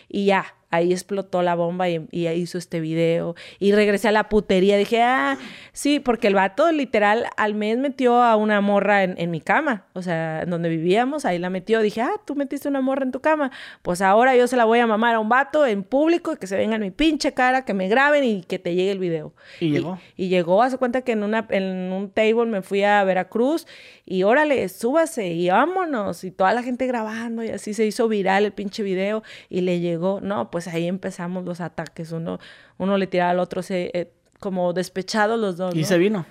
y 0.08 0.26
ya, 0.26 0.56
ahí 0.70 0.92
explotó 0.92 1.42
la 1.42 1.54
bomba 1.54 1.88
y, 1.88 2.06
y, 2.10 2.28
hizo 2.28 2.58
este 2.58 2.80
video. 2.80 3.34
Y 3.58 3.72
regresé 3.72 4.08
a 4.08 4.12
la 4.12 4.28
putería. 4.28 4.76
Dije, 4.76 5.02
ah, 5.02 5.36
sí, 5.72 6.00
porque 6.00 6.28
el 6.28 6.34
vato 6.34 6.70
literal 6.72 7.26
al 7.36 7.54
mes 7.54 7.78
metió 7.78 8.22
a 8.22 8.36
una 8.36 8.60
morra 8.60 9.02
en, 9.02 9.14
en 9.18 9.30
mi 9.30 9.40
cama. 9.40 9.86
O 9.92 10.02
sea, 10.02 10.44
donde 10.46 10.68
vivíamos, 10.68 11.24
ahí 11.24 11.38
la 11.38 11.50
metió. 11.50 11.80
Dije, 11.80 12.00
ah, 12.02 12.12
tú 12.24 12.34
metiste 12.34 12.68
una 12.68 12.80
morra 12.80 13.04
en 13.04 13.12
tu 13.12 13.20
cama. 13.20 13.50
Pues 13.82 14.00
ahora 14.00 14.36
yo 14.36 14.46
se 14.46 14.56
la 14.56 14.64
voy 14.64 14.78
a 14.78 14.86
mamar 14.86 15.16
a 15.16 15.20
un 15.20 15.28
vato 15.28 15.66
en 15.66 15.82
público 15.82 16.32
y 16.32 16.36
que 16.36 16.46
se 16.46 16.56
venga 16.56 16.76
en 16.76 16.82
mi 16.82 16.90
pinche 16.90 17.34
cara, 17.34 17.64
que 17.64 17.74
me 17.74 17.88
graben 17.88 18.24
y 18.24 18.42
que 18.42 18.58
te 18.58 18.74
llegue 18.74 18.92
el 18.92 18.98
video. 18.98 19.34
Y 19.58 19.70
llegó. 19.70 19.98
Y, 20.16 20.28
llegó, 20.28 20.62
hace 20.62 20.78
cuenta 20.78 21.02
que 21.02 21.12
en, 21.12 21.24
una, 21.24 21.46
en 21.50 21.92
un 21.92 22.10
table 22.10 22.46
me 22.46 22.62
fui 22.62 22.84
a 22.84 23.02
Veracruz 23.04 23.66
y 24.04 24.22
órale, 24.22 24.68
súbase 24.68 25.28
y 25.28 25.48
vámonos. 25.50 26.24
Y 26.24 26.30
toda 26.30 26.52
la 26.52 26.62
gente 26.62 26.86
grabando 26.86 27.42
y 27.42 27.48
así 27.48 27.74
se 27.74 27.86
hizo 27.86 28.08
viral 28.08 28.44
el 28.44 28.52
pinche 28.52 28.82
video 28.82 29.22
y 29.48 29.62
le 29.62 29.80
llegó. 29.80 30.20
No, 30.20 30.50
pues 30.50 30.59
pues 30.60 30.74
ahí 30.74 30.86
empezamos 30.86 31.44
los 31.46 31.62
ataques. 31.62 32.12
Uno, 32.12 32.38
uno 32.76 32.98
le 32.98 33.06
tiraba 33.06 33.30
al 33.30 33.38
otro, 33.38 33.62
se, 33.62 33.90
eh, 33.94 34.12
como 34.38 34.74
despechados 34.74 35.40
los 35.40 35.56
dos. 35.56 35.74
¿Y 35.74 35.84
se 35.84 35.96
vino? 35.96 36.26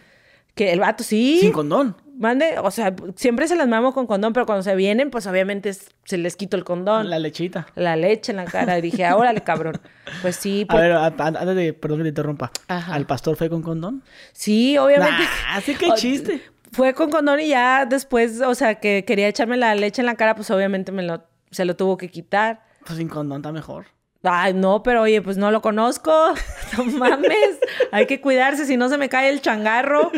Que 0.53 0.71
el 0.71 0.79
vato 0.79 1.03
sí. 1.03 1.39
Sin 1.41 1.51
condón. 1.51 1.95
Mande, 2.15 2.59
o 2.59 2.69
sea, 2.69 2.93
siempre 3.15 3.47
se 3.47 3.55
las 3.55 3.67
mamo 3.67 3.91
con 3.91 4.05
condón, 4.05 4.33
pero 4.33 4.45
cuando 4.45 4.61
se 4.61 4.75
vienen, 4.75 5.09
pues 5.09 5.25
obviamente 5.25 5.71
se 5.73 6.17
les 6.19 6.35
quito 6.35 6.57
el 6.57 6.63
condón. 6.63 7.09
La 7.09 7.17
lechita. 7.17 7.65
La 7.75 7.95
leche 7.95 8.31
en 8.33 8.35
la 8.35 8.45
cara. 8.45 8.77
Y 8.77 8.81
dije, 8.81 9.11
órale, 9.13 9.41
cabrón. 9.41 9.79
Pues 10.21 10.35
sí. 10.35 10.67
A 10.69 10.75
ver, 10.75 10.91
antes 10.91 11.55
de, 11.55 11.73
perdón 11.73 11.99
que 11.99 12.03
te 12.03 12.09
interrumpa. 12.09 12.51
Ajá. 12.67 12.93
¿Al 12.93 13.07
pastor 13.07 13.35
fue 13.35 13.49
con 13.49 13.63
condón? 13.63 14.03
Sí, 14.33 14.77
obviamente. 14.77 15.23
así 15.47 15.73
que 15.73 15.91
chiste. 15.95 16.43
Fue 16.71 16.93
con 16.93 17.09
condón 17.09 17.39
y 17.39 17.47
ya 17.47 17.87
después, 17.87 18.41
o 18.41 18.53
sea, 18.53 18.75
que 18.75 19.05
quería 19.05 19.27
echarme 19.27 19.57
la 19.57 19.73
leche 19.73 20.03
en 20.03 20.05
la 20.05 20.13
cara, 20.15 20.35
pues 20.35 20.51
obviamente 20.51 20.91
me 20.91 21.01
lo, 21.01 21.23
se 21.49 21.65
lo 21.65 21.75
tuvo 21.75 21.97
que 21.97 22.09
quitar. 22.09 22.61
Pues 22.85 22.97
sin 22.97 23.07
condón 23.07 23.39
está 23.39 23.51
mejor. 23.51 23.85
Ay, 24.23 24.53
no, 24.53 24.83
pero 24.83 25.03
oye, 25.03 25.21
pues 25.21 25.37
no 25.37 25.51
lo 25.51 25.61
conozco. 25.61 26.11
No 26.77 26.83
mames. 26.83 27.59
Hay 27.91 28.05
que 28.05 28.21
cuidarse 28.21 28.63
si 28.67 28.77
no 28.77 28.89
se 28.89 28.99
me 28.99 29.09
cae 29.09 29.29
el 29.29 29.41
changarro. 29.41 30.11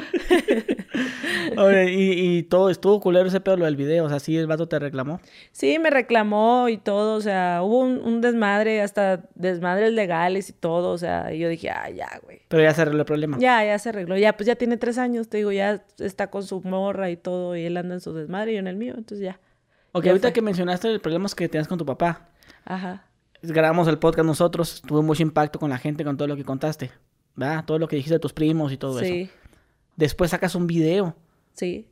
oye, 1.57 1.89
y, 1.89 2.37
y, 2.37 2.43
todo, 2.43 2.69
estuvo 2.69 2.99
culero 2.99 3.25
ese 3.25 3.39
pedo 3.39 3.55
lo 3.55 3.63
del 3.63 3.77
video. 3.77 4.03
O 4.03 4.09
sea, 4.09 4.19
sí, 4.19 4.37
el 4.37 4.47
vato 4.47 4.67
te 4.67 4.77
reclamó. 4.79 5.21
Sí, 5.53 5.79
me 5.79 5.89
reclamó 5.89 6.67
y 6.67 6.75
todo. 6.75 7.15
O 7.15 7.21
sea, 7.21 7.61
hubo 7.63 7.79
un, 7.79 8.19
desmadre, 8.19 8.81
hasta 8.81 9.29
desmadres 9.35 9.93
legales 9.93 10.49
y 10.49 10.53
todo. 10.53 10.91
O 10.91 10.97
sea, 10.97 11.33
y 11.33 11.39
yo 11.39 11.47
dije, 11.47 11.69
ah, 11.69 11.89
ya, 11.89 12.09
güey. 12.21 12.41
Pero 12.49 12.63
ya 12.63 12.73
se 12.73 12.81
arregló 12.81 12.99
el 12.99 13.05
problema. 13.05 13.37
Ya, 13.39 13.63
ya 13.63 13.79
se 13.79 13.87
arregló. 13.87 14.17
Ya, 14.17 14.35
pues 14.35 14.45
ya 14.45 14.55
tiene 14.55 14.75
tres 14.75 14.97
años, 14.97 15.29
te 15.29 15.37
digo, 15.37 15.53
ya 15.53 15.85
está 15.99 16.29
con 16.29 16.43
su 16.43 16.59
morra 16.63 17.09
y 17.09 17.15
todo. 17.15 17.55
Y 17.55 17.63
él 17.63 17.77
anda 17.77 17.95
en 17.95 18.01
su 18.01 18.13
desmadre 18.13 18.51
y 18.51 18.55
yo 18.55 18.59
en 18.59 18.67
el 18.67 18.75
mío. 18.75 18.95
Entonces 18.97 19.23
ya. 19.23 19.39
Ok, 19.93 20.05
ahorita 20.05 20.33
que 20.33 20.41
mencionaste 20.41 20.89
el 20.89 20.99
problema 20.99 21.29
que 21.33 21.47
tenías 21.47 21.69
con 21.69 21.77
tu 21.77 21.85
papá. 21.85 22.27
Ajá 22.65 23.05
grabamos 23.41 23.87
el 23.87 23.97
podcast 23.97 24.25
nosotros, 24.25 24.81
tuvo 24.85 25.01
mucho 25.01 25.23
impacto 25.23 25.59
con 25.59 25.69
la 25.69 25.77
gente, 25.77 26.03
con 26.03 26.17
todo 26.17 26.27
lo 26.27 26.35
que 26.35 26.43
contaste, 26.43 26.91
¿verdad? 27.35 27.65
Todo 27.65 27.79
lo 27.79 27.87
que 27.87 27.95
dijiste 27.95 28.15
de 28.15 28.19
tus 28.19 28.33
primos 28.33 28.71
y 28.71 28.77
todo 28.77 28.99
Sí, 28.99 29.21
eso. 29.21 29.31
Después 29.95 30.31
sacas 30.31 30.55
un 30.55 30.67
video 30.67 31.15
sí. 31.53 31.87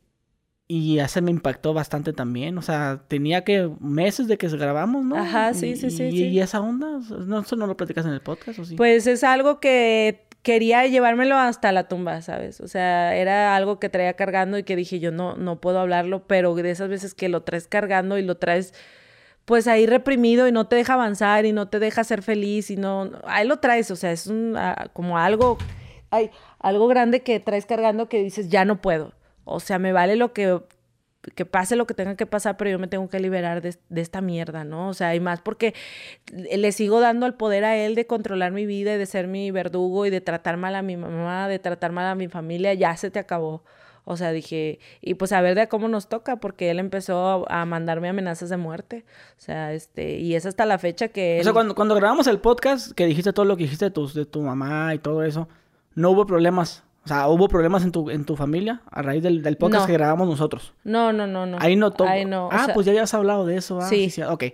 y 0.66 0.98
ese 0.98 1.20
me 1.20 1.30
impactó 1.30 1.74
bastante 1.74 2.12
también. 2.12 2.56
O 2.58 2.62
sea, 2.62 3.02
tenía 3.08 3.44
que 3.44 3.70
meses 3.80 4.26
de 4.28 4.38
que 4.38 4.48
grabamos, 4.48 5.04
¿no? 5.04 5.16
Ajá, 5.16 5.52
sí, 5.54 5.76
sí, 5.76 5.86
Y- 5.86 5.90
sí, 5.90 6.04
Y, 6.04 6.10
sí. 6.12 6.24
y 6.28 6.40
esa 6.40 6.60
onda, 6.60 7.00
no, 7.26 7.40
eso 7.40 7.56
no 7.56 7.66
lo 7.66 7.76
platicas 7.76 8.06
en 8.06 8.12
el 8.12 8.20
podcast, 8.20 8.58
¿o 8.60 8.64
sí? 8.64 8.76
Pues 8.76 9.06
es 9.06 9.22
algo 9.24 9.60
que 9.60 10.26
quería 10.42 10.86
llevármelo 10.86 11.36
hasta 11.36 11.70
la 11.70 11.86
tumba, 11.88 12.22
¿sabes? 12.22 12.60
O 12.62 12.68
sea, 12.68 13.14
era 13.14 13.54
algo 13.56 13.78
que 13.78 13.90
traía 13.90 14.14
cargando 14.14 14.56
y 14.56 14.62
que 14.62 14.74
dije 14.76 14.98
yo 14.98 15.10
no, 15.12 15.36
no 15.36 15.60
puedo 15.60 15.78
hablarlo, 15.80 16.26
pero 16.26 16.54
de 16.54 16.70
esas 16.70 16.88
veces 16.88 17.12
que 17.14 17.28
lo 17.28 17.42
traes 17.42 17.66
cargando 17.66 18.16
y 18.16 18.22
lo 18.22 18.36
traes 18.38 18.72
pues 19.44 19.66
ahí 19.66 19.86
reprimido 19.86 20.46
y 20.46 20.52
no 20.52 20.66
te 20.66 20.76
deja 20.76 20.94
avanzar 20.94 21.44
y 21.46 21.52
no 21.52 21.68
te 21.68 21.78
deja 21.78 22.04
ser 22.04 22.22
feliz 22.22 22.70
y 22.70 22.76
no, 22.76 23.10
ahí 23.24 23.46
lo 23.46 23.58
traes, 23.58 23.90
o 23.90 23.96
sea, 23.96 24.12
es 24.12 24.26
un, 24.26 24.54
ah, 24.56 24.90
como 24.92 25.18
algo, 25.18 25.58
ay, 26.10 26.30
algo 26.58 26.86
grande 26.88 27.22
que 27.22 27.40
traes 27.40 27.66
cargando 27.66 28.08
que 28.08 28.22
dices 28.22 28.48
ya 28.48 28.64
no 28.64 28.80
puedo, 28.80 29.14
o 29.44 29.60
sea, 29.60 29.78
me 29.78 29.92
vale 29.92 30.16
lo 30.16 30.32
que 30.32 30.60
que 31.34 31.44
pase 31.44 31.76
lo 31.76 31.86
que 31.86 31.94
tenga 31.94 32.16
que 32.16 32.26
pasar, 32.26 32.56
pero 32.56 32.70
yo 32.70 32.78
me 32.78 32.88
tengo 32.88 33.08
que 33.08 33.20
liberar 33.20 33.60
de, 33.60 33.76
de 33.88 34.00
esta 34.00 34.20
mierda, 34.20 34.64
¿no? 34.64 34.88
O 34.88 34.94
sea, 34.94 35.14
y 35.14 35.20
más 35.20 35.40
porque 35.40 35.74
le 36.32 36.72
sigo 36.72 37.00
dando 37.00 37.26
el 37.26 37.34
poder 37.34 37.64
a 37.64 37.76
él 37.76 37.94
de 37.94 38.06
controlar 38.06 38.52
mi 38.52 38.66
vida 38.66 38.94
y 38.94 38.98
de 38.98 39.06
ser 39.06 39.26
mi 39.26 39.50
verdugo 39.50 40.06
y 40.06 40.10
de 40.10 40.20
tratar 40.20 40.56
mal 40.56 40.74
a 40.74 40.82
mi 40.82 40.96
mamá, 40.96 41.48
de 41.48 41.58
tratar 41.58 41.92
mal 41.92 42.06
a 42.06 42.14
mi 42.14 42.28
familia, 42.28 42.72
ya 42.74 42.96
se 42.96 43.10
te 43.10 43.18
acabó. 43.18 43.62
O 44.04 44.16
sea, 44.16 44.32
dije, 44.32 44.80
y 45.00 45.14
pues 45.14 45.32
a 45.32 45.40
ver 45.40 45.54
de 45.54 45.68
cómo 45.68 45.88
nos 45.88 46.08
toca, 46.08 46.36
porque 46.36 46.70
él 46.70 46.78
empezó 46.78 47.46
a, 47.48 47.62
a 47.62 47.64
mandarme 47.64 48.08
amenazas 48.08 48.48
de 48.48 48.56
muerte. 48.56 49.04
O 49.38 49.40
sea, 49.40 49.72
este, 49.72 50.18
y 50.18 50.34
es 50.34 50.46
hasta 50.46 50.66
la 50.66 50.78
fecha 50.78 51.08
que 51.08 51.36
él... 51.36 51.40
O 51.42 51.44
sea, 51.44 51.52
cuando, 51.52 51.74
cuando 51.74 51.94
grabamos 51.94 52.26
el 52.26 52.38
podcast, 52.38 52.92
que 52.92 53.06
dijiste 53.06 53.32
todo 53.32 53.44
lo 53.44 53.56
que 53.56 53.64
dijiste 53.64 53.84
de, 53.86 53.90
tus, 53.90 54.14
de 54.14 54.24
tu 54.26 54.42
mamá 54.42 54.94
y 54.94 54.98
todo 54.98 55.22
eso, 55.22 55.48
no 55.94 56.10
hubo 56.10 56.26
problemas. 56.26 56.82
O 57.04 57.08
sea, 57.08 57.28
hubo 57.28 57.48
problemas 57.48 57.82
en 57.84 57.92
tu, 57.92 58.10
en 58.10 58.24
tu 58.24 58.36
familia 58.36 58.82
a 58.90 59.00
raíz 59.02 59.22
del, 59.22 59.42
del 59.42 59.56
podcast 59.56 59.82
No. 59.82 59.86
que 59.86 59.92
grabamos 59.94 60.28
nosotros. 60.28 60.74
No, 60.84 61.12
no, 61.12 61.26
no, 61.26 61.46
no. 61.46 61.56
Ahí 61.60 61.76
no 61.76 61.90
todo. 61.92 62.08
No. 62.26 62.48
ah, 62.52 62.66
sea, 62.66 62.74
pues 62.74 62.86
ya 62.86 62.92
habías 62.92 63.14
hablado 63.14 63.46
de 63.46 63.56
eso. 63.56 63.78
ah, 63.80 63.88
Sí. 63.88 64.10
sí. 64.10 64.22
Ok. 64.22 64.44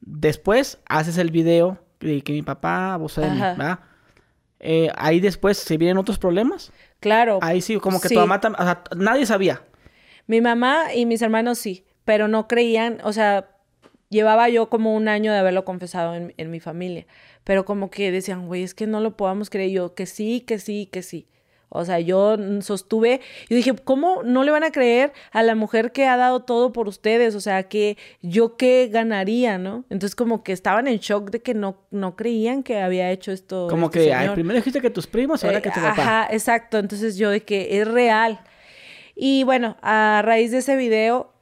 Después 0.00 0.80
haces 0.88 1.18
el 1.18 1.30
video 1.30 1.78
de 2.00 2.22
que 2.22 2.32
mi 2.32 2.42
papá 2.42 2.94
abusó 2.94 3.20
de 3.20 3.30
mí. 3.30 3.40
¿verdad? 3.40 3.80
Eh, 4.60 4.90
ahí 4.96 5.20
después 5.20 5.58
se 5.58 5.76
vienen 5.76 5.98
otros 5.98 6.18
problemas. 6.18 6.72
Claro. 7.02 7.38
Ahí 7.42 7.60
sí, 7.60 7.76
como 7.78 8.00
que 8.00 8.08
Sí. 8.08 8.14
tu 8.14 8.20
mamá, 8.20 8.40
o 8.58 8.62
sea, 8.64 8.82
nadie 8.96 9.26
sabía. 9.26 9.62
Mi 10.26 10.40
mamá 10.40 10.94
y 10.94 11.04
mis 11.04 11.20
hermanos 11.20 11.58
sí, 11.58 11.84
pero 12.04 12.28
no 12.28 12.48
creían, 12.48 12.98
o 13.04 13.12
sea, 13.12 13.50
llevaba 14.08 14.48
yo 14.48 14.70
como 14.70 14.94
un 14.94 15.08
año 15.08 15.32
de 15.32 15.38
haberlo 15.38 15.64
confesado 15.64 16.14
en, 16.14 16.32
en 16.36 16.50
mi 16.50 16.60
familia, 16.60 17.06
pero 17.44 17.64
como 17.64 17.90
que 17.90 18.10
decían, 18.12 18.46
güey, 18.46 18.62
es 18.62 18.72
que 18.74 18.86
no 18.86 19.00
lo 19.00 19.16
podamos 19.16 19.50
creer 19.50 19.70
yo, 19.72 19.94
que 19.94 20.06
sí, 20.06 20.40
que 20.46 20.58
sí, 20.58 20.88
que 20.90 21.02
sí. 21.02 21.26
O 21.74 21.84
sea, 21.84 22.00
yo 22.00 22.36
sostuve, 22.60 23.20
yo 23.48 23.56
dije, 23.56 23.74
¿cómo 23.74 24.22
no 24.22 24.44
le 24.44 24.50
van 24.50 24.62
a 24.62 24.70
creer 24.70 25.12
a 25.30 25.42
la 25.42 25.54
mujer 25.54 25.90
que 25.92 26.06
ha 26.06 26.16
dado 26.16 26.40
todo 26.40 26.72
por 26.72 26.86
ustedes? 26.86 27.34
O 27.34 27.40
sea, 27.40 27.62
que 27.64 27.96
yo 28.20 28.56
qué 28.56 28.88
ganaría, 28.92 29.56
¿no? 29.56 29.84
Entonces 29.88 30.14
como 30.14 30.44
que 30.44 30.52
estaban 30.52 30.86
en 30.86 30.98
shock 30.98 31.30
de 31.30 31.40
que 31.40 31.54
no, 31.54 31.76
no 31.90 32.14
creían 32.14 32.62
que 32.62 32.80
había 32.80 33.10
hecho 33.10 33.32
esto. 33.32 33.68
Como 33.70 33.86
este 33.86 34.00
que 34.00 34.14
ay, 34.14 34.20
señor. 34.20 34.34
primero 34.34 34.56
dijiste 34.58 34.80
que 34.80 34.90
tus 34.90 35.06
primos, 35.06 35.42
ahora 35.44 35.58
Eh, 35.58 35.62
que 35.62 35.70
tu 35.70 35.80
papá. 35.80 36.02
Ajá, 36.02 36.28
exacto. 36.30 36.78
Entonces 36.78 37.16
yo 37.16 37.30
de 37.30 37.42
que 37.42 37.80
es 37.80 37.88
real. 37.88 38.40
Y 39.14 39.44
bueno, 39.44 39.76
a 39.82 40.22
raíz 40.24 40.50
de 40.50 40.58
ese 40.58 40.76
video 40.76 41.32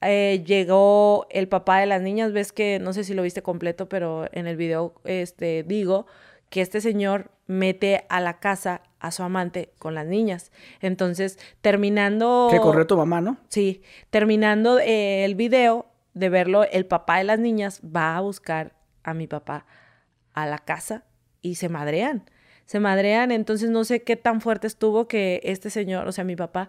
eh, 0.00 0.42
llegó 0.46 1.26
el 1.30 1.48
papá 1.48 1.80
de 1.80 1.86
las 1.86 2.00
niñas. 2.00 2.32
Ves 2.32 2.52
que 2.52 2.78
no 2.78 2.92
sé 2.92 3.04
si 3.04 3.14
lo 3.14 3.22
viste 3.22 3.42
completo, 3.42 3.88
pero 3.88 4.26
en 4.32 4.46
el 4.46 4.56
video 4.56 4.94
este, 5.04 5.62
digo 5.62 6.06
que 6.50 6.60
este 6.60 6.80
señor 6.80 7.30
mete 7.46 8.04
a 8.08 8.20
la 8.20 8.40
casa 8.40 8.82
a 9.00 9.10
su 9.10 9.22
amante 9.22 9.72
con 9.78 9.94
las 9.94 10.06
niñas. 10.06 10.52
Entonces, 10.80 11.38
terminando... 11.60 12.48
Que 12.50 12.58
corrió 12.60 12.86
tu 12.86 12.96
mamá, 12.96 13.20
¿no? 13.20 13.38
Sí, 13.48 13.82
terminando 14.10 14.78
eh, 14.78 15.24
el 15.24 15.34
video 15.34 15.86
de 16.14 16.28
verlo, 16.28 16.64
el 16.64 16.86
papá 16.86 17.18
de 17.18 17.24
las 17.24 17.38
niñas 17.38 17.80
va 17.84 18.16
a 18.16 18.20
buscar 18.20 18.74
a 19.02 19.14
mi 19.14 19.26
papá 19.26 19.66
a 20.34 20.46
la 20.46 20.58
casa 20.58 21.04
y 21.40 21.56
se 21.56 21.68
madrean. 21.68 22.28
Se 22.66 22.80
madrean, 22.80 23.30
entonces 23.30 23.70
no 23.70 23.84
sé 23.84 24.02
qué 24.02 24.16
tan 24.16 24.40
fuerte 24.40 24.66
estuvo 24.66 25.08
que 25.08 25.40
este 25.44 25.70
señor, 25.70 26.06
o 26.06 26.12
sea, 26.12 26.24
mi 26.24 26.36
papá, 26.36 26.68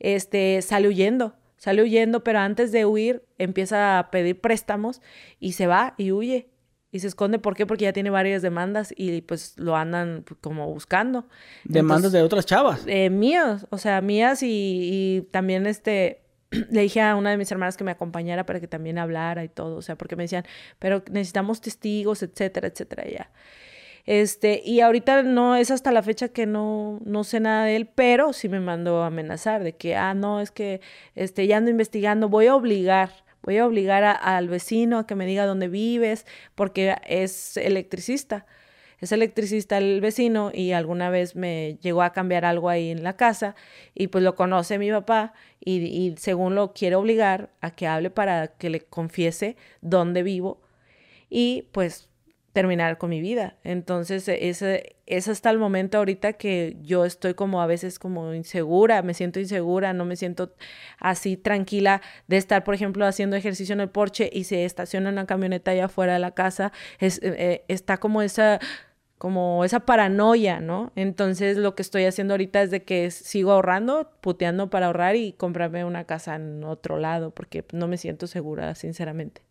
este, 0.00 0.60
sale 0.60 0.88
huyendo, 0.88 1.36
sale 1.56 1.82
huyendo, 1.82 2.24
pero 2.24 2.40
antes 2.40 2.72
de 2.72 2.84
huir 2.84 3.22
empieza 3.38 3.98
a 3.98 4.10
pedir 4.10 4.40
préstamos 4.40 5.02
y 5.38 5.52
se 5.52 5.66
va 5.66 5.94
y 5.98 6.10
huye. 6.10 6.48
Y 6.96 7.00
se 7.00 7.08
esconde, 7.08 7.38
¿por 7.38 7.54
qué? 7.54 7.66
Porque 7.66 7.84
ya 7.84 7.92
tiene 7.92 8.08
varias 8.08 8.40
demandas 8.40 8.94
y 8.96 9.20
pues 9.20 9.52
lo 9.58 9.76
andan 9.76 10.24
pues, 10.26 10.40
como 10.40 10.66
buscando. 10.72 11.26
Demandas 11.64 12.10
de 12.10 12.22
otras 12.22 12.46
chavas. 12.46 12.84
Eh, 12.86 13.10
míos, 13.10 13.66
o 13.68 13.76
sea, 13.76 14.00
mías 14.00 14.42
y, 14.42 14.46
y 14.48 15.20
también 15.30 15.66
este, 15.66 16.22
le 16.70 16.80
dije 16.80 17.02
a 17.02 17.14
una 17.16 17.30
de 17.30 17.36
mis 17.36 17.52
hermanas 17.52 17.76
que 17.76 17.84
me 17.84 17.90
acompañara 17.90 18.46
para 18.46 18.60
que 18.60 18.66
también 18.66 18.96
hablara 18.96 19.44
y 19.44 19.48
todo, 19.50 19.76
o 19.76 19.82
sea, 19.82 19.96
porque 19.96 20.16
me 20.16 20.24
decían, 20.24 20.44
pero 20.78 21.04
necesitamos 21.10 21.60
testigos, 21.60 22.22
etcétera, 22.22 22.68
etcétera, 22.68 23.04
ya. 23.06 23.30
Este, 24.06 24.62
y 24.64 24.80
ahorita 24.80 25.24
no 25.24 25.56
es 25.56 25.70
hasta 25.70 25.90
la 25.92 26.02
fecha 26.02 26.28
que 26.28 26.46
no, 26.46 27.00
no 27.04 27.24
sé 27.24 27.40
nada 27.40 27.64
de 27.66 27.76
él, 27.76 27.90
pero 27.92 28.32
sí 28.32 28.48
me 28.48 28.60
mandó 28.60 29.02
a 29.02 29.08
amenazar 29.08 29.62
de 29.62 29.74
que, 29.74 29.96
ah, 29.96 30.14
no, 30.14 30.40
es 30.40 30.50
que 30.50 30.80
este, 31.14 31.46
ya 31.46 31.58
ando 31.58 31.70
investigando, 31.70 32.28
voy 32.28 32.46
a 32.46 32.54
obligar, 32.54 33.25
voy 33.46 33.56
a 33.58 33.66
obligar 33.66 34.04
a- 34.04 34.12
al 34.12 34.48
vecino 34.48 34.98
a 34.98 35.06
que 35.06 35.14
me 35.14 35.24
diga 35.26 35.46
dónde 35.46 35.68
vives, 35.68 36.26
porque 36.54 36.94
es 37.06 37.56
electricista. 37.56 38.44
Es 39.00 39.12
electricista 39.12 39.76
el 39.78 40.00
vecino 40.00 40.50
y 40.54 40.72
alguna 40.72 41.10
vez 41.10 41.36
me 41.36 41.76
llegó 41.82 42.02
a 42.02 42.12
cambiar 42.14 42.44
algo 42.46 42.70
ahí 42.70 42.90
en 42.90 43.02
la 43.02 43.14
casa 43.14 43.54
y 43.94 44.06
pues 44.08 44.24
lo 44.24 44.34
conoce 44.34 44.78
mi 44.78 44.90
papá 44.90 45.34
y, 45.60 45.84
y 45.84 46.14
según 46.16 46.54
lo 46.54 46.72
quiere 46.72 46.96
obligar 46.96 47.50
a 47.60 47.70
que 47.72 47.86
hable 47.86 48.08
para 48.10 48.48
que 48.48 48.70
le 48.70 48.80
confiese 48.80 49.56
dónde 49.82 50.22
vivo. 50.22 50.62
Y 51.28 51.68
pues 51.72 52.08
terminar 52.56 52.96
con 52.96 53.10
mi 53.10 53.20
vida. 53.20 53.58
Entonces 53.64 54.26
e, 54.28 54.48
ese 54.48 54.96
es 55.04 55.28
hasta 55.28 55.50
el 55.50 55.58
momento 55.58 55.98
ahorita 55.98 56.32
que 56.32 56.78
yo 56.80 57.04
estoy 57.04 57.34
como 57.34 57.60
a 57.60 57.66
veces 57.66 57.98
como 57.98 58.32
insegura, 58.32 59.02
me 59.02 59.12
siento 59.12 59.38
insegura, 59.40 59.92
no 59.92 60.06
me 60.06 60.16
siento 60.16 60.54
así 60.98 61.36
tranquila 61.36 62.00
de 62.28 62.38
estar, 62.38 62.64
por 62.64 62.74
ejemplo, 62.74 63.04
haciendo 63.04 63.36
ejercicio 63.36 63.74
en 63.74 63.82
el 63.82 63.90
porche 63.90 64.30
y 64.32 64.44
se 64.44 64.64
estaciona 64.64 65.10
una 65.10 65.26
camioneta 65.26 65.72
allá 65.72 65.84
afuera 65.84 66.14
de 66.14 66.18
la 66.18 66.30
casa, 66.30 66.72
es, 66.98 67.18
eh, 67.18 67.34
eh, 67.36 67.64
está 67.68 67.98
como 67.98 68.22
esa 68.22 68.58
como 69.18 69.64
esa 69.64 69.80
paranoia, 69.80 70.60
¿no? 70.60 70.92
Entonces 70.96 71.58
lo 71.58 71.74
que 71.74 71.82
estoy 71.82 72.04
haciendo 72.04 72.34
ahorita 72.34 72.62
es 72.62 72.70
de 72.70 72.84
que 72.84 73.10
sigo 73.10 73.52
ahorrando, 73.52 74.10
puteando 74.22 74.70
para 74.70 74.86
ahorrar 74.86 75.16
y 75.16 75.32
comprarme 75.34 75.84
una 75.84 76.04
casa 76.04 76.36
en 76.36 76.64
otro 76.64 76.98
lado, 76.98 77.32
porque 77.32 77.64
no 77.72 77.86
me 77.86 77.98
siento 77.98 78.26
segura, 78.26 78.74
sinceramente. 78.74 79.45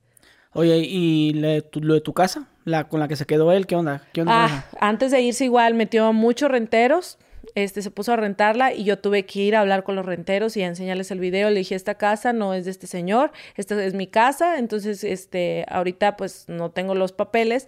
Oye, 0.56 0.78
¿y 0.78 1.34
le- 1.34 1.64
lo 1.74 1.94
de 1.94 2.02
tu 2.02 2.14
casa? 2.14 2.48
La 2.64 2.86
con 2.88 3.00
la 3.00 3.08
que 3.08 3.16
se 3.16 3.26
quedó 3.26 3.52
él, 3.52 3.68
¿qué 3.68 3.76
onda? 3.76 4.02
¿Qué 4.14 4.22
onda 4.22 4.32
con 4.48 4.58
Ah, 4.58 4.66
antes 4.80 5.12
de 5.12 5.22
irse 5.22 5.46
igual 5.46 5.74
metió 5.74 6.12
muchos 6.14 6.50
renteros, 6.50 7.20
este 7.54 7.82
se 7.82 7.92
puso 7.92 8.14
a 8.14 8.16
rentarla 8.16 8.74
y 8.74 8.86
yo 8.86 8.98
tuve 8.98 9.26
que 9.26 9.40
ir 9.42 9.56
a 9.56 9.60
hablar 9.62 9.84
con 9.84 9.96
los 9.96 10.06
renteros 10.06 10.56
y 10.58 10.64
a 10.64 10.68
enseñarles 10.68 11.12
el 11.12 11.20
video. 11.20 11.50
Le 11.50 11.60
dije, 11.60 11.76
esta 11.76 11.96
casa 11.96 12.34
no 12.34 12.54
es 12.54 12.66
de 12.66 12.72
este 12.72 12.88
señor, 12.88 13.32
esta 13.56 13.84
es 13.84 13.94
mi 13.94 14.08
casa, 14.08 14.58
entonces 14.58 15.04
este 15.04 15.66
ahorita 15.70 16.16
pues 16.18 16.46
no 16.48 16.72
tengo 16.72 16.96
los 16.96 17.12
papeles, 17.12 17.68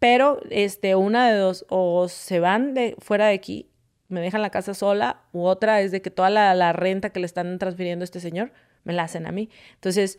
pero 0.00 0.40
este 0.50 0.94
una 0.96 1.30
de 1.30 1.38
dos 1.38 1.64
o 1.68 2.08
se 2.08 2.40
van 2.40 2.74
de 2.74 2.96
fuera 2.98 3.28
de 3.28 3.34
aquí, 3.34 3.68
me 4.08 4.20
dejan 4.20 4.42
la 4.42 4.50
casa 4.50 4.74
sola, 4.74 5.22
u 5.32 5.44
otra 5.44 5.80
es 5.80 5.90
de 5.92 6.02
que 6.02 6.10
toda 6.10 6.30
la, 6.30 6.54
la 6.54 6.72
renta 6.72 7.10
que 7.10 7.20
le 7.20 7.26
están 7.26 7.58
transfiriendo 7.58 8.02
a 8.02 8.04
este 8.04 8.20
señor 8.20 8.52
me 8.84 8.92
la 8.92 9.04
hacen 9.04 9.26
a 9.26 9.32
mí. 9.32 9.48
Entonces, 9.76 10.18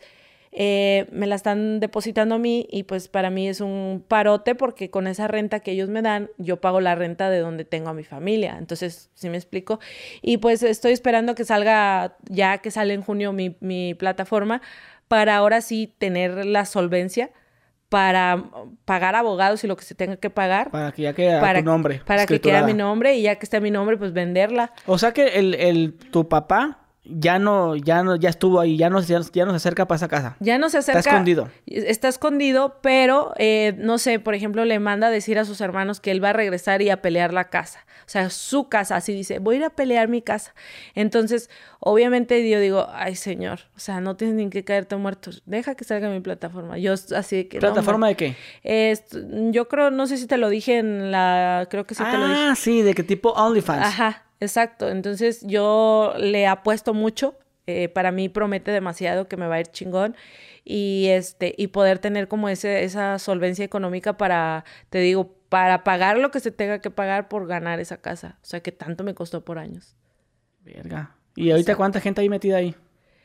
eh, 0.58 1.06
me 1.12 1.26
la 1.26 1.34
están 1.34 1.80
depositando 1.80 2.36
a 2.36 2.38
mí 2.38 2.66
y 2.70 2.84
pues 2.84 3.08
para 3.08 3.28
mí 3.28 3.46
es 3.46 3.60
un 3.60 4.02
parote 4.08 4.54
porque 4.54 4.90
con 4.90 5.06
esa 5.06 5.28
renta 5.28 5.60
que 5.60 5.72
ellos 5.72 5.90
me 5.90 6.00
dan, 6.00 6.30
yo 6.38 6.62
pago 6.62 6.80
la 6.80 6.94
renta 6.94 7.28
de 7.28 7.40
donde 7.40 7.66
tengo 7.66 7.90
a 7.90 7.92
mi 7.92 8.04
familia. 8.04 8.56
Entonces, 8.58 9.10
¿sí 9.12 9.28
me 9.28 9.36
explico? 9.36 9.80
Y 10.22 10.38
pues 10.38 10.62
estoy 10.62 10.92
esperando 10.92 11.34
que 11.34 11.44
salga, 11.44 12.16
ya 12.30 12.56
que 12.58 12.70
sale 12.70 12.94
en 12.94 13.02
junio 13.02 13.34
mi, 13.34 13.58
mi 13.60 13.92
plataforma, 13.92 14.62
para 15.08 15.36
ahora 15.36 15.60
sí 15.60 15.94
tener 15.98 16.46
la 16.46 16.64
solvencia 16.64 17.32
para 17.90 18.44
pagar 18.86 19.14
abogados 19.14 19.62
y 19.62 19.66
lo 19.66 19.76
que 19.76 19.84
se 19.84 19.94
tenga 19.94 20.16
que 20.16 20.30
pagar. 20.30 20.70
Para 20.70 20.90
que 20.90 21.02
ya 21.02 21.12
quede 21.12 21.38
para, 21.38 21.58
tu 21.58 21.66
nombre. 21.66 22.00
para 22.06 22.24
que 22.24 22.40
quede 22.40 22.62
mi 22.62 22.72
nombre 22.72 23.14
y 23.14 23.22
ya 23.22 23.36
que 23.36 23.44
esté 23.44 23.60
mi 23.60 23.70
nombre, 23.70 23.98
pues 23.98 24.14
venderla. 24.14 24.72
O 24.86 24.96
sea 24.96 25.12
que 25.12 25.38
el, 25.38 25.54
el, 25.54 25.92
tu 25.92 26.30
papá 26.30 26.85
ya 27.08 27.38
no, 27.38 27.76
ya 27.76 28.02
no, 28.02 28.16
ya 28.16 28.30
estuvo 28.30 28.60
ahí, 28.60 28.76
ya 28.76 28.90
no, 28.90 29.00
ya, 29.00 29.18
no 29.18 29.50
se 29.50 29.56
acerca 29.56 29.86
para 29.86 29.96
esa 29.96 30.08
casa. 30.08 30.36
Ya 30.40 30.58
no 30.58 30.68
se 30.68 30.78
acerca. 30.78 31.00
Está 31.00 31.10
escondido. 31.10 31.50
Está 31.66 32.08
escondido, 32.08 32.78
pero 32.82 33.32
eh, 33.36 33.74
no 33.78 33.98
sé, 33.98 34.18
por 34.18 34.34
ejemplo, 34.34 34.64
le 34.64 34.78
manda 34.78 35.08
a 35.08 35.10
decir 35.10 35.38
a 35.38 35.44
sus 35.44 35.60
hermanos 35.60 36.00
que 36.00 36.10
él 36.10 36.22
va 36.22 36.30
a 36.30 36.32
regresar 36.32 36.82
y 36.82 36.90
a 36.90 37.02
pelear 37.02 37.32
la 37.32 37.44
casa. 37.44 37.86
O 38.06 38.08
sea, 38.08 38.30
su 38.30 38.68
casa, 38.68 38.96
así 38.96 39.12
dice, 39.12 39.40
voy 39.40 39.56
a 39.56 39.58
ir 39.58 39.64
a 39.64 39.70
pelear 39.70 40.06
mi 40.06 40.22
casa. 40.22 40.54
Entonces, 40.94 41.50
obviamente 41.80 42.48
yo 42.48 42.60
digo, 42.60 42.86
ay 42.92 43.16
señor, 43.16 43.60
o 43.74 43.80
sea, 43.80 44.00
no 44.00 44.16
tienes 44.16 44.36
ni 44.36 44.48
que 44.48 44.62
caerte 44.62 44.94
muerto, 44.94 45.30
deja 45.44 45.74
que 45.74 45.84
salga 45.84 46.08
mi 46.08 46.20
plataforma. 46.20 46.78
Yo 46.78 46.92
así 46.92 47.44
que... 47.46 47.58
¿Plataforma 47.58 48.08
de 48.08 48.14
qué? 48.14 48.36
yo 49.50 49.66
creo, 49.68 49.90
no 49.90 50.06
sé 50.06 50.18
si 50.18 50.26
te 50.26 50.36
lo 50.36 50.48
dije 50.48 50.78
en 50.78 51.10
la, 51.10 51.66
creo 51.68 51.84
que 51.84 51.96
sí 51.96 52.04
te 52.04 52.16
lo 52.16 52.28
dije. 52.28 52.40
Ah, 52.40 52.54
sí, 52.54 52.82
de 52.82 52.94
qué 52.94 53.02
tipo 53.02 53.30
OnlyFans. 53.30 53.84
Ajá, 53.84 54.25
Exacto, 54.40 54.88
entonces 54.88 55.42
yo 55.46 56.14
le 56.18 56.46
apuesto 56.46 56.94
mucho, 56.94 57.34
eh, 57.66 57.88
para 57.88 58.12
mí 58.12 58.28
promete 58.28 58.70
demasiado 58.70 59.28
que 59.28 59.36
me 59.36 59.46
va 59.46 59.56
a 59.56 59.60
ir 59.60 59.66
chingón 59.68 60.14
y 60.64 61.06
este 61.08 61.54
y 61.56 61.68
poder 61.68 61.98
tener 61.98 62.28
como 62.28 62.48
ese, 62.48 62.84
esa 62.84 63.18
solvencia 63.18 63.64
económica 63.64 64.16
para, 64.16 64.64
te 64.90 64.98
digo, 64.98 65.34
para 65.48 65.84
pagar 65.84 66.18
lo 66.18 66.30
que 66.30 66.40
se 66.40 66.50
tenga 66.50 66.80
que 66.80 66.90
pagar 66.90 67.28
por 67.28 67.46
ganar 67.46 67.80
esa 67.80 67.96
casa, 67.96 68.38
o 68.42 68.46
sea 68.46 68.60
que 68.60 68.72
tanto 68.72 69.04
me 69.04 69.14
costó 69.14 69.44
por 69.44 69.58
años. 69.58 69.96
Verga. 70.60 71.16
¿Y 71.34 71.50
ahorita 71.50 71.76
cuánta 71.76 72.00
gente 72.00 72.20
hay 72.20 72.28
metida 72.28 72.56
ahí? 72.56 72.74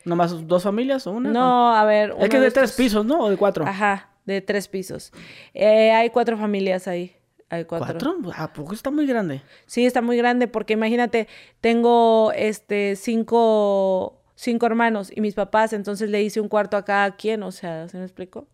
¿Nomás 0.06 0.48
dos 0.48 0.64
familias 0.64 1.06
o 1.08 1.12
una? 1.12 1.32
No, 1.32 1.76
a 1.76 1.86
ver. 1.86 2.14
Es 2.20 2.30
que 2.30 2.40
de 2.40 2.52
tres 2.52 2.74
pisos, 2.74 3.06
¿no? 3.06 3.20
¿O 3.22 3.30
de 3.30 3.38
cuatro? 3.38 3.66
Ajá, 3.66 4.10
de 4.26 4.42
tres 4.42 4.68
pisos. 4.68 5.12
Eh, 5.54 5.92
hay 5.92 6.10
cuatro 6.10 6.38
familias 6.38 6.88
ahí. 6.88 7.16
Hay 7.52 7.66
cuatro. 7.66 7.86
¿Cuatro? 7.86 8.32
¿A 8.34 8.54
poco 8.54 8.74
está 8.74 8.92
muy 8.92 9.06
grande? 9.06 9.42
Sí, 9.66 9.86
está 9.86 10.02
muy 10.02 10.16
grande 10.16 10.48
porque 10.48 10.72
imagínate, 10.72 11.28
tengo 11.60 12.32
este 12.34 12.96
cinco, 12.96 14.22
cinco 14.36 14.66
hermanos 14.68 15.12
y 15.14 15.20
mis 15.20 15.36
papás, 15.36 15.74
entonces 15.74 16.10
le 16.10 16.24
hice 16.24 16.40
un 16.40 16.48
cuarto 16.48 16.78
a 16.78 16.86
cada 16.86 17.18
quien, 17.18 17.44
o 17.44 17.52
sea, 17.52 17.90
¿se 17.90 17.98
me 17.98 18.06
explicó? 18.06 18.48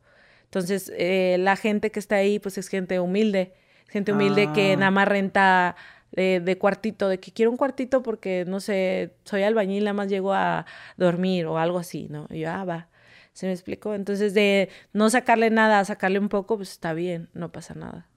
Entonces, 0.45 0.91
eh, 0.97 1.37
la 1.39 1.55
gente 1.55 1.91
que 1.91 1.99
está 1.99 2.15
ahí, 2.15 2.39
pues 2.39 2.57
es 2.57 2.69
gente 2.69 2.99
humilde, 2.99 3.53
gente 3.87 4.13
humilde 4.13 4.51
que 4.53 4.73
ah. 4.73 4.77
nada 4.77 4.91
más 4.91 5.07
renta 5.07 5.75
de, 6.11 6.39
de, 6.39 6.57
cuartito, 6.57 7.07
de 7.07 7.19
que 7.19 7.31
quiero 7.31 7.51
un 7.51 7.57
cuartito 7.57 8.01
porque, 8.01 8.45
no 8.47 8.59
sé, 8.59 9.13
soy 9.25 9.43
albañil, 9.43 9.83
nada 9.83 9.93
más 9.93 10.09
llego 10.09 10.33
a 10.33 10.65
dormir 10.97 11.45
o 11.45 11.59
algo 11.59 11.77
así, 11.77 12.07
¿no? 12.09 12.25
Y 12.31 12.39
yo, 12.39 12.49
ah, 12.49 12.65
va. 12.65 12.87
¿Se 13.33 13.45
me 13.45 13.51
explicó? 13.51 13.93
Entonces, 13.93 14.33
de 14.33 14.69
no 14.93 15.11
sacarle 15.11 15.51
nada 15.51 15.85
sacarle 15.85 16.17
un 16.17 16.29
poco, 16.29 16.57
pues 16.57 16.71
está 16.71 16.93
bien, 16.93 17.29
no 17.35 17.51
pasa 17.51 17.75
nada. 17.75 18.07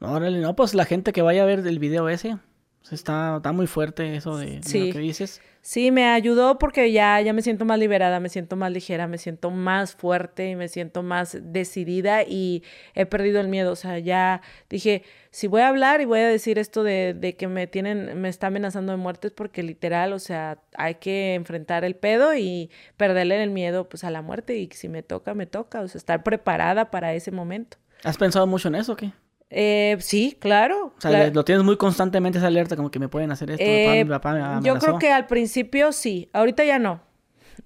Órale, 0.00 0.38
no, 0.40 0.56
pues 0.56 0.74
la 0.74 0.84
gente 0.84 1.12
que 1.12 1.22
vaya 1.22 1.42
a 1.42 1.46
ver 1.46 1.66
el 1.66 1.78
video 1.78 2.08
ese, 2.08 2.38
pues, 2.80 2.92
está, 2.94 3.36
está 3.36 3.52
muy 3.52 3.66
fuerte 3.66 4.16
eso 4.16 4.36
de, 4.38 4.56
lo 4.56 4.92
que 4.92 4.98
dices. 4.98 5.40
Sí, 5.60 5.90
me 5.90 6.06
ayudó 6.06 6.58
porque 6.58 6.90
ya, 6.90 7.20
ya 7.20 7.34
me 7.34 7.42
siento 7.42 7.66
más 7.66 7.78
liberada, 7.78 8.18
me 8.18 8.30
siento 8.30 8.56
más 8.56 8.72
ligera, 8.72 9.06
me 9.06 9.18
siento 9.18 9.50
más 9.50 9.94
fuerte 9.94 10.48
y 10.48 10.56
me 10.56 10.68
siento 10.68 11.02
más 11.02 11.36
decidida 11.40 12.22
y 12.22 12.64
he 12.94 13.04
perdido 13.04 13.40
el 13.40 13.48
miedo. 13.48 13.72
O 13.72 13.76
sea, 13.76 13.98
ya 13.98 14.40
dije, 14.70 15.04
si 15.30 15.46
voy 15.46 15.60
a 15.60 15.68
hablar 15.68 16.00
y 16.00 16.06
voy 16.06 16.20
a 16.20 16.28
decir 16.28 16.58
esto 16.58 16.82
de, 16.82 17.14
de 17.14 17.36
que 17.36 17.46
me 17.46 17.66
tienen, 17.66 18.18
me 18.20 18.30
está 18.30 18.46
amenazando 18.46 18.92
de 18.92 18.98
muerte 18.98 19.28
es 19.28 19.34
porque 19.34 19.62
literal, 19.62 20.14
o 20.14 20.18
sea, 20.18 20.58
hay 20.76 20.94
que 20.94 21.34
enfrentar 21.34 21.84
el 21.84 21.94
pedo 21.94 22.34
y 22.34 22.70
perderle 22.96 23.42
el 23.42 23.50
miedo 23.50 23.88
pues 23.88 24.02
a 24.04 24.10
la 24.10 24.22
muerte 24.22 24.56
y 24.56 24.70
si 24.72 24.88
me 24.88 25.02
toca, 25.02 25.34
me 25.34 25.44
toca. 25.44 25.82
O 25.82 25.88
sea, 25.88 25.98
estar 25.98 26.22
preparada 26.22 26.90
para 26.90 27.12
ese 27.12 27.30
momento. 27.30 27.76
¿Has 28.02 28.16
pensado 28.16 28.46
mucho 28.46 28.68
en 28.68 28.76
eso 28.76 28.94
o 28.94 28.96
qué? 28.96 29.12
Eh, 29.50 29.96
sí, 29.98 30.36
claro. 30.40 30.94
O 30.96 31.00
sea, 31.00 31.30
lo 31.30 31.44
tienes 31.44 31.64
muy 31.64 31.76
constantemente 31.76 32.38
esa 32.38 32.46
alerta, 32.46 32.76
como 32.76 32.90
que 32.90 33.00
me 33.00 33.08
pueden 33.08 33.32
hacer 33.32 33.50
esto. 33.50 33.64
mi 33.64 34.04
papá, 34.04 34.60
yo 34.62 34.78
creo 34.78 34.98
que 34.98 35.10
al 35.10 35.26
principio 35.26 35.92
sí, 35.92 36.30
ahorita 36.32 36.64
ya 36.64 36.78
no. 36.78 37.02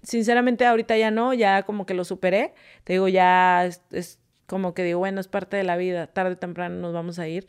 Sinceramente, 0.02 0.66
ahorita 0.66 0.96
ya 0.96 1.10
no, 1.10 1.34
ya 1.34 1.62
como 1.62 1.86
que 1.86 1.94
lo 1.94 2.04
superé. 2.04 2.54
Te 2.84 2.94
digo, 2.94 3.08
ya 3.08 3.66
es, 3.66 4.18
como 4.46 4.74
que 4.74 4.82
digo, 4.82 4.98
bueno, 4.98 5.20
es 5.20 5.28
parte 5.28 5.56
de 5.56 5.64
la 5.64 5.76
vida, 5.76 6.06
tarde 6.06 6.32
o 6.32 6.36
temprano 6.36 6.76
nos 6.76 6.94
vamos 6.94 7.18
a 7.18 7.28
ir. 7.28 7.46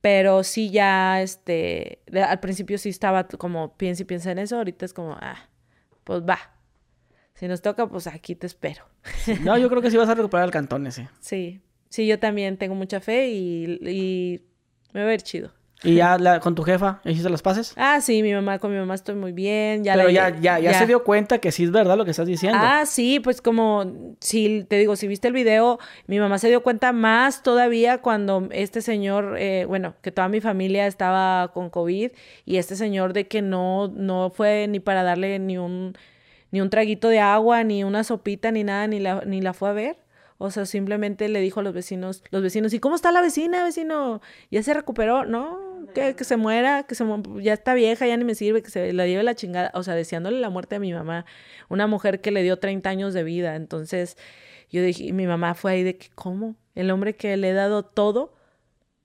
Pero 0.00 0.42
sí, 0.42 0.70
ya, 0.70 1.20
este, 1.20 2.00
al 2.14 2.40
principio 2.40 2.78
sí 2.78 2.88
estaba 2.88 3.26
como 3.28 3.76
piensa 3.76 4.02
y 4.02 4.06
piensa 4.06 4.30
en 4.30 4.38
eso, 4.38 4.56
ahorita 4.56 4.84
es 4.84 4.92
como, 4.92 5.12
ah, 5.20 5.48
pues 6.04 6.22
va. 6.22 6.38
Si 7.34 7.48
nos 7.48 7.60
toca, 7.60 7.86
pues 7.86 8.06
aquí 8.06 8.34
te 8.34 8.46
espero. 8.46 8.84
No, 9.42 9.58
yo 9.58 9.68
creo 9.68 9.82
que 9.82 9.90
sí 9.90 9.96
vas 9.98 10.08
a 10.08 10.14
recuperar 10.14 10.46
el 10.46 10.52
cantón 10.52 10.86
ese. 10.86 11.08
Sí, 11.20 11.60
Sí, 11.88 12.06
yo 12.06 12.18
también 12.18 12.56
tengo 12.56 12.74
mucha 12.74 13.00
fe 13.00 13.28
y, 13.30 14.42
me 14.92 15.00
va 15.00 15.06
a 15.06 15.10
ver 15.10 15.22
chido. 15.22 15.50
¿Y 15.84 15.96
ya 15.96 16.40
con 16.40 16.54
tu 16.54 16.62
jefa 16.62 17.00
hiciste 17.04 17.28
los 17.28 17.42
pases? 17.42 17.74
Ah, 17.76 18.00
sí, 18.00 18.22
mi 18.22 18.32
mamá, 18.32 18.58
con 18.58 18.72
mi 18.72 18.78
mamá 18.78 18.94
estoy 18.94 19.14
muy 19.14 19.32
bien. 19.32 19.84
Ya 19.84 19.94
Pero 19.94 20.08
ya, 20.08 20.30
ya, 20.40 20.58
ya, 20.58 20.72
se 20.72 20.86
dio 20.86 21.04
cuenta 21.04 21.38
que 21.38 21.52
sí 21.52 21.64
es 21.64 21.70
verdad 21.70 21.98
lo 21.98 22.04
que 22.04 22.12
estás 22.12 22.26
diciendo. 22.26 22.58
Ah, 22.60 22.86
sí, 22.86 23.20
pues 23.20 23.42
como, 23.42 24.14
si 24.20 24.64
te 24.64 24.78
digo, 24.78 24.96
si 24.96 25.06
viste 25.06 25.28
el 25.28 25.34
video, 25.34 25.78
mi 26.06 26.18
mamá 26.18 26.38
se 26.38 26.48
dio 26.48 26.62
cuenta 26.62 26.92
más 26.92 27.42
todavía 27.42 27.98
cuando 27.98 28.48
este 28.52 28.80
señor, 28.80 29.36
eh, 29.38 29.66
bueno, 29.66 29.94
que 30.00 30.10
toda 30.12 30.28
mi 30.28 30.40
familia 30.40 30.86
estaba 30.86 31.52
con 31.52 31.68
COVID 31.68 32.10
y 32.46 32.56
este 32.56 32.74
señor 32.74 33.12
de 33.12 33.28
que 33.28 33.42
no, 33.42 33.88
no 33.88 34.30
fue 34.30 34.68
ni 34.68 34.80
para 34.80 35.02
darle 35.02 35.38
ni 35.38 35.58
un, 35.58 35.92
ni 36.50 36.62
un 36.62 36.70
traguito 36.70 37.08
de 37.10 37.20
agua, 37.20 37.64
ni 37.64 37.84
una 37.84 38.02
sopita, 38.02 38.50
ni 38.50 38.64
nada, 38.64 38.86
ni 38.86 38.98
la, 38.98 39.22
ni 39.26 39.42
la 39.42 39.52
fue 39.52 39.68
a 39.68 39.72
ver. 39.72 40.05
O 40.38 40.50
sea, 40.50 40.66
simplemente 40.66 41.28
le 41.28 41.40
dijo 41.40 41.60
a 41.60 41.62
los 41.62 41.72
vecinos, 41.72 42.22
los 42.30 42.42
vecinos, 42.42 42.74
¿y 42.74 42.78
cómo 42.78 42.94
está 42.94 43.10
la 43.10 43.22
vecina, 43.22 43.64
vecino? 43.64 44.20
¿Ya 44.50 44.62
se 44.62 44.74
recuperó? 44.74 45.24
No, 45.24 45.58
que, 45.94 46.14
que 46.14 46.24
se 46.24 46.36
muera, 46.36 46.82
que 46.82 46.94
se 46.94 47.04
ya 47.40 47.54
está 47.54 47.72
vieja, 47.72 48.06
ya 48.06 48.16
ni 48.16 48.24
me 48.24 48.34
sirve, 48.34 48.62
que 48.62 48.70
se 48.70 48.92
la 48.92 49.06
lleve 49.06 49.22
la 49.22 49.34
chingada. 49.34 49.70
O 49.74 49.82
sea, 49.82 49.94
deseándole 49.94 50.38
la 50.40 50.50
muerte 50.50 50.76
a 50.76 50.78
mi 50.78 50.92
mamá, 50.92 51.24
una 51.70 51.86
mujer 51.86 52.20
que 52.20 52.30
le 52.30 52.42
dio 52.42 52.58
30 52.58 52.88
años 52.90 53.14
de 53.14 53.24
vida. 53.24 53.56
Entonces, 53.56 54.18
yo 54.70 54.82
dije, 54.82 55.12
mi 55.12 55.26
mamá 55.26 55.54
fue 55.54 55.72
ahí 55.72 55.82
de 55.82 55.96
que, 55.96 56.08
¿cómo? 56.14 56.56
El 56.74 56.90
hombre 56.90 57.16
que 57.16 57.34
le 57.38 57.50
he 57.50 57.54
dado 57.54 57.84
todo 57.84 58.34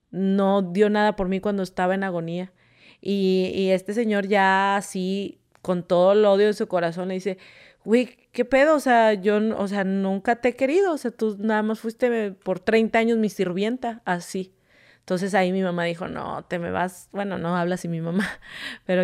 no 0.09 0.61
dio 0.61 0.89
nada 0.89 1.15
por 1.15 1.29
mí 1.29 1.39
cuando 1.39 1.63
estaba 1.63 1.95
en 1.95 2.03
agonía. 2.03 2.51
Y, 2.99 3.51
y 3.55 3.71
este 3.71 3.93
señor 3.93 4.27
ya 4.27 4.75
así, 4.75 5.39
con 5.61 5.83
todo 5.83 6.11
el 6.11 6.25
odio 6.25 6.47
de 6.47 6.53
su 6.53 6.67
corazón, 6.67 7.07
le 7.07 7.13
dice, 7.15 7.37
güey, 7.85 8.20
¿qué 8.31 8.45
pedo? 8.45 8.75
O 8.75 8.79
sea, 8.79 9.13
yo, 9.13 9.39
o 9.57 9.67
sea, 9.67 9.83
nunca 9.83 10.37
te 10.37 10.49
he 10.49 10.55
querido, 10.55 10.93
o 10.93 10.97
sea, 10.97 11.11
tú 11.11 11.37
nada 11.39 11.63
más 11.63 11.79
fuiste 11.79 12.31
por 12.31 12.59
30 12.59 12.99
años 12.99 13.17
mi 13.17 13.29
sirvienta, 13.29 14.01
así. 14.05 14.53
Entonces 14.99 15.33
ahí 15.33 15.51
mi 15.51 15.63
mamá 15.63 15.85
dijo, 15.85 16.07
no, 16.07 16.45
te 16.45 16.59
me 16.59 16.71
vas, 16.71 17.09
bueno, 17.11 17.37
no 17.37 17.55
habla 17.57 17.75
así 17.75 17.87
mi 17.87 18.01
mamá, 18.01 18.27
pero 18.85 19.03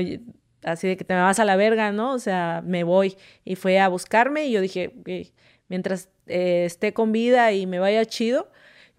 así 0.63 0.88
de 0.88 0.97
que 0.97 1.03
te 1.03 1.13
me 1.13 1.21
vas 1.21 1.39
a 1.39 1.45
la 1.45 1.55
verga, 1.55 1.91
¿no? 1.91 2.13
O 2.13 2.19
sea, 2.19 2.61
me 2.65 2.84
voy. 2.84 3.17
Y 3.45 3.55
fue 3.55 3.80
a 3.80 3.88
buscarme 3.88 4.45
y 4.45 4.51
yo 4.51 4.61
dije, 4.61 4.93
mientras 5.67 6.09
eh, 6.28 6.65
esté 6.65 6.93
con 6.93 7.11
vida 7.11 7.51
y 7.51 7.65
me 7.65 7.80
vaya 7.80 8.05
chido, 8.05 8.49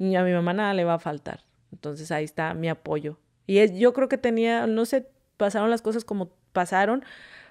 a 0.01 0.23
mi 0.23 0.33
mamá 0.33 0.53
nada 0.53 0.75
le 0.75 0.85
va 0.85 0.95
a 0.95 0.99
faltar. 0.99 1.45
Entonces 1.73 2.11
ahí 2.11 2.25
está 2.25 2.55
mi 2.55 2.69
apoyo. 2.69 3.19
Y 3.47 3.79
yo 3.79 3.93
creo 3.93 4.09
que 4.09 4.19
tenía, 4.19 4.67
no 4.67 4.85
sé, 4.85 5.09
pasaron 5.37 5.71
las 5.71 5.83
cosas 5.83 6.05
como 6.05 6.31
pasaron 6.53 7.05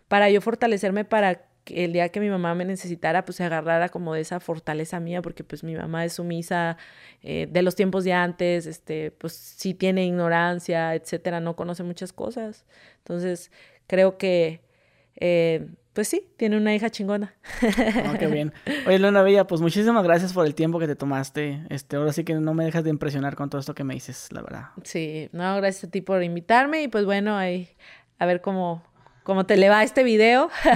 para 0.07 0.30
yo 0.30 0.41
fortalecerme 0.41 1.05
para 1.05 1.47
el 1.70 1.93
día 1.93 2.09
que 2.09 2.20
mi 2.20 2.30
mamá 2.30 2.55
me 2.55 2.65
necesitara, 2.65 3.26
pues 3.26 3.38
se 3.38 3.43
agarrara 3.43 3.89
como 3.89 4.13
de 4.13 4.22
esa 4.22 4.39
fortaleza 4.39 4.99
mía, 4.99 5.22
porque 5.22 5.43
pues 5.43 5.63
mi 5.63 5.76
mamá 5.76 6.05
es 6.05 6.13
sumisa 6.13 6.78
eh, 7.24 7.47
de 7.49 7.61
los 7.61 7.76
tiempos 7.76 8.03
de 8.03 8.13
antes, 8.13 8.65
este, 8.65 9.11
pues 9.11 9.34
sí 9.34 9.74
tiene 9.74 10.05
ignorancia, 10.05 10.95
etcétera, 10.95 11.39
no 11.39 11.55
conoce 11.55 11.84
muchas 11.84 12.13
cosas. 12.13 12.65
Entonces, 12.99 13.51
creo 13.88 14.18
que, 14.18 14.61
eh, 15.15 15.68
pues 15.93 16.07
sí, 16.07 16.30
tiene 16.38 16.57
una 16.57 16.76
hija 16.76 16.89
chingona. 16.89 17.34
Oh, 18.07 18.18
qué 18.20 18.28
bien. 18.28 18.53
Oye, 18.86 18.99
Luna 18.99 19.24
Bella, 19.24 19.47
pues 19.47 19.61
muchísimas 19.61 20.03
gracias 20.03 20.32
por 20.32 20.45
el 20.45 20.53
tiempo 20.53 20.78
que 20.78 20.86
te 20.86 20.95
tomaste. 20.95 21.63
Este, 21.70 21.95
ahora 21.95 22.13
sí 22.13 22.24
que 22.24 22.36
no 22.36 22.53
me 22.53 22.65
dejas 22.65 22.84
de 22.84 22.91
impresionar 22.91 23.36
con 23.36 23.49
todo 23.49 23.59
esto 23.59 23.74
que 23.74 23.84
me 23.84 23.95
dices, 23.95 24.28
la 24.32 24.41
verdad. 24.41 24.65
Sí, 24.84 25.30
no, 25.32 25.55
gracias 25.57 25.86
a 25.86 25.89
ti 25.89 26.01
por 26.01 26.22
invitarme 26.22 26.84
y 26.84 26.88
pues 26.88 27.05
bueno, 27.05 27.36
ahí 27.36 27.70
a 28.20 28.26
ver 28.26 28.41
cómo, 28.41 28.84
como 29.28 29.45
te 29.45 29.57
le 29.57 29.67
va 29.67 29.84
este 29.84 30.05
video. 30.05 30.49
sí, 30.63 30.69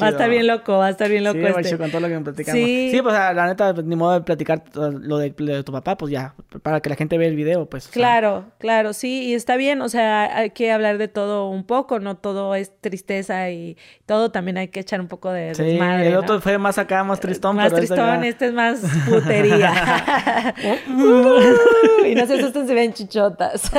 va 0.00 0.06
a 0.06 0.08
estar 0.08 0.30
bien 0.30 0.46
loco, 0.46 0.78
va 0.78 0.86
a 0.86 0.90
estar 0.90 1.10
bien 1.10 1.24
loco. 1.24 1.38
Sí, 1.38 1.60
este. 1.60 1.76
con 1.76 1.90
todo 1.90 2.00
lo 2.00 2.08
que 2.08 2.14
me 2.14 2.22
platicamos. 2.22 2.58
Sí, 2.58 2.98
pues 3.02 3.14
la 3.14 3.46
neta, 3.46 3.74
ni 3.74 3.96
modo 3.96 4.14
de 4.14 4.22
platicar 4.22 4.62
lo 4.74 5.18
de, 5.18 5.30
tu 5.62 5.70
papá, 5.70 5.98
pues 5.98 6.10
ya, 6.10 6.34
para 6.62 6.80
que 6.80 6.88
la 6.88 6.96
gente 6.96 7.18
vea 7.18 7.28
el 7.28 7.36
video, 7.36 7.66
pues. 7.66 7.88
Claro, 7.88 8.46
claro, 8.56 8.94
sí, 8.94 9.24
y 9.24 9.34
está 9.34 9.56
bien, 9.56 9.82
o 9.82 9.90
sea, 9.90 10.34
hay 10.38 10.50
que 10.50 10.72
hablar 10.72 10.96
de 10.96 11.08
todo 11.08 11.50
un 11.50 11.64
poco, 11.64 12.00
no 12.00 12.16
todo 12.16 12.54
es 12.54 12.72
tristeza 12.80 13.50
y 13.50 13.76
todo, 14.06 14.30
también 14.30 14.56
hay 14.56 14.68
que 14.68 14.80
echar 14.80 14.98
un 14.98 15.08
poco 15.08 15.30
de 15.30 15.54
sí, 15.54 15.62
el 15.62 16.16
otro 16.16 16.40
fue 16.40 16.56
más 16.56 16.78
acá, 16.78 17.04
más 17.04 17.20
tristón. 17.20 17.56
Más 17.56 17.66
este 17.66 17.76
tristón, 17.76 18.24
este, 18.24 18.46
es 18.46 18.52
más 18.54 18.80
putería. 19.06 20.54
y 22.06 22.14
no 22.14 22.26
se 22.26 22.38
asusten 22.38 22.66
si 22.66 22.72
ven 22.72 22.94
chichotas. 22.94 23.70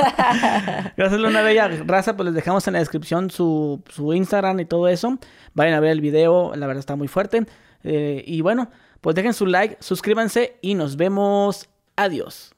Gracias, 0.96 1.20
Luna 1.20 1.42
Bella. 1.42 1.68
Raza, 1.84 2.14
pues 2.14 2.26
les 2.26 2.34
dejamos 2.36 2.64
en 2.68 2.74
la 2.74 2.78
descripción 2.78 3.28
su 3.88 4.12
Instagram 4.12 4.60
y 4.60 4.64
todo 4.64 4.88
eso. 4.88 5.18
Vayan 5.54 5.74
a 5.74 5.80
ver 5.80 5.90
el 5.92 6.00
video, 6.00 6.52
la 6.54 6.66
verdad 6.66 6.80
está 6.80 6.96
muy 6.96 7.08
fuerte. 7.08 7.46
Eh, 7.84 8.22
y 8.26 8.40
bueno, 8.40 8.70
pues 9.00 9.16
dejen 9.16 9.34
su 9.34 9.46
like, 9.46 9.76
suscríbanse 9.80 10.56
y 10.60 10.74
nos 10.74 10.96
vemos. 10.96 11.68
Adiós. 11.96 12.51